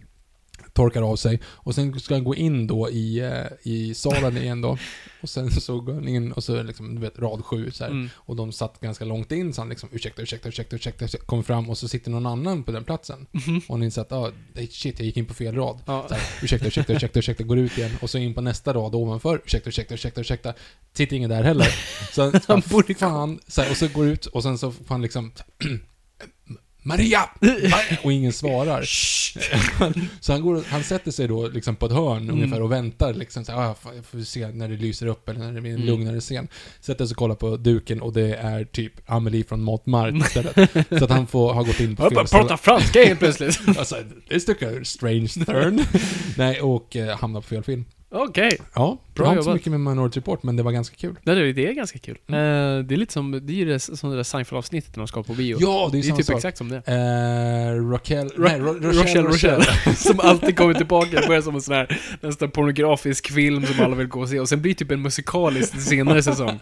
torkar 0.75 1.03
av 1.03 1.17
sig. 1.17 1.41
Och 1.47 1.75
sen 1.75 2.01
ska 2.01 2.15
han 2.15 2.25
gå 2.25 2.35
in 2.35 2.67
då 2.67 2.91
i, 2.91 3.19
eh, 3.19 3.73
i 3.73 3.95
salen 3.95 4.37
igen 4.37 4.61
då. 4.61 4.79
Och 5.21 5.29
sen 5.29 5.51
så 5.51 5.81
går 5.81 5.95
han 5.95 6.09
in 6.09 6.33
och 6.33 6.45
så 6.45 6.53
är 6.53 6.57
det 6.57 6.63
liksom, 6.63 6.95
du 6.95 7.01
vet, 7.01 7.19
rad 7.19 7.45
sju 7.45 7.71
så 7.71 7.85
här. 7.85 7.91
Mm. 7.91 8.11
Och 8.17 8.37
de 8.37 8.53
satt 8.53 8.81
ganska 8.81 9.05
långt 9.05 9.33
in 9.33 9.53
så 9.53 9.61
han 9.61 9.69
liksom, 9.69 9.89
ursäkta, 9.93 10.23
ursäkta, 10.23 10.49
ursäkta, 10.49 10.77
ursäkta, 10.77 11.05
ursäkta 11.05 11.27
kommer 11.27 11.43
fram 11.43 11.71
och 11.71 11.79
så 11.79 11.89
sitter 11.89 12.11
någon 12.11 12.27
annan 12.27 12.63
på 12.63 12.73
den 12.73 12.85
platsen. 12.85 13.27
Och 13.69 13.75
han 13.75 13.83
inser 13.83 14.03
att, 14.03 14.13
ah, 14.13 14.31
shit, 14.71 14.99
jag 14.99 15.07
gick 15.07 15.17
in 15.17 15.27
på 15.27 15.35
fel 15.35 15.55
rad. 15.55 15.81
Ja. 15.87 16.07
Så 16.09 16.15
här, 16.15 16.23
ursäkta, 16.43 16.67
ursäkta, 16.67 16.93
ursäkta, 16.93 17.19
ursäkta, 17.19 17.45
går 17.45 17.59
ut 17.59 17.79
igen. 17.79 17.91
Och 18.03 18.11
så 18.11 18.19
in 18.19 18.35
på 18.35 18.41
nästa 18.41 18.75
rad 18.75 18.95
ovanför. 18.95 19.43
Ursäkta, 19.45 19.69
ursäkta, 19.69 19.95
ursäkta, 19.95 20.21
ursäkta. 20.21 20.55
Sitter 20.93 21.17
ingen 21.17 21.31
där 21.31 21.43
heller. 21.43 21.69
Så 22.13 22.23
han, 22.23 22.41
Han 22.49 22.63
borde 22.71 22.95
fan, 22.95 23.41
så 23.47 23.63
här, 23.63 23.71
och 23.71 23.77
så 23.77 23.89
går 23.89 24.07
ut 24.07 24.27
och 24.27 24.43
sen 24.43 24.59
så 24.59 24.73
får 24.73 24.89
han 24.89 25.03
liksom 25.03 25.33
Maria! 26.85 27.21
Maria! 27.41 27.75
Och 28.03 28.13
ingen 28.13 28.33
svarar. 28.33 28.83
så 30.21 30.33
han, 30.33 30.43
går, 30.43 30.63
han 30.69 30.83
sätter 30.85 31.11
sig 31.11 31.29
då 31.29 31.49
liksom 31.49 31.77
på 31.77 31.87
ett 31.87 31.93
hörn 31.93 32.23
Mm. 32.23 32.35
ungefär 32.35 32.63
och 32.63 32.73
väntar 32.73 33.15
liksom 33.15 33.45
så 33.45 33.53
här, 33.53 33.59
ah, 33.59 33.77
jag 33.97 34.05
får 34.07 34.21
se 34.21 34.49
när 34.49 34.69
det 34.69 34.77
lyser 34.77 35.07
upp 35.07 35.29
eller 35.29 35.41
när 35.41 35.53
det 35.53 35.61
blir 35.61 35.71
en 35.71 35.77
Mm. 35.77 35.87
lugnare 35.87 36.21
scen. 36.21 36.49
Sätter 36.81 37.07
sig 37.07 37.13
och 37.15 37.19
kollar 37.19 37.35
på 37.35 37.57
duken 37.57 38.01
och 38.01 38.13
det 38.13 38.35
är 38.35 38.65
typ 38.65 38.93
Amelie 39.07 39.45
från 39.45 39.63
Montmartre 39.63 40.17
istället. 40.19 40.55
så 40.99 41.05
att 41.05 41.11
han 41.11 41.27
får, 41.27 41.53
har 41.55 41.65
gått 41.65 41.81
in 41.81 41.97
på 41.97 42.03
Jag 42.03 42.13
fel 42.13 42.27
ställe. 42.29 42.43
prata 42.43 42.57
franska 42.57 43.05
helt 43.05 43.19
plötsligt. 43.19 43.61
Alltså, 43.79 43.97
this 44.29 44.45
took 44.45 44.63
a 44.63 44.71
strange 44.85 45.29
turn. 45.29 45.85
Nej, 46.37 46.61
och 46.61 46.97
eh, 46.97 47.19
hamnar 47.19 47.41
på 47.41 47.47
fel 47.47 47.63
film. 47.63 47.85
Okej. 48.17 48.59
Ja, 48.75 48.99
Bra 49.15 49.25
jag 49.25 49.29
har 49.29 49.33
inte 49.33 49.43
så 49.45 49.49
jobbat. 49.51 49.55
mycket 49.55 49.71
med 49.73 49.81
Minority 49.81 50.21
Report, 50.21 50.43
men 50.43 50.57
det 50.57 50.63
var 50.63 50.73
ganska 50.73 50.97
kul. 50.97 51.17
Det, 51.25 51.31
är- 51.33 51.53
det 51.53 51.67
är 51.69 51.73
ganska 51.73 51.99
kul. 51.99 52.19
Mm. 52.27 52.41
Eh, 52.79 52.85
det 52.85 52.95
är 52.95 52.97
lite 52.97 53.13
som, 53.13 53.31
det 53.47 53.53
är 53.53 53.55
ju 53.57 53.65
det, 53.65 53.79
som 53.79 54.11
det 54.11 54.17
där 54.17 54.23
Seinfeld-avsnittet 54.23 54.97
när 54.97 55.01
de 55.01 55.09
ska 55.09 55.23
på 55.23 55.33
bio. 55.35 55.57
Ja, 55.61 55.89
det 55.93 55.99
är 55.99 56.03
det 56.03 56.09
är 56.09 56.17
typ 56.17 56.27
sak. 56.27 56.37
exakt 56.37 56.59
som 56.59 56.69
det. 56.69 56.77
Eh, 56.77 57.91
Raquel... 57.91 58.29
Ro- 58.29 58.45
nej, 58.49 58.59
Ro- 58.61 58.79
Rochelle, 58.81 59.29
Rochelle. 59.29 59.65
som 59.97 60.21
alltid 60.21 60.57
kommer 60.57 60.75
tillbaka. 60.75 61.21
Det 61.21 61.27
börjar 61.27 61.43
som 61.43 61.55
en 61.55 61.63
sån 61.63 61.75
här 61.75 62.01
nästan 62.21 62.51
pornografisk 62.51 63.33
film 63.33 63.67
som 63.67 63.85
alla 63.85 63.97
vill 63.97 64.07
gå 64.09 64.21
och 64.21 64.29
se. 64.29 64.41
Och 64.41 64.49
sen 64.49 64.63
blir 64.63 64.73
det 64.73 64.79
typ 64.79 64.91
en 64.91 65.03
musikalisk 65.03 65.81
senare 65.81 66.23
säsong. 66.23 66.61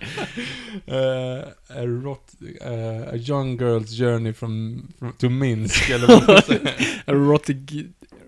Eh, 0.87 1.43
a, 1.79 1.83
rot, 1.87 2.33
eh, 2.65 3.15
a 3.15 3.17
young 3.17 3.59
girl's 3.61 3.99
journey 3.99 4.33
from, 4.33 4.83
from 4.99 5.13
to 5.19 5.29
Minsk, 5.29 5.91
eller 5.91 6.07
vad 6.07 6.29
man 6.29 6.37
ska 6.43 6.47
säga. 6.47 6.61
Erotic, 7.07 7.57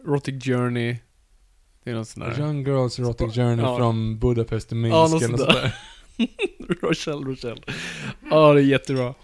erotic 0.07 0.45
Journey. 0.45 0.97
Det 1.85 1.91
är 1.91 1.95
något 1.95 2.09
sånt 2.09 2.26
A 2.26 2.28
där. 2.37 2.43
young 2.43 2.66
girl's 2.66 3.01
erotic 3.01 3.35
journey 3.35 3.64
Ja. 3.64 3.76
from 3.76 4.18
Budapest 4.18 4.68
to 4.68 4.74
Minsk, 4.74 4.95
Ja, 4.95 5.09
något 5.09 5.22
eller 5.22 5.37
sånt 5.37 5.49
något 5.49 5.62
där. 5.62 5.74
sånt 6.16 6.30
där. 6.68 6.76
Rochelle, 6.89 7.26
Rochelle. 7.26 7.62
Ja, 8.30 8.53
det 8.53 8.61
är 8.61 8.64
jättebra. 8.64 9.14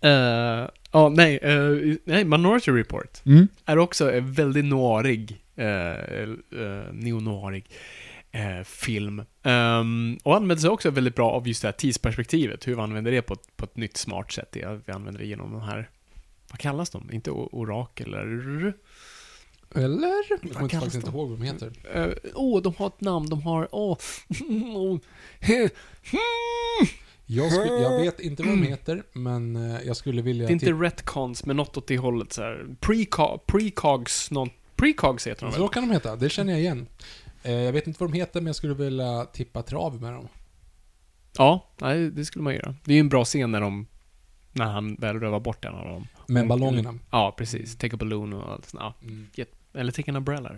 Eh, 0.00 0.68
Ja, 0.92 1.08
nej, 1.08 1.40
uh, 1.44 1.96
nej, 2.04 2.24
Minority 2.24 2.70
Report 2.70 3.26
Mm. 3.26 3.48
är 3.64 3.78
också 3.78 4.12
en 4.12 4.32
väldigt 4.32 4.64
noirig, 4.64 5.44
uh, 5.58 5.64
uh, 6.60 6.92
neo-noirig 6.92 7.64
eh, 8.32 8.62
film. 8.64 9.22
Ehm, 9.42 10.18
och 10.24 10.36
använder 10.36 10.60
sig 10.60 10.70
också 10.70 10.90
väldigt 10.90 11.14
bra 11.14 11.30
av 11.30 11.48
just 11.48 11.62
det 11.62 11.68
här 11.68 11.72
tidsperspektivet, 11.72 12.68
hur 12.68 12.74
vi 12.74 12.80
använder 12.80 13.10
det 13.10 13.22
på 13.22 13.34
ett, 13.34 13.56
på 13.56 13.64
ett 13.64 13.76
nytt 13.76 13.96
smart 13.96 14.32
sätt. 14.32 14.48
Det 14.52 14.80
vi 14.86 14.92
använder 14.92 15.20
det 15.20 15.26
genom 15.26 15.52
de 15.52 15.60
här, 15.62 15.90
vad 16.50 16.58
kallas 16.58 16.90
de? 16.90 17.10
Inte 17.12 17.30
orakel 17.30 18.14
eller? 18.14 18.74
Eller? 19.74 20.12
Jag 20.42 20.52
kommer 20.52 20.68
faktiskt 20.68 20.94
inte 20.94 21.10
ihåg 21.10 21.28
vad 21.30 21.38
de 21.38 21.44
heter. 21.44 21.72
Åh, 22.34 22.56
oh, 22.56 22.62
de 22.62 22.74
har 22.78 22.86
ett 22.86 23.00
namn, 23.00 23.28
de 23.28 23.42
har, 23.42 23.68
åh, 23.72 23.96
oh, 24.74 24.98
Jag, 27.26 27.52
sku, 27.52 27.60
jag 27.66 28.00
vet 28.00 28.20
inte 28.20 28.42
vad 28.42 28.52
de 28.52 28.62
heter, 28.62 29.02
men 29.12 29.56
eh, 29.56 29.80
jag 29.86 29.96
skulle 29.96 30.22
vilja... 30.22 30.46
Det 30.46 30.50
är 30.50 30.52
inte 30.52 30.66
titta- 30.66 30.82
retcons, 30.82 31.44
men 31.46 31.56
något 31.56 31.76
åt 31.76 31.86
det 31.86 31.98
hållet 31.98 32.32
så 32.32 32.42
här. 32.42 32.66
Precog, 32.80 33.46
precogs, 33.46 34.30
någon, 34.30 34.50
precogs 34.76 35.26
heter 35.26 35.46
de 35.46 35.52
Så 35.52 35.60
väl? 35.60 35.68
kan 35.68 35.88
de 35.88 35.92
heta, 35.94 36.16
det 36.16 36.28
känner 36.30 36.52
jag 36.52 36.60
igen. 36.60 36.86
Eh, 37.42 37.52
jag 37.52 37.72
vet 37.72 37.86
inte 37.86 38.00
vad 38.04 38.10
de 38.12 38.16
heter, 38.18 38.40
men 38.40 38.46
jag 38.46 38.56
skulle 38.56 38.74
vilja 38.74 39.24
tippa 39.24 39.62
trav 39.62 40.00
med 40.02 40.12
dem. 40.12 40.28
Ja, 41.38 41.70
nej, 41.80 42.10
det 42.10 42.24
skulle 42.24 42.42
man 42.42 42.54
göra. 42.54 42.74
Det 42.84 42.92
är 42.92 42.94
ju 42.94 43.00
en 43.00 43.08
bra 43.08 43.24
scen 43.24 43.50
när 43.50 43.60
de, 43.60 43.86
när 44.52 44.64
han 44.66 44.94
väl 44.94 45.20
rövar 45.20 45.40
bort 45.40 45.64
en 45.64 45.74
av 45.74 45.84
dem. 45.86 46.06
Med 46.26 46.48
ballongerna. 46.48 46.94
Ja, 47.10 47.34
precis. 47.38 47.76
Take 47.76 47.94
a 47.94 47.98
balloon 47.98 48.32
och 48.32 48.52
allt 48.52 48.66
sånt. 48.66 48.82
Ja, 48.82 48.94
Mm. 49.02 49.26
Eller 49.74 49.92
take 49.92 50.10
an 50.10 50.16
umbrella. 50.16 50.50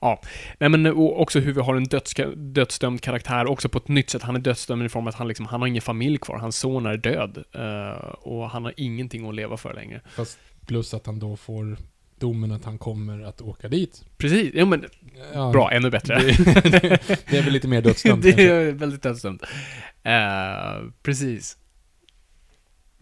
Ja. 0.00 0.20
Nej 0.58 0.68
men 0.70 0.86
och 0.86 1.20
också 1.20 1.40
hur 1.40 1.52
vi 1.52 1.60
har 1.60 1.74
en 1.76 1.84
dödska, 1.84 2.26
dödsdömd 2.28 3.00
karaktär 3.00 3.46
också 3.46 3.68
på 3.68 3.78
ett 3.78 3.88
nytt 3.88 4.10
sätt. 4.10 4.22
Han 4.22 4.36
är 4.36 4.40
dödsdömd 4.40 4.84
i 4.86 4.88
form 4.88 5.04
av 5.04 5.08
att 5.08 5.14
han 5.14 5.28
liksom, 5.28 5.46
han 5.46 5.60
har 5.60 5.68
ingen 5.68 5.82
familj 5.82 6.18
kvar. 6.18 6.38
Hans 6.38 6.56
son 6.56 6.86
är 6.86 6.96
död. 6.96 7.44
eh, 7.54 8.08
och 8.08 8.50
han 8.50 8.64
har 8.64 8.74
ingenting 8.76 9.28
att 9.28 9.34
leva 9.34 9.56
för 9.56 9.74
längre. 9.74 10.00
Fast 10.16 10.38
plus 10.66 10.94
att 10.94 11.06
han 11.06 11.18
då 11.18 11.36
får 11.36 11.76
domen 12.18 12.52
att 12.52 12.64
han 12.64 12.78
kommer 12.78 13.22
att 13.24 13.40
åka 13.40 13.68
dit. 13.68 14.04
Precis, 14.16 14.50
ja 14.54 14.64
men 14.64 14.84
Ja, 15.34 15.50
bra, 15.52 15.70
ännu 15.72 15.90
bättre. 15.90 16.14
Det, 16.18 16.70
det, 16.70 17.00
det 17.30 17.38
är 17.38 17.42
väl 17.42 17.52
lite 17.52 17.68
mer 17.68 17.82
dödsdömt 17.82 18.22
det 18.22 18.28
kanske. 18.32 18.52
är 18.52 18.72
väldigt 18.72 19.02
dödsdömt. 19.02 19.42
Uh, 19.42 20.90
precis. 21.02 21.56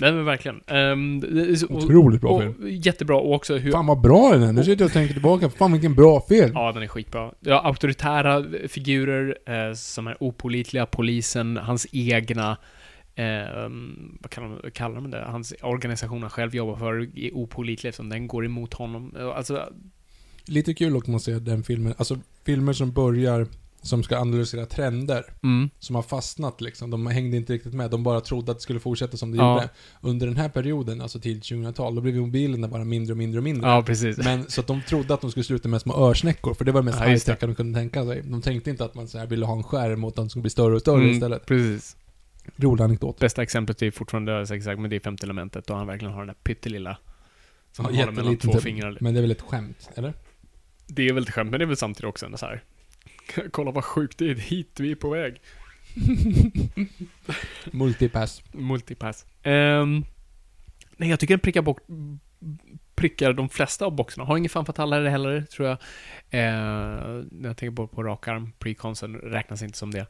Nej 0.02 0.12
men 0.12 0.24
verkligen. 0.24 0.60
Um, 0.68 1.24
Otroligt 1.70 2.20
bra 2.20 2.30
och, 2.30 2.42
film. 2.42 2.54
Jättebra, 2.68 3.16
och 3.16 3.34
också 3.34 3.56
hur... 3.56 3.72
Fan 3.72 3.86
vad 3.86 4.00
bra 4.00 4.32
den 4.32 4.42
är. 4.42 4.52
Nu 4.52 4.64
sitter 4.64 4.82
jag 4.82 4.86
och 4.86 4.92
tänker 4.92 5.12
tillbaka. 5.12 5.50
Fan 5.50 5.72
vilken 5.72 5.94
bra 5.94 6.20
film. 6.28 6.50
Ja, 6.54 6.72
den 6.72 6.82
är 6.82 6.86
skitbra. 6.86 7.32
Ja, 7.40 7.60
auktoritära 7.60 8.44
figurer 8.68 9.38
eh, 9.46 9.74
som 9.74 10.06
är 10.06 10.16
opolitliga, 10.20 10.86
polisen, 10.86 11.56
hans 11.56 11.86
egna, 11.92 12.56
eh, 13.14 13.24
vad 14.20 14.30
kallar, 14.30 14.48
man- 14.48 14.70
kallar 14.74 15.00
man 15.00 15.10
det? 15.10 15.24
Hans 15.26 15.54
organisation 15.62 16.22
han 16.22 16.30
själv 16.30 16.54
jobbar 16.54 16.76
för 16.76 17.18
är 17.18 17.34
opolitlig 17.36 17.88
eftersom 17.88 18.08
den 18.08 18.26
går 18.26 18.44
emot 18.44 18.74
honom. 18.74 19.14
Alltså, 19.36 19.68
Lite 20.46 20.74
kul 20.74 20.96
också 20.96 21.14
att 21.14 21.22
se 21.22 21.38
den 21.38 21.62
filmen. 21.62 21.94
Alltså 21.96 22.18
filmer 22.44 22.72
som 22.72 22.92
börjar 22.92 23.46
som 23.82 24.02
ska 24.02 24.18
analysera 24.18 24.66
trender. 24.66 25.24
Mm. 25.42 25.70
Som 25.78 25.96
har 25.96 26.02
fastnat 26.02 26.60
liksom. 26.60 26.90
De 26.90 27.06
hängde 27.06 27.36
inte 27.36 27.52
riktigt 27.52 27.74
med. 27.74 27.90
De 27.90 28.02
bara 28.02 28.20
trodde 28.20 28.52
att 28.52 28.58
det 28.58 28.62
skulle 28.62 28.80
fortsätta 28.80 29.16
som 29.16 29.30
det 29.30 29.36
Ja. 29.36 29.54
gjorde. 29.54 29.68
Under 30.00 30.26
den 30.26 30.36
här 30.36 30.48
perioden, 30.48 31.00
alltså 31.00 31.20
till 31.20 31.40
2000-tal, 31.40 31.94
då 31.94 32.00
blev 32.00 32.16
mobilerna 32.16 32.68
bara 32.68 32.84
mindre 32.84 33.12
och 33.12 33.16
mindre 33.16 33.38
och 33.38 33.44
mindre. 33.44 33.70
Ja, 33.70 33.82
precis. 33.82 34.18
Men 34.18 34.50
så 34.50 34.60
att 34.60 34.66
de 34.66 34.82
trodde 34.82 35.14
att 35.14 35.20
de 35.20 35.30
skulle 35.30 35.44
sluta 35.44 35.68
med 35.68 35.80
små 35.80 35.94
örsnäckor, 36.10 36.54
för 36.54 36.64
det 36.64 36.72
var 36.72 36.80
det 36.80 36.84
mest 36.84 36.98
Ja, 37.00 37.06
high-tech 37.06 37.36
de 37.40 37.54
kunde 37.54 37.78
tänka 37.78 38.04
sig. 38.04 38.22
De 38.22 38.42
tänkte 38.42 38.70
inte 38.70 38.84
att 38.84 38.94
man 38.94 39.08
så 39.08 39.18
här 39.18 39.26
ville 39.26 39.46
ha 39.46 39.56
en 39.56 39.62
skärm 39.62 40.04
och 40.04 40.08
att 40.08 40.16
de 40.16 40.30
skulle 40.30 40.40
bli 40.42 40.50
större 40.50 40.74
och 40.74 40.80
större 40.80 41.00
Mm, 41.02 41.10
istället. 41.10 41.46
Precis. 41.46 41.96
Rolig 42.56 42.84
anekdot. 42.84 43.18
Bästa 43.18 43.42
exemplet 43.42 43.82
är 43.82 43.90
fortfarande 43.90 44.46
sagt, 44.46 44.66
men 44.66 44.90
det 44.90 44.96
är 44.96 45.00
femte 45.00 45.26
elementet 45.26 45.70
och 45.70 45.76
han 45.76 45.86
verkligen 45.86 46.12
har 46.14 46.20
den 46.20 46.26
där 46.26 46.34
pyttelilla 46.42 46.98
som 47.72 47.84
Ja, 47.84 47.90
han 47.90 47.98
håller 48.00 48.12
mellan 48.12 48.36
två 48.36 48.52
fingrar. 48.52 48.98
Men 49.00 49.14
det 49.14 49.20
är 49.20 49.22
väl 49.22 49.30
ett 49.30 49.40
skämt, 49.42 49.90
eller? 49.94 50.14
Det 50.86 51.08
är 51.08 51.12
väl 51.12 51.22
ett 51.22 51.30
skämt, 51.30 51.50
men 51.50 51.58
det 51.60 51.64
är 51.64 51.66
väl 51.66 51.76
samtidigt 51.76 52.08
också 52.08 52.26
en 52.26 52.38
så 52.38 52.46
här. 52.46 52.62
Kolla 53.50 53.70
vad 53.70 53.84
sjukt 53.84 54.18
det 54.18 54.30
är, 54.30 54.34
hit 54.34 54.80
vi 54.80 54.90
är 54.90 54.94
på 54.96 55.10
väg. 55.10 55.40
Multipass. 57.70 58.42
Multipass. 58.52 59.26
Ehm, 59.42 60.04
nej, 60.96 61.10
jag 61.10 61.20
tycker 61.20 61.34
den 61.34 61.40
prickar, 61.40 61.62
bort, 61.62 61.80
prickar 62.94 63.32
de 63.32 63.48
flesta 63.48 63.86
av 63.86 63.92
boxarna. 63.96 64.24
Har 64.26 64.36
ingen 64.36 64.48
fan 64.50 64.66
fatallare 64.66 65.08
heller, 65.08 65.42
tror 65.42 65.68
jag. 65.68 65.78
Uh, 66.34 67.24
när 67.30 67.48
jag 67.48 67.56
tänker 67.56 67.76
på, 67.76 67.86
på 67.86 68.02
rak 68.02 68.28
arm, 68.28 68.52
preconsen 68.58 69.14
räknas 69.16 69.62
inte 69.62 69.78
som 69.78 69.90
det. 69.90 70.06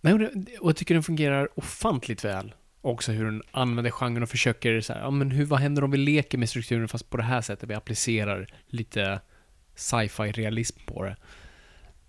Nej, 0.00 0.12
och 0.12 0.18
det- 0.18 0.58
och 0.60 0.68
jag 0.68 0.76
tycker 0.76 0.94
den 0.94 1.02
fungerar 1.02 1.48
ofantligt 1.54 2.24
väl. 2.24 2.54
Också 2.80 3.12
hur 3.12 3.24
den 3.24 3.42
använder 3.50 3.90
genren 3.90 4.22
och 4.22 4.28
försöker 4.28 4.80
så 4.80 4.92
här, 4.92 5.00
ja 5.00 5.10
men 5.10 5.30
hur, 5.30 5.44
vad 5.44 5.58
händer 5.60 5.84
om 5.84 5.90
vi 5.90 5.96
leker 5.98 6.38
med 6.38 6.48
strukturen 6.48 6.88
fast 6.88 7.10
på 7.10 7.16
det 7.16 7.22
här 7.22 7.40
sättet? 7.40 7.70
Vi 7.70 7.74
applicerar 7.74 8.46
lite 8.66 9.20
sci-fi 9.78 10.32
realism 10.32 10.78
på 10.86 11.04
det. 11.04 11.16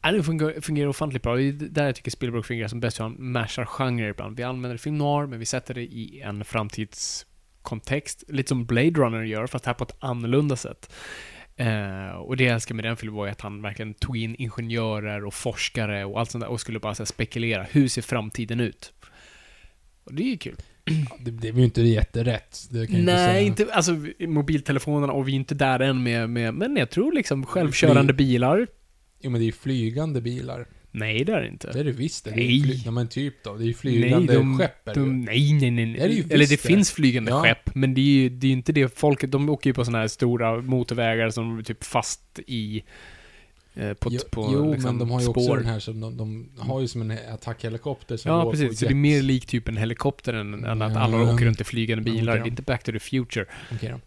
Äh, 0.05 0.11
det 0.11 0.23
fungerar, 0.23 0.61
fungerar 0.61 0.87
ofantligt 0.87 1.23
bra. 1.23 1.35
Det 1.35 1.43
är 1.43 1.51
där 1.51 1.85
jag 1.85 1.95
tycker 1.95 2.11
Spielberg 2.11 2.43
fungerar 2.43 2.67
som 2.67 2.79
bäst, 2.79 2.99
hur 2.99 3.03
han 3.03 3.15
mashar 3.19 3.65
genrer 3.65 4.09
ibland. 4.09 4.37
Vi 4.37 4.43
använder 4.43 4.77
film 4.77 4.97
noir, 4.97 5.27
men 5.27 5.39
vi 5.39 5.45
sätter 5.45 5.73
det 5.73 5.81
i 5.81 6.21
en 6.21 6.45
framtidskontext. 6.45 8.23
Lite 8.27 8.49
som 8.49 8.65
Blade 8.65 8.91
Runner 8.91 9.23
gör, 9.23 9.47
fast 9.47 9.65
här 9.65 9.73
på 9.73 9.83
ett 9.83 9.95
annorlunda 9.99 10.55
sätt. 10.55 10.93
Eh, 11.55 12.09
och 12.09 12.37
det 12.37 12.43
jag 12.43 12.53
älskar 12.53 12.75
med 12.75 12.85
den 12.85 12.97
filmen 12.97 13.15
var 13.15 13.25
ju 13.25 13.31
att 13.31 13.41
han 13.41 13.61
verkligen 13.61 13.93
tog 13.93 14.17
in 14.17 14.35
ingenjörer 14.35 15.25
och 15.25 15.33
forskare 15.33 16.05
och 16.05 16.19
allt 16.19 16.31
sånt 16.31 16.43
där 16.43 16.49
och 16.49 16.61
skulle 16.61 16.79
bara 16.79 16.95
så 16.95 17.03
här, 17.03 17.05
spekulera. 17.05 17.63
Hur 17.63 17.87
ser 17.87 18.01
framtiden 18.01 18.59
ut? 18.59 18.93
Och 20.03 20.13
det 20.13 20.23
är 20.23 20.27
ju 20.27 20.37
kul. 20.37 20.55
Det, 21.19 21.47
är 21.47 21.53
ju 21.53 21.63
inte 21.63 21.81
jätterätt. 21.81 22.67
Det 22.71 22.87
kan 22.87 22.95
jag 22.95 22.99
inte. 23.01 23.13
Nej, 23.15 23.45
inte, 23.45 23.67
alltså 23.73 23.91
mobiltelefonerna 24.19 25.13
och 25.13 25.27
vi 25.27 25.31
är 25.31 25.35
inte 25.35 25.55
där 25.55 25.79
än 25.79 26.03
med, 26.03 26.29
med 26.29 26.53
men 26.53 26.75
jag 26.75 26.89
tror 26.89 27.11
liksom 27.11 27.45
självkörande 27.45 28.13
bilar. 28.13 28.67
Jo 29.21 29.31
men 29.31 29.39
det 29.41 29.43
är 29.43 29.45
ju 29.45 29.51
flygande 29.51 30.21
bilar. 30.21 30.67
Nej, 30.91 31.23
det 31.25 31.33
är 31.33 31.41
det 31.41 31.47
inte. 31.47 31.71
Det 31.73 31.79
är 31.79 31.83
det 31.83 31.91
visst 31.91 32.25
det. 32.25 32.31
är 32.31 32.35
Nej. 32.35 32.55
ju 32.55 32.63
fly, 32.63 32.81
ja, 32.85 32.91
men 32.91 33.07
typ 33.07 33.43
då. 33.43 33.55
Det 33.55 33.63
är 33.63 33.67
ju 33.67 33.73
flygande 33.73 34.33
de- 34.33 34.57
skepp 34.59 34.87
är 34.87 34.93
de, 34.95 35.21
nej, 35.25 35.53
nej, 35.53 35.71
nej. 35.71 35.93
Det 35.93 36.03
är 36.03 36.07
det 36.09 36.13
ju 36.15 36.23
Eller 36.29 36.47
det 36.47 36.61
finns 36.61 36.91
flygande 36.91 37.31
Ja. 37.31 37.41
skepp, 37.43 37.75
men 37.75 37.93
det 37.93 38.01
är 38.01 38.05
ju 38.05 38.29
det 38.29 38.47
är 38.47 38.51
inte 38.51 38.71
det 38.71 38.99
folket, 38.99 39.31
de 39.31 39.49
åker 39.49 39.69
ju 39.69 39.73
på 39.73 39.85
sådana 39.85 39.97
här 39.99 40.07
stora 40.07 40.61
motorvägar 40.61 41.29
som 41.29 41.57
är 41.59 41.63
typ 41.63 41.83
fast 41.83 42.39
i 42.47 42.83
på, 43.99 44.09
Jo, 44.11 44.19
på 44.31 44.49
jo 44.53 44.71
liksom, 44.73 44.89
men 44.97 44.99
de 44.99 45.11
har 45.11 45.19
ju 45.19 45.25
spår. 45.25 45.41
också 45.41 45.55
den 45.55 45.65
här 45.65 45.79
som 45.79 45.99
de, 46.01 46.17
de 46.17 46.49
har 46.57 46.81
ju 46.81 46.87
som 46.87 47.01
en 47.11 47.17
attackhelikopter 47.33 48.17
som 48.17 48.31
Ja, 48.31 48.51
precis. 48.51 48.69
på 48.69 48.75
Så 48.75 48.85
det 48.85 48.91
är 48.91 48.95
mer 48.95 49.21
lik 49.21 49.45
typ 49.45 49.67
en 49.67 49.77
helikopter 49.77 50.33
än, 50.33 50.65
än 50.65 50.81
att 50.81 50.95
alla 50.97 51.33
åker 51.33 51.45
runt 51.45 51.61
i 51.61 51.63
flygande 51.63 52.03
bilar. 52.03 52.37
Då. 52.37 52.43
Det 52.43 52.47
är 52.47 52.49
inte 52.49 52.61
Back 52.61 52.83
to 52.83 52.91
the 52.91 52.99
Future. 52.99 53.45
Då. 53.81 53.99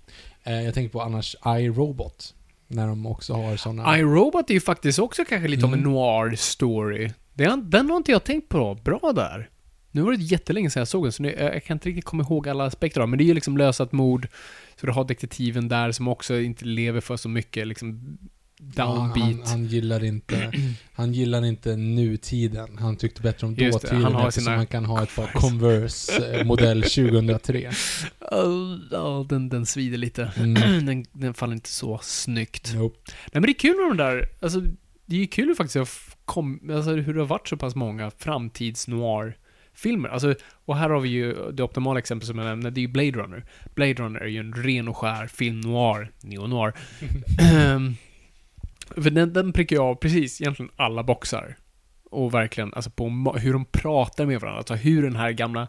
Eh, 0.51 0.63
jag 0.63 0.75
tänker 0.75 0.93
på 0.93 1.03
annars 1.03 1.37
iRobot. 1.47 2.35
När 2.67 2.87
de 2.89 3.07
också 3.07 3.35
har 3.35 3.57
sådana... 3.57 3.99
iRobot 3.99 4.51
är 4.51 4.55
ju 4.55 4.61
faktiskt 4.61 4.99
också 4.99 5.25
kanske 5.25 5.49
lite 5.49 5.67
av 5.67 5.73
en 5.73 5.79
Mm. 5.79 5.93
noir-story. 5.93 7.13
Den, 7.35 7.91
har 7.91 7.97
inte 7.97 8.13
jag 8.13 8.25
tänkt 8.25 8.49
på. 8.49 8.75
Bra 8.75 9.13
där. 9.15 9.49
Nu 9.91 10.03
var 10.03 10.13
det 10.13 10.23
jättelänge 10.23 10.71
sedan 10.71 10.81
jag 10.81 10.89
såg 10.89 11.05
den, 11.05 11.13
så 11.13 11.23
nu, 11.23 11.33
jag 11.39 11.65
kan 11.65 11.75
inte 11.77 11.89
riktigt 11.89 12.05
komma 12.05 12.23
ihåg 12.23 12.49
alla 12.49 12.65
aspekter 12.65 13.01
av 13.01 13.03
den. 13.07 13.11
Men 13.11 13.19
det 13.19 13.25
är 13.25 13.27
ju 13.27 13.35
liksom 13.35 13.57
lösat 13.59 13.93
mord, 13.93 14.29
så 14.81 14.87
du 14.87 14.93
har 14.93 15.05
detektiven 15.05 15.69
där 15.69 15.93
som 15.93 16.09
också 16.09 16.41
inte 16.41 16.65
lever 16.65 17.01
för 17.01 17.17
så 17.17 17.29
mycket 17.29 17.67
liksom 17.67 18.19
Ja, 18.77 18.85
downbeat. 18.85 19.29
han, 19.29 19.43
han 19.47 19.65
gillar 19.67 20.05
inte, 20.05 20.53
han 20.93 21.13
gillar 21.13 21.45
inte 21.45 21.77
nutiden. 21.77 22.79
Han 22.79 22.97
tyckte 22.97 23.23
bättre 23.23 23.47
om 23.47 23.55
Just 23.55 23.81
det, 23.81 23.87
dåtiden 23.89 24.05
han 24.05 24.15
har 24.15 24.29
eftersom 24.29 24.45
sina- 24.45 24.57
han 24.57 24.67
kan 24.67 24.85
ha 24.85 25.03
ett 25.03 25.17
par 25.17 25.27
Converse 25.41 26.45
modell 26.45 26.83
2003. 26.83 27.71
Oh, 28.33 28.79
ja, 28.91 29.27
den, 29.29 29.49
den 29.49 29.67
svider 29.67 29.99
lite. 29.99 30.33
Mm. 30.37 30.87
Den, 30.87 31.05
den 31.13 31.35
faller 31.35 31.53
inte 31.55 31.69
så 31.69 31.99
snyggt. 32.03 32.75
Nope. 32.75 32.99
Nej 33.07 33.15
men 33.33 33.43
det 33.43 33.51
är 33.51 33.59
kul 33.59 33.77
med 33.77 33.91
de 33.91 33.97
där, 33.97 34.29
alltså 34.43 34.63
det 35.07 35.23
är 35.23 35.27
kul 35.27 35.55
faktiskt 35.55 35.77
att 35.77 36.17
kom, 36.25 36.71
alltså, 36.75 36.91
hur 36.91 37.15
det 37.15 37.21
har 37.21 37.27
varit 37.27 37.49
så 37.49 37.57
pass 37.57 37.75
många 37.75 38.11
framtids-noir-filmer. 38.19 40.09
Alltså, 40.09 40.35
och 40.65 40.77
här 40.77 40.91
har 40.91 41.01
vi 41.01 41.09
ju 41.09 41.51
det 41.53 41.63
optimala 41.63 41.99
exemplet 41.99 42.27
som 42.27 42.39
jag 42.39 42.45
nämnde, 42.47 42.71
det 42.71 42.81
är 42.81 42.83
ju 42.83 42.89
Blade 42.89 43.11
Runner. 43.11 43.45
Blade 43.75 43.95
Runner 43.95 44.21
är 44.21 44.27
ju 44.27 44.39
en 44.41 44.53
ren 44.53 44.89
och 44.89 44.97
skär 44.97 45.27
film 45.27 45.61
noir, 45.61 46.11
neo-noir. 46.23 46.73
För 48.95 49.11
den, 49.11 49.33
den 49.33 49.53
prickar 49.53 49.77
jag 49.77 49.85
av 49.85 49.95
precis 49.95 50.41
egentligen 50.41 50.73
alla 50.77 51.03
boxar. 51.03 51.57
Och 52.11 52.35
verkligen, 52.35 52.75
alltså 52.75 52.91
på 52.91 53.35
hur 53.39 53.53
de 53.53 53.65
pratar 53.65 54.27
med 54.27 54.41
varandra, 54.41 54.59
alltså 54.59 54.75
hur 54.75 55.03
den 55.03 55.17
här 55.17 55.33
gamla 55.33 55.69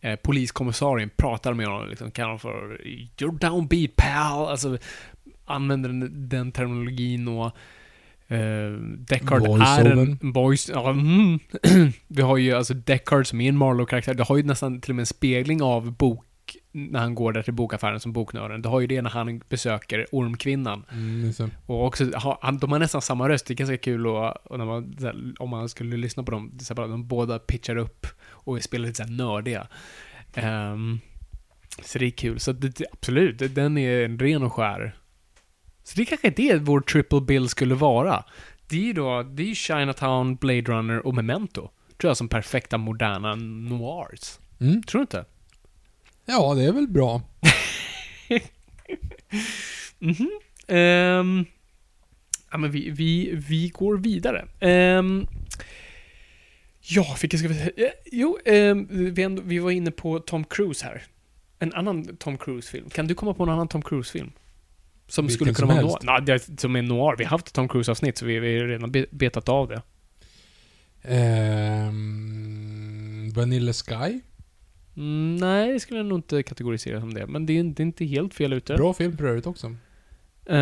eh, 0.00 0.16
poliskommissarien 0.16 1.10
pratar 1.16 1.54
med 1.54 1.66
honom, 1.66 1.88
liksom 1.88 2.10
kallar 2.10 2.28
honom 2.28 2.38
för 2.38 2.80
“You're 2.84 3.38
downbeat 3.38 3.96
pal”, 3.96 4.48
alltså 4.48 4.78
använder 5.44 5.88
den, 5.88 6.28
den 6.28 6.52
terminologin 6.52 7.28
och 7.28 7.46
eh, 8.32 8.72
Deckard 8.98 9.42
är 9.42 9.86
en 9.86 10.32
voice, 10.32 10.70
ja, 10.74 10.90
mm. 10.90 11.38
Vi 12.06 12.22
har 12.22 12.36
ju 12.36 12.52
alltså 12.52 12.74
Deckard 12.74 13.26
som 13.26 13.40
är 13.40 13.48
en 13.48 13.56
Marlowe-karaktär, 13.56 14.14
det 14.14 14.22
har 14.22 14.36
ju 14.36 14.42
nästan 14.42 14.80
till 14.80 14.90
och 14.90 14.96
med 14.96 15.02
en 15.02 15.06
spegling 15.06 15.62
av 15.62 15.92
bok 15.92 16.24
när 16.86 17.00
han 17.00 17.14
går 17.14 17.32
där 17.32 17.42
till 17.42 17.52
bokaffären 17.54 18.00
som 18.00 18.12
boknörden. 18.12 18.62
Det 18.62 18.68
har 18.68 18.80
ju 18.80 18.86
det 18.86 19.02
när 19.02 19.10
han 19.10 19.42
besöker 19.48 20.06
Ormkvinnan. 20.12 20.84
Mm. 20.92 21.32
Och 21.66 21.86
också, 21.86 22.04
ha- 22.04 22.38
han, 22.42 22.58
de 22.58 22.72
har 22.72 22.78
nästan 22.78 23.02
samma 23.02 23.28
röst, 23.28 23.46
det 23.46 23.54
är 23.54 23.56
ganska 23.56 23.76
kul 23.76 24.06
och, 24.06 24.46
och 24.46 24.58
man, 24.58 24.96
här, 25.00 25.32
om 25.38 25.50
man 25.50 25.68
skulle 25.68 25.96
lyssna 25.96 26.22
på 26.22 26.30
dem, 26.30 26.58
så 26.60 26.74
här, 26.74 26.88
de 26.88 27.08
båda 27.08 27.38
pitchar 27.38 27.76
upp 27.76 28.06
och 28.22 28.62
spelar 28.62 28.86
lite 28.86 28.96
såhär 28.96 29.10
nördiga. 29.10 29.66
Ehm, 30.34 31.00
så 31.82 31.98
det 31.98 32.06
är 32.06 32.10
kul, 32.10 32.40
så 32.40 32.52
det, 32.52 32.80
absolut, 32.92 33.54
den 33.54 33.78
är 33.78 34.04
en 34.04 34.18
ren 34.18 34.42
och 34.42 34.52
skär. 34.52 34.96
Så 35.84 35.96
det 35.96 36.02
är 36.02 36.06
kanske 36.06 36.30
det 36.30 36.56
vår 36.56 36.80
triple 36.80 37.20
bill 37.20 37.48
skulle 37.48 37.74
vara. 37.74 38.24
Det 38.68 38.76
är 38.76 38.82
ju 38.82 38.92
då, 38.92 39.22
det 39.22 39.42
är 39.42 39.46
ju 39.46 39.54
Chinatown, 39.54 40.36
Blade 40.36 40.60
Runner 40.62 41.06
och 41.06 41.14
Memento. 41.14 41.70
Tror 42.00 42.10
jag 42.10 42.16
som 42.16 42.28
perfekta 42.28 42.78
moderna 42.78 43.34
noirs. 43.34 44.38
Mm. 44.60 44.82
Tror 44.82 44.98
du 44.98 45.02
inte? 45.02 45.24
Ja, 46.30 46.54
det 46.54 46.64
är 46.64 46.72
väl 46.72 46.88
bra. 46.88 47.22
Mhm. 49.98 50.30
Ehm, 50.68 51.44
ja, 52.50 52.58
men 52.58 52.70
vi, 52.70 52.90
vi, 52.90 53.30
vi 53.48 53.68
går 53.68 53.96
vidare. 53.98 54.48
Ehm, 54.60 55.26
ja, 56.80 57.16
vilken 57.20 57.38
ska 57.38 57.48
vi 57.48 57.54
säga? 57.54 57.70
Eh, 57.76 57.90
Jo, 58.12 58.38
ehm, 58.44 58.86
vi, 59.14 59.22
ändå, 59.22 59.42
vi 59.42 59.58
var 59.58 59.70
inne 59.70 59.90
på 59.90 60.18
Tom 60.18 60.44
Cruise 60.44 60.84
här. 60.86 61.02
En 61.58 61.74
annan 61.74 62.16
Tom 62.16 62.38
Cruise-film. 62.38 62.90
Kan 62.90 63.06
du 63.06 63.14
komma 63.14 63.34
på 63.34 63.42
en 63.42 63.48
annan 63.48 63.68
Tom 63.68 63.82
Cruise-film? 63.82 64.30
Som 65.06 65.26
Vilken 65.26 65.34
skulle 65.34 65.54
kunna 65.54 65.74
som 65.74 65.90
vara 65.90 66.02
noir? 66.02 66.22
Nej, 66.26 66.38
det, 66.38 66.60
som 66.60 66.76
är 66.76 66.82
noir. 66.82 67.14
Vi 67.18 67.24
har 67.24 67.30
haft 67.30 67.52
Tom 67.52 67.68
Cruise-avsnitt, 67.68 68.18
så 68.18 68.24
vi, 68.26 68.38
vi 68.38 68.58
har 68.58 68.66
redan 68.66 68.92
be, 68.92 69.06
betat 69.10 69.48
av 69.48 69.68
det. 69.68 69.82
Ehm, 71.88 73.30
Vanilla 73.34 73.72
Sky. 73.72 74.20
Mm, 74.98 75.36
nej, 75.36 75.72
det 75.72 75.80
skulle 75.80 75.98
jag 75.98 76.06
nog 76.06 76.18
inte 76.18 76.42
kategorisera 76.42 77.00
som 77.00 77.14
det. 77.14 77.26
Men 77.26 77.46
det 77.46 77.58
är, 77.58 77.64
det 77.64 77.82
är 77.82 77.86
inte 77.86 78.04
helt 78.04 78.34
fel 78.34 78.52
ute. 78.52 78.74
Bra 78.74 78.94
film 78.94 79.16
för 79.16 79.24
övrigt 79.24 79.46
också. 79.46 79.74
Eh, 80.46 80.56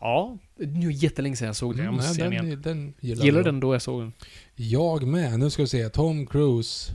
ja, 0.00 0.38
nu 0.56 0.92
jättelänge 0.92 1.36
sedan 1.36 1.46
jag 1.46 1.56
såg 1.56 1.76
den. 1.76 1.84
Jag 1.84 1.94
måste 1.94 2.08
Mm, 2.08 2.14
se 2.14 2.28
nej, 2.28 2.38
den 2.38 2.46
igen. 2.46 2.62
den, 2.62 2.94
gillar 3.00 3.36
jag. 3.38 3.44
den 3.44 3.60
då 3.60 3.74
jag 3.74 3.82
såg 3.82 4.00
den. 4.02 4.12
Jag 4.54 5.06
med. 5.06 5.38
Nu 5.38 5.50
ska 5.50 5.62
vi 5.62 5.68
se. 5.68 5.88
Tom 5.88 6.26
Cruise. 6.26 6.92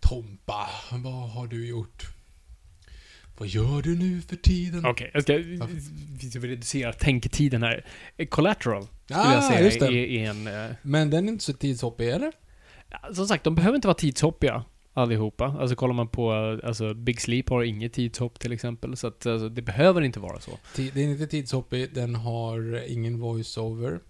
Tompa, 0.00 0.66
vad 0.90 1.30
har 1.30 1.46
du 1.46 1.66
gjort? 1.68 2.06
Vad 3.38 3.48
gör 3.48 3.82
du 3.82 3.98
nu 3.98 4.20
för 4.22 4.36
tiden? 4.36 4.86
Okej, 4.86 5.10
jag 5.14 5.22
ska, 5.22 5.36
vi 6.20 6.30
ska 6.30 6.38
reducera 6.40 6.92
tänketiden 6.92 7.62
här. 7.62 7.86
Collateral, 8.28 8.82
skulle 9.04 9.20
Ah, 9.20 9.34
jag 9.34 9.44
säga, 9.44 9.60
just 9.64 9.80
det. 9.80 9.86
är, 9.86 9.92
är 9.92 10.30
en... 10.30 10.46
eh, 10.46 10.76
Men 10.82 11.10
den 11.10 11.24
är 11.28 11.32
inte 11.32 11.44
så 11.44 11.52
tidshoppig, 11.52 12.08
eller? 12.08 12.32
som 13.14 13.26
sagt, 13.26 13.44
de 13.44 13.54
behöver 13.54 13.76
inte 13.76 13.88
vara 13.88 13.94
tidshoppiga, 13.98 14.64
allihopa. 14.96 15.44
Alltså 15.60 15.76
kollar 15.76 15.94
man 15.94 16.08
på, 16.08 16.32
alltså 16.64 16.94
Big 16.94 17.20
Sleep 17.20 17.48
har 17.48 17.62
inget 17.62 17.92
tidshopp 17.92 18.38
till 18.38 18.52
exempel, 18.52 18.96
så 18.96 19.06
att 19.06 19.26
alltså, 19.26 19.48
det 19.48 19.62
behöver 19.62 20.02
inte 20.02 20.20
vara 20.20 20.40
så. 20.40 20.50
Den 20.76 20.98
är 20.98 21.12
inte 21.12 21.26
tidshoppig, 21.26 21.94
den 21.94 22.14
har 22.14 22.84
ingen 22.88 23.20
voice-over. 23.22 24.00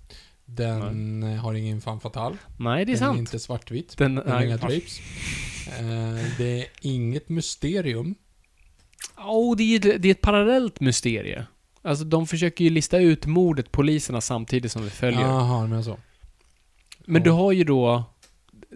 Den 0.44 1.22
eh, 1.22 1.36
har 1.40 1.54
ingen 1.54 1.80
fan 1.80 2.00
fatal. 2.00 2.36
Nej, 2.58 2.84
det 2.84 2.90
är 2.90 2.94
den 2.94 2.98
sant. 2.98 3.16
är 3.16 3.20
inte 3.20 3.38
svartvit. 3.38 3.96
Den, 3.98 4.14
Den 4.14 4.28
har 4.28 4.38
nej, 4.38 4.46
inga 4.46 4.56
drapes. 4.56 5.00
Eh, 5.78 6.36
det 6.38 6.60
är 6.60 6.66
inget 6.80 7.28
mysterium. 7.28 8.14
Oh, 9.16 9.56
det 9.56 9.62
är, 9.62 9.98
det 9.98 10.08
är 10.08 10.12
ett 10.12 10.20
parallellt 10.20 10.80
mysterie. 10.80 11.46
Alltså 11.82 12.04
de 12.04 12.26
försöker 12.26 12.64
ju 12.64 12.70
lista 12.70 12.98
ut 12.98 13.26
mordet, 13.26 13.72
poliserna, 13.72 14.20
samtidigt 14.20 14.72
som 14.72 14.82
vi 14.82 14.90
följer. 14.90 15.20
Jaha, 15.20 15.66
men 15.66 15.84
så. 15.84 15.98
Men 17.04 17.22
Ja. 17.22 17.24
du 17.24 17.30
har 17.30 17.52
ju 17.52 17.64
då... 17.64 18.04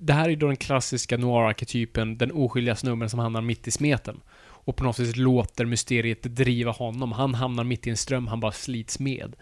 Det 0.03 0.13
här 0.13 0.25
är 0.25 0.29
ju 0.29 0.37
då 0.37 0.47
den 0.47 0.57
klassiska 0.57 1.17
noir-arketypen, 1.17 2.19
den 2.19 2.33
oskyldiga 2.33 2.77
snubben 2.77 3.11
som 3.11 3.21
hamnar 3.21 3.41
mitt 3.41 3.69
i 3.69 3.71
smeten. 3.71 4.21
Och 4.41 4.77
på 4.77 4.85
något 4.85 4.97
sätt 4.97 5.17
låter 5.17 5.65
mysteriet 5.65 6.23
driva 6.23 6.71
honom. 6.71 7.13
Han 7.13 7.35
hamnar 7.35 7.65
mitt 7.65 7.87
i 7.87 7.91
en 7.91 7.97
ström, 7.97 8.27
han 8.27 8.41
bara 8.41 8.53
slits 8.53 8.99
med. 8.99 9.37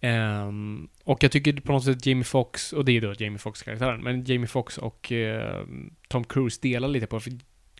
Ehm, 0.00 0.88
och 1.04 1.24
jag 1.24 1.32
tycker 1.32 1.60
på 1.60 1.72
något 1.72 1.84
sätt 1.84 2.06
Jamie 2.06 2.24
Foxx, 2.24 2.72
och 2.72 2.84
det 2.84 2.92
är 2.92 3.00
då 3.00 3.14
Jamie 3.18 3.38
Foxx-karaktären, 3.38 4.02
men 4.02 4.24
Jamie 4.24 4.46
Foxx 4.46 4.78
och 4.78 5.12
eh, 5.12 5.64
Tom 6.08 6.24
Cruise 6.24 6.58
delar 6.62 6.88
lite 6.88 7.06
på, 7.06 7.20
för 7.20 7.32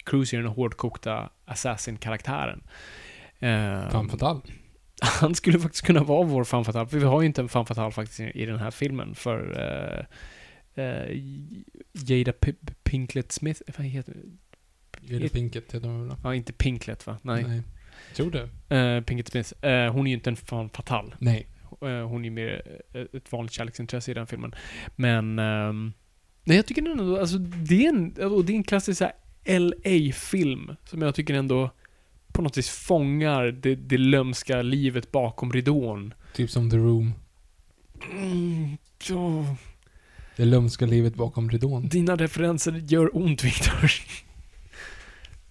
Cruise 0.04 0.36
är 0.36 0.40
den 0.40 0.50
hårdkokta 0.50 1.30
assassin-karaktären. 1.44 2.62
Ehm, 3.38 3.90
Fan 3.90 4.08
fatal. 4.08 4.40
han 5.20 5.34
skulle 5.34 5.58
faktiskt 5.58 5.86
kunna 5.86 6.02
vara 6.02 6.26
vår 6.26 6.44
fan 6.44 6.64
fatale, 6.64 6.88
för 6.88 6.98
vi 6.98 7.04
har 7.04 7.20
ju 7.20 7.26
inte 7.26 7.40
en 7.40 7.48
fan 7.48 7.66
fatale 7.66 7.92
faktiskt 7.92 8.20
i, 8.20 8.24
i 8.34 8.46
den 8.46 8.58
här 8.58 8.70
filmen 8.70 9.14
för 9.14 9.40
uh, 9.50 10.04
uh, 10.78 11.18
Jada 11.92 12.32
P- 12.32 12.52
Pinklet 12.82 13.32
Smith, 13.32 13.60
vad 13.78 13.86
heter 13.86 14.16
Jada 15.01 15.28
Pinkett 15.28 15.72
heter 15.74 15.88
hon 15.88 16.09
väl? 16.09 16.16
Ja, 16.22 16.34
inte 16.34 16.52
Pinklet 16.52 17.06
va? 17.06 17.18
Nej. 17.22 17.44
Nej. 17.44 17.62
Tror 18.14 18.30
du? 18.30 18.76
Eh, 18.76 19.01
Pinklet 19.01 19.28
Smith. 19.28 19.66
Eh, 19.66 19.92
hon 19.92 20.06
är 20.06 20.10
ju 20.10 20.16
inte 20.16 20.30
en 20.30 20.36
fan 20.36 20.70
fatal. 20.70 21.14
Nej. 21.18 21.46
Eh, 21.82 22.09
hon 22.09 22.20
är 22.20 22.24
ju 22.24 22.30
mer 22.30 22.80
eh, 22.92 23.01
ett 23.12 23.32
vanligt 23.32 23.52
kärleksintresse 23.52 24.10
i 24.10 24.14
den 24.14 24.26
filmen. 24.26 24.55
Men... 24.96 25.38
ehm, 25.38 25.92
nej, 26.44 26.56
jag 26.56 26.66
tycker 26.66 26.90
ändå, 26.90 27.18
alltså 27.20 27.38
det 27.38 27.84
är 27.84 27.88
en, 27.88 28.32
och 28.32 28.44
det 28.44 28.52
är 28.52 28.56
en 28.56 28.64
klassisk 28.64 28.98
så 28.98 29.10
LA-film 29.46 30.76
som 30.84 31.02
jag 31.02 31.14
tycker 31.14 31.34
ändå 31.34 31.70
på 32.32 32.42
något 32.42 32.59
vis 32.59 32.70
fångar 32.70 33.44
det, 33.44 33.74
det 33.74 33.98
lömska 33.98 34.62
livet 34.62 35.12
bakom 35.12 35.52
ridån. 35.52 36.14
Typ 36.34 36.51
som 36.51 36.70
The 36.70 36.76
Room. 36.76 37.12
Mm, 38.12 38.76
ja, 39.09 39.56
Det 40.36 40.44
lömska 40.44 40.86
livet 40.86 41.15
bakom 41.15 41.51
ridån. 41.51 41.89
dina 41.89 42.16
referenser 42.16 42.82
gör 42.89 43.16
ont, 43.16 43.44
Viktor. 43.44 43.93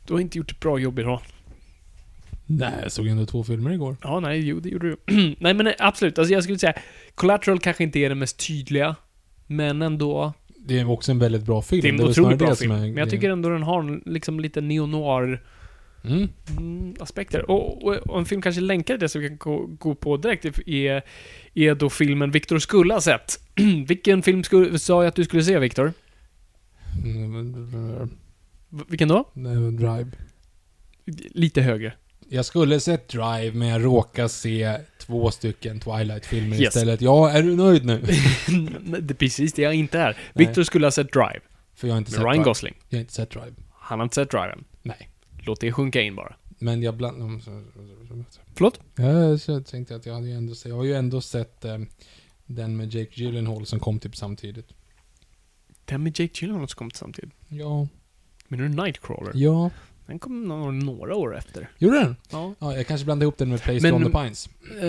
Du 0.08 0.14
har 0.14 0.20
inte 0.20 0.38
gjort 0.38 0.52
ett 0.52 0.60
bra 0.60 0.80
jobb 0.80 1.00
idag. 1.00 1.22
Nej, 2.46 2.74
jag 2.82 2.92
såg 2.92 3.08
ändå 3.08 3.26
två 3.26 3.44
filmer 3.44 3.72
igår. 3.72 3.98
Ja, 4.02 4.20
nej, 4.20 4.40
jo, 4.40 4.60
det 4.60 4.70
gjorde 4.70 4.90
du. 4.90 4.98
nej, 5.40 5.54
men 5.54 5.68
eh, 5.68 5.74
absolut. 5.80 6.20
Alltså 6.20 6.34
jag 6.34 6.44
skulle 6.44 6.60
säga, 6.60 6.74
Collateral 7.16 7.60
kanske 7.60 7.84
inte 7.84 8.00
är 8.00 8.10
den 8.10 8.20
mest 8.20 8.48
tydliga, 8.48 8.96
men 9.48 9.82
ändå... 9.82 10.34
Det 10.58 10.80
är 10.80 10.90
också 10.90 11.12
en 11.12 11.20
väldigt 11.20 11.44
bra 11.44 11.62
film. 11.62 11.82
Det 11.82 11.90
är 11.90 11.94
en 11.94 12.10
otroligt 12.10 12.40
bra 12.40 12.56
film. 12.56 12.72
är 12.72 12.80
Men 12.80 12.98
jag 12.98 13.10
tycker 13.10 13.30
ändå 13.30 13.50
den 13.50 13.64
har 13.64 14.10
liksom 14.10 14.40
lite 14.40 14.62
neo-noir 14.62 15.42
Mm. 16.06 16.30
mm, 16.58 16.96
aspekter. 17.00 17.52
Och, 17.52 17.84
och, 17.84 17.94
och 17.94 18.20
en 18.20 18.26
film 18.26 18.42
kanske 18.42 18.62
länkar 18.62 18.94
till 18.94 19.00
det 19.00 19.10
som 19.10 19.22
vi 19.22 19.28
kan 19.28 19.38
gå, 19.38 19.66
gå 19.66 19.96
på 19.96 20.18
direkt 20.18 20.46
är, 20.68 21.02
är 21.54 21.76
då 21.76 21.90
filmen 21.90 22.32
Viktor 22.32 22.60
skulle 22.60 22.94
ha 22.94 23.02
sett. 23.02 23.40
Vilken 23.88 24.22
film 24.24 24.44
skulle, 24.44 24.80
sa 24.80 25.04
jag 25.04 25.08
att 25.10 25.16
du 25.16 25.24
skulle 25.24 25.44
se, 25.44 25.60
Viktor? 25.60 25.94
Mm. 27.04 28.10
Vilken 28.88 29.08
då? 29.08 29.30
Drive. 29.72 30.12
Lite 31.32 31.62
högre. 31.62 31.94
Jag 32.30 32.46
skulle 32.46 32.80
sett 32.80 33.08
Drive, 33.10 33.52
men 33.54 33.68
jag 33.68 33.84
råkar 33.86 34.28
se 34.28 34.78
två 35.00 35.32
stycken 35.32 35.80
Twilight-filmer 35.80 36.56
Yes. 36.56 36.76
istället. 36.76 37.02
Ja, 37.02 37.30
är 37.32 37.44
du 37.44 37.56
nöjd 37.56 37.86
nu? 37.86 38.02
det 39.02 39.14
är 39.14 39.16
precis 39.16 39.54
det 39.54 39.62
jag 39.62 39.74
inte 39.74 40.00
är. 40.00 40.18
Viktor 40.34 40.64
skulle 40.64 40.86
ha 40.86 40.92
sett 40.92 41.14
Drive. 41.14 41.40
För 41.76 41.88
jag 41.88 41.94
har 41.94 41.98
inte 41.98 42.12
Med 42.12 42.16
sett 42.16 42.24
Ryan 42.24 42.34
Drive. 42.34 42.44
Gosling. 42.44 42.74
Jag 42.90 42.98
har 42.98 43.02
inte 43.02 43.14
sett 43.14 43.30
Drive. 43.32 43.54
Han 43.80 44.00
har 44.00 44.04
inte 44.04 44.16
sett 44.16 44.32
Drive 44.32 44.52
än. 44.52 44.64
Nej. 44.82 45.10
Låt 45.46 45.62
det 45.62 45.72
sjunka 45.72 46.02
in 46.02 46.16
bara. 46.16 46.36
Men 46.60 46.84
jag 46.84 46.96
bland... 46.98 47.42
Förlåt? 48.56 48.80
Ja, 48.96 49.38
så 49.38 49.52
jag 49.52 49.66
tänkte 49.66 49.96
att 49.96 50.06
jag 50.06 50.14
hade 50.14 50.28
ju 50.28 50.34
ändå 50.34 50.56
sett... 50.56 50.70
Jag 50.70 50.76
har 50.76 50.84
ju 50.84 50.94
ändå 50.94 51.22
sett 51.22 51.66
eh, 51.66 51.78
den 52.56 52.78
med 52.78 52.94
Jake 52.94 53.12
Gyllenhaal 53.14 53.66
som 53.66 53.80
kom 53.80 54.00
typ 54.00 54.16
samtidigt. 54.16 54.74
Den 55.86 56.04
med 56.04 56.20
Jake 56.20 56.34
Gyllenhaal 56.34 56.68
som 56.70 56.78
kom 56.78 56.92
samtidigt. 56.92 57.34
Ja. 57.48 57.88
Menar 58.48 58.64
du 58.64 58.70
Nightcrawler? 58.70 59.32
Ja. 59.36 59.70
Den 60.06 60.20
kom 60.20 60.44
några, 60.48 60.72
några 60.72 61.16
år 61.16 61.38
efter. 61.38 61.70
Gjorde 61.78 62.00
den? 62.00 62.16
Ja. 62.32 62.54
Ja, 62.60 62.76
jag 62.76 62.88
kanske 62.88 63.06
blandade 63.06 63.26
ihop 63.26 63.38
den 63.38 63.50
med 63.50 63.62
Placed 63.62 63.82
Men- 63.82 63.94
on 63.94 64.12
the 64.12 64.18
Pines. 64.18 64.50
Eh, 64.82 64.88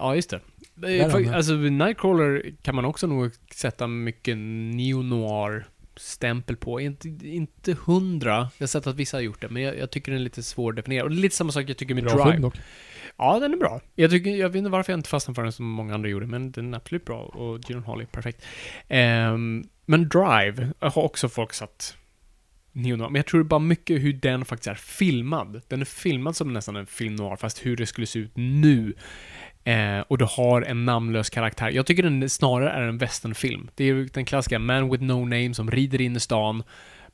ja, 0.00 0.14
just 0.14 0.30
det. 0.30 0.40
Där 0.74 1.34
alltså, 1.34 1.52
Nightcrawler 1.52 2.52
kan 2.62 2.74
man 2.74 2.84
också 2.84 3.06
nog 3.06 3.30
sätta 3.54 3.86
mycket 3.86 4.36
neo-noir 4.36 5.64
stämpel 5.96 6.56
på. 6.56 6.80
Inte, 6.80 7.08
inte 7.08 7.76
hundra. 7.86 8.36
Jag 8.36 8.62
har 8.62 8.66
sett 8.66 8.86
att 8.86 8.96
vissa 8.96 9.16
har 9.16 9.22
gjort 9.22 9.40
det, 9.40 9.48
men 9.48 9.62
jag, 9.62 9.78
jag 9.78 9.90
tycker 9.90 10.12
den 10.12 10.20
är 10.20 10.24
lite 10.24 10.42
svårdefinierad. 10.42 11.04
Och 11.04 11.10
lite 11.10 11.36
samma 11.36 11.52
sak 11.52 11.64
jag 11.68 11.76
tycker 11.76 11.94
med 11.94 12.04
Bra 12.04 12.30
Drive. 12.30 12.50
Ja, 13.18 13.38
den 13.40 13.52
är 13.52 13.56
bra. 13.56 13.80
Jag, 13.94 14.10
tycker, 14.10 14.30
jag 14.30 14.48
vet 14.48 14.56
inte 14.56 14.70
varför 14.70 14.92
jag 14.92 14.98
inte 14.98 15.08
fastnade 15.08 15.34
för 15.34 15.42
den 15.42 15.52
som 15.52 15.66
många 15.66 15.94
andra 15.94 16.08
gjorde, 16.08 16.26
men 16.26 16.52
den 16.52 16.74
är 16.74 16.76
absolut 16.76 17.04
bra 17.04 17.20
och 17.20 17.60
Gyllenhaal 17.68 18.00
är 18.00 18.06
perfekt. 18.06 18.44
Um, 18.88 19.68
men 19.86 20.08
Drive 20.08 20.72
har 20.78 21.02
också 21.02 21.28
folk 21.28 21.52
satt 21.52 21.96
neo 22.72 22.96
men 22.96 23.14
jag 23.14 23.26
tror 23.26 23.40
det 23.40 23.46
är 23.46 23.48
bara 23.48 23.60
mycket 23.60 24.02
hur 24.02 24.12
den 24.12 24.44
faktiskt 24.44 24.68
är 24.68 24.74
filmad. 24.74 25.62
Den 25.68 25.80
är 25.80 25.84
filmad 25.84 26.36
som 26.36 26.52
nästan 26.52 26.76
en 26.76 26.86
film 26.86 27.16
noir, 27.16 27.36
fast 27.36 27.66
hur 27.66 27.76
det 27.76 27.86
skulle 27.86 28.06
se 28.06 28.18
ut 28.18 28.32
nu. 28.34 28.94
Eh, 29.64 30.00
och 30.00 30.18
du 30.18 30.26
har 30.30 30.62
en 30.62 30.84
namnlös 30.84 31.30
karaktär. 31.30 31.70
Jag 31.70 31.86
tycker 31.86 32.02
den 32.02 32.30
snarare 32.30 32.70
är 32.70 32.82
en 32.82 32.98
westernfilm. 32.98 33.70
Det 33.74 33.84
är 33.84 33.88
ju 33.88 34.06
den 34.06 34.24
klassiska 34.24 34.58
man 34.58 34.90
with 34.90 35.04
no 35.04 35.24
name 35.24 35.54
som 35.54 35.70
rider 35.70 36.00
in 36.00 36.16
i 36.16 36.20
stan, 36.20 36.62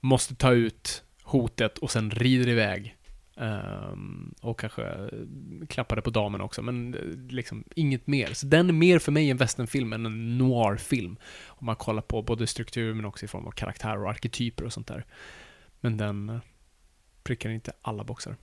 måste 0.00 0.34
ta 0.34 0.52
ut 0.52 1.02
hotet 1.22 1.78
och 1.78 1.90
sen 1.90 2.10
rider 2.10 2.48
iväg. 2.48 2.96
Ehm, 3.42 4.34
och 4.40 4.60
kanske 4.60 5.10
klappade 5.68 6.02
på 6.02 6.10
damen 6.10 6.40
också, 6.40 6.62
men 6.62 6.94
eh, 6.94 7.00
liksom 7.28 7.64
inget 7.74 8.06
mer. 8.06 8.34
Så 8.34 8.46
den 8.46 8.68
är 8.68 8.72
mer 8.72 8.98
för 8.98 9.12
mig 9.12 9.30
en 9.30 9.36
westernfilm 9.36 9.92
än 9.92 10.06
en 10.06 10.38
noirfilm. 10.38 11.16
Om 11.46 11.66
man 11.66 11.76
kollar 11.76 12.02
på 12.02 12.22
både 12.22 12.46
struktur 12.46 12.94
men 12.94 13.04
också 13.04 13.24
i 13.24 13.28
form 13.28 13.46
av 13.46 13.50
karaktär 13.50 14.02
och 14.02 14.10
arketyper 14.10 14.64
och 14.64 14.72
sånt 14.72 14.86
där. 14.86 15.04
Men 15.80 15.96
den 15.96 16.28
eh, 16.28 16.38
prickar 17.22 17.50
inte 17.50 17.72
alla 17.82 18.04
boxar. 18.04 18.36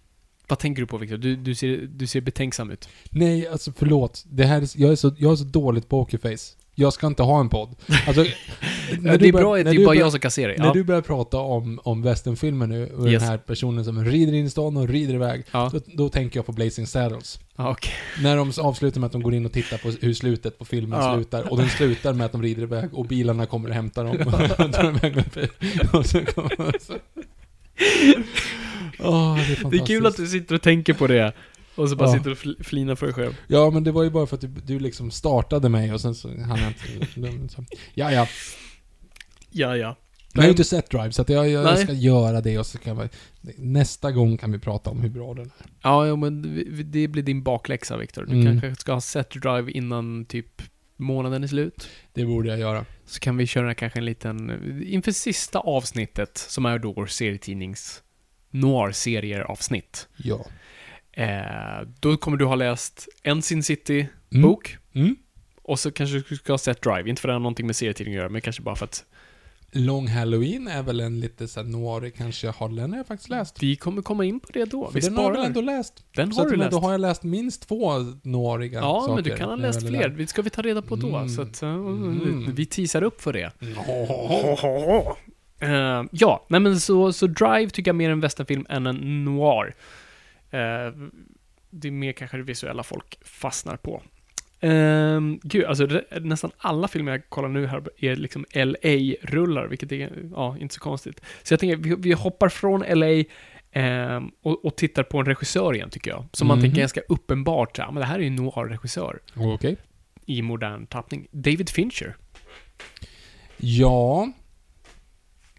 Vad 0.47 0.59
tänker 0.59 0.81
du 0.81 0.87
på 0.87 0.97
Victor? 0.97 1.17
Du, 1.17 1.35
du, 1.35 1.55
ser, 1.55 1.77
du 1.77 2.07
ser 2.07 2.21
betänksam 2.21 2.71
ut. 2.71 2.89
Nej, 3.09 3.47
alltså 3.47 3.71
förlåt. 3.71 4.25
Det 4.29 4.45
här 4.45 4.61
är, 4.61 4.81
jag, 4.81 4.91
är 4.91 4.95
så, 4.95 5.15
jag 5.17 5.31
är 5.31 5.35
så 5.35 5.43
dåligt 5.43 5.89
pokerface. 5.89 6.55
Jag 6.79 6.93
ska 6.93 7.07
inte 7.07 7.23
ha 7.23 7.39
en 7.39 7.49
podd. 7.49 7.75
Alltså, 8.07 8.23
det 9.01 9.09
är 9.27 9.31
bra, 9.31 9.55
det 9.57 9.63
när 9.63 9.79
är 9.79 9.85
bara 9.85 9.95
jag 9.95 10.11
som 10.11 10.19
kan 10.19 10.31
se 10.31 10.47
det. 10.47 10.57
När 10.57 10.65
Ja. 10.65 10.73
du 10.73 10.83
börjar 10.83 11.01
prata 11.01 11.37
om, 11.37 11.79
om 11.83 12.01
westernfilmer 12.01 12.67
nu 12.67 12.89
och 12.97 13.07
Yes. 13.09 13.21
den 13.21 13.29
här 13.31 13.37
personen 13.37 13.85
som 13.85 14.05
rider 14.05 14.33
in 14.33 14.45
i 14.45 14.49
stan 14.49 14.77
och 14.77 14.87
rider 14.87 15.13
iväg. 15.13 15.43
Ja. 15.51 15.69
Då, 15.73 15.79
då 15.93 16.09
tänker 16.09 16.37
jag 16.37 16.45
på 16.45 16.51
Blazing 16.51 16.87
Saddles. 16.87 17.39
Okej. 17.55 17.93
När 18.23 18.37
de 18.37 18.51
avslutar 18.61 18.99
med 18.99 19.05
att 19.05 19.11
de 19.11 19.21
går 19.21 19.33
in 19.33 19.45
och 19.45 19.51
tittar 19.51 19.77
på 19.77 19.91
hur 20.01 20.13
slutet 20.13 20.59
på 20.59 20.65
filmen 20.65 20.99
Ja. 21.01 21.15
slutar. 21.15 21.51
Och 21.51 21.57
den 21.57 21.69
slutar 21.69 22.13
med 22.13 22.25
att 22.25 22.31
de 22.31 22.43
rider 22.43 22.63
iväg 22.63 22.89
och 22.93 23.05
bilarna 23.05 23.45
kommer 23.45 23.69
och 23.69 23.75
hämtar 23.75 24.05
dem. 24.05 24.17
och 25.93 26.05
så 26.05 26.19
kommer... 26.25 26.79
Så. 26.85 26.93
Åh, 28.99 29.35
det 29.35 29.67
är 29.67 29.71
Det 29.71 29.77
är 29.77 29.85
kul 29.85 30.05
att 30.05 30.17
du 30.17 30.27
sitter 30.27 30.55
och 30.55 30.61
tänker 30.61 30.93
på 30.93 31.07
det. 31.07 31.33
Och 31.79 31.89
så 31.89 31.95
bara 31.95 32.09
Ja. 32.09 32.17
sitter 32.17 32.31
och 32.31 32.37
fl- 32.37 32.63
flinar 32.63 32.95
för 32.95 33.05
dig 33.05 33.15
själv. 33.15 33.33
Ja, 33.47 33.69
men 33.69 33.83
det 33.83 33.91
var 33.91 34.03
ju 34.03 34.09
bara 34.09 34.25
för 34.27 34.35
att 34.35 34.41
du, 34.41 34.47
du 34.47 34.79
liksom 34.79 35.11
startade 35.11 35.69
mig 35.69 35.93
och 35.93 36.01
sen 36.01 36.15
så 36.15 36.27
hann 36.41 36.59
jag 36.59 36.67
inte... 36.67 37.47
Så. 37.55 37.65
Ja, 37.93 38.11
ja. 38.11 38.27
Ja, 39.51 39.77
ja. 39.77 39.95
Jag 40.33 40.41
har 40.41 40.45
ju 40.45 40.51
inte 40.51 40.63
sett 40.63 40.89
Drive, 40.89 41.11
så 41.11 41.21
att 41.21 41.29
jag, 41.29 41.49
jag 41.49 41.63
Nej. 41.63 41.83
ska 41.83 41.93
göra 41.93 42.41
det 42.41 42.59
och 42.59 42.65
så 42.65 42.77
kan 42.77 42.97
vi... 42.97 43.09
Nästa 43.57 44.11
gång 44.11 44.37
kan 44.37 44.51
vi 44.51 44.59
prata 44.59 44.89
om 44.89 45.01
hur 45.01 45.09
bra 45.09 45.33
den 45.33 45.45
är. 45.45 45.51
Ja, 45.81 46.07
ja, 46.07 46.15
men 46.15 46.55
vi- 46.55 46.67
vi- 46.69 46.83
det 46.83 47.07
blir 47.07 47.23
din 47.23 47.43
bakläxa, 47.43 47.97
Viktor. 47.97 48.25
Du 48.25 48.33
Mm. 48.33 48.45
kanske 48.61 48.81
ska 48.81 48.93
ha 48.93 49.01
sett 49.01 49.29
Drive 49.31 49.71
innan 49.71 50.25
typ 50.25 50.61
månaden 50.97 51.43
är 51.43 51.47
slut. 51.47 51.87
Det 52.13 52.25
borde 52.25 52.49
jag 52.49 52.59
göra. 52.59 52.85
Så 53.05 53.19
kan 53.19 53.37
vi 53.37 53.47
köra 53.47 53.73
kanske 53.75 53.99
en 53.99 54.05
liten, 54.05 54.61
inför 54.87 55.11
sista 55.11 55.59
avsnittet, 55.59 56.37
som 56.37 56.65
är 56.65 56.79
då 56.79 56.93
vår 56.93 57.05
serietidnings 57.05 58.03
noir-serier-avsnitt. 58.51 60.07
Ja. 60.17 60.45
Eh, 61.19 61.87
då 61.99 62.17
kommer 62.17 62.37
du 62.37 62.45
ha 62.45 62.55
läst 62.55 63.07
en 63.23 63.41
Sin 63.41 63.55
Mm. 63.55 63.63
City-bok, 63.63 64.77
Mm. 64.93 65.15
och 65.63 65.79
så 65.79 65.91
kanske 65.91 66.23
du 66.29 66.35
ska 66.35 66.53
ha 66.53 66.57
sett 66.57 66.81
Drive. 66.81 67.09
Inte 67.09 67.21
för 67.21 67.29
att 67.29 67.31
det 67.31 67.35
har 67.35 67.39
någonting 67.39 67.65
med 67.67 67.75
serietidning 67.75 68.15
att 68.15 68.19
göra, 68.19 68.29
men 68.29 68.41
kanske 68.41 68.61
bara 68.61 68.75
för 68.75 68.85
att 68.85 69.05
Long 69.71 70.07
Halloween 70.07 70.67
är 70.67 70.83
väl 70.83 70.99
en 70.99 71.19
lite 71.19 71.47
såhär 71.47 71.67
noir 71.67 72.09
kanske 72.09 72.47
jag 72.47 72.53
har. 72.53 72.69
Den 72.69 72.93
jag 72.93 73.07
faktiskt 73.07 73.29
läst. 73.29 73.63
vi 73.63 73.75
kommer 73.75 74.01
komma 74.01 74.25
in 74.25 74.39
på 74.39 74.47
det 74.53 74.65
då. 74.65 74.87
För 74.87 74.93
Vi 74.93 74.99
den 74.99 75.17
har 75.17 75.23
jag 75.23 75.29
väl 75.29 75.35
sparar. 75.37 75.45
ändå 75.47 75.61
läst. 75.61 76.03
Den 76.15 76.33
så 76.33 76.41
har 76.41 76.49
du 76.49 76.55
läst. 76.55 76.71
Då 76.71 76.79
har 76.79 76.91
jag 76.91 77.01
läst 77.01 77.23
minst 77.23 77.67
två 77.67 77.91
noiriga 78.23 78.79
Ja, 78.79 79.01
saker. 79.01 79.15
men 79.15 79.23
du 79.23 79.35
kan 79.37 79.49
ha 79.49 79.55
läst 79.55 79.87
fler. 79.87 80.09
Det 80.09 80.27
ska 80.27 80.41
vi 80.41 80.49
ta 80.49 80.61
reda 80.61 80.81
på 80.81 80.95
då. 80.95 81.15
Mm. 81.15 81.29
Så 81.29 81.41
att, 81.41 81.63
uh, 81.63 81.69
Mm. 81.69 82.51
vi 82.55 82.65
teasar 82.65 83.03
upp 83.03 83.21
för 83.21 83.33
det. 83.33 83.51
Eh, 85.61 86.03
ja, 86.11 86.45
nej 86.49 86.59
men 86.59 86.79
så, 86.79 87.13
så 87.13 87.27
Drive 87.27 87.69
tycker 87.69 87.89
jag 87.89 87.95
mer 87.95 88.07
är 88.09 88.13
en 88.13 88.19
westernfilm 88.19 88.65
än 88.69 88.87
en 88.87 89.25
noir. 89.25 89.75
Eh, 90.51 90.93
det 91.69 91.87
är 91.87 91.91
mer 91.91 92.11
kanske 92.11 92.37
det 92.37 92.43
visuella 92.43 92.83
folk 92.83 93.17
fastnar 93.21 93.77
på. 93.77 94.01
Um, 94.61 95.39
gud, 95.43 95.65
alltså 95.65 95.87
nästan 96.21 96.51
alla 96.57 96.87
filmer 96.87 97.11
jag 97.11 97.29
kollar 97.29 97.49
nu 97.49 97.67
här 97.67 97.83
är 97.97 98.15
liksom 98.15 98.45
LA-rullar, 98.53 99.67
vilket 99.67 99.91
är, 99.91 100.29
ja, 100.35 100.57
inte 100.57 100.73
så 100.75 100.81
konstigt. 100.81 101.21
Så 101.43 101.53
jag 101.53 101.59
tänker, 101.59 101.75
vi, 101.77 101.95
vi 101.97 102.11
hoppar 102.13 102.49
från 102.49 102.83
LA 102.89 103.23
Ehm, 103.71 104.31
och, 104.41 104.65
och 104.65 104.75
tittar 104.75 105.03
på 105.03 105.19
en 105.19 105.25
regissör 105.25 105.75
igen, 105.75 105.89
tycker 105.89 106.11
jag. 106.11 106.25
Som 106.31 106.47
man 106.47 106.57
Mhm. 106.57 106.63
tänker 106.63 106.79
ganska 106.79 107.01
uppenbart, 107.09 107.77
ja, 107.77 107.91
men 107.91 108.01
det 108.01 108.05
här 108.05 108.15
är 108.15 108.19
ju 108.19 108.27
en 108.27 108.35
noir-regissör 108.35 109.19
Okej. 109.35 109.77
i 110.25 110.41
modern 110.41 110.85
tappning. 110.85 111.27
David 111.31 111.69
Fincher. 111.69 112.15
Ja. 113.57 114.31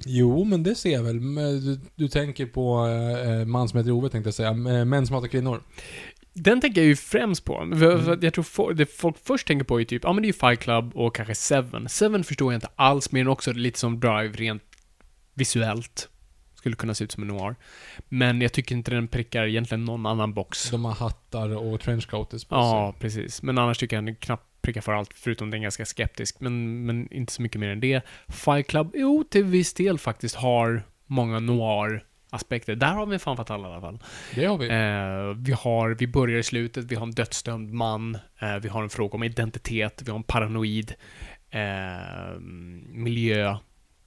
Jo, 0.05 0.45
men 0.45 0.63
det 0.63 0.75
ser 0.75 0.93
jag 0.93 1.03
väl. 1.03 1.21
Du, 1.65 1.81
du 1.95 2.09
tänker 2.09 2.47
på 2.47 2.87
eh, 2.87 3.45
Man 3.47 3.69
som 3.69 3.79
heter 3.79 3.91
Ove, 3.91 4.09
tänkte 4.09 4.29
jag 4.29 4.35
säga. 4.35 4.49
Eh, 4.49 4.85
Män 4.85 5.07
som 5.07 5.15
hatar 5.15 5.29
kvinnor. 5.29 5.63
Den 6.33 6.61
tänker 6.61 6.81
jag 6.81 6.89
ju 6.89 6.97
främst 6.97 7.45
på. 7.45 7.57
Mm. 7.59 8.19
jag 8.23 8.35
tror 8.35 8.45
fo- 8.45 8.73
det 8.73 8.87
folk 8.87 9.17
först 9.25 9.47
tänker 9.47 9.65
på 9.65 9.81
är 9.81 9.85
typ, 9.85 10.05
ja 10.05 10.13
men 10.13 10.23
det 10.23 10.27
är 10.27 10.29
ju 10.29 10.33
Fight 10.33 10.61
Club 10.61 10.91
och 10.95 11.15
kanske 11.15 11.35
Seven. 11.35 11.89
Seven 11.89 12.25
förstår 12.25 12.53
jag 12.53 12.57
inte 12.57 12.69
alls, 12.77 13.13
men 13.13 13.29
också 13.29 13.53
lite 13.53 13.79
som 13.79 14.01
Drive 14.01 14.29
rent 14.33 14.63
visuellt. 15.35 16.09
Skulle 16.55 16.77
kunna 16.77 16.95
se 16.95 17.05
ut 17.05 17.13
som 17.13 17.23
en 17.23 17.29
noir. 17.29 17.55
Men 18.09 18.41
jag 18.41 18.53
tycker 18.53 18.75
inte 18.75 18.91
den 18.91 19.09
prickar 19.09 19.47
egentligen 19.47 19.85
någon 19.85 20.07
annan 20.07 20.35
box. 20.35 20.71
De 20.71 20.85
har 20.85 20.93
hattar 20.93 21.57
och 21.57 21.81
trenchcoats 21.81 22.45
på 22.45 22.55
Ja, 22.55 22.95
precis. 23.01 23.43
Men 23.43 23.59
annars 23.59 23.79
tycker 23.79 23.97
jag 23.97 24.05
den 24.05 24.17
knappt 24.17 24.47
prickar 24.63 24.81
för 24.81 24.93
allt, 24.93 25.15
förutom 25.15 25.51
den 25.51 25.61
är 25.61 25.63
ganska 25.63 25.85
skeptisk. 25.85 26.41
Men, 26.41 26.87
men 26.87 27.13
inte 27.13 27.33
så 27.33 27.43
mycket 27.43 27.61
mer 27.61 27.69
än 27.69 27.81
det. 27.81 28.03
Fight 28.29 28.67
Club, 28.67 28.91
jo, 28.95 29.25
till 29.25 29.45
viss 29.45 29.75
del 29.75 29.99
faktiskt 29.99 30.35
har 30.35 30.83
många 31.07 31.41
noir-aspekter. 31.41 32.75
Där 32.75 32.95
har 32.95 33.07
vi 33.07 33.19
fan 33.19 33.37
fatal 33.37 33.61
i 33.61 33.65
alla 33.65 33.81
fall. 33.81 33.99
Det 34.35 34.45
har 34.45 34.59
vi. 34.59 34.69
Eh, 34.69 35.45
vi 35.45 35.53
har, 35.53 35.97
vi 35.99 36.07
börjar 36.07 36.39
i 36.39 36.43
slutet, 36.43 36.85
vi 36.85 36.95
har 36.95 37.03
en 37.03 37.11
dödsdömd 37.11 37.73
man, 37.73 38.15
eh, 38.41 38.57
vi 38.57 38.69
har 38.69 38.83
en 38.83 38.91
fråga 38.91 39.15
om 39.15 39.23
identitet, 39.23 40.03
vi 40.05 40.11
har 40.11 40.19
en 40.19 40.23
paranoid 40.23 40.95
eh, 41.51 42.41
miljö 42.89 43.57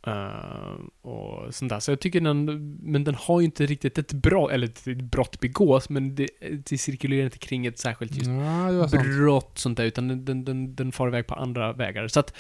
eh, 0.07 0.73
och 1.01 1.53
sånt 1.55 1.69
där. 1.69 1.79
Så 1.79 1.91
jag 1.91 1.99
tycker 1.99 2.21
den, 2.21 2.45
men 2.83 3.03
den 3.03 3.15
har 3.15 3.39
ju 3.41 3.45
inte 3.45 3.65
riktigt 3.65 3.97
ett 3.97 4.13
brott, 4.13 4.51
eller 4.51 4.67
ett, 4.67 4.87
ett 4.87 5.01
brott 5.01 5.39
begås, 5.39 5.89
men 5.89 6.15
det, 6.15 6.27
det 6.65 6.77
cirkulerar 6.77 7.25
inte 7.25 7.37
kring 7.37 7.65
ett 7.65 7.79
särskilt 7.79 8.15
just 8.15 8.29
Ja, 8.29 8.87
brott 9.17 9.51
sånt 9.57 9.77
där, 9.77 9.85
utan 9.85 10.07
den, 10.07 10.25
den, 10.25 10.45
den, 10.45 10.75
den 10.75 10.91
far 10.91 11.07
iväg 11.07 11.27
på 11.27 11.35
andra 11.35 11.73
vägar. 11.73 12.07
Så 12.07 12.19
att 12.19 12.33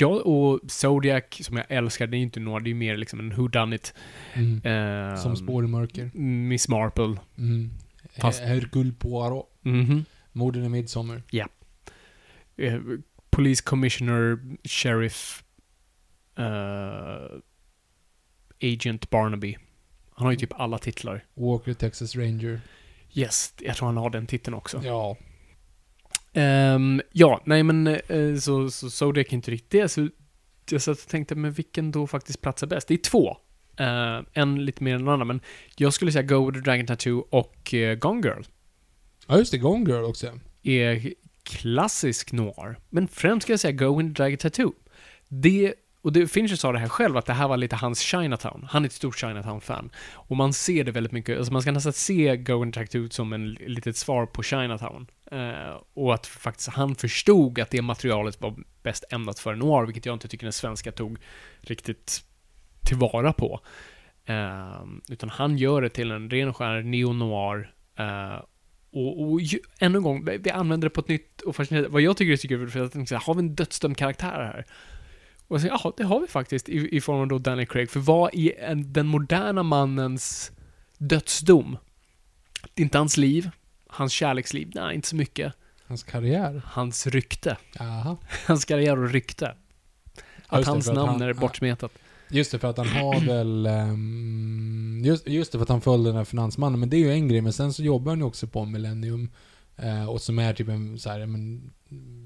jag 0.00 0.26
och 0.26 0.60
Zodiac, 0.68 1.24
som 1.40 1.56
jag 1.56 1.66
älskar, 1.68 2.06
det 2.06 2.16
är 2.16 2.18
ju 2.18 2.24
inte 2.24 2.40
några, 2.40 2.60
det 2.60 2.66
är 2.68 2.72
ju 2.72 2.74
mer 2.74 2.96
liksom 2.96 3.20
en 3.20 3.30
whodunit. 3.30 3.94
Mm. 4.34 4.60
Eh, 5.12 5.16
Som 5.16 5.36
spår 5.36 5.64
i 5.64 5.68
mörker. 5.68 6.10
Miss 6.18 6.68
Marple. 6.68 7.16
Mm. 7.38 7.70
Fast- 8.18 8.42
Her- 8.42 8.46
Hercule 8.46 8.92
Poirot. 8.98 9.50
Mhm. 9.62 10.04
Morden 10.32 10.64
i 10.64 10.68
midsommar. 10.68 11.22
eh, 12.56 12.78
Police 13.30 13.62
Commissioner, 13.62 14.38
Sheriff, 14.64 15.43
eh, 16.38 17.40
Agent 18.72 19.10
Barnaby. 19.10 19.56
Han 20.10 20.24
har 20.24 20.32
ju 20.32 20.38
typ 20.38 20.52
alla 20.52 20.78
titlar. 20.78 21.24
Walker, 21.34 21.74
Texas 21.74 22.16
Ranger. 22.16 22.60
Yes, 23.12 23.54
jag 23.60 23.76
tror 23.76 23.86
han 23.86 23.96
har 23.96 24.10
den 24.10 24.26
titeln 24.26 24.54
också. 24.54 24.80
Ja. 24.84 25.16
Ehm, 26.32 27.02
ja, 27.12 27.40
nej 27.44 27.62
men 27.62 27.86
eh, 27.86 28.36
så, 28.36 28.70
så 28.70 28.90
Zodiac 28.90 29.26
är 29.26 29.34
inte 29.34 29.50
riktigt 29.50 29.70
det. 29.70 29.88
Så 29.88 30.08
jag 30.70 30.82
satt 30.82 30.98
och 30.98 31.08
tänkte, 31.08 31.34
men 31.34 31.52
vilken 31.52 31.92
då 31.92 32.06
faktiskt 32.06 32.40
platsar 32.40 32.66
bäst? 32.66 32.88
Det 32.88 32.94
är 32.94 32.98
två. 32.98 33.36
Eh, 33.76 34.20
en 34.32 34.64
lite 34.64 34.84
mer 34.84 34.94
än 34.94 35.00
den 35.00 35.08
andra, 35.08 35.24
men 35.24 35.40
jag 35.76 35.92
skulle 35.92 36.12
säga 36.12 36.22
Go 36.22 36.46
with 36.46 36.58
the 36.58 36.70
Dragon 36.70 36.86
Tattoo 36.86 37.26
och 37.30 37.74
uh, 37.74 37.94
Gone 37.94 38.28
Girl 38.28 38.42
Ja, 39.26 39.38
just 39.38 39.52
det. 39.52 39.58
Gone 39.58 39.90
Girl 39.90 40.04
också. 40.04 40.38
är 40.62 41.14
klassisk 41.42 42.32
noir. 42.32 42.76
Men 42.90 43.08
främst 43.08 43.44
ska 43.44 43.52
jag 43.52 43.60
säga 43.60 43.72
Go 43.72 43.96
with 43.98 44.08
the 44.08 44.22
Dragon 44.22 44.38
Tattoo. 44.38 44.72
Det, 45.28 45.74
och 46.04 46.12
det, 46.12 46.26
Fincher 46.26 46.56
sa 46.56 46.72
det 46.72 46.78
här 46.78 46.88
själv, 46.88 47.16
att 47.16 47.26
det 47.26 47.32
här 47.32 47.48
var 47.48 47.56
lite 47.56 47.76
hans 47.76 48.00
Chinatown. 48.00 48.66
Han 48.70 48.82
är 48.82 48.86
ett 48.86 48.92
stort 48.92 49.18
Chinatown-fan. 49.18 49.90
Och 50.12 50.36
man 50.36 50.52
ser 50.52 50.84
det 50.84 50.90
väldigt 50.90 51.12
mycket, 51.12 51.36
alltså 51.38 51.52
man 51.52 51.62
ska 51.62 51.72
nästan 51.72 51.92
se 51.92 52.36
Go 52.36 52.64
with 52.64 52.90
the 52.90 53.08
som 53.10 53.32
en 53.32 53.52
litet 53.52 53.96
svar 53.96 54.26
på 54.26 54.42
Chinatown. 54.42 55.06
Uh, 55.32 55.80
och 55.94 56.14
att 56.14 56.26
faktiskt 56.26 56.68
han 56.68 56.94
förstod 56.94 57.60
att 57.60 57.70
det 57.70 57.82
materialet 57.82 58.40
var 58.40 58.54
bäst 58.82 59.04
ämnat 59.10 59.38
för 59.38 59.54
noir, 59.54 59.86
vilket 59.86 60.06
jag 60.06 60.14
inte 60.14 60.28
tycker 60.28 60.46
den 60.46 60.52
svenska 60.52 60.92
tog 60.92 61.18
riktigt 61.60 62.24
tillvara 62.86 63.32
på. 63.32 63.60
Uh, 64.30 64.84
utan 65.08 65.30
han 65.30 65.58
gör 65.58 65.82
det 65.82 65.88
till 65.88 66.10
en 66.10 66.30
ren 66.30 66.48
och 66.48 66.56
skär 66.56 66.82
neo-noir. 66.82 67.72
Uh, 68.00 68.44
och, 68.92 69.22
och 69.22 69.40
ju, 69.40 69.58
ännu 69.78 69.98
en 69.98 70.02
gång, 70.02 70.28
vi 70.40 70.50
använder 70.50 70.88
det 70.88 70.94
på 70.94 71.00
ett 71.00 71.08
nytt 71.08 71.40
och 71.40 71.56
fascinerande, 71.56 71.88
vad 71.88 72.02
jag 72.02 72.16
tycker 72.16 72.32
är 72.32 72.36
så 72.36 72.48
kul, 72.48 72.70
för 72.70 72.78
att 72.78 72.82
jag 72.82 72.92
tänkte 72.92 73.16
har 73.16 73.34
vi 73.34 73.40
en 73.40 73.54
dödsdömd 73.54 73.96
karaktär 73.96 74.26
här? 74.26 74.66
Och 75.48 75.60
så, 75.60 75.66
ja, 75.66 75.92
det 75.96 76.04
har 76.04 76.20
vi 76.20 76.26
faktiskt 76.26 76.68
i, 76.68 76.96
i 76.96 77.00
form 77.00 77.20
av 77.20 77.28
då 77.28 77.38
Daniel 77.38 77.66
Craig, 77.68 77.90
för 77.90 78.00
vad 78.00 78.34
är 78.34 78.60
en, 78.60 78.92
den 78.92 79.06
moderna 79.06 79.62
mannens 79.62 80.52
dödsdom? 80.98 81.76
Det 82.74 82.82
är 82.82 82.84
inte 82.84 82.98
hans 82.98 83.16
liv, 83.16 83.50
hans 83.86 84.12
kärleksliv, 84.12 84.70
nej, 84.74 84.94
inte 84.94 85.08
så 85.08 85.16
mycket. 85.16 85.52
Hans 85.86 86.02
karriär. 86.02 86.62
Hans 86.66 87.06
rykte, 87.06 87.56
Jaha. 87.78 88.16
hans 88.46 88.64
karriär 88.64 88.98
och 88.98 89.10
rykte. 89.10 89.54
Att 90.46 90.58
just 90.58 90.68
hans 90.68 90.84
för 90.84 90.92
att 90.92 90.96
namn 90.96 91.08
han- 91.08 91.22
är 91.22 91.32
bortsmetat. 91.32 91.92
Just 92.28 92.52
det, 92.52 92.58
för 92.58 92.68
att 92.70 92.78
han 92.78 92.88
har 92.88 93.20
väl... 93.26 93.66
ehm, 93.66 95.02
just, 95.04 95.28
just 95.28 95.52
det, 95.52 95.58
för 95.58 95.62
att 95.62 95.68
han 95.68 95.80
följde 95.80 96.10
den 96.10 96.16
här 96.16 96.24
finansmannen. 96.24 96.80
Men 96.80 96.90
det 96.90 96.96
är 96.96 96.98
ju 96.98 97.12
en 97.12 97.28
grej. 97.28 97.40
Men 97.40 97.52
sen 97.52 97.72
så 97.72 97.82
jobbar 97.82 98.12
han 98.12 98.18
ju 98.18 98.24
också 98.24 98.46
på 98.46 98.64
Millennium. 98.64 99.30
Eh, 99.76 100.08
och 100.08 100.20
som 100.20 100.38
är 100.38 100.52
typ 100.52 100.68
en 100.68 100.98
så 100.98 101.10
här, 101.10 101.26
men, 101.26 101.70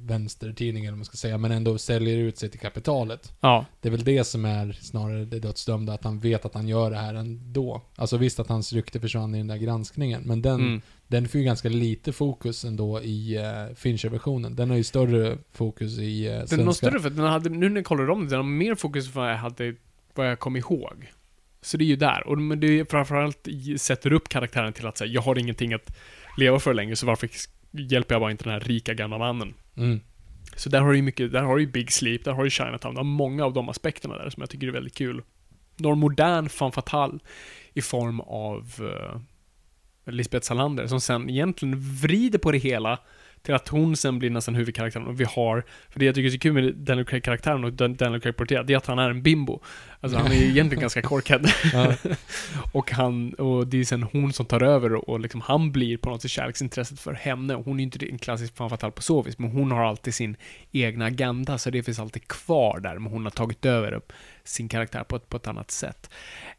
vänstertidning 0.07 0.85
eller 0.85 0.93
vad 0.93 0.99
man 0.99 1.05
ska 1.05 1.17
säga. 1.17 1.39
Men 1.39 1.53
ändå 1.53 1.79
säljer 1.79 2.19
ut 2.19 2.39
sig 2.39 2.49
till 2.49 2.61
kapitalet. 2.61 3.33
Ja, 3.41 3.65
Det 3.81 3.89
är 3.89 3.91
väl 3.91 4.05
det 4.05 4.25
som 4.25 4.45
är 4.45 4.73
snarare 4.73 5.25
det 5.25 5.39
dödsdömda. 5.39 5.93
Att 5.93 6.05
han 6.05 6.19
vet 6.19 6.45
att 6.45 6.55
han 6.55 6.69
gör 6.69 6.91
det 6.91 6.97
här 6.97 7.15
ändå. 7.15 7.83
Alltså 7.97 8.17
visst 8.17 8.41
att 8.41 8.49
hans 8.49 8.73
rykte 8.73 9.01
försvann 9.01 9.35
i 9.35 9.39
den 9.39 9.47
där 9.47 9.57
granskningen. 9.57 10.23
Men 10.25 10.43
den, 10.43 10.61
mm. 10.61 10.81
den 11.07 11.29
får 11.29 11.39
ju 11.39 11.45
ganska 11.45 11.69
lite 11.69 12.13
fokus 12.13 12.65
ändå 12.65 13.03
i 13.03 13.39
uh, 13.39 13.75
Fincher-versionen. 13.75 14.57
Den 14.57 14.71
har 14.71 14.77
ju 14.77 14.85
större 14.85 15.39
fokus 15.53 15.99
i 15.99 16.29
uh, 16.29 16.33
Den 16.33 16.49
svenska. 16.49 16.65
har 16.65 16.73
större, 16.73 17.01
för 17.01 17.11
den 17.11 17.25
hade, 17.25 17.51
nu 17.51 17.69
när 17.69 17.77
jag 17.77 17.85
kollar 17.85 18.11
om 18.11 18.25
det, 18.25 18.31
den 18.31 18.37
har 18.37 18.45
mer 18.45 18.75
fokus 18.75 19.13
på 19.13 19.21
vad 19.21 19.31
jag 19.31 19.37
hade, 19.37 19.75
vad 20.15 20.31
jag 20.31 20.39
kom 20.39 20.57
ihåg. 20.57 21.13
Så 21.63 21.77
det 21.77 21.85
är 21.85 21.87
ju 21.87 21.97
där. 21.97 22.27
Och 22.27 22.39
men 22.39 22.61
det 22.61 22.81
är 22.81 22.85
framförallt 22.85 23.49
sätter 23.77 24.13
upp 24.13 24.29
karaktären 24.29 24.73
till 24.73 24.87
att 24.87 24.99
säga, 24.99 25.13
jag 25.13 25.23
har 25.23 25.39
ingenting 25.39 25.75
att 25.75 25.97
leva 26.39 26.59
för 26.59 26.75
längre, 26.75 26.97
så 26.97 27.07
varför 27.07 27.29
hjälper 27.71 28.15
jag 28.15 28.23
bara 28.23 28.31
inte 28.31 28.45
den 28.45 28.53
här 28.53 28.61
rika 28.61 28.95
gamla 28.95 29.19
mannen? 29.19 29.55
Mm. 29.77 30.01
Så 30.57 30.69
där 30.69 30.81
har 30.81 30.91
du 30.91 30.97
ju 30.97 31.03
mycket, 31.03 31.33
där 31.33 31.43
har 31.43 31.57
du 31.57 31.63
ju 31.63 31.69
Big 31.71 31.93
Sleep, 31.93 32.25
där 32.25 32.33
har 32.33 32.45
du 32.45 32.51
Chinatown, 32.51 32.95
där 32.95 33.01
har 33.01 33.05
många 33.05 33.45
av 33.45 33.53
de 33.53 33.69
aspekterna 33.69 34.19
där 34.19 34.31
som 34.31 34.41
jag 34.41 34.51
tycker 34.51 34.67
är 34.67 34.73
väldigt 34.73 34.95
kul. 34.95 35.23
Du 35.77 35.89
har 35.89 35.95
modern 35.95 36.49
fan 36.49 36.73
fatale 36.73 37.19
i 37.75 37.83
form 37.83 38.21
av 38.21 38.75
uh, 38.81 39.21
Lisbeth 40.13 40.47
Salander, 40.47 40.87
som 40.87 41.01
sen 41.01 41.31
egentligen 41.31 41.81
vrider 41.81 42.39
på 42.39 42.53
det 42.53 42.59
hela 42.59 42.99
till 43.43 43.55
att 43.55 43.69
hon 43.69 43.97
sen 43.97 44.19
blir 44.19 44.31
nästan 44.31 44.55
huvudkaraktären 44.55 45.07
och 45.07 45.21
vi 45.21 45.25
har, 45.25 45.65
för 45.91 46.01
det 46.01 46.07
jag 46.07 46.15
tycker 46.15 46.27
är 46.27 46.33
så 46.33 46.39
kul 46.39 46.53
med 46.53 46.75
Daniel 46.75 47.07
Craig-karaktären 47.07 47.65
och 47.65 47.73
Dan- 47.73 47.97
Daniel 47.97 48.21
Craig 48.21 48.37
porträtt, 48.37 48.67
det 48.67 48.73
är 48.73 48.77
att 48.77 48.87
han 48.87 48.99
är 48.99 49.11
en 49.11 49.23
bimbo. 49.23 49.61
Alltså 50.01 50.19
han 50.19 50.33
är 50.33 50.43
egentligen 50.43 50.81
ganska 50.81 51.03
korkad. 51.03 51.51
Ja. 51.73 51.95
och 52.73 52.91
han, 52.91 53.33
och 53.35 53.67
det 53.67 53.81
är 53.81 53.85
sen 53.85 54.03
hon 54.03 54.33
som 54.33 54.47
tar 54.47 54.63
över 54.63 54.95
och, 54.95 55.09
och 55.09 55.21
liksom 55.21 55.41
han 55.41 55.73
blir 55.73 55.97
på 55.97 56.11
något 56.11 56.23
sätt 56.23 56.31
kärleksintresset 56.31 57.01
för 57.01 57.13
henne. 57.13 57.55
Och 57.55 57.65
Hon 57.65 57.75
är 57.75 57.79
ju 57.79 57.85
inte 57.85 58.07
en 58.07 58.19
klassisk 58.19 58.57
fan 58.57 58.71
fatale 58.71 58.93
på 58.93 59.03
så 59.03 59.23
vis, 59.23 59.39
men 59.39 59.51
hon 59.51 59.71
har 59.73 59.85
alltid 59.85 60.15
sin 60.15 60.37
egna 60.73 61.05
agenda, 61.05 61.59
så 61.59 61.71
det 61.71 61.83
finns 61.83 61.99
alltid 61.99 62.29
kvar 62.29 62.81
där, 62.81 62.99
men 62.99 63.13
hon 63.13 63.25
har 63.25 63.31
tagit 63.31 63.65
över 63.67 63.93
sin 64.49 64.69
karaktär 64.69 65.05
på 65.05 65.17
ett, 65.17 65.29
på 65.29 65.37
ett 65.37 65.47
annat 65.47 65.71
sätt. 65.71 66.11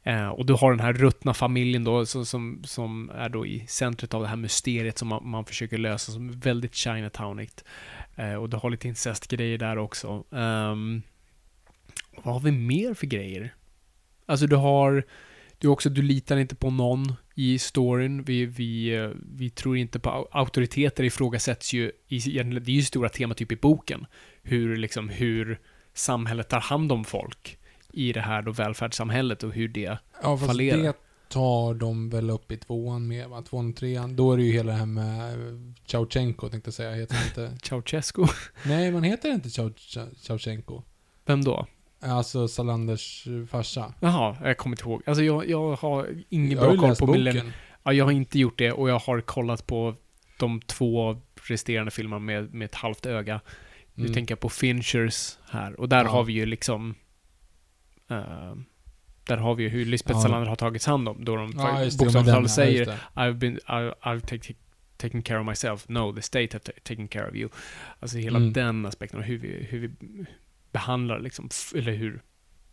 Eh, 0.03 0.27
och 0.27 0.45
du 0.45 0.53
har 0.53 0.71
den 0.71 0.79
här 0.79 0.93
ruttna 0.93 1.33
familjen 1.33 1.83
då, 1.83 2.05
som, 2.05 2.25
som, 2.25 2.61
som 2.63 3.09
är 3.09 3.29
då 3.29 3.45
i 3.45 3.65
centret 3.67 4.13
av 4.13 4.21
det 4.21 4.27
här 4.27 4.35
mysteriet 4.35 4.97
som 4.97 5.07
man, 5.07 5.29
man 5.29 5.45
försöker 5.45 5.77
lösa, 5.77 6.11
som 6.11 6.29
är 6.29 6.33
väldigt 6.33 6.75
Chinatownigt. 6.75 7.63
Eh, 8.15 8.33
och 8.33 8.49
du 8.49 8.57
har 8.57 8.69
lite 8.69 8.87
incestgrejer 8.87 9.57
där 9.57 9.77
också. 9.77 10.23
Ehm, 10.31 11.01
vad 12.23 12.33
har 12.33 12.39
vi 12.39 12.51
mer 12.51 12.93
för 12.93 13.07
grejer? 13.07 13.53
Alltså 14.25 14.47
du 14.47 14.55
har, 14.55 15.03
du 15.57 15.67
också, 15.67 15.89
du 15.89 16.01
litar 16.01 16.37
inte 16.37 16.55
på 16.55 16.69
någon 16.69 17.13
i 17.35 17.59
storyn. 17.59 18.23
Vi, 18.23 18.45
vi, 18.45 19.13
vi 19.35 19.49
tror 19.49 19.77
inte 19.77 19.99
på 19.99 20.29
auktoriteter 20.31 21.03
ifrågasätts 21.03 21.73
ju, 21.73 21.91
i, 22.07 22.19
det 22.19 22.71
är 22.71 22.75
ju 22.75 22.83
stora 22.83 23.09
temat 23.09 23.37
typ 23.37 23.51
i 23.51 23.55
boken. 23.55 24.05
Hur 24.41 24.77
liksom, 24.77 25.09
hur 25.09 25.59
samhället 25.93 26.49
tar 26.49 26.59
hand 26.59 26.91
om 26.91 27.05
folk 27.05 27.58
i 27.93 28.13
det 28.13 28.21
här 28.21 28.41
då 28.41 28.51
välfärdssamhället 28.51 29.43
och 29.43 29.53
hur 29.53 29.67
det 29.67 29.97
Ja, 30.23 30.37
fast 30.37 30.45
fallerar. 30.45 30.77
det 30.83 30.93
tar 31.29 31.73
de 31.73 32.09
väl 32.09 32.29
upp 32.29 32.51
i 32.51 32.57
tvåan 32.57 33.07
med, 33.07 33.29
va? 33.29 33.41
Tvåan 33.41 33.69
och 33.69 33.75
trean. 33.75 34.15
Då 34.15 34.33
är 34.33 34.37
det 34.37 34.43
ju 34.43 34.51
hela 34.53 34.71
det 34.71 34.77
här 34.77 34.85
med 34.85 35.33
eh, 35.33 35.59
Ceausescu, 35.85 36.49
tänkte 36.49 36.67
jag 36.67 36.73
säga. 36.73 36.93
Heter 36.95 37.17
inte... 37.27 37.57
Ceausescu. 37.69 38.25
Nej, 38.65 38.91
man 38.91 39.03
heter 39.03 39.29
inte 39.31 39.49
Ceausescu. 39.49 40.81
Vem 41.25 41.43
då? 41.43 41.65
Alltså 42.01 42.47
Salanders 42.47 43.27
farsa. 43.49 43.93
Jaha, 43.99 44.37
jag 44.43 44.57
kommer 44.57 44.73
inte 44.73 44.83
ihåg. 44.89 45.01
Alltså 45.05 45.23
jag, 45.23 45.49
jag 45.49 45.75
har 45.75 46.07
ingen 46.29 46.51
Jag 46.51 46.77
bra 46.77 46.87
koll 46.87 46.95
på. 46.95 47.07
Millennium. 47.13 47.51
Ja, 47.83 47.93
jag 47.93 48.05
har 48.05 48.11
inte 48.11 48.39
gjort 48.39 48.57
det 48.57 48.71
och 48.71 48.89
jag 48.89 48.99
har 48.99 49.21
kollat 49.21 49.67
på 49.67 49.95
de 50.39 50.61
två 50.61 51.21
resterande 51.47 51.91
filmerna 51.91 52.19
med, 52.19 52.53
med 52.53 52.65
ett 52.65 52.75
halvt 52.75 53.05
öga. 53.05 53.41
Nu 53.93 54.03
Mm. 54.03 54.13
tänker 54.13 54.31
jag 54.31 54.39
på 54.39 54.49
Finchers 54.49 55.37
här 55.49 55.79
och 55.79 55.89
där 55.89 56.03
Ja. 56.03 56.09
har 56.09 56.23
vi 56.23 56.33
ju 56.33 56.45
liksom... 56.45 56.95
eh, 58.09 58.55
Där 59.23 59.37
har 59.37 59.55
vi 59.55 59.63
ju 59.63 59.69
hur 59.69 59.85
Lisbeth 59.85 60.17
Ja. 60.17 60.21
Salander 60.21 60.47
har 60.49 60.55
tagits 60.55 60.85
hand 60.85 61.09
om, 61.09 61.25
då 61.25 61.35
de 61.35 61.51
Ja, 61.57 61.85
bokstavligt 61.99 62.51
säger. 62.51 62.99
I've 63.15 63.33
been, 63.33 63.59
I've 64.01 64.19
take, 64.19 64.53
taken 64.97 65.21
care 65.21 65.39
of 65.39 65.45
myself. 65.47 65.85
No, 65.89 66.15
the 66.15 66.21
state 66.21 66.47
have 66.51 66.59
ta- 66.59 66.71
taken 66.83 67.07
care 67.07 67.29
of 67.29 67.35
you. 67.35 67.49
Alltså 67.99 68.17
hela 68.17 68.37
Mm. 68.37 68.53
den 68.53 68.85
aspekten 68.85 69.19
och 69.19 69.25
hur 69.25 69.37
vi, 69.37 69.67
hur 69.69 69.79
vi 69.79 69.89
behandlar 70.71 71.19
liksom, 71.19 71.49
eller 71.75 71.91
hur 71.93 72.21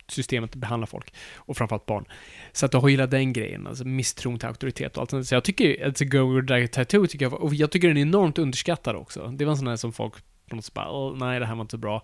systemet 0.08 0.54
behandlar 0.54 0.86
folk. 0.86 1.14
Och 1.36 1.56
framförallt 1.56 1.86
barn. 1.86 2.04
Så 2.52 2.66
att 2.66 2.72
du 2.72 2.78
har 2.78 2.88
hela 2.88 3.06
den 3.06 3.32
grejen, 3.32 3.66
alltså 3.66 3.84
misstron 3.84 4.38
till 4.38 4.48
auktoritet 4.48 4.96
och 4.96 5.00
allt 5.00 5.10
sånt. 5.10 5.26
Så 5.26 5.34
jag 5.34 5.44
tycker, 5.44 5.64
It's 5.90 6.02
a 6.02 6.08
Go 6.10 6.40
Drag 6.40 6.72
Tattoo 6.72 7.06
tycker 7.06 7.24
jag, 7.24 7.32
och 7.42 7.54
jag 7.54 7.70
tycker 7.70 7.88
den 7.88 7.96
är 7.96 8.02
enormt 8.02 8.38
underskattad 8.38 8.96
också. 8.96 9.26
Det 9.28 9.44
var 9.44 9.52
en 9.52 9.58
sån 9.58 9.66
här 9.68 9.76
som 9.76 9.92
folk 9.92 10.14
på 10.48 10.56
något 10.56 10.64
sätt 10.64 10.74
bara, 10.74 10.90
"Åh, 10.90 11.16
nej 11.18 11.40
det 11.40 11.46
här 11.46 11.54
var 11.54 11.60
inte 11.62 11.70
så 11.70 11.78
bra. 11.78 12.02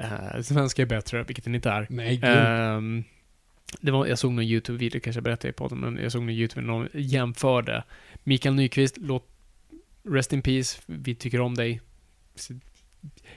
Uh, 0.00 0.40
svenska 0.42 0.82
är 0.82 0.86
bättre, 0.86 1.22
vilket 1.22 1.44
den 1.44 1.54
inte 1.54 1.70
är. 1.70 1.86
Nej, 1.90 2.16
gud. 2.16 2.30
Ehm, 2.30 3.04
det 3.80 3.90
var, 3.90 4.06
jag 4.06 4.18
såg 4.18 4.32
någon 4.32 4.44
YouTube-video, 4.44 5.00
kanske 5.00 5.18
jag 5.18 5.24
berättade 5.24 5.48
i 5.48 5.52
podden, 5.52 5.78
men 5.78 5.96
jag 5.96 6.12
såg 6.12 6.22
någon 6.22 6.30
YouTube 6.30 6.66
någon 6.66 6.88
jämförde 6.92 7.84
Mikael 8.24 8.54
Nyqvist, 8.54 8.96
låt, 8.98 9.28
rest 10.08 10.32
in 10.32 10.42
peace, 10.42 10.82
vi 10.86 11.14
tycker 11.14 11.40
om 11.40 11.54
dig. 11.54 11.80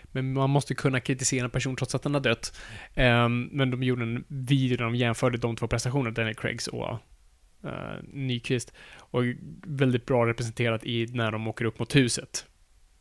Men 0.04 0.34
man 0.34 0.50
måste 0.50 0.76
kunna 0.76 1.00
kritisera 1.00 1.46
en 1.46 1.52
person 1.52 1.76
trots 1.76 1.96
att 1.96 2.04
den 2.04 2.14
har 2.14 2.22
dött. 2.22 2.60
Ehm, 2.94 3.50
men 3.52 3.72
de 3.72 3.84
gjorde 3.84 4.04
en 4.04 4.24
video 4.28 4.78
där 4.78 4.86
de 4.86 4.96
jämförde 4.96 5.38
de 5.38 5.56
två 5.56 5.68
prestationerna, 5.68 6.12
Daniel 6.12 6.36
Craigs 6.36 6.68
och 6.68 7.00
uh, 7.66 7.72
Nyqvist. 8.04 8.74
Och 8.98 9.24
väldigt 9.64 10.06
bra 10.06 10.26
representerat 10.28 10.86
i 10.86 11.06
när 11.06 11.32
de 11.32 11.48
åker 11.48 11.66
upp 11.66 11.80
mot 11.80 11.96
huset. 11.96 12.46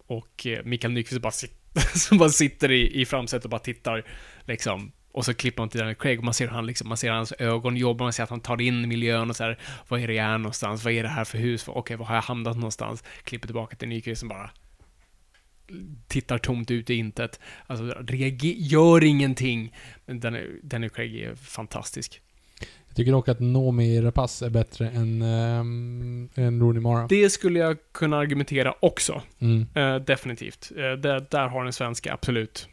Och 0.06 0.46
uh, 0.46 0.58
Mikael 0.64 0.92
Nyqvist 0.92 1.22
bara, 1.22 1.32
sit, 1.32 1.65
som 1.94 2.18
bara 2.18 2.28
sitter 2.28 2.70
i, 2.70 3.00
i 3.00 3.04
framsätet 3.04 3.44
och 3.44 3.50
bara 3.50 3.60
tittar, 3.60 4.04
liksom. 4.44 4.92
Och 5.12 5.24
så 5.24 5.34
klipper 5.34 5.62
man 5.62 5.68
till 5.68 5.78
Daniel 5.78 5.96
Craig 5.96 6.18
och 6.18 6.24
man 6.24 6.34
ser 6.34 6.46
hur 6.46 6.54
han 6.54 6.66
liksom, 6.66 6.88
man 6.88 6.96
ser 6.96 7.10
hans 7.10 7.32
ögon 7.32 7.76
jobba, 7.76 8.04
man 8.04 8.12
ser 8.12 8.22
att 8.22 8.30
han 8.30 8.40
tar 8.40 8.60
in 8.60 8.88
miljön 8.88 9.30
och 9.30 9.36
så 9.36 9.44
här, 9.44 9.58
vad 9.88 10.00
är 10.00 10.06
det 10.06 10.14
jag 10.14 10.26
är 10.26 10.38
någonstans, 10.38 10.84
vad 10.84 10.92
är 10.92 11.02
det 11.02 11.08
här 11.08 11.24
för 11.24 11.38
hus, 11.38 11.68
okej, 11.68 11.96
var 11.96 12.06
har 12.06 12.14
jag 12.14 12.22
hamnat 12.22 12.56
någonstans? 12.56 13.04
Klipper 13.24 13.46
tillbaka 13.46 13.76
till 13.76 13.88
Nyqvist 13.88 14.20
som 14.20 14.28
bara 14.28 14.50
tittar 16.08 16.38
tomt 16.38 16.70
ut 16.70 16.90
i 16.90 16.94
intet. 16.94 17.40
Alltså, 17.66 17.84
reager, 17.84 18.52
gör 18.52 19.04
ingenting. 19.04 19.74
Men 20.06 20.20
Daniel, 20.20 20.60
Daniel 20.62 20.90
Craig 20.90 21.16
är 21.16 21.34
fantastisk. 21.34 22.20
Jag 22.86 22.96
tycker 22.96 23.12
dock 23.12 23.28
att 23.28 23.40
Noomi 23.40 24.00
Rapace 24.00 24.46
är 24.46 24.50
bättre 24.50 24.88
än, 24.88 25.22
um, 25.22 26.28
än 26.34 26.60
Rooney 26.60 26.80
Mara. 26.80 27.06
Det 27.06 27.30
skulle 27.30 27.58
jag 27.58 27.76
kunna 27.92 28.16
argumentera 28.16 28.74
också. 28.80 29.22
Mm. 29.38 29.66
Eh, 29.74 29.96
definitivt. 29.96 30.72
Eh, 30.76 30.92
där, 30.92 31.26
där 31.30 31.48
har 31.48 31.64
den 31.64 31.72
svenska 31.72 32.12
absolut 32.12 32.68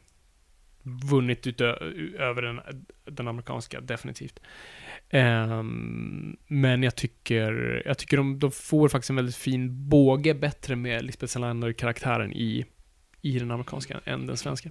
vunnit 0.84 1.48
utö 1.48 1.76
över 2.20 2.42
den, 2.42 2.60
den 3.06 3.28
amerikanska, 3.28 3.82
definitivt. 3.82 4.40
Ehm, 5.10 6.38
men 6.48 6.84
jag 6.84 6.96
tycker, 6.96 7.82
jag 7.86 7.98
tycker 7.98 8.18
de, 8.18 8.40
de 8.40 8.52
får 8.52 8.90
faktiskt 8.90 9.10
en 9.10 9.16
väldigt 9.16 9.36
fin 9.36 9.90
båge 9.90 10.34
bättre 10.34 10.76
med 10.76 11.06
Lisbeth 11.06 11.32
Salander-karaktären 11.32 12.34
i, 12.34 12.66
i 13.24 13.40
den 13.40 13.52
amerikanska 13.52 14.00
än 14.06 14.28
den 14.28 14.38
svenska. 14.38 14.70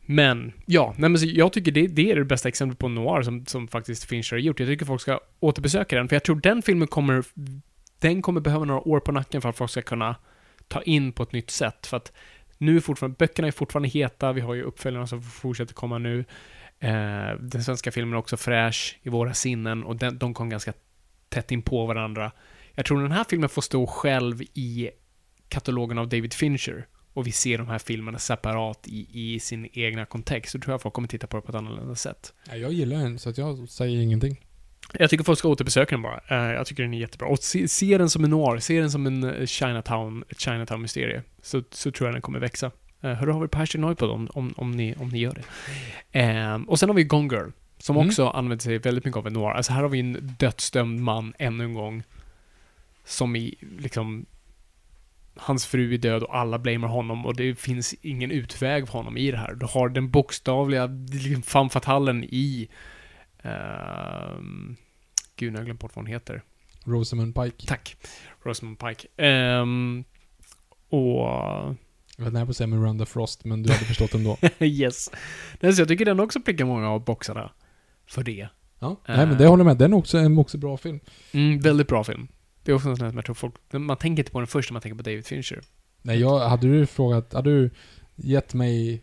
Men, 0.00 0.52
ja, 0.66 0.94
nej 0.98 1.10
men 1.10 1.34
jag 1.34 1.52
tycker 1.52 1.72
det, 1.72 1.86
det 1.86 2.10
är 2.10 2.16
det 2.16 2.24
bästa 2.24 2.48
exemplet 2.48 2.78
på 2.78 2.88
noir 2.88 3.22
som, 3.22 3.46
som 3.46 3.68
faktiskt 3.68 4.04
Fincher 4.04 4.32
har 4.32 4.38
gjort. 4.38 4.60
Jag 4.60 4.68
tycker 4.68 4.86
folk 4.86 5.00
ska 5.00 5.20
återbesöka 5.40 5.96
den, 5.96 6.08
för 6.08 6.16
jag 6.16 6.22
tror 6.24 6.36
den 6.36 6.62
filmen 6.62 6.88
kommer, 6.88 7.24
den 7.98 8.22
kommer 8.22 8.40
behöva 8.40 8.64
några 8.64 8.88
år 8.88 9.00
på 9.00 9.12
nacken 9.12 9.42
för 9.42 9.48
att 9.48 9.56
folk 9.56 9.70
ska 9.70 9.82
kunna 9.82 10.16
ta 10.68 10.82
in 10.82 11.12
på 11.12 11.22
ett 11.22 11.32
nytt 11.32 11.50
sätt. 11.50 11.86
För 11.86 11.96
att 11.96 12.12
nu 12.58 12.76
är 12.76 12.80
fortfarande, 12.80 13.16
böckerna 13.18 13.48
är 13.48 13.52
fortfarande 13.52 13.88
heta, 13.88 14.32
vi 14.32 14.40
har 14.40 14.54
ju 14.54 14.62
uppföljarna 14.62 15.06
som 15.06 15.22
fortsätter 15.22 15.74
komma 15.74 15.98
nu. 15.98 16.24
Eh, 16.80 17.38
den 17.40 17.64
svenska 17.64 17.92
filmen 17.92 18.14
är 18.14 18.18
också 18.18 18.36
fräsch 18.36 18.98
i 19.02 19.08
våra 19.08 19.34
sinnen 19.34 19.84
och 19.84 19.96
den, 19.96 20.18
de 20.18 20.34
kom 20.34 20.50
ganska 20.50 20.72
tätt 21.28 21.52
in 21.52 21.62
på 21.62 21.86
varandra. 21.86 22.32
Jag 22.74 22.86
tror 22.86 23.02
den 23.02 23.12
här 23.12 23.24
filmen 23.28 23.48
får 23.48 23.62
stå 23.62 23.86
själv 23.86 24.42
i 24.42 24.90
katalogen 25.48 25.98
av 25.98 26.08
David 26.08 26.34
Fincher 26.34 26.86
och 27.18 27.26
vi 27.26 27.32
ser 27.32 27.58
de 27.58 27.68
här 27.68 27.78
filmerna 27.78 28.18
separat 28.18 28.88
i, 28.88 29.06
i 29.12 29.40
sin 29.40 29.68
egna 29.72 30.04
kontext, 30.06 30.52
så 30.52 30.58
tror 30.58 30.72
jag 30.72 30.82
folk 30.82 30.94
kommer 30.94 31.08
titta 31.08 31.26
på 31.26 31.36
det 31.36 31.40
på 31.42 31.48
ett 31.52 31.56
annorlunda 31.56 31.94
sätt. 31.94 32.32
Ja, 32.48 32.56
jag 32.56 32.72
gillar 32.72 32.98
den, 32.98 33.18
så 33.18 33.28
att 33.30 33.38
jag 33.38 33.68
säger 33.68 33.98
ingenting. 34.00 34.40
Jag 34.92 35.10
tycker 35.10 35.24
folk 35.24 35.38
ska 35.38 35.48
återbesöka 35.48 35.94
den 35.94 36.02
bara. 36.02 36.20
Eh, 36.28 36.52
jag 36.54 36.66
tycker 36.66 36.82
den 36.82 36.94
är 36.94 36.98
jättebra. 36.98 37.28
Och 37.28 37.38
se, 37.38 37.68
se 37.68 37.98
den 37.98 38.10
som 38.10 38.24
en 38.24 38.30
noir, 38.30 38.58
se 38.58 38.80
den 38.80 38.90
som 38.90 39.06
en 39.06 39.24
eh, 39.24 39.46
Chinatown, 39.46 40.24
Chinatown-mysterie. 40.38 41.22
Så, 41.42 41.62
så 41.70 41.90
tror 41.90 42.08
jag 42.08 42.14
den 42.14 42.22
kommer 42.22 42.38
växa. 42.38 42.70
Uh, 43.04 43.12
hör 43.12 43.26
av 43.28 43.42
er 43.42 43.46
på 43.46 43.58
Hashtag 43.58 43.80
Noipod 43.80 44.10
om, 44.10 44.28
om, 44.34 44.54
om, 44.56 44.70
ni, 44.70 44.94
om 44.98 45.08
ni 45.08 45.18
gör 45.18 45.32
det. 45.34 45.42
Ehm, 46.18 46.64
och 46.68 46.78
sen 46.78 46.88
har 46.88 46.96
vi 46.96 47.04
Gone 47.04 47.34
Girl, 47.34 47.48
som 47.78 47.96
Mm. 47.96 48.08
också 48.08 48.28
använder 48.28 48.62
sig 48.62 48.78
väldigt 48.78 49.04
mycket 49.04 49.18
av 49.18 49.26
en 49.26 49.32
noir. 49.32 49.50
Alltså 49.50 49.72
här 49.72 49.82
har 49.82 49.88
vi 49.88 50.00
en 50.00 50.34
dödsdömd 50.38 51.00
man 51.00 51.34
ännu 51.38 51.64
en 51.64 51.74
gång. 51.74 52.02
Som 53.04 53.36
i, 53.36 53.54
liksom, 53.78 54.26
hans 55.38 55.66
fru 55.66 55.94
är 55.94 55.98
död 55.98 56.22
och 56.22 56.36
alla 56.36 56.58
blamear 56.58 56.88
honom 56.88 57.26
och 57.26 57.36
det 57.36 57.54
finns 57.54 57.94
ingen 58.02 58.30
utväg 58.30 58.86
för 58.86 58.92
honom 58.92 59.16
i 59.16 59.30
det 59.30 59.36
här. 59.36 59.54
Du 59.54 59.66
har 59.66 59.88
den 59.88 60.10
bokstavliga 60.10 60.86
liksom, 60.86 61.42
femme 61.42 61.70
fatalen 61.70 62.24
i 62.24 62.68
ehm, 63.42 64.76
Gud, 65.36 65.52
nu 65.52 65.56
har 65.56 65.60
jag 65.60 65.66
glömt 65.66 65.80
bort 65.80 65.96
vad 65.96 66.04
hon 66.04 66.12
heter. 66.12 66.42
Rosamund 66.84 67.34
Pike. 67.34 67.66
Tack. 67.66 67.96
Rosamund 68.42 68.78
Pike. 68.78 69.08
Ehm, 69.16 70.04
och... 70.88 71.26
Jag 72.16 72.24
var 72.24 72.30
nära 72.30 72.44
på 72.44 72.50
att 72.50 72.56
säga 72.56 72.66
Miranda 72.66 73.06
Frost, 73.06 73.44
men 73.44 73.62
du 73.62 73.72
hade 73.72 73.84
förstått 73.84 74.14
ändå. 74.14 74.38
yes. 74.58 75.10
Så 75.60 75.80
jag 75.80 75.88
tycker 75.88 76.04
den 76.04 76.20
också 76.20 76.40
prickar 76.40 76.64
många 76.64 76.90
av 76.90 77.04
boxarna 77.04 77.52
för 78.06 78.22
det. 78.22 78.48
Ja. 78.78 78.96
Nej, 79.08 79.26
men 79.26 79.38
det 79.38 79.46
håller 79.46 79.64
jag 79.64 79.66
med. 79.66 79.78
Den 79.78 79.92
är 79.92 79.96
också 79.96 80.18
en 80.18 80.38
också 80.38 80.58
bra 80.58 80.76
film. 80.76 81.00
Mm, 81.32 81.60
väldigt 81.60 81.88
bra 81.88 82.04
film. 82.04 82.28
Det 82.68 82.72
är 82.72 82.76
också 82.76 82.88
här 82.88 82.96
som 82.96 83.12
jag 83.14 83.24
tror 83.24 83.34
folk... 83.34 83.54
Man 83.72 83.96
tänker 83.96 84.20
inte 84.22 84.32
på 84.32 84.40
den 84.40 84.46
först 84.46 84.70
när 84.70 84.72
man 84.72 84.82
tänker 84.82 84.96
på 84.96 85.02
David 85.02 85.26
Fincher. 85.26 85.60
Nej, 86.02 86.20
jag, 86.20 86.38
hade 86.38 86.66
du 86.68 86.86
frågat, 86.86 87.32
hade 87.32 87.50
du 87.50 87.70
gett 88.16 88.54
mig 88.54 89.02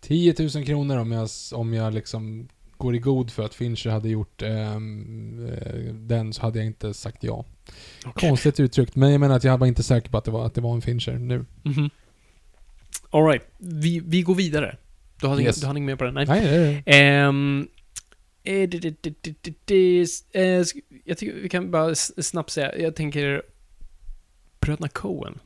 10 0.00 0.34
000 0.54 0.64
kronor 0.66 0.96
om 0.96 1.12
jag, 1.12 1.28
om 1.54 1.74
jag 1.74 1.94
liksom 1.94 2.48
går 2.76 2.94
i 2.94 2.98
god 2.98 3.30
för 3.30 3.44
att 3.44 3.54
Fincher 3.54 3.90
hade 3.90 4.08
gjort 4.08 4.42
ehm, 4.42 5.48
eh, 5.48 5.94
den 5.94 6.32
så 6.32 6.42
hade 6.42 6.58
jag 6.58 6.66
inte 6.66 6.94
sagt 6.94 7.24
ja. 7.24 7.44
Konstigt 8.14 8.60
uttryckt, 8.60 8.96
men 8.96 9.10
jag 9.12 9.20
menar 9.20 9.36
att 9.36 9.44
jag 9.44 9.58
var 9.58 9.66
inte 9.66 9.82
säker 9.82 10.10
på 10.10 10.18
att 10.18 10.24
det 10.24 10.30
var, 10.30 10.46
att 10.46 10.54
det 10.54 10.60
var 10.60 10.74
en 10.74 10.82
Fincher 10.82 11.12
nu. 11.18 11.44
Mhm. 11.62 11.90
All 13.10 13.26
right. 13.26 13.42
Vi, 13.58 14.00
vi 14.00 14.22
går 14.22 14.34
vidare. 14.34 14.76
Du 15.20 15.26
hade, 15.26 15.42
Yes. 15.42 15.60
du 15.60 15.66
hade 15.66 15.78
inget 15.78 15.86
mer 15.86 15.96
på 15.96 16.04
den? 16.04 16.14
Nej. 16.14 16.26
Nej, 16.28 16.40
det 16.84 16.92
är 16.96 17.28
Ehm, 17.28 17.68
jag 21.04 21.18
tycker 21.18 21.34
vi 21.42 21.48
kan 21.48 21.70
bara 21.70 21.94
snabbt 21.94 22.50
säga, 22.50 22.78
jag 22.78 22.96
tänker 22.96 23.42
Bröderna 24.60 24.88
Coen. 24.88 25.38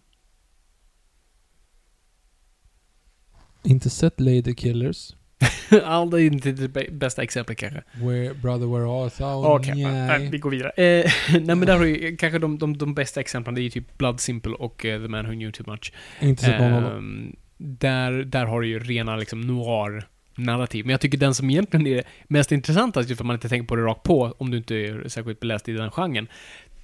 inte 3.67 3.91
sett 3.91 4.21
Lady 4.21 4.55
Killers. 4.55 5.15
ja, 5.71 6.09
det 6.11 6.23
är 6.23 6.27
inte 6.27 6.53
det 6.53 6.69
bä- 6.69 6.93
bästa 6.99 7.23
exemplet 7.23 7.59
kanske. 7.59 7.83
Where 7.93 8.35
Brother 8.35 8.67
Where 8.67 8.87
Art 8.87 9.17
Thou? 9.17 9.45
Okej, 9.45 9.75
nej. 9.75 10.07
nej, 10.19 10.29
vi 10.31 10.39
går 10.39 10.51
vidare. 10.51 10.71
Eh, 10.71 11.13
nej 11.33 11.57
men 11.57 11.61
där 11.61 11.77
har 11.77 11.85
ju 11.85 12.17
kanske 12.17 12.39
de, 12.39 12.59
de, 12.59 12.79
de 12.79 12.95
bästa 12.95 13.21
exemplen, 13.21 13.55
det 13.55 13.61
är 13.61 13.63
ju 13.63 13.71
typ 13.71 13.99
Blood 13.99 14.21
Simple 14.21 14.53
och 14.53 14.85
eh, 14.85 15.03
The 15.03 15.09
Man 15.09 15.27
Who 15.27 15.33
Knew 15.33 15.53
Too 15.53 15.71
Much. 15.71 15.93
Inte 16.21 16.43
sett 16.43 16.61
någon 16.61 16.73
av 16.73 16.83
dem. 16.83 16.93
Ehm, 16.93 17.37
där, 17.57 18.13
där 18.13 18.45
har 18.47 18.61
du 18.61 18.69
ju 18.69 18.79
rena 18.79 19.17
liksom 19.17 19.41
noir 19.41 20.09
narrativ. 20.37 20.85
Men 20.85 20.91
jag 20.91 21.01
tycker 21.01 21.19
den 21.19 21.35
som 21.35 21.51
egentligen 21.51 21.87
är 21.87 22.05
mest 22.29 22.53
intressant, 22.53 22.97
just 22.97 23.09
för 23.09 23.15
att 23.15 23.27
man 23.27 23.37
inte 23.37 23.49
tänker 23.49 23.67
på 23.67 23.77
det 23.77 23.83
rakt 23.83 24.03
på, 24.03 24.35
om 24.39 24.51
du 24.51 24.57
inte 24.57 24.75
är 24.75 25.09
särskilt 25.09 25.41
beläst 25.41 25.69
i 25.69 25.73
den 25.73 25.91
genren, 25.91 26.29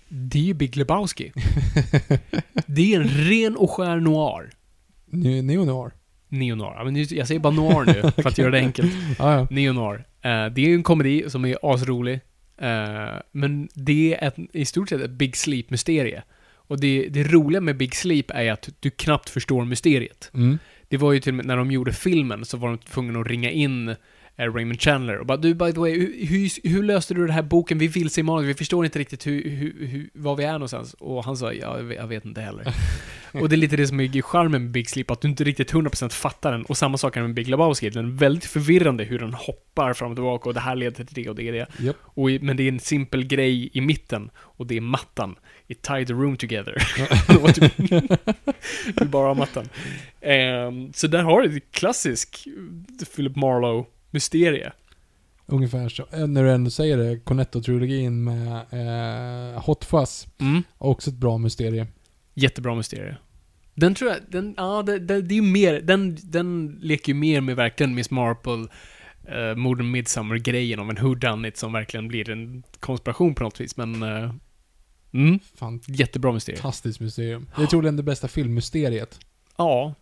det 0.09 0.39
är 0.39 0.43
ju 0.43 0.55
Big 0.55 0.77
Lebowski. 0.77 1.33
det 2.66 2.95
är 2.95 3.01
en 3.01 3.09
ren 3.09 3.57
och 3.57 3.70
skär 3.70 3.97
noir. 4.01 4.51
Ne- 5.11 5.43
Neo-noir. 5.43 5.91
Neo-noir. 6.29 6.74
Ja, 6.77 6.85
men 6.85 6.97
just- 6.97 7.12
Jag 7.12 7.29
säger 7.29 7.41
bara 7.41 7.53
noir 7.53 7.85
nu, 7.87 8.23
för 8.23 8.29
att 8.29 8.39
göra 8.39 8.51
det 8.51 8.59
enkelt. 8.59 8.93
Ah, 9.19 9.35
ja. 9.35 9.47
Neo-noir. 9.51 9.97
Eh, 10.23 10.47
det 10.53 10.61
är 10.62 10.66
ju 10.69 10.74
en 10.74 10.83
komedi 10.83 11.24
som 11.31 11.45
är 11.45 11.57
asrolig. 11.74 12.20
Eh, 12.59 13.20
men 13.33 13.69
det 13.74 14.15
är 14.15 14.29
ett, 14.29 14.35
i 14.53 14.65
stort 14.65 14.89
sett 14.89 15.01
ett 15.01 15.11
Big 15.11 15.37
Sleep-mysterie. 15.37 16.23
Och 16.55 16.81
det, 16.81 17.09
det 17.11 17.24
roliga 17.24 17.61
med 17.61 17.77
Big 17.77 17.95
Sleep 17.95 18.31
är 18.31 18.53
att 18.53 18.69
du 18.81 18.91
knappt 18.91 19.31
förstår 19.31 19.65
mysteriet. 19.65 20.31
Mm. 20.35 20.59
Det 20.93 20.98
var 20.98 21.12
ju 21.12 21.20
till 21.20 21.32
och 21.32 21.35
med 21.35 21.47
när 21.47 21.56
de 21.56 21.70
gjorde 21.70 21.93
filmen 21.93 22.44
så 22.44 22.56
var 22.56 22.69
de 22.69 22.78
tvungna 22.78 23.20
att 23.20 23.27
ringa 23.27 23.51
in 23.51 23.89
eh, 23.89 23.94
Raymond 24.36 24.81
Chandler 24.81 25.19
och 25.19 25.27
bara 25.27 25.36
du 25.36 25.55
by 25.55 25.73
the 25.73 25.81
way, 25.81 25.98
hur, 25.98 26.27
hur, 26.27 26.69
hur 26.69 26.82
löste 26.82 27.14
du 27.14 27.20
den 27.20 27.35
här 27.35 27.43
boken? 27.43 27.78
Vi 27.78 27.89
vilse 27.89 28.20
i 28.20 28.23
manus, 28.23 28.47
vi 28.47 28.55
förstår 28.55 28.85
inte 28.85 28.98
riktigt 28.98 29.27
hur, 29.27 29.51
hur, 29.51 29.86
hur, 29.86 30.10
var 30.14 30.36
vi 30.36 30.44
är 30.44 30.52
någonstans. 30.52 30.94
Och 30.94 31.24
han 31.24 31.36
sa, 31.36 31.52
ja, 31.52 31.77
jag 31.77 31.85
vet, 31.85 31.98
jag 31.98 32.06
vet 32.06 32.24
inte 32.24 32.40
heller. 32.40 32.74
och 33.32 33.48
det 33.48 33.55
är 33.55 33.56
lite 33.56 33.77
det 33.77 33.86
som 33.86 34.01
är 34.01 34.23
charmen 34.23 34.62
med 34.62 34.70
Big 34.70 34.90
Sleep, 34.90 35.10
att 35.10 35.20
du 35.20 35.28
inte 35.28 35.44
riktigt 35.44 35.73
100% 35.73 36.09
fattar 36.09 36.52
den. 36.52 36.62
Och 36.62 36.77
samma 36.77 36.98
sak 36.98 37.16
med 37.16 37.35
Big 37.35 37.48
Lebowski, 37.48 37.90
den 37.90 38.05
är 38.05 38.10
väldigt 38.10 38.44
förvirrande 38.44 39.05
hur 39.05 39.19
den 39.19 39.35
hoppar 39.35 39.93
fram 39.93 40.10
och 40.10 40.16
tillbaka 40.16 40.48
och 40.48 40.55
det 40.55 40.60
här 40.60 40.77
leder 40.77 41.05
till 41.05 41.24
det 41.24 41.28
och 41.28 41.36
det 41.36 41.48
är 41.48 41.52
det. 41.52 41.66
Japp. 41.78 41.97
Och 42.02 42.28
men 42.40 42.56
det 42.56 42.62
är 42.62 42.69
en 42.69 42.81
simpel 42.81 43.24
grej 43.24 43.70
i 43.73 43.81
mitten 43.81 44.31
och 44.36 44.66
det 44.66 44.77
är 44.77 44.81
mattan. 44.81 45.36
It 45.73 45.82
tied 45.82 46.07
the 46.07 46.12
room 46.12 46.36
together. 46.36 46.74
Och 47.43 47.55
typ- 47.55 47.78
Vill 49.01 49.09
bara 49.09 49.27
ha 49.28 49.35
mattan. 49.35 49.69
Ehm, 50.20 50.93
så 50.93 51.07
där 51.07 51.23
har 51.23 51.43
du 51.43 51.57
ett 51.57 51.70
klassisk 51.73 52.49
Philip 53.16 53.36
Marlowe-mysterie. 53.36 54.73
ungefär 55.47 55.89
så, 55.89 56.07
eh, 56.12 56.27
när 56.27 56.44
du 56.44 56.51
ändå 56.51 56.70
säger 56.70 56.97
det, 56.97 57.16
Cornetto-trilogin 57.24 58.11
med 58.11 58.65
eh, 59.55 59.62
Hot 59.65 59.85
Fuzz, 59.85 60.27
Mm. 60.40 60.62
också 60.78 61.11
ett 61.11 61.16
bra 61.16 61.39
mysterie. 61.39 61.86
Jättebra 62.35 62.74
mysterie. 62.74 63.16
Den 63.74 63.94
tror 63.94 64.11
jag, 64.11 64.20
den, 64.28 64.55
ja, 64.57 64.82
det, 64.82 64.99
det, 64.99 65.23
det 65.23 65.35
är 65.35 65.36
ju 65.36 65.43
mer, 65.43 65.81
den, 65.81 66.19
den 66.23 66.78
leker 66.82 67.12
ju 67.12 67.19
mer 67.19 67.40
med 67.40 67.57
verkligen 67.57 67.94
Miss 67.94 68.11
Marple, 68.11 68.53
uh, 69.32 69.55
Modern 69.57 69.90
Midsummer-grejen 69.90 70.78
om 70.81 70.90
en 70.90 70.97
whodunit 70.97 71.57
som 71.57 71.73
verkligen 71.73 72.09
blir 72.09 72.31
en 72.31 72.62
konspiration 72.81 73.35
på 73.35 73.43
något 73.44 73.61
vis, 73.61 73.77
men... 73.77 74.03
Uh, 74.03 74.32
mm, 75.12 75.39
jättebra 75.86 76.32
mysterie. 76.32 76.56
Fantastiskt 76.59 77.01
mysterium. 77.01 77.47
Det 77.56 77.62
är 77.62 77.66
troligen 77.66 77.97
det 77.97 78.02
bästa 78.02 78.28
filmmysteriet. 78.28 79.20
Ja, 79.56 79.94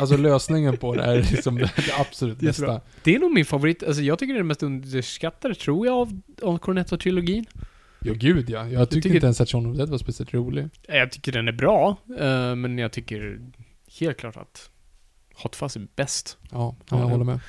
Alltså 0.00 0.16
lösningen 0.16 0.76
på 0.76 0.94
det 0.94 1.02
är 1.02 1.16
liksom 1.16 1.54
det, 1.54 1.70
det 1.76 1.94
absolut 2.00 2.42
Jättebra. 2.42 2.72
bästa. 2.74 2.86
det 3.04 3.14
är 3.14 3.18
nog 3.18 3.32
min 3.32 3.44
favorit, 3.44 3.82
alltså 3.82 4.02
jag 4.02 4.18
tycker 4.18 4.32
det 4.32 4.36
är 4.36 4.40
den 4.40 4.46
mest 4.46 4.62
underskattade, 4.62 5.54
tror 5.54 5.86
jag, 5.86 5.96
av, 5.96 6.20
av 6.42 6.58
Cornetto-trilogin. 6.58 7.44
Ja, 8.00 8.12
gud 8.16 8.50
ja. 8.50 8.68
Jag 8.68 8.90
tyckte 8.90 9.02
tycker- 9.08 9.14
inte 9.14 9.26
ens 9.26 9.40
att 9.40 9.48
Shaun 9.48 9.66
of 9.66 9.72
the 9.72 9.78
Dead 9.78 9.88
var 9.90 9.98
speciellt 9.98 10.34
rolig. 10.34 10.68
Jag 10.88 11.12
tycker 11.12 11.32
den 11.32 11.48
är 11.48 11.52
bra, 11.52 11.96
eh, 12.18 12.54
men 12.54 12.78
jag 12.78 12.92
tycker 12.92 13.40
helt 14.00 14.16
klart 14.18 14.36
att 14.36 14.70
Hot 15.34 15.56
Fuzz 15.56 15.76
är 15.76 15.86
bäst. 15.96 16.36
Ja, 16.50 16.76
Ja, 16.90 16.98
jag 16.98 17.06
håller 17.06 17.24
med. 17.24 17.40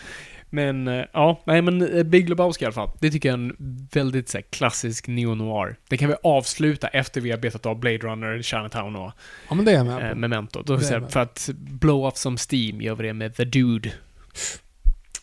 Men, 0.54 0.88
eh, 0.88 1.06
ja, 1.14 1.42
nej 1.46 1.62
men 1.62 1.82
eh, 1.98 2.04
Big 2.04 2.30
Lebowski 2.30 2.64
i 2.64 2.66
alla 2.66 2.74
fall. 2.74 2.90
Det 3.00 3.12
tycker 3.12 3.30
jag 3.30 3.40
är 3.40 3.44
en 3.44 3.88
väldigt 3.94 4.30
så 4.30 4.38
här, 4.38 4.46
klassisk 4.50 5.08
neo-noir. 5.08 5.76
Det 5.90 5.98
kan 5.98 6.10
vi 6.10 6.16
avsluta 6.24 6.88
efter 6.88 7.22
vi 7.22 7.32
har 7.32 7.38
betat 7.38 7.66
av 7.66 7.80
Blade 7.80 7.98
Runner, 7.98 8.42
Chinatown 8.42 8.96
och 8.96 9.12
Ja, 9.50 9.56
men 9.56 9.66
det 9.66 9.72
är 9.72 9.84
med 9.84 10.10
eh. 10.10 10.16
Memento. 10.16 10.64
Då, 10.64 10.80
så 10.80 10.94
här, 10.94 11.08
för 11.08 11.20
att 11.20 11.50
blow 11.56 12.06
off 12.06 12.18
some 12.18 12.38
steam 12.52 12.82
gör 12.82 12.96
vi 12.96 13.08
det 13.08 13.14
med 13.14 13.36
The 13.36 13.46
Dude. 13.46 13.92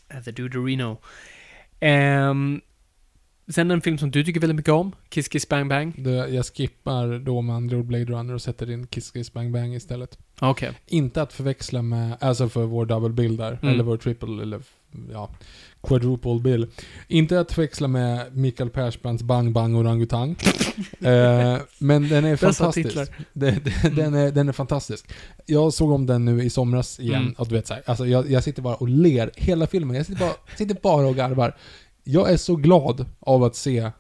Eh, 0.09 0.21
The 0.25 0.31
Dude 0.31 0.59
Reno. 0.59 0.99
Ehm, 1.81 2.61
sen 3.49 3.71
en 3.71 3.81
film 3.81 3.99
som 3.99 4.11
du 4.11 4.25
tycker 4.25 4.41
väldigt 4.41 4.57
mycket 4.57 4.73
om, 4.73 4.93
Kiss 5.09 5.29
Kiss 5.29 5.49
Bang 5.49 5.69
Bang. 5.69 5.95
Det, 6.05 6.11
jag 6.11 6.47
skippar 6.47 7.19
då 7.19 7.41
med 7.41 7.57
andra 7.57 7.77
ord 7.77 7.87
Blade 7.87 8.05
Runner 8.05 8.35
och 8.35 8.43
sätter 8.43 8.71
in 8.71 8.87
Kiss 8.87 9.11
Kiss 9.11 9.33
Bang 9.33 9.53
Bang 9.53 9.75
istället. 9.75 10.19
Okej. 10.41 10.71
Inte 10.87 11.23
att 11.23 11.33
förväxla 11.33 11.83
med, 11.83 12.17
alltså 12.21 12.49
för 12.49 12.65
vår 12.65 12.87
double 12.87 13.09
bill 13.09 13.37
där, 13.37 13.59
Mm. 13.63 13.75
eller 13.75 13.85
vår 13.85 13.97
triple, 13.97 14.43
eller 14.43 14.61
ja, 15.13 15.31
quadruple 15.83 16.41
bill. 16.41 16.67
Inte 17.09 17.41
att 17.41 17.53
förväxla 17.53 17.89
med 17.89 18.37
Mikael 18.37 18.71
Persbrandts 18.71 19.23
Bang 19.23 19.53
Bang 19.53 19.77
Orangutang. 19.77 20.31
eh, 21.01 21.57
men 21.79 22.09
den 22.09 22.25
är 22.25 22.37
fantastisk. 22.37 22.97
Det, 23.33 23.51
det, 23.51 23.97
den, 23.97 24.15
är, 24.15 24.31
den 24.31 24.49
är 24.49 24.53
fantastisk. 24.53 25.13
Jag 25.47 25.73
såg 25.73 25.91
om 25.91 26.07
den 26.07 26.25
nu 26.25 26.43
i 26.43 26.51
somras 26.51 27.01
igen, 27.01 27.23
Mm. 27.23 27.35
och 27.39 27.49
du 27.49 27.55
vet 27.55 27.67
så 27.67 27.75
här, 27.75 27.83
alltså 27.87 28.07
jag, 28.07 28.31
jag 28.31 28.45
sitter 28.45 28.63
bara 28.63 28.75
och 28.75 28.89
ler 28.89 29.31
hela 29.37 29.67
filmen. 29.67 29.97
Jag 29.97 30.07
sitter 30.07 30.21
bara, 30.21 30.35
sitter 30.57 30.77
bara 30.83 31.07
och 31.07 31.17
garvar. 31.17 31.57
Jag 32.05 32.33
är 32.33 32.37
så 32.37 32.57
glad 32.57 33.07
av 33.21 33.45
att 33.45 33.57
se 33.57 33.91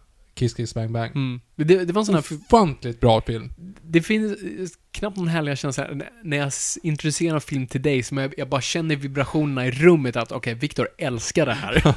Kiss 0.40 0.54
Kiss 0.54 0.74
Bang 0.74 0.90
Bang. 0.92 1.10
Mm. 1.14 1.40
Det, 1.56 1.64
det 1.84 1.92
var 1.92 2.02
en 2.02 2.06
sån 2.06 2.14
här... 2.14 2.24
Ofantligt 2.46 3.00
bra 3.00 3.20
film. 3.20 3.52
Det 3.82 4.02
finns 4.02 4.32
eh, 4.32 4.66
knappt 4.92 5.16
någon 5.16 5.28
härliga 5.28 5.56
känsla 5.56 5.88
när 6.22 6.36
jag 6.36 6.52
introducerar 6.82 7.40
film 7.40 7.66
till 7.66 7.82
dig 7.82 8.02
som 8.02 8.18
jag, 8.18 8.34
jag 8.36 8.48
bara 8.48 8.60
känner 8.60 8.96
vibrationerna 8.96 9.66
i 9.66 9.70
rummet 9.70 10.16
att 10.16 10.32
okej, 10.32 10.54
Viktor 10.54 10.88
älskar 10.98 11.46
det 11.46 11.54
här. 11.54 11.94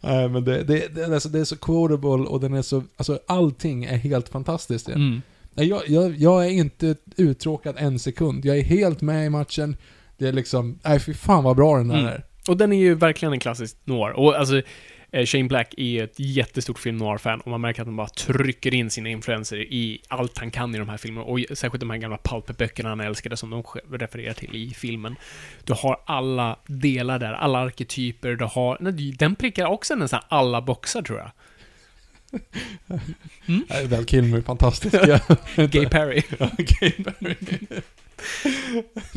Nej 0.00 0.28
men 0.28 0.44
det, 0.44 0.62
det, 0.62 0.94
det, 0.94 1.02
är 1.02 1.14
alltså, 1.14 1.28
det 1.28 1.40
är 1.40 1.44
så 1.44 1.56
quotable 1.56 2.08
och 2.28 2.40
den 2.40 2.54
är 2.54 2.62
så, 2.62 2.82
alltså 2.96 3.18
allting 3.26 3.84
är 3.84 3.96
helt 3.96 4.28
fantastiskt. 4.28 4.86
den. 4.86 4.94
Mm. 4.94 5.22
Jag, 5.54 5.82
jag, 5.88 6.16
jag 6.16 6.46
är 6.46 6.50
inte 6.50 6.96
uttråkad 7.16 7.74
en 7.78 7.98
sekund. 7.98 8.44
Jag 8.44 8.58
är 8.58 8.62
helt 8.62 9.00
med 9.00 9.26
i 9.26 9.30
matchen. 9.30 9.76
Det 10.18 10.28
är 10.28 10.32
liksom, 10.32 10.78
nej 10.84 11.00
fy 11.00 11.14
fan 11.14 11.44
vad 11.44 11.56
bra 11.56 11.76
den 11.76 11.88
där 11.88 11.98
Mm. 11.98 12.06
är. 12.08 12.24
Och 12.48 12.56
den 12.56 12.72
är 12.72 12.78
ju 12.78 12.94
verkligen 12.94 13.32
en 13.32 13.40
klassisk 13.40 13.76
noir. 13.84 14.10
Och 14.10 14.34
alltså, 14.38 14.62
Shane 15.12 15.44
Black 15.48 15.74
är 15.76 16.04
ett 16.04 16.14
jättestort 16.16 16.78
film 16.78 16.96
noir-fan 16.96 17.40
och 17.40 17.50
man 17.50 17.60
märker 17.60 17.82
att 17.82 17.88
han 17.88 17.96
bara 17.96 18.08
trycker 18.08 18.74
in 18.74 18.90
sina 18.90 19.08
influenser 19.08 19.56
i 19.56 20.00
allt 20.08 20.38
han 20.38 20.50
kan 20.50 20.74
i 20.74 20.78
de 20.78 20.88
här 20.88 20.96
filmerna. 20.96 21.26
Och 21.26 21.40
särskilt 21.52 21.80
de 21.80 21.90
här 21.90 21.96
gamla 21.96 22.18
pulp-böckerna 22.24 22.88
han 22.88 23.00
älskade 23.00 23.36
som 23.36 23.50
de 23.50 23.62
refererar 23.98 24.32
till 24.34 24.56
i 24.56 24.74
filmen. 24.74 25.16
Du 25.64 25.72
har 25.72 26.00
alla 26.06 26.58
delar 26.66 27.18
där, 27.18 27.32
alla 27.32 27.58
arketyper, 27.58 28.34
du 28.34 28.44
har... 28.44 28.76
nej, 28.80 29.12
Den 29.18 29.34
prickar 29.36 29.66
också 29.66 29.94
nästan 29.94 30.20
alla 30.28 30.60
boxar 30.62 31.02
tror 31.02 31.18
jag. 31.18 31.30
Nej, 33.46 33.86
Val 33.86 34.04
Kilmer 34.04 34.38
är 34.38 34.42
fantastisk. 34.42 34.94
Gay 35.56 35.86
Perry. 35.86 36.22
Ja, 36.38 36.50
Gay 36.58 36.92
Perry. 36.92 37.34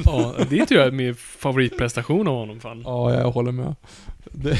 Ja, 0.06 0.36
det 0.50 0.66
tror 0.66 0.80
jag 0.80 0.88
är 0.88 0.92
min 0.92 1.16
favoritprestation 1.16 2.28
av 2.28 2.36
honom 2.36 2.60
fan. 2.60 2.82
Ja, 2.86 3.14
jag 3.14 3.32
håller 3.32 3.52
med. 3.52 3.76
Det... 4.32 4.60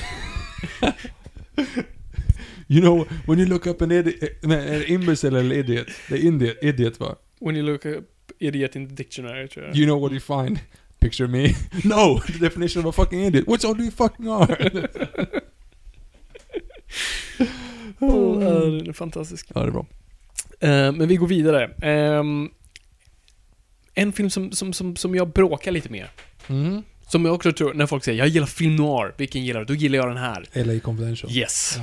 you 2.68 2.82
know, 2.82 3.06
when 3.26 3.40
you 3.40 3.46
look 3.48 3.68
up 3.68 3.82
an 3.82 3.92
idiot, 3.92 4.30
nej, 4.42 4.76
en 4.76 4.84
imbecile 4.88 5.40
eller 5.40 5.56
idiot. 5.56 5.88
Det 6.10 6.16
är 6.16 6.20
idiot, 6.20 6.58
idiot 6.62 7.00
va? 7.00 7.16
When 7.42 7.56
you 7.56 7.66
look 7.66 7.86
up 7.86 8.06
idiot 8.40 8.76
in 8.76 8.88
the 8.88 8.96
dictionary 8.96 9.48
tror 9.48 9.66
jag. 9.66 9.76
You 9.76 9.86
know 9.86 10.02
what 10.02 10.12
you 10.12 10.20
find? 10.20 10.60
Picture 11.00 11.28
me. 11.28 11.48
No! 11.84 12.20
The 12.20 12.40
definition 12.40 12.86
of 12.86 13.00
a 13.00 13.04
fucking 13.04 13.24
idiot. 13.26 13.48
What's 13.48 13.66
all 13.66 13.82
you 13.82 13.92
fucking 13.92 14.28
are? 14.28 14.72
Oh, 18.00 18.44
är 18.88 18.94
fantastisk. 18.94 19.48
ja, 19.56 19.62
det 19.62 19.68
är 19.68 19.72
bra. 19.72 19.86
Eh, 20.60 20.92
men 20.92 21.08
vi 21.08 21.16
går 21.16 21.28
vidare. 21.28 21.72
Ehm, 21.82 22.50
en 23.94 24.14
film 24.14 24.30
som, 24.30 24.52
som, 24.52 24.74
som, 24.74 24.96
som 24.96 25.16
jag 25.16 25.30
bråkar 25.30 25.72
lite 25.72 25.90
med. 25.90 26.08
Mm. 26.50 26.84
Som 27.14 27.26
jag 27.26 27.36
också 27.36 27.52
tror, 27.52 27.74
när 27.74 27.86
folk 27.86 28.04
säger 28.04 28.20
jag 28.20 28.28
gillar 28.28 28.48
film 28.48 28.76
noir, 28.76 29.14
vilken 29.18 29.44
gillar 29.46 29.60
du? 29.60 29.66
Då 29.66 29.74
gillar 29.74 29.98
jag 29.98 30.08
den 30.08 30.18
här. 30.18 30.46
LA 30.54 30.80
Confidential. 30.80 31.32
Yes. 31.32 31.78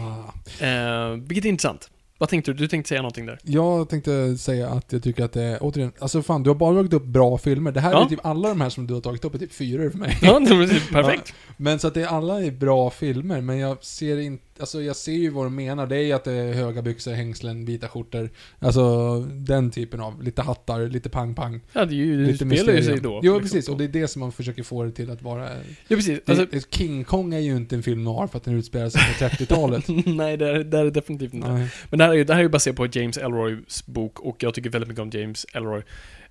Ja. 0.60 1.12
Uh, 1.12 1.16
vilket 1.16 1.44
är 1.44 1.48
intressant. 1.48 1.90
Vad 2.18 2.28
tänkte 2.28 2.52
du? 2.52 2.58
Du 2.58 2.68
tänkte 2.68 2.88
säga 2.88 3.02
någonting 3.02 3.26
där? 3.26 3.38
Jag 3.42 3.88
tänkte 3.88 4.36
säga 4.38 4.68
att 4.68 4.92
jag 4.92 5.02
tycker 5.02 5.24
att 5.24 5.32
det 5.32 5.42
är, 5.42 5.58
återigen, 5.60 5.92
alltså 5.98 6.22
fan 6.22 6.42
du 6.42 6.50
har 6.50 6.54
bara 6.54 6.74
tagit 6.76 6.92
upp 6.92 7.04
bra 7.04 7.38
filmer. 7.38 7.72
Det 7.72 7.80
här 7.80 7.92
Ja. 7.92 8.04
är 8.04 8.08
typ 8.08 8.26
alla 8.26 8.48
de 8.48 8.60
här 8.60 8.68
som 8.68 8.86
du 8.86 8.94
har 8.94 9.00
tagit 9.00 9.24
upp 9.24 9.34
är 9.34 9.38
typ 9.38 9.52
fyra 9.52 9.90
för 9.90 9.98
mig. 9.98 10.18
Ja, 10.22 10.40
det 10.40 10.54
var 10.54 10.92
perfekt. 11.02 11.34
Men 11.56 11.78
så 11.78 11.88
att 11.88 11.94
det 11.94 12.02
är 12.02 12.06
alla 12.06 12.42
är 12.44 12.50
bra 12.50 12.90
filmer, 12.90 13.40
men 13.40 13.58
jag 13.58 13.84
ser 13.84 14.20
inte, 14.20 14.44
alltså 14.60 14.82
jag 14.82 14.96
ser 14.96 15.12
ju 15.12 15.30
vad 15.30 15.46
de 15.46 15.54
menar. 15.54 15.86
Det 15.86 15.96
är 15.96 16.02
ju 16.02 16.12
att 16.12 16.24
det 16.24 16.32
är 16.32 16.52
höga 16.52 16.82
byxor, 16.82 17.12
hängslen, 17.12 17.64
vita 17.64 17.88
skjortor. 17.88 18.30
Alltså 18.58 19.20
den 19.20 19.70
typen 19.70 20.00
av, 20.00 20.22
lite 20.22 20.42
hattar, 20.42 20.88
lite 20.88 21.08
pang-pang. 21.08 21.60
Ja, 21.72 21.84
det, 21.84 21.94
är 21.94 21.96
ju, 21.96 22.16
det 22.16 22.32
Lite 22.32 22.46
spelar 22.46 22.72
ju 22.72 22.82
sig 22.82 23.00
då. 23.00 23.20
Jo, 23.22 23.32
liksom. 23.32 23.42
precis. 23.42 23.68
Och 23.68 23.78
det 23.78 23.84
är 23.84 23.88
det 23.88 24.08
som 24.08 24.20
man 24.20 24.32
försöker 24.32 24.62
få 24.62 24.84
det 24.84 24.92
till 24.92 25.10
att 25.10 25.22
vara. 25.22 25.48
Ja, 25.88 25.96
precis. 25.96 26.20
Det, 26.26 26.38
Alltså, 26.40 26.68
King 26.70 27.04
Kong 27.04 27.34
är 27.34 27.38
ju 27.38 27.56
inte 27.56 27.76
en 27.76 27.82
film 27.82 28.04
noir 28.04 28.26
för 28.26 28.36
att 28.36 28.44
den 28.44 28.54
utspelar 28.54 28.88
sig 28.88 29.00
på 29.18 29.24
30-talet. 29.24 29.84
nej, 30.06 30.36
det 30.36 30.48
är, 30.48 30.64
det 30.64 30.78
är 30.78 30.84
det 30.84 30.90
definitivt 30.90 31.34
inte. 31.34 31.52
Nej. 31.52 31.68
Men 31.90 31.98
det 31.98 32.04
här, 32.04 32.12
är 32.12 32.16
ju, 32.16 32.24
det 32.24 32.32
här 32.32 32.40
är 32.40 32.44
ju 32.44 32.48
baserat 32.48 32.76
på 32.76 32.86
James 32.92 33.18
Elroys 33.18 33.86
bok 33.86 34.20
och 34.20 34.42
jag 34.42 34.54
tycker 34.54 34.70
väldigt 34.70 34.88
mycket 34.88 35.02
om 35.02 35.10
James 35.10 35.46
Elroy. 35.52 35.82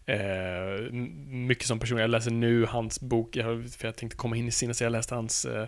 Eh, 0.06 0.93
mycket 1.27 1.68
som 1.68 1.80
person. 1.80 1.97
Jag 1.97 2.10
läser 2.10 2.31
nu 2.31 2.65
hans 2.65 3.01
bok, 3.01 3.35
jag, 3.35 3.69
för 3.69 3.88
jag 3.88 3.95
tänkte 3.95 4.18
komma 4.18 4.35
in 4.38 4.47
i 4.47 4.51
sinne 4.51 4.73
så 4.73 4.84
jag 4.84 4.91
läste 4.91 5.15
hans 5.15 5.45
eh, 5.45 5.68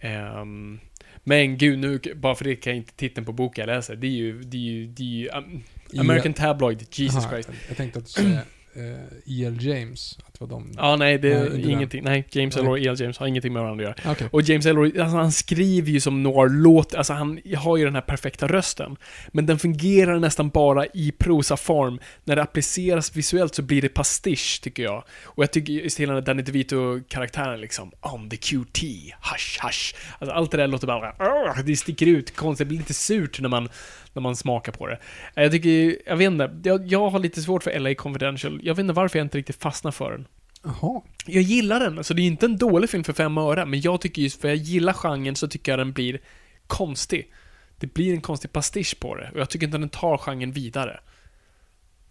ehm, 0.00 0.80
men 1.24 1.58
gud, 1.58 1.78
nu, 1.78 2.00
bara 2.16 2.34
för 2.34 2.44
det 2.44 2.56
kan 2.56 2.72
jag 2.72 2.76
inte 2.78 2.92
titeln 2.92 3.26
på 3.26 3.32
boken 3.32 3.62
jag 3.68 3.76
läser. 3.76 3.96
Det 3.96 4.06
är 4.06 4.10
ju, 4.10 4.42
det 4.42 4.56
är 4.56 4.60
ju, 4.60 4.86
det 4.86 5.02
är 5.02 5.06
ju 5.06 5.28
um, 5.28 5.62
American 6.00 6.34
Tabloid, 6.34 6.86
Jesus 6.92 7.24
Aha, 7.24 7.30
Christ. 7.30 7.48
Jag 7.68 7.76
tänkte 7.76 7.98
att 7.98 8.04
du 8.04 8.10
skulle 8.10 8.28
säga 8.28 8.44
eh, 8.74 9.42
E.L. 9.42 9.58
James, 9.60 10.18
att 10.44 10.50
det 10.50 10.54
var 10.54 10.60
de... 10.60 10.72
Ja, 10.76 10.96
nej, 10.96 11.18
det 11.18 11.32
är 11.32 11.50
Nej, 11.50 11.70
ingenting. 11.70 12.04
Nej, 12.04 12.28
James 12.30 12.56
Nej. 12.56 12.64
Elroy 12.64 12.80
och 12.80 12.86
E.L. 12.86 12.96
James 13.00 13.18
har 13.18 13.26
ingenting 13.26 13.52
med 13.52 13.62
varandra 13.62 13.88
att 13.88 13.98
göra. 13.98 14.12
Okej. 14.12 14.28
Och 14.30 14.42
James 14.42 14.66
Elroy, 14.66 15.00
alltså 15.00 15.16
han 15.16 15.32
skriver 15.32 15.90
ju 15.90 16.00
som 16.00 16.22
noir 16.22 16.48
låt, 16.48 16.94
alltså 16.94 17.12
han 17.12 17.40
har 17.56 17.76
ju 17.76 17.84
den 17.84 17.94
här 17.94 18.02
perfekta 18.02 18.46
rösten. 18.46 18.96
Men 19.28 19.46
den 19.46 19.58
fungerar 19.58 20.18
nästan 20.18 20.48
bara 20.48 20.86
i 20.86 21.12
prosaform. 21.18 21.98
När 22.24 22.36
det 22.36 22.42
appliceras 22.42 23.16
visuellt 23.16 23.54
så 23.54 23.62
blir 23.62 23.82
det 23.82 23.88
pastisch, 23.88 24.60
tycker 24.62 24.82
jag. 24.82 25.04
Och 25.24 25.42
jag 25.42 25.50
tycker 25.50 25.72
just 25.72 26.00
hela 26.00 26.14
den 26.14 26.24
Danny 26.24 26.42
DeVito-karaktären 26.42 27.60
liksom, 27.60 27.92
on 28.00 28.30
the 28.30 28.36
QT, 28.36 28.82
hush 29.20 29.64
hush. 29.64 29.94
Alltså 30.18 30.34
allt 30.34 30.50
det 30.50 30.56
där 30.56 30.66
låter 30.66 30.86
bara, 30.86 31.62
det 31.62 31.76
sticker 31.76 32.06
ut 32.06 32.36
konstigt, 32.36 32.64
det 32.64 32.68
blir 32.68 32.78
lite 32.78 32.94
surt 32.94 33.40
när 33.40 33.48
man, 33.48 33.68
när 34.12 34.22
man 34.22 34.36
smakar 34.36 34.72
på 34.72 34.86
det. 34.86 34.98
Jag 35.34 35.52
tycker, 35.52 35.96
jag 36.06 36.16
vet 36.16 36.26
inte, 36.26 36.50
jag, 36.64 36.86
jag 36.86 37.10
har 37.10 37.18
lite 37.18 37.42
svårt 37.42 37.62
för 37.62 37.78
LA 37.78 37.94
Confidential. 37.94 38.60
Jag 38.62 38.74
vet 38.74 38.82
inte 38.82 38.92
varför 38.92 39.18
jag 39.18 39.24
inte 39.24 39.38
riktigt 39.38 39.62
fastnar 39.62 39.90
för 39.90 40.10
den. 40.10 40.26
Jaha. 40.64 41.02
Jag 41.26 41.42
gillar 41.42 41.80
den, 41.80 41.98
alltså 41.98 42.14
det 42.14 42.22
är 42.22 42.26
inte 42.26 42.46
en 42.46 42.56
dålig 42.56 42.90
film 42.90 43.04
för 43.04 43.12
fem 43.12 43.38
öre, 43.38 43.66
men 43.66 43.80
jag 43.80 44.00
tycker 44.00 44.22
just 44.22 44.40
för 44.40 44.48
jag 44.48 44.56
gillar 44.56 44.92
genren 44.92 45.36
så 45.36 45.48
tycker 45.48 45.72
jag 45.72 45.78
den 45.78 45.92
blir 45.92 46.20
konstig. 46.66 47.32
Det 47.76 47.94
blir 47.94 48.14
en 48.14 48.20
konstig 48.20 48.52
pastisch 48.52 49.00
på 49.00 49.14
det, 49.14 49.30
och 49.34 49.40
jag 49.40 49.50
tycker 49.50 49.66
inte 49.66 49.78
den 49.78 49.88
tar 49.88 50.18
genren 50.18 50.52
vidare. 50.52 51.00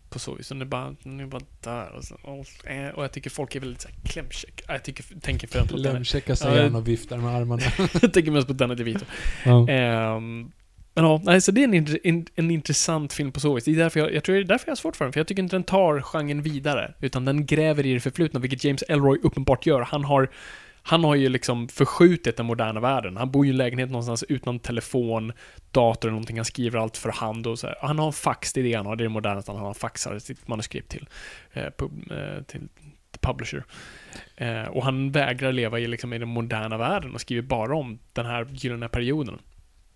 På 0.09 0.19
så 0.19 0.35
vis, 0.35 0.49
den 0.49 0.61
är 0.61 0.65
bara, 0.65 0.95
den 1.03 1.19
är 1.19 1.25
bara 1.25 1.41
där 1.61 1.91
och, 1.91 2.03
så, 2.03 2.15
och, 2.21 2.67
eh, 2.67 2.89
och 2.89 3.03
jag 3.03 3.11
tycker 3.11 3.29
folk 3.29 3.55
är 3.55 3.59
väldigt 3.59 3.81
såhär 3.81 3.95
klämkäck. 4.03 4.63
Jag 4.67 4.83
tycker, 4.83 5.05
tänker 5.21 5.47
främst 5.47 5.71
på 5.71 5.77
sig 6.35 6.55
Ja, 6.55 6.63
han 6.63 6.75
och 6.75 6.87
viftar 6.87 7.17
med 7.17 7.35
armarna. 7.35 7.61
jag 8.01 8.13
tänker 8.13 8.31
mest 8.31 8.47
på 8.47 8.53
Danny 8.53 8.75
DeVito. 8.75 9.05
ja. 9.45 9.69
Ehm, 9.69 10.51
men 10.93 11.05
ja, 11.05 11.21
nej, 11.23 11.41
så 11.41 11.51
det 11.51 11.63
är 11.63 11.75
en, 11.75 11.87
en, 12.03 12.25
en 12.35 12.51
intressant 12.51 13.13
film 13.13 13.31
på 13.31 13.39
så 13.39 13.53
vis. 13.53 13.63
Det 13.63 13.71
är 13.71 13.75
därför 13.75 13.99
jag, 13.99 14.13
jag 14.13 14.23
tror 14.23 14.35
det 14.35 14.41
är 14.41 14.45
därför 14.45 14.67
jag 14.67 14.71
har 14.71 14.75
svårt 14.75 14.95
för 14.95 15.05
den, 15.05 15.13
för 15.13 15.19
jag 15.19 15.27
tycker 15.27 15.43
inte 15.43 15.55
den 15.55 15.63
tar 15.63 16.01
genren 16.01 16.41
vidare, 16.41 16.93
utan 16.99 17.25
den 17.25 17.45
gräver 17.45 17.85
i 17.85 17.93
det 17.93 17.99
förflutna, 17.99 18.39
vilket 18.39 18.63
James 18.63 18.81
Elroy 18.81 19.19
uppenbart 19.23 19.65
gör. 19.65 19.81
Han 19.81 20.03
har, 20.03 20.29
Han 20.85 21.03
har 21.03 21.15
ju 21.15 21.29
liksom 21.29 21.67
förskjutit 21.67 22.37
den 22.37 22.45
moderna 22.45 22.79
världen. 22.79 23.17
Han 23.17 23.31
bor 23.31 23.45
ju 23.45 23.51
i 23.51 23.53
en 23.53 23.57
lägenhet 23.57 23.89
någonstans 23.89 24.23
utan 24.29 24.59
telefon, 24.59 25.33
dator 25.71 26.07
eller 26.07 26.11
någonting. 26.11 26.37
Han 26.37 26.45
skriver 26.45 26.79
allt 26.79 26.97
för 26.97 27.09
hand 27.09 27.47
och 27.47 27.59
så 27.59 27.67
här. 27.67 27.75
Han 27.81 27.99
har 27.99 28.07
en 28.07 28.13
fax, 28.13 28.53
det 28.53 28.61
är 28.61 28.63
det 28.63 28.73
han 28.73 28.85
har. 28.85 28.95
Det 28.95 29.01
är 29.01 29.05
det 29.05 29.09
modernaste 29.09 29.51
han 29.51 29.61
har 29.61 29.73
faxar 29.73 30.19
sitt 30.19 30.47
manuskript 30.47 30.91
till, 30.91 31.07
eh, 31.53 31.69
pub, 31.77 32.11
eh, 32.11 32.43
till 32.43 32.67
publisher. 33.21 33.63
Eh, 34.35 34.63
och 34.63 34.83
han 34.83 35.11
vägrar 35.11 35.51
leva 35.51 35.79
i, 35.79 35.87
liksom, 35.87 36.13
i 36.13 36.17
den 36.17 36.29
moderna 36.29 36.77
världen 36.77 37.13
och 37.13 37.21
skriver 37.21 37.41
bara 37.41 37.75
om 37.75 37.99
den 38.13 38.25
här 38.25 38.47
gyllene 38.51 38.89
perioden. 38.89 39.39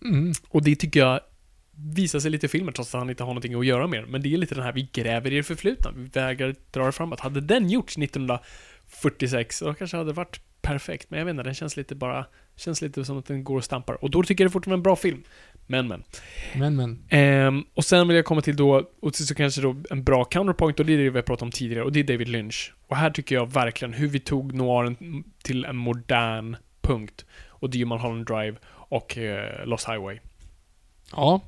Mm. 0.05 0.33
Och 0.49 0.63
det 0.63 0.75
tycker 0.75 0.99
jag 0.99 1.19
visar 1.95 2.19
sig 2.19 2.31
lite 2.31 2.45
i 2.45 2.49
filmen 2.49 2.73
trots 2.73 2.95
att 2.95 2.99
han 2.99 3.09
inte 3.09 3.23
har 3.23 3.27
någonting 3.27 3.53
att 3.53 3.65
göra 3.65 3.87
med. 3.87 4.07
Men 4.07 4.21
det 4.21 4.33
är 4.33 4.37
lite 4.37 4.55
den 4.55 4.63
här, 4.63 4.73
vi 4.73 4.89
gräver 4.93 5.33
i 5.33 5.35
det 5.35 5.43
förflutna. 5.43 5.91
Vi 5.95 6.05
vägrar 6.05 6.55
dra 6.71 6.85
det 6.85 6.91
framåt. 6.91 7.19
Hade 7.19 7.41
den 7.41 7.69
gjorts 7.69 7.97
1946, 7.97 9.59
då 9.59 9.73
kanske 9.73 9.97
det 9.97 10.01
hade 10.01 10.13
varit 10.13 10.41
perfekt. 10.61 11.09
Men 11.09 11.19
jag 11.19 11.25
vet 11.25 11.31
inte, 11.31 11.43
den 11.43 11.53
känns 11.53 11.77
lite 11.77 11.95
bara, 11.95 12.25
känns 12.55 12.81
lite 12.81 13.05
som 13.05 13.17
att 13.17 13.25
den 13.25 13.43
går 13.43 13.57
och 13.57 13.63
stampar. 13.63 14.03
Och 14.03 14.11
då 14.11 14.23
tycker 14.23 14.43
jag 14.43 14.49
det 14.49 14.53
fortfarande 14.53 14.75
är 14.75 14.79
en 14.79 14.83
bra 14.83 14.95
film. 14.95 15.23
Men, 15.67 15.87
men. 15.87 16.03
Men, 16.55 16.75
men. 16.75 17.03
Ehm, 17.09 17.63
och 17.73 17.85
sen 17.85 18.07
vill 18.07 18.15
jag 18.15 18.25
komma 18.25 18.41
till 18.41 18.55
då, 18.55 18.91
och 19.01 19.15
så 19.15 19.35
kanske 19.35 19.61
då 19.61 19.75
en 19.89 20.03
bra 20.03 20.25
counterpoint, 20.25 20.79
och 20.79 20.85
det 20.85 20.93
är 20.93 20.97
det 20.97 21.09
vi 21.09 21.17
har 21.17 21.23
pratat 21.23 21.41
om 21.41 21.51
tidigare, 21.51 21.83
och 21.83 21.91
det 21.91 21.99
är 21.99 22.03
David 22.03 22.27
Lynch. 22.27 22.73
Och 22.87 22.97
här 22.97 23.09
tycker 23.09 23.35
jag 23.35 23.53
verkligen 23.53 23.93
hur 23.93 24.07
vi 24.07 24.19
tog 24.19 24.53
noiren 24.53 25.23
till 25.43 25.65
en 25.65 25.75
modern 25.75 26.57
punkt. 26.81 27.25
Och 27.47 27.69
det 27.69 27.77
är 27.77 27.79
ju 27.79 27.85
Mulholland 27.85 28.25
Drive 28.25 28.57
och 28.89 29.17
eh, 29.17 29.65
Lost 29.65 29.89
Highway. 29.89 30.19
Ja. 31.11 31.41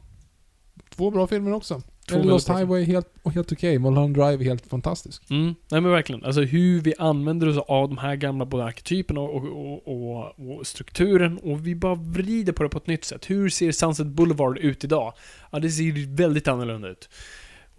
Två 0.89 1.11
bra 1.11 1.27
filmer 1.27 1.53
också. 1.53 1.81
Två 2.09 2.23
Lost 2.23 2.49
Highway 2.49 2.83
helt, 2.83 3.07
helt 3.33 3.51
okej. 3.51 3.79
Mulholland 3.79 4.15
Drive 4.15 4.43
helt 4.43 4.65
fantastisk. 4.65 5.29
Mm, 5.29 5.55
nej 5.71 5.81
men 5.81 5.91
verkligen. 5.91 6.25
Alltså 6.25 6.41
hur 6.41 6.81
vi 6.81 6.93
använder 6.97 7.49
oss 7.49 7.57
av 7.67 7.89
de 7.89 7.97
här 7.97 8.15
gamla 8.15 8.45
både 8.45 8.63
arketyperna 8.63 9.21
och, 9.21 9.35
och, 9.35 9.87
och, 9.87 10.39
och 10.39 10.67
strukturen 10.67 11.37
och 11.37 11.67
vi 11.67 11.75
bara 11.75 11.95
vrider 11.95 12.53
på 12.53 12.63
det 12.63 12.69
på 12.69 12.77
ett 12.77 12.87
nytt 12.87 13.05
sätt. 13.05 13.29
Hur 13.29 13.49
ser 13.49 13.71
Sunset 13.71 14.07
Boulevard 14.07 14.57
ut 14.57 14.83
idag? 14.83 15.13
Ja, 15.51 15.59
det 15.59 15.69
ser 15.69 16.15
väldigt 16.15 16.47
annorlunda 16.47 16.87
ut. 16.87 17.09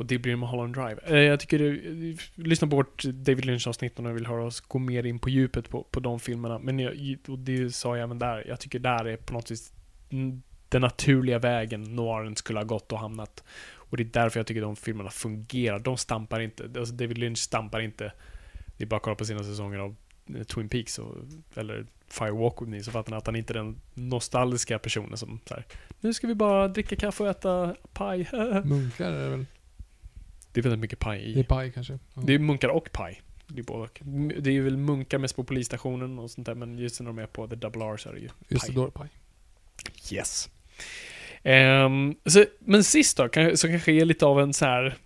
Och 0.01 0.07
det 0.07 0.19
blir 0.19 0.37
Mulholland 0.37 0.75
Drive. 0.75 1.01
Eh, 1.05 1.17
jag 1.17 1.41
tycker 1.41 1.59
du, 1.59 2.17
lyssna 2.35 2.69
på 2.69 2.77
vårt 2.77 3.05
David 3.05 3.45
Lynch-avsnitt 3.45 3.99
om 3.99 4.05
du 4.05 4.13
vill 4.13 4.27
höra 4.27 4.45
oss 4.45 4.61
gå 4.61 4.79
mer 4.79 5.07
in 5.07 5.19
på 5.19 5.29
djupet 5.29 5.69
på, 5.69 5.83
på 5.83 6.01
de 6.01 6.21
filmerna. 6.21 6.59
Men 6.59 6.79
jag, 6.79 7.17
och 7.29 7.39
det 7.39 7.75
sa 7.75 7.97
jag 7.97 8.05
även 8.05 8.19
där, 8.19 8.45
jag 8.49 8.61
tycker 8.61 8.79
där 8.79 9.05
är 9.05 9.17
på 9.17 9.33
något 9.33 9.51
vis 9.51 9.73
den 10.69 10.81
naturliga 10.81 11.39
vägen 11.39 11.83
noiren 11.83 12.37
skulle 12.37 12.59
ha 12.59 12.65
gått 12.65 12.93
och 12.93 12.99
hamnat. 12.99 13.45
Och 13.73 13.97
det 13.97 14.03
är 14.03 14.05
därför 14.05 14.41
jag 14.41 14.47
tycker 14.47 14.61
de 14.61 14.77
filmerna 14.77 15.11
fungerar. 15.11 15.79
De 15.79 15.97
stampar 15.97 16.41
inte, 16.41 16.65
alltså 16.77 16.95
David 16.95 17.19
Lynch 17.19 17.39
stampar 17.39 17.81
inte. 17.81 18.13
Det 18.77 18.85
är 18.85 18.89
bara 18.89 18.97
att 18.97 19.03
kolla 19.03 19.17
på 19.17 19.25
sina 19.25 19.45
säsonger 19.45 19.79
av 19.79 19.97
eh, 20.37 20.43
Twin 20.43 20.69
Peaks 20.69 20.99
och, 20.99 21.17
eller 21.55 21.87
Firewalk 22.09 22.63
with 22.63 22.71
me 22.71 22.83
så 22.83 22.91
fattar 22.91 23.11
ni 23.11 23.17
att 23.17 23.27
han 23.27 23.37
inte 23.37 23.53
är 23.53 23.59
den 23.59 23.81
nostalgiska 23.95 24.79
personen 24.79 25.17
som 25.17 25.41
så 25.49 25.55
här, 25.55 25.67
Nu 26.01 26.15
ska 26.15 26.27
vi 26.27 26.35
bara 26.35 26.69
dricka 26.69 26.97
kaffe 26.97 27.23
och 27.23 27.29
äta 27.29 27.77
paj. 27.93 28.29
Munkar 28.65 29.13
är 29.13 29.25
det 29.25 29.37
väl? 29.37 29.47
Det 30.53 30.61
är 30.61 30.63
väldigt 30.63 30.81
mycket 30.81 30.99
paj 30.99 31.21
i. 31.21 31.35
Det 31.35 31.41
är 31.41 31.45
paj 31.45 31.73
kanske. 31.73 31.99
Ja. 32.15 32.23
Det 32.25 32.35
är 32.35 32.39
munkar 32.39 32.69
och 32.69 32.93
paj. 32.93 33.23
Det 33.47 33.61
är 33.61 33.65
både. 33.65 33.89
Det 34.41 34.57
är 34.57 34.61
väl 34.61 34.77
munkar 34.77 35.19
mest 35.19 35.37
på 35.37 35.45
polisstationen 35.45 36.19
och 36.19 36.31
sånt 36.31 36.47
där, 36.47 36.55
men 36.55 36.79
just 36.79 37.01
när 37.01 37.07
de 37.07 37.19
är 37.19 37.27
på 37.27 37.49
The 37.49 37.57
Double 37.57 37.85
R 37.85 37.97
så 37.97 38.09
är 38.09 38.13
det 38.13 38.21
ju 38.21 38.29
Just 38.49 38.67
det, 38.67 38.73
paj. 38.73 38.75
då 38.75 38.83
är 38.83 38.87
det 38.87 38.93
paj. 38.93 39.09
Yes. 40.13 40.51
Ehm, 41.43 42.15
så, 42.27 42.45
men 42.59 42.85
sist 42.85 43.17
då, 43.17 43.29
så 43.55 43.69
kanske 43.69 43.93
är 43.93 44.05
lite 44.05 44.27
av 44.27 44.41
en 44.41 44.53
så 44.53 44.65
här 44.65 44.97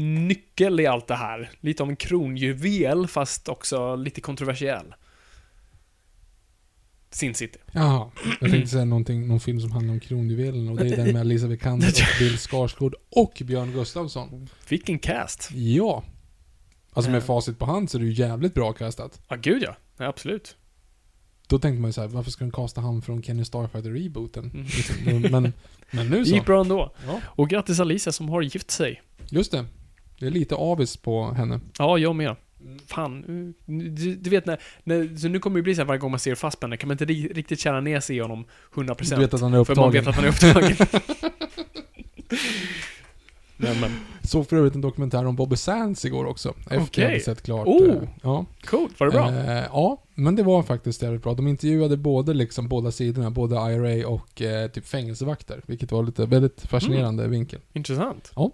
nyckel 0.00 0.80
i 0.80 0.86
allt 0.86 1.06
det 1.06 1.14
här. 1.14 1.50
Lite 1.60 1.82
av 1.82 1.88
en 1.88 1.96
kronjuvel, 1.96 3.06
fast 3.06 3.48
också 3.48 3.96
lite 3.96 4.20
kontroversiell. 4.20 4.94
Sin 7.10 7.34
City. 7.34 7.58
Jaha. 7.72 8.10
Jag 8.40 8.50
tänkte 8.50 8.70
säga 8.70 8.84
någonting, 8.84 9.28
någon 9.28 9.40
film 9.40 9.60
som 9.60 9.72
handlar 9.72 9.94
om 9.94 10.00
kronjuvelen 10.00 10.68
och 10.68 10.76
det 10.76 10.88
är 10.88 10.96
den 10.96 11.12
med 11.12 11.20
Alicia 11.20 11.48
Vikander 11.48 11.88
och 11.88 12.18
Bill 12.18 12.38
Skarsgård 12.38 12.94
och 13.16 13.42
Björn 13.44 13.72
Gustafsson. 13.72 14.48
Vilken 14.68 14.98
cast! 14.98 15.48
Ja. 15.54 16.04
Alltså 16.92 17.10
med 17.10 17.18
Ja. 17.22 17.24
facit 17.24 17.58
på 17.58 17.66
hand 17.66 17.90
så 17.90 17.98
är 17.98 18.00
det 18.02 18.06
ju 18.08 18.12
jävligt 18.12 18.54
bra 18.54 18.72
castat. 18.72 19.20
Ja, 19.28 19.36
gud 19.36 19.62
ja. 19.62 19.76
ja 19.98 20.04
absolut. 20.06 20.56
Då 21.48 21.58
tänkte 21.58 21.80
man 21.80 21.88
ju 21.88 21.92
såhär, 21.92 22.08
varför 22.08 22.30
ska 22.30 22.44
de 22.44 22.50
casta 22.50 22.80
han 22.80 23.02
från 23.02 23.22
Kenny 23.22 23.42
Starfighter-rebooten? 23.42 24.50
Mm. 24.54 24.62
Liksom, 24.66 24.96
men, 25.32 25.52
men 25.90 26.08
nu 26.10 26.18
Det 26.18 26.24
så. 26.26 26.34
gick 26.34 26.46
bra 26.46 26.60
ändå. 26.60 26.94
Ja, 27.06 27.20
Och 27.24 27.48
grattis 27.48 27.80
Alicia 27.80 28.12
som 28.12 28.28
har 28.28 28.42
gift 28.42 28.70
sig. 28.70 29.02
just 29.30 29.52
det. 29.52 29.64
Det 30.18 30.26
är 30.26 30.30
lite 30.30 30.54
avis 30.54 30.96
på 30.96 31.32
henne. 31.32 31.60
Ja, 31.78 31.98
jag 31.98 32.16
med. 32.16 32.36
Fan, 32.86 33.24
du, 33.66 34.14
du 34.14 34.30
vet 34.30 34.46
när, 34.46 34.60
när, 34.84 35.16
så 35.16 35.28
nu 35.28 35.38
kommer 35.38 35.56
det 35.56 35.62
bli 35.62 35.74
så 35.74 35.80
här 35.80 35.86
varje 35.86 35.98
gång 35.98 36.10
man 36.10 36.20
ser 36.20 36.34
Fassbender, 36.34 36.76
kan 36.76 36.88
man 36.88 36.94
inte 36.94 37.04
ri- 37.04 37.32
riktigt 37.34 37.60
känna 37.60 37.80
ner 37.80 38.00
sig 38.00 38.16
i 38.16 38.20
honom 38.20 38.44
100%. 38.74 39.14
Du 39.14 39.20
vet 39.20 39.34
att 39.34 39.40
han 39.40 39.54
är 39.54 39.64
För 39.64 39.74
man 39.76 39.84
upptagen. 39.88 39.92
vet 39.92 40.06
att 40.08 40.14
han 40.14 40.24
är 40.24 40.28
upptagen. 40.28 40.76
men, 43.56 43.80
men, 43.80 43.90
Såg 44.22 44.48
för 44.48 44.56
övrigt 44.56 44.74
en 44.74 44.80
dokumentär 44.80 45.26
om 45.26 45.36
Bobby 45.36 45.56
Sands 45.56 46.04
igår 46.04 46.24
också. 46.24 46.48
Efter 46.60 46.80
Okej. 46.80 47.02
jag 47.04 47.10
hade 47.10 47.20
sett 47.20 47.42
klart. 47.42 47.66
Oh. 47.66 47.88
eh, 47.96 48.02
Ja. 48.22 48.46
coolt, 48.64 49.00
var 49.00 49.06
det 49.06 49.12
bra? 49.12 49.28
Eh, 49.30 49.64
ja, 49.72 50.02
men 50.14 50.36
det 50.36 50.42
var 50.42 50.62
faktiskt 50.62 51.02
jävligt 51.02 51.22
bra. 51.22 51.34
De 51.34 51.48
intervjuade 51.48 51.96
både 51.96 52.34
liksom 52.34 52.68
båda 52.68 52.90
sidorna, 52.90 53.30
både 53.30 53.54
IRA 53.56 54.08
och 54.08 54.42
eh, 54.42 54.68
typ 54.70 54.86
fängelsevakter. 54.86 55.62
Vilket 55.66 55.92
var 55.92 56.02
lite 56.02 56.26
väldigt 56.26 56.60
fascinerande 56.60 57.28
vinkel. 57.28 57.60
Intressant. 57.72 58.32
Ja. 58.36 58.50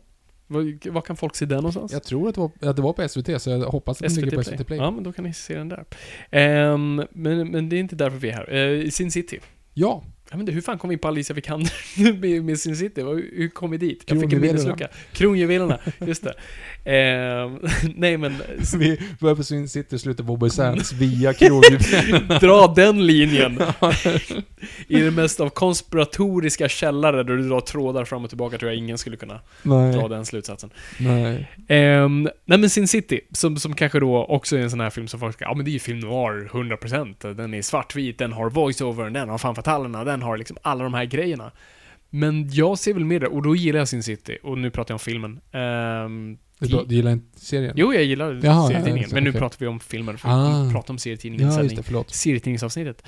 Vad, 0.47 0.87
vad 0.87 1.05
kan 1.05 1.17
folk 1.17 1.37
se 1.37 1.47
den 1.47 1.57
någonstans? 1.57 1.93
Jag 1.93 2.03
tror 2.03 2.29
att 2.29 2.35
det 2.35 2.41
var, 2.41 2.51
att 2.61 2.77
det 2.77 2.83
var 2.83 2.93
på 2.93 3.09
SVT, 3.09 3.43
så 3.43 3.51
jag 3.51 3.59
hoppas 3.59 4.03
att 4.03 4.15
den 4.15 4.25
ligger 4.25 4.37
på 4.37 4.45
SVT 4.45 4.67
Play. 4.67 4.79
Ja, 4.79 4.91
men 4.91 5.05
då 5.05 5.13
kan 5.13 5.25
ni 5.25 5.33
se 5.33 5.55
den 5.55 5.69
där. 5.69 5.85
Ehm, 6.31 7.03
men, 7.11 7.51
men 7.51 7.69
det 7.69 7.77
är 7.77 7.81
inte 7.81 7.97
därför 7.97 8.19
vi 8.19 8.31
är 8.31 8.33
här. 8.33 8.55
Uh, 8.55 8.91
Sin 8.91 9.11
City. 9.11 9.41
Ja, 9.75 10.05
Jag 10.31 10.41
inte, 10.41 10.53
hur 10.53 10.61
fan 10.61 10.79
kom 10.79 10.89
vi 10.89 10.95
in 10.95 10.99
på 10.99 11.09
Alicia 11.09 11.35
Vikander 11.35 11.73
med, 12.21 12.45
med 12.45 12.59
Sin 12.59 12.77
City? 12.77 13.03
Hur, 13.03 13.49
kom 13.49 13.71
vi 13.71 13.79
dit? 13.79 14.05
Jag 14.07 14.21
fick 14.21 14.33
en 14.33 14.41
minneslucka. 14.41 14.89
Kronjuvelerna, 15.13 15.79
just 16.07 16.25
det. 16.25 16.35
Ehm, 16.87 17.59
nej 17.95 18.17
men, 18.17 18.43
vi 18.79 19.01
börjar 19.21 19.37
på 19.37 19.43
Sin 19.45 19.69
City 19.69 19.97
och 19.97 20.01
slutar 20.01 20.25
på 20.25 20.37
Bobby 20.37 20.51
Sands 20.51 20.93
via 20.93 21.33
kronjuvelen. 21.33 22.29
dra 22.41 22.73
den 22.77 23.07
linjen. 23.07 23.61
I 24.89 25.01
det 25.01 25.11
mest 25.11 25.41
av 25.41 25.49
konspiratoriska 25.49 26.69
källare 26.69 27.17
där 27.17 27.37
du 27.37 27.49
drar 27.49 27.61
trådar 27.61 28.05
fram 28.05 28.25
och 28.25 28.31
tillbaka 28.31 28.59
tror 28.59 28.71
jag 28.71 28.79
ingen 28.79 28.99
skulle 28.99 29.17
kunna 29.17 29.35
dra 29.63 29.91
Nej, 29.91 30.09
den 30.09 30.27
slutsatsen. 30.27 30.71
nej. 30.99 31.51
Um, 31.69 32.29
nej 32.45 32.59
men 32.59 32.71
Sin 32.71 32.89
City, 32.89 33.21
som, 33.33 33.57
som 33.57 33.75
kanske 33.75 34.01
då 34.01 34.25
också 34.25 34.57
är 34.57 34.61
en 34.61 34.71
sån 34.71 34.81
här 34.81 34.91
film 34.91 35.09
som 35.09 35.21
folk 35.21 35.35
ska, 35.35 35.45
ja 35.45 35.55
men 35.55 35.65
det 35.65 35.71
är 35.71 35.73
ju 35.73 35.79
film 35.79 35.99
noir 35.99 36.49
100%, 36.53 37.35
den 37.35 37.55
är 37.55 37.63
svartvit, 37.63 38.19
den 38.19 38.33
har 38.33 38.51
voice-over, 38.51 39.11
den 39.11 39.29
har 39.29 39.39
fan 39.39 39.55
fatalerna, 39.55 40.05
den 40.05 40.23
har 40.23 40.37
liksom 40.37 40.57
alla 40.63 40.85
de 40.85 40.95
här 40.95 41.05
grejerna. 41.05 41.53
Men 42.11 42.51
jag 42.51 42.79
ser 42.79 42.95
väl 42.95 43.05
mer 43.05 43.21
det, 43.21 43.27
och 43.27 43.43
då 43.43 43.57
gillar 43.57 43.79
jag 43.79 43.89
Sin 43.89 44.03
City, 44.03 44.39
och 44.43 44.59
nu 44.59 44.71
pratar 44.71 44.93
jag 44.93 44.95
om 44.95 44.99
filmen. 44.99 45.41
Um, 45.53 46.39
Du, 46.59 46.85
du 46.89 46.95
gillar 46.95 47.11
inte 47.13 47.41
serien? 47.41 47.73
jo, 47.77 47.95
jag 47.95 48.05
gillar 48.05 48.41
Jaha, 48.45 48.69
serietidningen, 48.69 49.09
ja, 49.09 49.15
men 49.15 49.25
nu 49.25 49.31
okej. 49.31 49.41
pratar 49.41 49.57
vi 49.61 49.67
om 49.67 49.81
filmen, 49.81 50.19
för 50.19 50.29
Ah. 50.29 50.63
vi 50.65 50.73
pratar 50.73 50.95
om 50.95 50.99
serietidningen 50.99 51.51
Ja, 51.53 51.63
just 51.63 51.77
det, 51.77 51.83
förlåt. 51.83 52.11
serietidningsavsnittet. 52.15 53.03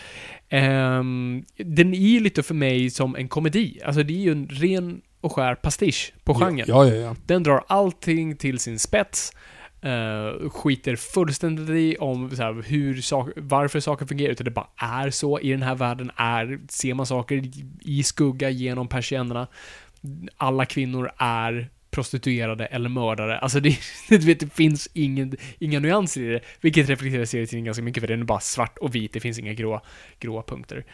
Ehm, 0.49 1.45
den 1.57 1.95
är 1.95 1.99
ju 1.99 2.21
lite 2.21 2.43
för 2.43 2.55
mig 2.55 2.91
som 2.91 3.17
en 3.17 3.29
komedi. 3.29 3.81
Alltså 3.85 4.03
det 4.03 4.13
är 4.13 4.19
ju 4.23 4.33
en 4.33 4.49
ren 4.49 5.01
och 5.21 5.33
skär 5.33 5.55
pastisch 5.55 6.13
på 6.25 6.35
genren. 6.35 6.65
Ja, 6.69 6.87
ja, 6.87 6.95
ja. 6.95 7.17
Den 7.27 7.43
drar 7.43 7.65
allting 7.69 8.37
till 8.37 8.59
sin 8.59 8.79
spets. 8.79 9.33
Uh, 9.85 10.51
skiter 10.51 10.97
fullständigt 10.97 11.71
i 11.71 11.97
om 12.01 12.31
så 12.31 12.43
här, 12.43 12.63
hur 12.67 13.01
sak- 13.03 13.31
varför 13.37 13.81
saker 13.81 14.07
fungerar, 14.07 14.33
utan 14.33 14.45
det 14.45 14.51
bara 14.51 14.67
är 14.77 15.11
så. 15.11 15.41
I 15.41 15.51
den 15.51 15.63
här 15.63 15.75
världen 15.75 16.11
är, 16.17 16.59
ser 16.69 16.95
man 16.95 17.07
saker 17.07 17.37
i- 17.37 17.65
i 17.81 18.03
skugga 18.03 18.51
genom 18.51 18.89
persiennerna. 18.89 19.47
Alla 20.37 20.65
kvinnor 20.65 21.11
är 21.19 21.71
prostituerade 21.91 22.67
eller 22.67 22.89
mördare. 22.89 23.39
Alltså 23.39 23.61
det, 23.61 23.79
du 24.09 24.19
vet, 24.19 24.41
det 24.41 24.55
finns 24.55 24.89
ingen, 24.93 25.37
inga 25.59 25.81
nyanser 25.81 26.21
i 26.21 26.29
det, 26.29 26.41
vilket 26.61 26.89
reflekterar 26.89 27.25
serietidningen 27.25 27.65
ganska 27.65 27.83
mycket, 27.83 28.01
för 28.01 28.09
den 28.09 28.21
är 28.21 28.25
bara 28.25 28.41
svart 28.41 28.79
och 28.79 28.95
vit, 28.95 29.13
det 29.13 29.21
finns 29.21 29.39
inga 29.39 29.53
gråa, 29.53 29.81
gråa 30.21 30.43
punkter. 30.43 30.85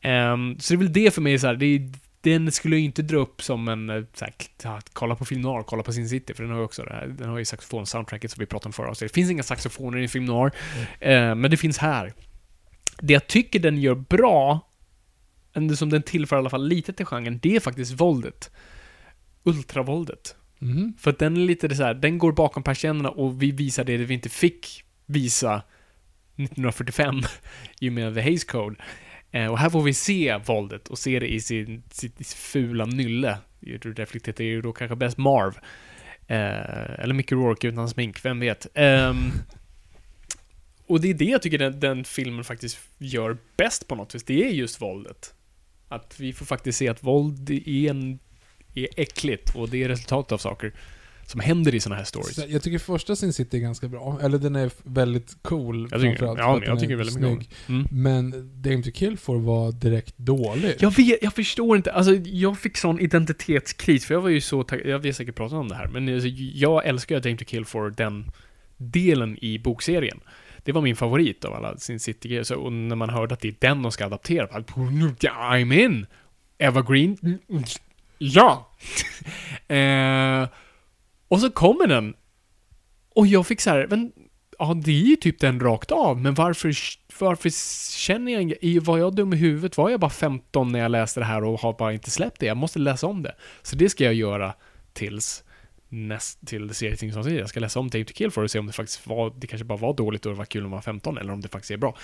Ehm, 0.00 0.58
så 0.58 0.74
det 0.74 0.76
är 0.76 0.78
väl 0.78 0.92
det 0.92 1.14
för 1.14 1.20
mig 1.20 1.38
så 1.38 1.46
här, 1.46 1.54
det 1.54 1.92
den 2.24 2.52
skulle 2.52 2.76
jag 2.76 2.84
inte 2.84 3.02
dra 3.02 3.16
upp 3.16 3.42
som 3.42 3.68
en, 3.68 3.90
eh, 3.90 4.02
så 4.14 4.24
här, 4.64 4.80
kolla 4.92 5.16
på 5.16 5.24
film 5.24 5.40
noir, 5.40 5.62
kolla 5.62 5.82
på 5.82 5.92
Sin 5.92 6.08
City, 6.08 6.34
för 6.34 6.42
den 6.42 6.52
har 6.52 6.58
ju 6.58 6.64
också 6.64 6.82
det 6.82 6.92
här, 6.92 7.06
den 7.06 7.28
har 7.28 7.38
ju 7.38 7.44
saxofon-soundtracket 7.44 8.28
som 8.28 8.40
vi 8.40 8.46
pratade 8.46 8.68
om 8.68 8.72
förra 8.72 8.90
avsnittet. 8.90 9.12
Det 9.12 9.14
finns 9.14 9.30
inga 9.30 9.42
saxofoner 9.42 9.98
i 9.98 10.08
film 10.08 10.24
noir, 10.24 10.52
eh, 11.00 11.34
men 11.34 11.50
det 11.50 11.56
finns 11.56 11.78
här. 11.78 12.12
Det 13.00 13.12
jag 13.12 13.26
tycker 13.26 13.58
den 13.58 13.78
gör 13.78 13.94
bra, 13.94 14.68
som 15.76 15.90
den 15.90 16.02
tillför 16.02 16.36
i 16.36 16.38
alla 16.38 16.50
fall 16.50 16.68
lite 16.68 16.92
till 16.92 17.06
genren, 17.06 17.38
det 17.42 17.56
är 17.56 17.60
faktiskt 17.60 18.00
våldet. 18.00 18.50
Ultravåldet. 19.44 20.36
Mhm. 20.58 20.94
För 20.98 21.10
att 21.10 21.18
den 21.18 21.36
är 21.36 21.40
lite 21.40 21.76
så 21.76 21.82
här, 21.82 21.94
den 21.94 22.18
går 22.18 22.32
bakom 22.32 22.62
persiennerna 22.62 23.10
och 23.10 23.42
vi 23.42 23.50
visar 23.50 23.84
det 23.84 23.96
vi 23.96 24.14
inte 24.14 24.28
fick 24.28 24.84
visa 25.06 25.62
1945 26.36 27.20
i 27.80 27.88
och 27.88 27.92
med 27.92 28.14
The 28.14 28.20
Hays 28.20 28.44
Code. 28.44 28.76
Eh, 29.30 29.46
och 29.46 29.58
här 29.58 29.70
får 29.70 29.82
vi 29.82 29.94
se 29.94 30.36
våldet 30.46 30.88
och 30.88 30.98
se 30.98 31.20
det 31.20 31.32
i 31.32 31.40
sin, 31.40 31.82
sitt 31.90 32.28
fula 32.28 32.84
nylle. 32.84 33.38
Det 33.60 33.84
reflekterar 33.84 34.46
ju 34.46 34.62
då 34.62 34.72
kanske 34.72 34.96
bäst 34.96 35.18
Marv. 35.18 35.58
Eh, 36.26 37.00
eller 37.00 37.14
Mickey 37.14 37.34
Rourke 37.34 37.68
utan 37.68 37.88
smink, 37.88 38.24
vem 38.24 38.40
vet. 38.40 38.66
Ehm, 38.74 39.30
och 40.86 41.00
det 41.00 41.10
är 41.10 41.14
det 41.14 41.24
jag 41.24 41.42
tycker 41.42 41.58
den, 41.58 41.80
den 41.80 42.04
filmen 42.04 42.44
faktiskt 42.44 42.78
gör 42.98 43.36
bäst 43.56 43.88
på 43.88 43.94
något 43.94 44.14
vis. 44.14 44.24
Det 44.24 44.44
är 44.44 44.50
just 44.50 44.82
våldet. 44.82 45.34
Att 45.88 46.20
vi 46.20 46.32
får 46.32 46.46
faktiskt 46.46 46.78
se 46.78 46.88
att 46.88 47.02
våld 47.02 47.50
är, 47.50 47.90
en, 47.90 48.18
är 48.74 48.88
äckligt 48.96 49.56
och 49.56 49.68
det 49.68 49.82
är 49.82 49.88
resultatet 49.88 50.32
av 50.32 50.38
saker 50.38 50.72
som 51.26 51.40
händer 51.40 51.74
i 51.74 51.80
sådana 51.80 51.96
här 51.96 52.04
stories. 52.04 52.34
Så 52.34 52.42
Jag 52.48 52.62
tycker 52.62 52.78
första 52.78 53.16
Sin 53.16 53.32
City 53.32 53.56
är 53.56 53.60
ganska 53.60 53.88
bra. 53.88 54.18
Eller 54.22 54.38
den 54.38 54.56
är 54.56 54.70
väldigt 54.82 55.36
cool 55.42 55.88
Jag 55.90 56.00
tycker, 56.00 56.24
ja, 56.24 56.36
jag 56.38 56.62
den 56.62 56.78
tycker 56.78 56.92
är 56.92 56.96
väldigt 56.96 57.14
snygg. 57.14 57.50
Mm. 57.68 57.86
Men 57.90 58.50
Dame 58.62 58.82
to 58.82 58.90
Kill 58.94 59.18
for 59.18 59.38
var 59.38 59.72
direkt 59.72 60.18
dålig. 60.18 60.74
Jag 60.78 60.96
vet, 60.96 61.22
jag 61.22 61.34
förstår 61.34 61.76
inte. 61.76 61.92
Alltså, 61.92 62.14
jag 62.14 62.58
fick 62.58 62.76
sån 62.76 63.00
identitetskris, 63.00 64.06
för 64.06 64.14
jag 64.14 64.20
var 64.20 64.28
ju 64.28 64.40
så 64.40 64.64
jag 64.84 64.98
har 64.98 65.12
säkert 65.12 65.34
pratat 65.34 65.58
om 65.58 65.68
det 65.68 65.74
här, 65.74 65.88
men 65.88 66.14
alltså, 66.14 66.28
jag 66.38 66.86
älskar 66.86 67.20
Dame 67.20 67.36
to 67.36 67.44
Kill 67.44 67.64
for 67.64 67.90
den 67.90 68.30
delen 68.76 69.38
i 69.40 69.58
bokserien. 69.58 70.20
Det 70.64 70.72
var 70.72 70.82
min 70.82 70.96
favorit 70.96 71.44
av 71.44 71.54
alla 71.54 71.76
Sin 71.76 72.00
City-grejer, 72.00 72.56
och 72.56 72.72
när 72.72 72.96
man 72.96 73.10
hörde 73.10 73.34
att 73.34 73.40
det 73.40 73.48
är 73.48 73.54
den 73.58 73.82
de 73.82 73.92
ska 73.92 74.06
adaptera, 74.06 74.46
bara, 74.46 74.64
I'm 74.66 75.84
in! 75.84 76.06
Evergreen, 76.58 77.38
ja! 78.32 78.76
eh, 79.74 80.48
och 81.28 81.40
så 81.40 81.50
kommer 81.50 81.86
den, 81.86 82.14
och 83.14 83.26
jag 83.26 83.46
fick 83.46 83.60
så 83.60 83.70
här, 83.70 83.86
men 83.90 84.12
Ja, 84.58 84.74
det 84.74 84.90
är 84.90 85.04
ju 85.04 85.16
typ 85.16 85.40
den 85.40 85.60
rakt 85.60 85.90
av, 85.90 86.20
men 86.20 86.34
varför, 86.34 86.74
varför 87.20 87.50
känner 87.96 88.32
jag 88.32 88.42
inget? 88.42 88.82
Var 88.82 88.98
jag 88.98 89.14
dum 89.14 89.32
i 89.32 89.36
huvudet? 89.36 89.76
Var 89.76 89.90
jag 89.90 90.00
bara 90.00 90.10
15 90.10 90.72
när 90.72 90.78
jag 90.78 90.90
läste 90.90 91.20
det 91.20 91.26
här 91.26 91.44
och 91.44 91.60
har 91.60 91.72
bara 91.72 91.92
inte 91.92 92.10
släppt 92.10 92.40
det? 92.40 92.46
Jag 92.46 92.56
måste 92.56 92.78
läsa 92.78 93.06
om 93.06 93.22
det. 93.22 93.34
Så 93.62 93.76
det 93.76 93.88
ska 93.88 94.04
jag 94.04 94.14
göra 94.14 94.54
tills 94.92 95.43
näst, 95.94 96.46
till 96.46 96.74
serietidningsavsnittet. 96.74 97.40
Jag 97.40 97.48
ska 97.48 97.60
läsa 97.60 97.80
om 97.80 97.90
Dave 97.90 98.04
to 98.04 98.12
Kill 98.14 98.30
för 98.30 98.44
att 98.44 98.50
se 98.50 98.58
om 98.58 98.66
det 98.66 98.72
faktiskt 98.72 99.06
var, 99.06 99.32
det 99.38 99.46
kanske 99.46 99.64
bara 99.64 99.78
var 99.78 99.94
dåligt 99.94 100.26
och 100.26 100.32
det 100.32 100.38
var 100.38 100.44
kul 100.44 100.62
när 100.62 100.68
man 100.68 100.76
var 100.76 100.82
15, 100.82 101.18
eller 101.18 101.32
om 101.32 101.40
det 101.40 101.48
faktiskt 101.48 101.70
är 101.70 101.76
bra. 101.76 101.96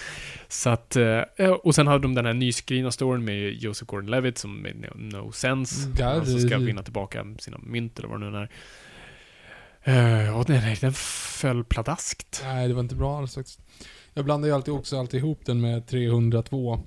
Så 0.48 0.70
att, 0.70 0.96
eh, 0.96 1.50
och 1.62 1.74
sen 1.74 1.86
hade 1.86 1.98
de 1.98 2.14
den 2.14 2.26
här 2.26 2.34
nyskrivna 2.34 2.90
storyn 2.90 3.24
med 3.24 3.52
Joseph 3.52 3.90
Gordon-Levitt 3.90 4.38
som 4.38 4.62
made 4.62 4.88
no, 4.94 5.32
sense. 5.32 5.74
Som 5.82 5.94
det- 5.94 6.40
ska 6.40 6.58
vinna 6.58 6.82
tillbaka 6.82 7.26
sina 7.38 7.58
mynt 7.58 7.98
eller 7.98 8.08
vad 8.08 8.20
det 8.20 8.30
nu 8.30 8.38
är. 8.38 8.50
Uh, 9.88 10.38
och 10.38 10.44
den, 10.44 10.76
den 10.80 10.92
föll 10.92 11.64
pladaskt. 11.64 12.40
Nej, 12.44 12.68
det 12.68 12.74
var 12.74 12.80
inte 12.80 12.94
bra 12.94 13.18
alls 13.18 13.34
faktiskt. 13.34 13.60
Jag 14.14 14.24
blandar 14.24 14.48
ju 14.48 14.54
alltid 14.54 14.74
också 14.74 14.98
alltid 14.98 15.18
ihop 15.18 15.46
den 15.46 15.60
med 15.60 15.86
302. 15.86 16.80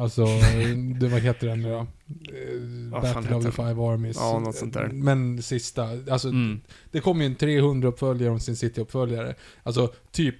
Alltså, 0.00 0.24
det, 1.00 1.08
vad 1.08 1.20
heter 1.20 1.46
den 1.46 1.62
nu 1.62 1.70
då? 1.70 1.86
Eh, 2.08 3.00
Battle 3.02 3.34
of 3.36 3.44
the 3.44 3.50
Five 3.50 3.82
Armies. 3.82 4.16
Ja, 4.20 4.38
något 4.38 4.54
sånt 4.56 4.74
där. 4.74 4.88
Men 4.92 5.42
sista, 5.42 5.88
alltså 6.10 6.28
Mm. 6.28 6.60
det 6.90 7.00
kom 7.00 7.20
ju 7.20 7.26
en 7.26 7.34
300 7.34 7.88
uppföljare 7.88 8.30
om 8.30 8.40
sin 8.40 8.56
City-uppföljare. 8.56 9.34
Alltså 9.62 9.92
typ 10.12 10.34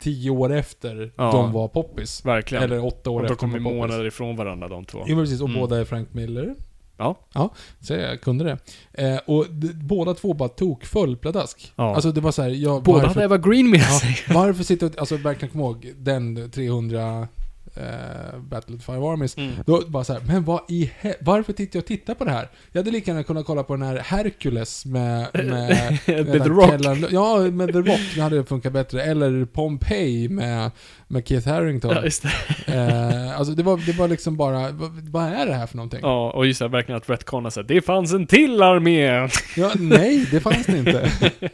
10 0.00 0.30
år 0.30 0.52
efter 0.52 1.12
Ja. 1.16 1.32
de 1.32 1.52
var 1.52 1.68
poppis. 1.68 2.24
Verkligen. 2.24 2.64
Eller 2.64 2.84
8 2.84 3.10
år 3.10 3.20
och 3.20 3.30
efter 3.30 3.46
de 3.46 3.50
var 3.52 3.58
poppis. 3.58 3.74
månader 3.74 4.06
ifrån 4.06 4.36
varandra 4.36 4.68
de 4.68 4.84
två. 4.84 5.04
Jo 5.06 5.16
men 5.16 5.24
precis, 5.24 5.40
och 5.40 5.48
Mm. 5.48 5.60
båda 5.60 5.80
är 5.80 5.84
Frank 5.84 6.14
Miller. 6.14 6.54
Ja. 6.96 7.18
Ja, 7.34 7.50
så 7.80 7.92
jag 7.94 8.20
kunde 8.20 8.44
det. 8.44 8.58
Eh, 9.04 9.18
och 9.26 9.46
båda 9.74 10.14
två 10.14 10.34
bara 10.34 10.48
tog 10.48 10.84
full 10.84 11.16
pladask. 11.16 11.72
Ja. 11.76 11.94
Alltså 11.94 12.12
det 12.12 12.20
var 12.20 12.32
så 12.32 12.42
här, 12.42 12.48
jag, 12.50 12.82
Båda 12.82 12.98
varför- 13.02 13.20
hade 13.20 13.24
Evergreen 13.34 13.70
med 13.70 13.80
Ja, 13.80 13.98
sig. 14.00 14.16
varför 14.34 14.64
sitter 14.64 14.90
alltså 14.98 15.16
verkligen 15.16 15.52
kom 15.52 15.60
ihåg 15.60 15.92
den 15.96 16.50
300 16.50 17.28
eh, 17.76 18.38
Battle 18.40 18.74
of 18.74 18.80
the 18.80 18.92
Five 18.92 19.06
Armies. 19.06 19.36
Mm. 19.36 19.52
Då 19.66 19.82
bara 19.86 20.04
så 20.04 20.12
här, 20.12 20.20
men 20.26 20.44
vad 20.44 20.60
i 20.68 20.90
varför 21.20 21.52
tittar 21.52 21.76
jag 21.76 21.82
och 21.82 21.86
tittar 21.86 22.14
på 22.14 22.24
det 22.24 22.30
här? 22.30 22.48
Jag 22.72 22.78
hade 22.80 22.90
lika 22.90 23.10
gärna 23.10 23.22
kunnat 23.22 23.46
kolla 23.46 23.62
på 23.62 23.72
den 23.76 23.82
här 23.82 23.96
Hercules 23.98 24.86
med... 24.86 25.26
med, 25.34 25.98
The 26.06 26.38
Rock. 26.38 26.70
Kellan- 26.70 27.08
ja, 27.10 27.38
med 27.38 27.72
The 27.72 27.78
Rock, 27.78 28.00
det 28.14 28.20
hade 28.20 28.44
funkat 28.44 28.72
bättre. 28.72 29.02
Eller 29.02 29.44
Pompeii 29.44 30.28
med, 30.28 30.70
med 31.08 31.28
Keith 31.28 31.48
Harrington. 31.48 31.90
Ja, 31.96 32.04
just 32.04 32.22
det. 32.66 32.74
eh, 32.74 33.38
alltså 33.38 33.54
det 33.54 33.62
var, 33.62 33.76
det 33.86 33.92
var 33.92 34.08
liksom 34.08 34.36
bara, 34.36 34.70
vad, 34.70 34.90
vad 35.10 35.24
är 35.24 35.46
det 35.46 35.54
här 35.54 35.66
för 35.66 35.76
någonting? 35.76 36.00
Ja, 36.02 36.30
och 36.30 36.46
just 36.46 36.60
det, 36.60 36.68
verkligen 36.68 36.96
att 36.96 37.10
retconna 37.10 37.50
sig. 37.50 37.64
Det 37.64 37.82
fanns 37.82 38.12
en 38.12 38.26
till 38.26 38.62
armé! 38.62 39.28
Ja, 39.56 39.72
nej, 39.78 40.28
det 40.30 40.40
fanns 40.40 40.66
det 40.66 40.78
inte. 40.78 41.10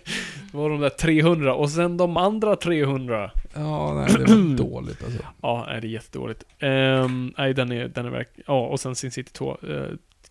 Det 0.50 0.56
var 0.56 0.70
de 0.70 0.80
där 0.80 0.88
300, 0.88 1.54
och 1.54 1.70
sen 1.70 1.96
de 1.96 2.16
andra 2.16 2.56
300. 2.56 3.30
Ja, 3.54 3.94
nej, 3.94 4.14
det 4.26 4.34
var 4.34 4.56
dåligt 4.56 5.04
alltså. 5.04 5.22
Ja, 5.42 5.64
nej, 5.68 5.80
det 5.80 5.86
är 5.86 5.90
jättedåligt. 5.90 6.44
Um, 6.60 7.34
nej, 7.38 7.54
den 7.54 7.72
är, 7.72 7.88
den 7.88 8.06
är 8.06 8.10
verkligen... 8.10 8.44
Ja, 8.46 8.66
och 8.66 8.80
sen 8.80 8.94
Sin 8.94 9.10
City 9.10 9.32
2. 9.32 9.56
eh, 9.68 9.84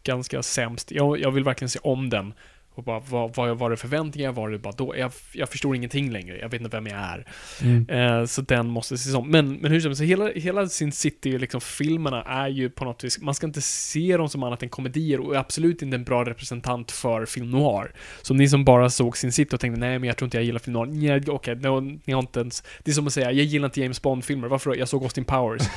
ganska 0.03 0.43
sämst. 0.43 0.91
Jag, 0.91 1.19
jag 1.19 1.31
vill 1.31 1.43
verkligen 1.43 1.69
se 1.69 1.79
om 1.83 2.09
den. 2.09 2.33
Och 2.79 2.85
bara, 2.85 2.99
vad, 2.99 3.35
vad 3.35 3.57
var 3.57 3.69
det 3.69 3.77
förväntningar? 3.77 4.31
Var 4.31 4.49
det 4.49 4.57
bara 4.57 4.73
då? 4.73 4.97
Jag, 4.97 5.11
jag 5.31 5.49
förstår 5.49 5.75
ingenting 5.75 6.11
längre. 6.11 6.37
Jag 6.37 6.49
vet 6.49 6.61
inte 6.61 6.77
vem 6.77 6.87
jag 6.87 6.99
är. 6.99 7.25
Mm. 7.61 7.89
Eh, 7.89 8.25
så 8.25 8.41
den 8.41 8.67
måste 8.67 8.95
ses 8.95 9.15
om. 9.15 9.29
Men, 9.29 9.53
men 9.53 9.71
hur 9.71 9.79
som 9.79 9.89
helst, 9.89 10.01
hela, 10.01 10.31
hela 10.31 10.67
Sin 10.67 10.91
City, 10.91 11.37
liksom 11.37 11.61
filmerna 11.61 12.23
är 12.23 12.47
ju 12.47 12.69
på 12.69 12.85
något 12.85 13.03
vis, 13.03 13.19
man 13.21 13.35
ska 13.35 13.47
inte 13.47 13.61
se 13.61 14.17
dem 14.17 14.29
som 14.29 14.43
annat 14.43 14.63
än 14.63 14.69
komedier 14.69 15.19
och 15.19 15.35
är 15.35 15.39
absolut 15.39 15.81
inte 15.81 15.95
en 15.95 16.03
bra 16.03 16.25
representant 16.25 16.91
för 16.91 17.25
film 17.25 17.51
noir. 17.51 17.91
Så 18.21 18.33
ni 18.33 18.49
som 18.49 18.65
bara 18.65 18.89
såg 18.89 19.17
Sin 19.17 19.31
City 19.31 19.55
och 19.55 19.59
tänkte 19.59 19.79
nej 19.79 19.99
men 19.99 20.07
jag 20.07 20.17
tror 20.17 20.25
inte 20.25 20.37
jag 20.37 20.43
gillar 20.43 20.59
film 20.59 20.73
noir. 20.73 20.85
Nej, 20.85 21.23
okej, 21.27 21.55
no, 21.55 21.79
ni 22.05 22.13
har 22.13 22.19
inte 22.19 22.39
ens, 22.39 22.63
det 22.83 22.91
är 22.91 22.95
som 22.95 23.07
att 23.07 23.13
säga, 23.13 23.31
jag 23.31 23.45
gillar 23.45 23.65
inte 23.65 23.81
James 23.81 24.01
Bond-filmer. 24.01 24.47
Varför 24.47 24.69
då? 24.69 24.77
Jag 24.77 24.87
såg 24.87 25.03
Austin 25.03 25.25
Powers. 25.25 25.61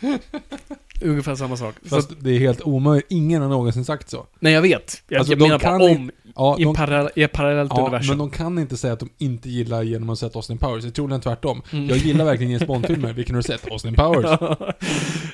Ungefär 1.00 1.34
samma 1.34 1.56
sak. 1.56 1.74
Så, 1.82 1.88
Fast 1.88 2.10
det 2.20 2.30
är 2.30 2.38
helt 2.38 2.62
omöjligt, 2.62 3.06
ingen 3.10 3.42
har 3.42 3.48
någonsin 3.48 3.84
sagt 3.84 4.10
så. 4.10 4.26
nej, 4.40 4.52
jag 4.52 4.62
vet. 4.62 5.02
Jag, 5.08 5.18
Alltså, 5.18 5.32
jag 5.32 5.40
menar 5.40 5.58
kan 5.58 5.78
bara 5.78 5.90
om, 5.92 6.10
Ja, 6.34 6.56
i, 6.58 6.64
de, 6.64 6.74
parallell, 6.74 7.10
i 7.16 7.22
ett 7.22 7.32
parallellt 7.32 7.72
ja 7.74 7.82
universum. 7.82 8.08
men 8.08 8.18
de 8.18 8.30
kan 8.30 8.58
inte 8.58 8.76
säga 8.76 8.92
att 8.92 9.00
de 9.00 9.08
inte 9.18 9.48
gillar 9.50 9.82
genom 9.82 10.10
att 10.10 10.18
sett 10.18 10.36
Austin 10.36 10.58
Powers. 10.58 10.84
Jag 10.84 10.94
tror 10.94 11.08
den 11.08 11.20
tvärtom. 11.20 11.62
Mm. 11.72 11.88
Jag 11.88 11.98
gillar 11.98 12.24
verkligen 12.24 12.52
James 12.52 12.66
Bond-filmer. 12.66 13.12
Vilken 13.16 13.34
har 13.34 13.42
du 13.42 13.46
sett? 13.46 13.70
Austin 13.70 13.94
Powers. 13.94 14.40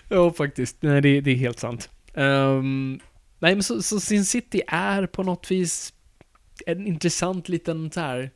ja, 0.09 0.33
faktiskt. 0.33 0.77
Nej, 0.81 1.01
det, 1.01 1.21
det 1.21 1.31
är 1.31 1.35
helt 1.37 1.59
sant. 1.59 1.91
Ehm, 2.15 3.01
nej, 3.39 3.55
men 3.55 3.63
så, 3.63 3.83
så 3.83 4.01
Sin 4.01 4.25
City 4.25 4.63
är 4.69 5.07
på 5.07 5.23
något 5.23 5.51
vis 5.51 5.93
en 6.67 6.87
intressant 6.87 7.49
liten 7.49 7.91
så 7.91 8.01
här 8.01 8.31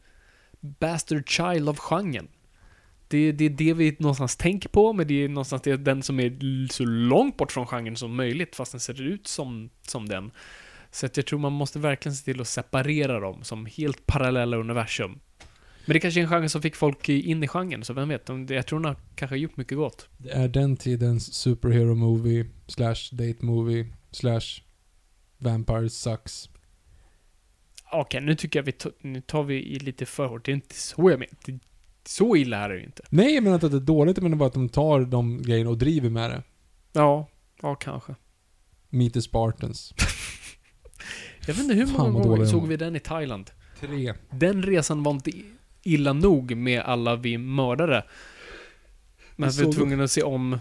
bastard 0.61 1.29
child 1.29 1.69
av 1.69 1.77
genren. 1.79 2.29
Det, 3.11 3.33
det 3.33 3.45
är 3.45 3.51
det 3.51 3.75
vi 3.75 3.97
någonstans 3.99 4.37
tänker 4.37 4.69
på, 4.69 4.93
men 4.93 5.07
det 5.07 5.25
är 5.25 5.29
någonstans 5.29 5.63
det, 5.63 5.77
den 5.77 6.03
som 6.03 6.21
är 6.21 6.69
så 6.73 6.85
långt 6.85 7.37
bort 7.37 7.53
från 7.53 7.67
genren 7.67 7.97
som 7.97 8.17
möjligt, 8.17 8.57
fast 8.57 8.73
den 8.73 8.81
ser 8.81 9.03
ut 9.03 9.27
som, 9.27 9.71
som 9.83 10.09
den. 10.09 10.31
Så 10.91 11.07
att 11.07 11.17
jag 11.17 11.27
tror 11.27 11.39
man 11.39 11.53
måste 11.53 11.79
verkligen 11.79 12.17
se 12.17 12.25
till 12.25 12.41
att 12.41 12.49
separera 12.49 13.21
dem 13.21 13.45
som 13.45 13.67
helt 13.67 14.07
parallella 14.07 14.57
universum. 14.57 15.21
Men 15.85 15.95
det 15.95 16.01
kanske 16.01 16.21
är 16.21 16.23
en 16.23 16.29
genre 16.29 16.49
som 16.49 16.63
fick 16.63 16.77
folk 16.77 17.09
in 17.09 17.43
i 17.43 17.49
genren, 17.49 17.85
så 17.85 17.93
vem 17.93 18.09
vet? 18.09 18.29
Jag 18.49 18.67
tror 18.67 18.81
de 18.81 18.85
har 18.85 18.97
kanske 19.15 19.37
gjort 19.37 19.57
mycket 19.57 19.79
gott. 19.79 20.09
Det 20.19 20.31
är 20.31 20.49
den 20.49 20.77
tidens 20.77 21.35
superhero 21.35 21.95
movie, 21.95 22.47
slash 22.67 23.11
date 23.13 23.45
movie, 23.45 23.87
slash 24.11 24.63
vampires 25.39 25.95
sucks. 25.95 26.51
Okej, 27.93 28.21
nu 28.21 28.35
tycker 28.35 28.59
jag 28.59 28.65
vi 28.65 28.73
nu 29.01 29.21
tar 29.21 29.43
vi 29.43 29.55
i 29.55 29.79
lite 29.79 30.07
för 30.07 30.27
hårt. 30.27 30.45
Det 30.45 30.53
är 30.53 30.55
inte 30.55 30.75
så 30.75 31.11
jag 31.11 31.19
menar. 31.19 31.61
Det- 32.03 32.11
Så 32.11 32.37
illa 32.37 32.57
är 32.57 32.69
det 32.69 32.77
ju 32.79 32.85
inte. 32.85 33.03
Nej, 33.11 33.35
jag 33.35 33.45
menar 33.45 33.55
inte 33.55 33.67
att 33.67 33.73
det 33.73 33.79
är 33.79 33.81
dåligt, 33.81 34.17
jag 34.17 34.23
menar 34.23 34.37
bara 34.37 34.47
att 34.47 34.53
de 34.53 34.69
tar 34.69 35.01
de 35.01 35.43
grejerna 35.43 35.71
och 35.71 35.79
driver 35.79 36.11
med 36.11 36.31
det. 36.31 36.43
Ja, 36.93 37.29
ja 37.63 37.75
kanske. 37.75 38.15
Meet 38.89 39.15
the 39.15 39.23
Spartans. 39.23 39.95
Jag 41.47 41.55
vet 41.55 41.63
inte 41.63 41.75
hur 41.75 41.87
Fan, 41.87 42.13
många 42.13 42.25
gånger 42.25 42.45
såg 42.47 42.67
vi 42.69 42.77
den 42.77 42.97
i 42.97 43.01
Thailand. 43.01 43.51
Tre. 43.81 44.15
Den 44.31 44.63
resan 44.63 45.03
var 45.03 45.13
inte 45.13 45.31
illa 45.83 46.13
nog 46.13 46.57
med 46.57 46.81
alla 46.83 47.17
vi 47.17 47.39
mördade. 47.39 48.05
Men 49.37 49.51
Vi 49.51 49.65
var 49.65 49.73
tvungna 49.73 50.05
att 50.05 50.11
se 50.11 50.23
om... 50.23 50.59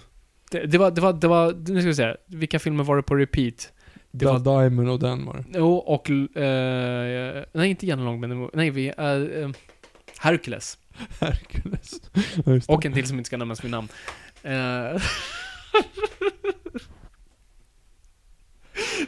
Det, 0.52 0.66
det 0.66 0.78
var, 0.78 0.92
det 0.92 1.02
var, 1.02 1.14
det 1.14 1.28
var, 1.28 1.54
nu 1.54 1.80
ska 1.82 1.88
vi 1.88 1.96
se. 1.96 2.16
Vilka 2.26 2.60
filmer 2.60 2.84
var 2.84 2.96
det 2.98 3.04
på 3.04 3.16
repeat? 3.16 3.72
Det 4.12 4.18
Blood 4.18 4.44
Diamond 4.44 4.90
och 4.90 5.00
den 5.00 5.26
var 5.26 5.34
det. 5.34 5.46
Jo, 5.60 5.74
och... 5.76 6.10
eh, 6.10 7.44
nej, 7.54 7.70
inte 7.70 7.88
Janne 7.88 8.18
men 8.18 8.30
det 8.30 8.36
var- 8.36 8.52
Nej, 8.54 8.70
vi... 8.70 8.88
eh, 8.98 9.06
eh, 9.44 9.50
Hercules. 10.20 10.78
Hercules. 11.20 12.02
Ja. 12.46 12.60
Och 12.68 12.86
en 12.86 12.94
till 12.94 13.08
som 13.08 13.18
inte 13.18 13.28
ska 13.28 13.38
nämnas 13.38 13.64
vid 13.64 13.72
namn. 13.72 13.88
Eh, 14.44 15.02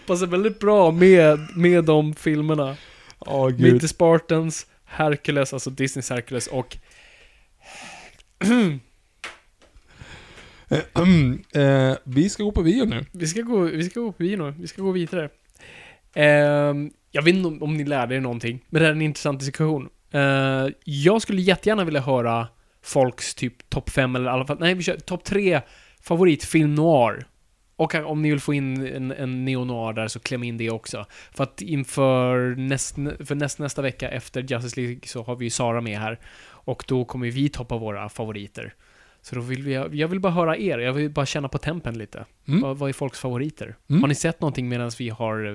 Passar 0.06 0.28
väldigt 0.28 0.60
bra 0.60 0.92
med, 0.92 1.40
med 1.56 1.84
de 1.84 2.14
filmerna. 2.14 2.78
Åh 3.20 3.46
Meet 3.50 3.58
gud. 3.58 3.82
the 3.82 3.88
Spartans, 3.88 4.68
Hercules, 4.86 5.54
alltså 5.54 5.70
Disneys 5.70 6.10
Hercules 6.10 6.48
och... 6.48 6.78
eh, 11.62 11.98
vi 12.04 12.30
ska 12.30 12.44
gå 12.44 12.52
på 12.52 12.64
bio 12.64 12.86
nu. 12.86 13.06
Vi 13.12 13.28
ska 13.28 13.42
gå, 13.42 13.60
vi 13.60 13.84
ska 13.84 14.00
gå 14.00 14.12
på 14.12 14.24
bio 14.24 14.38
nu. 14.38 14.54
Vi 14.60 14.68
ska 14.68 14.82
gå 14.82 14.92
vidare. 14.92 15.30
Ehm, 16.14 16.92
jag 17.12 17.22
vet 17.22 17.36
inte 17.36 17.48
om, 17.48 17.64
om 17.64 17.78
ni 17.78 17.84
lärde 17.84 18.16
er 18.16 18.20
någonting, 18.20 18.66
men 18.70 18.80
det 18.80 18.86
här 18.86 18.92
är 18.92 18.96
en 18.96 19.02
intressant 19.02 19.40
diskussion. 19.40 19.90
Eh, 20.12 20.68
jag 20.84 21.22
skulle 21.22 21.42
jättegärna 21.42 21.84
vilja 21.84 22.02
höra 22.02 22.48
folks 22.84 23.36
typ 23.36 23.70
topp 23.70 23.90
5 23.90 24.16
eller 24.16 24.26
i 24.26 24.30
alla 24.30 24.46
fall, 24.46 24.58
nej 24.60 24.74
vi 24.74 24.84
kör 24.84 24.98
topp 24.98 25.24
3 25.24 25.62
favoritfilm 26.02 26.76
noir. 26.76 27.26
Och 27.76 27.96
om 27.96 28.22
ni 28.22 28.30
vill 28.30 28.40
få 28.40 28.54
in 28.54 28.88
en, 28.88 29.12
en 29.12 29.46
neo-noir 29.46 29.94
där 29.94 30.08
så 30.08 30.20
kläm 30.20 30.44
in 30.44 30.58
det 30.58 30.70
också. 30.70 31.06
För 31.32 31.44
att 31.44 31.62
inför 31.62 32.56
näst, 32.56 32.96
för 32.96 33.36
näst, 33.36 33.60
nästa 33.60 33.82
vecka 33.82 34.10
efter 34.10 34.42
Justice 34.42 34.82
League 34.82 35.00
så 35.06 35.24
har 35.24 35.36
vi 35.36 35.46
ju 35.46 35.50
Sara 35.50 35.82
med 35.82 36.00
här. 36.00 36.20
Och 36.44 36.84
då 36.88 37.06
kommer 37.06 37.32
vi 37.32 37.50
toppa 37.50 37.78
våra 37.78 38.10
favoriter. 38.10 38.74
Så 39.22 39.36
då 39.36 39.42
vill 39.42 39.64
vi, 39.64 39.74
jag 39.74 40.08
vill 40.08 40.20
bara 40.20 40.34
höra 40.34 40.58
er, 40.58 40.78
jag 40.78 40.94
vill 40.94 41.10
bara 41.10 41.26
känna 41.26 41.48
på 41.48 41.58
tempen 41.58 41.98
lite. 41.98 42.26
Mm. 42.48 42.62
Vad, 42.62 42.78
vad 42.78 42.90
är 42.90 42.94
folks 42.94 43.20
favoriter? 43.20 43.76
Mm. 43.90 44.02
Har 44.02 44.08
ni 44.08 44.16
sett 44.16 44.42
någonting 44.42 44.70
medan 44.70 44.92
vi 45.00 45.10
har 45.10 45.46
eh, 45.46 45.54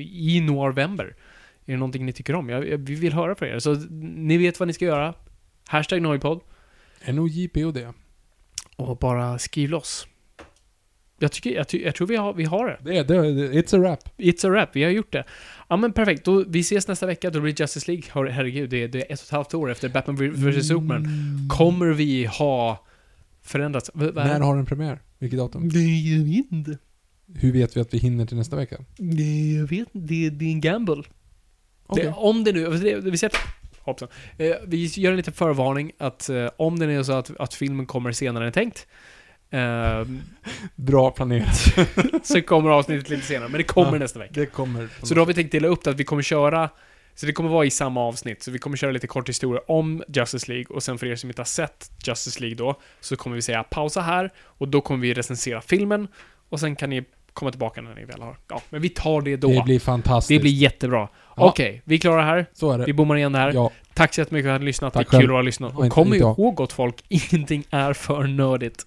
i 0.00 0.40
Noirvember? 0.40 1.14
Är 1.66 1.72
det 1.72 1.76
någonting 1.78 2.06
ni 2.06 2.12
tycker 2.12 2.34
om? 2.34 2.48
Jag, 2.48 2.68
jag, 2.68 2.78
vi 2.78 2.94
vill 2.94 3.12
höra 3.12 3.34
från 3.34 3.48
er. 3.48 3.58
Så 3.58 3.74
ni 4.00 4.36
vet 4.38 4.60
vad 4.60 4.66
ni 4.66 4.72
ska 4.72 4.84
göra. 4.84 5.14
Hashtag 5.66 6.02
Noipod. 6.02 6.40
NOJPOD. 7.08 7.78
Och 8.76 8.96
bara 8.98 9.38
skriv 9.38 9.70
loss. 9.70 10.06
Jag, 11.18 11.32
tycker, 11.32 11.50
jag, 11.50 11.68
ty, 11.68 11.82
jag 11.82 11.94
tror 11.94 12.06
vi 12.06 12.16
har, 12.16 12.34
vi 12.34 12.44
har 12.44 12.66
det. 12.66 12.78
Det 12.84 12.98
är, 12.98 13.04
det, 13.04 13.16
är- 13.16 13.52
it's 13.62 13.76
a 13.76 13.78
wrap. 13.80 14.08
It's 14.18 14.46
a 14.46 14.50
wrap, 14.50 14.68
vi 14.72 14.82
har 14.84 14.90
gjort 14.90 15.12
det. 15.12 15.24
Ja 15.68 15.76
men 15.76 15.92
perfekt, 15.92 16.24
då, 16.24 16.44
vi 16.48 16.60
ses 16.60 16.88
nästa 16.88 17.06
vecka, 17.06 17.30
då 17.30 17.40
blir 17.40 17.52
det 17.52 17.60
Justice 17.62 17.90
League. 17.90 18.04
Hör- 18.12 18.26
Herregud, 18.26 18.70
det 18.70 18.82
är, 18.82 18.88
det 18.88 18.98
är 19.10 19.12
ett 19.14 19.20
och 19.20 19.24
ett 19.26 19.30
halvt 19.30 19.54
år 19.54 19.70
efter 19.70 19.88
Batman 19.88 20.16
vs 20.16 20.68
Superman. 20.68 21.08
Kommer 21.50 21.86
vi 21.86 22.24
ha 22.24 22.86
förändrats? 23.42 23.90
V- 23.94 24.06
är 24.06 24.12
När 24.12 24.40
har 24.40 24.56
den 24.56 24.66
premiär? 24.66 24.98
Vilket 25.18 25.38
datum? 25.38 25.68
Det 25.68 25.80
jag 25.80 26.24
vet 26.24 26.52
inte. 26.52 26.78
Hur 27.34 27.52
vet 27.52 27.76
vi 27.76 27.80
att 27.80 27.94
vi 27.94 27.98
hinner 27.98 28.26
till 28.26 28.36
nästa 28.36 28.56
vecka? 28.56 28.76
Det 28.96 29.52
jag 29.58 29.66
vet 29.66 29.78
inte, 29.94 29.98
det, 30.14 30.30
det 30.30 30.44
är 30.44 30.50
en 30.50 30.60
gamble. 30.60 31.02
Okej. 31.86 32.04
Det, 32.04 32.12
om 32.16 32.44
det 32.44 32.52
nu, 32.52 32.70
det, 32.70 33.00
vi 33.10 33.18
sätter... 33.18 33.40
Hoppsan. 33.80 34.08
Eh, 34.38 34.56
vi 34.66 34.86
gör 34.86 35.10
en 35.10 35.16
liten 35.16 35.32
förvarning 35.32 35.92
att 35.98 36.28
eh, 36.28 36.50
om 36.56 36.78
det 36.78 36.86
nu 36.86 36.98
är 36.98 37.02
så 37.02 37.12
att, 37.12 37.40
att 37.40 37.54
filmen 37.54 37.86
kommer 37.86 38.12
senare 38.12 38.46
än 38.46 38.52
tänkt, 38.52 38.86
eh, 39.50 40.04
Bra 40.74 41.10
planerat. 41.10 41.56
så 42.22 42.42
kommer 42.42 42.70
avsnittet 42.70 43.10
lite 43.10 43.26
senare, 43.26 43.48
men 43.48 43.58
det 43.58 43.64
kommer 43.64 43.92
Ja. 43.92 43.98
nästa 43.98 44.18
vecka. 44.18 44.32
Det 44.34 44.46
kommer. 44.46 44.88
Så 45.02 45.14
då 45.14 45.20
har 45.20 45.26
vi 45.26 45.34
tänkt 45.34 45.52
dela 45.52 45.68
upp 45.68 45.84
det 45.84 45.90
att 45.90 45.96
vi 45.96 46.04
kommer 46.04 46.22
köra 46.22 46.70
så 47.14 47.26
det 47.26 47.32
kommer 47.32 47.50
vara 47.50 47.64
i 47.64 47.70
samma 47.70 48.00
avsnitt, 48.00 48.42
så 48.42 48.50
vi 48.50 48.58
kommer 48.58 48.76
köra 48.76 48.90
lite 48.90 49.06
kort 49.06 49.28
historia 49.28 49.62
om 49.66 50.02
Justice 50.08 50.52
League 50.52 50.76
och 50.76 50.82
sen 50.82 50.98
för 50.98 51.06
er 51.06 51.16
som 51.16 51.30
inte 51.30 51.40
har 51.40 51.46
sett 51.46 51.90
Justice 52.06 52.40
League 52.40 52.56
då, 52.56 52.80
så 53.00 53.16
kommer 53.16 53.36
vi 53.36 53.42
säga 53.42 53.62
pausa 53.62 54.00
här 54.00 54.30
och 54.38 54.68
då 54.68 54.80
kommer 54.80 55.00
vi 55.00 55.14
recensera 55.14 55.60
filmen 55.60 56.08
och 56.48 56.60
sen 56.60 56.76
kan 56.76 56.90
ni 56.90 57.04
komma 57.34 57.50
tillbaka 57.50 57.80
när 57.80 57.94
ni 57.94 58.04
väl 58.04 58.22
har... 58.22 58.36
Ja, 58.48 58.60
men 58.70 58.82
vi 58.82 58.88
tar 58.88 59.22
det 59.22 59.36
då. 59.36 59.48
Det 59.48 59.62
blir 59.64 59.80
fantastiskt. 59.80 60.38
Det 60.38 60.42
blir 60.42 60.52
jättebra. 60.52 61.08
Ja. 61.36 61.48
Okej, 61.48 61.82
vi 61.84 61.98
klarar 61.98 62.16
det 62.18 62.24
här. 62.24 62.46
Så 62.52 62.70
är 62.70 62.78
det. 62.78 62.84
Vi 62.84 62.92
bommar 62.92 63.16
igen 63.16 63.32
det 63.32 63.38
här. 63.38 63.52
Ja. 63.52 63.70
Tack 63.94 64.14
så 64.14 64.20
jättemycket 64.20 64.48
för 64.48 64.54
att 64.54 64.60
ni 64.60 64.64
har 64.64 64.66
lyssnat. 64.66 64.92
Tack 64.92 65.10
det 65.10 65.16
är 65.16 65.20
kul 65.20 65.30
att 65.30 65.34
ha 65.34 65.42
lyssnat. 65.42 65.76
Och 65.76 65.88
kom 65.88 66.14
ihåg 66.14 66.54
gott 66.54 66.72
folk, 66.72 67.04
ingenting 67.08 67.64
är 67.70 67.92
för 67.92 68.22
nördigt. 68.22 68.86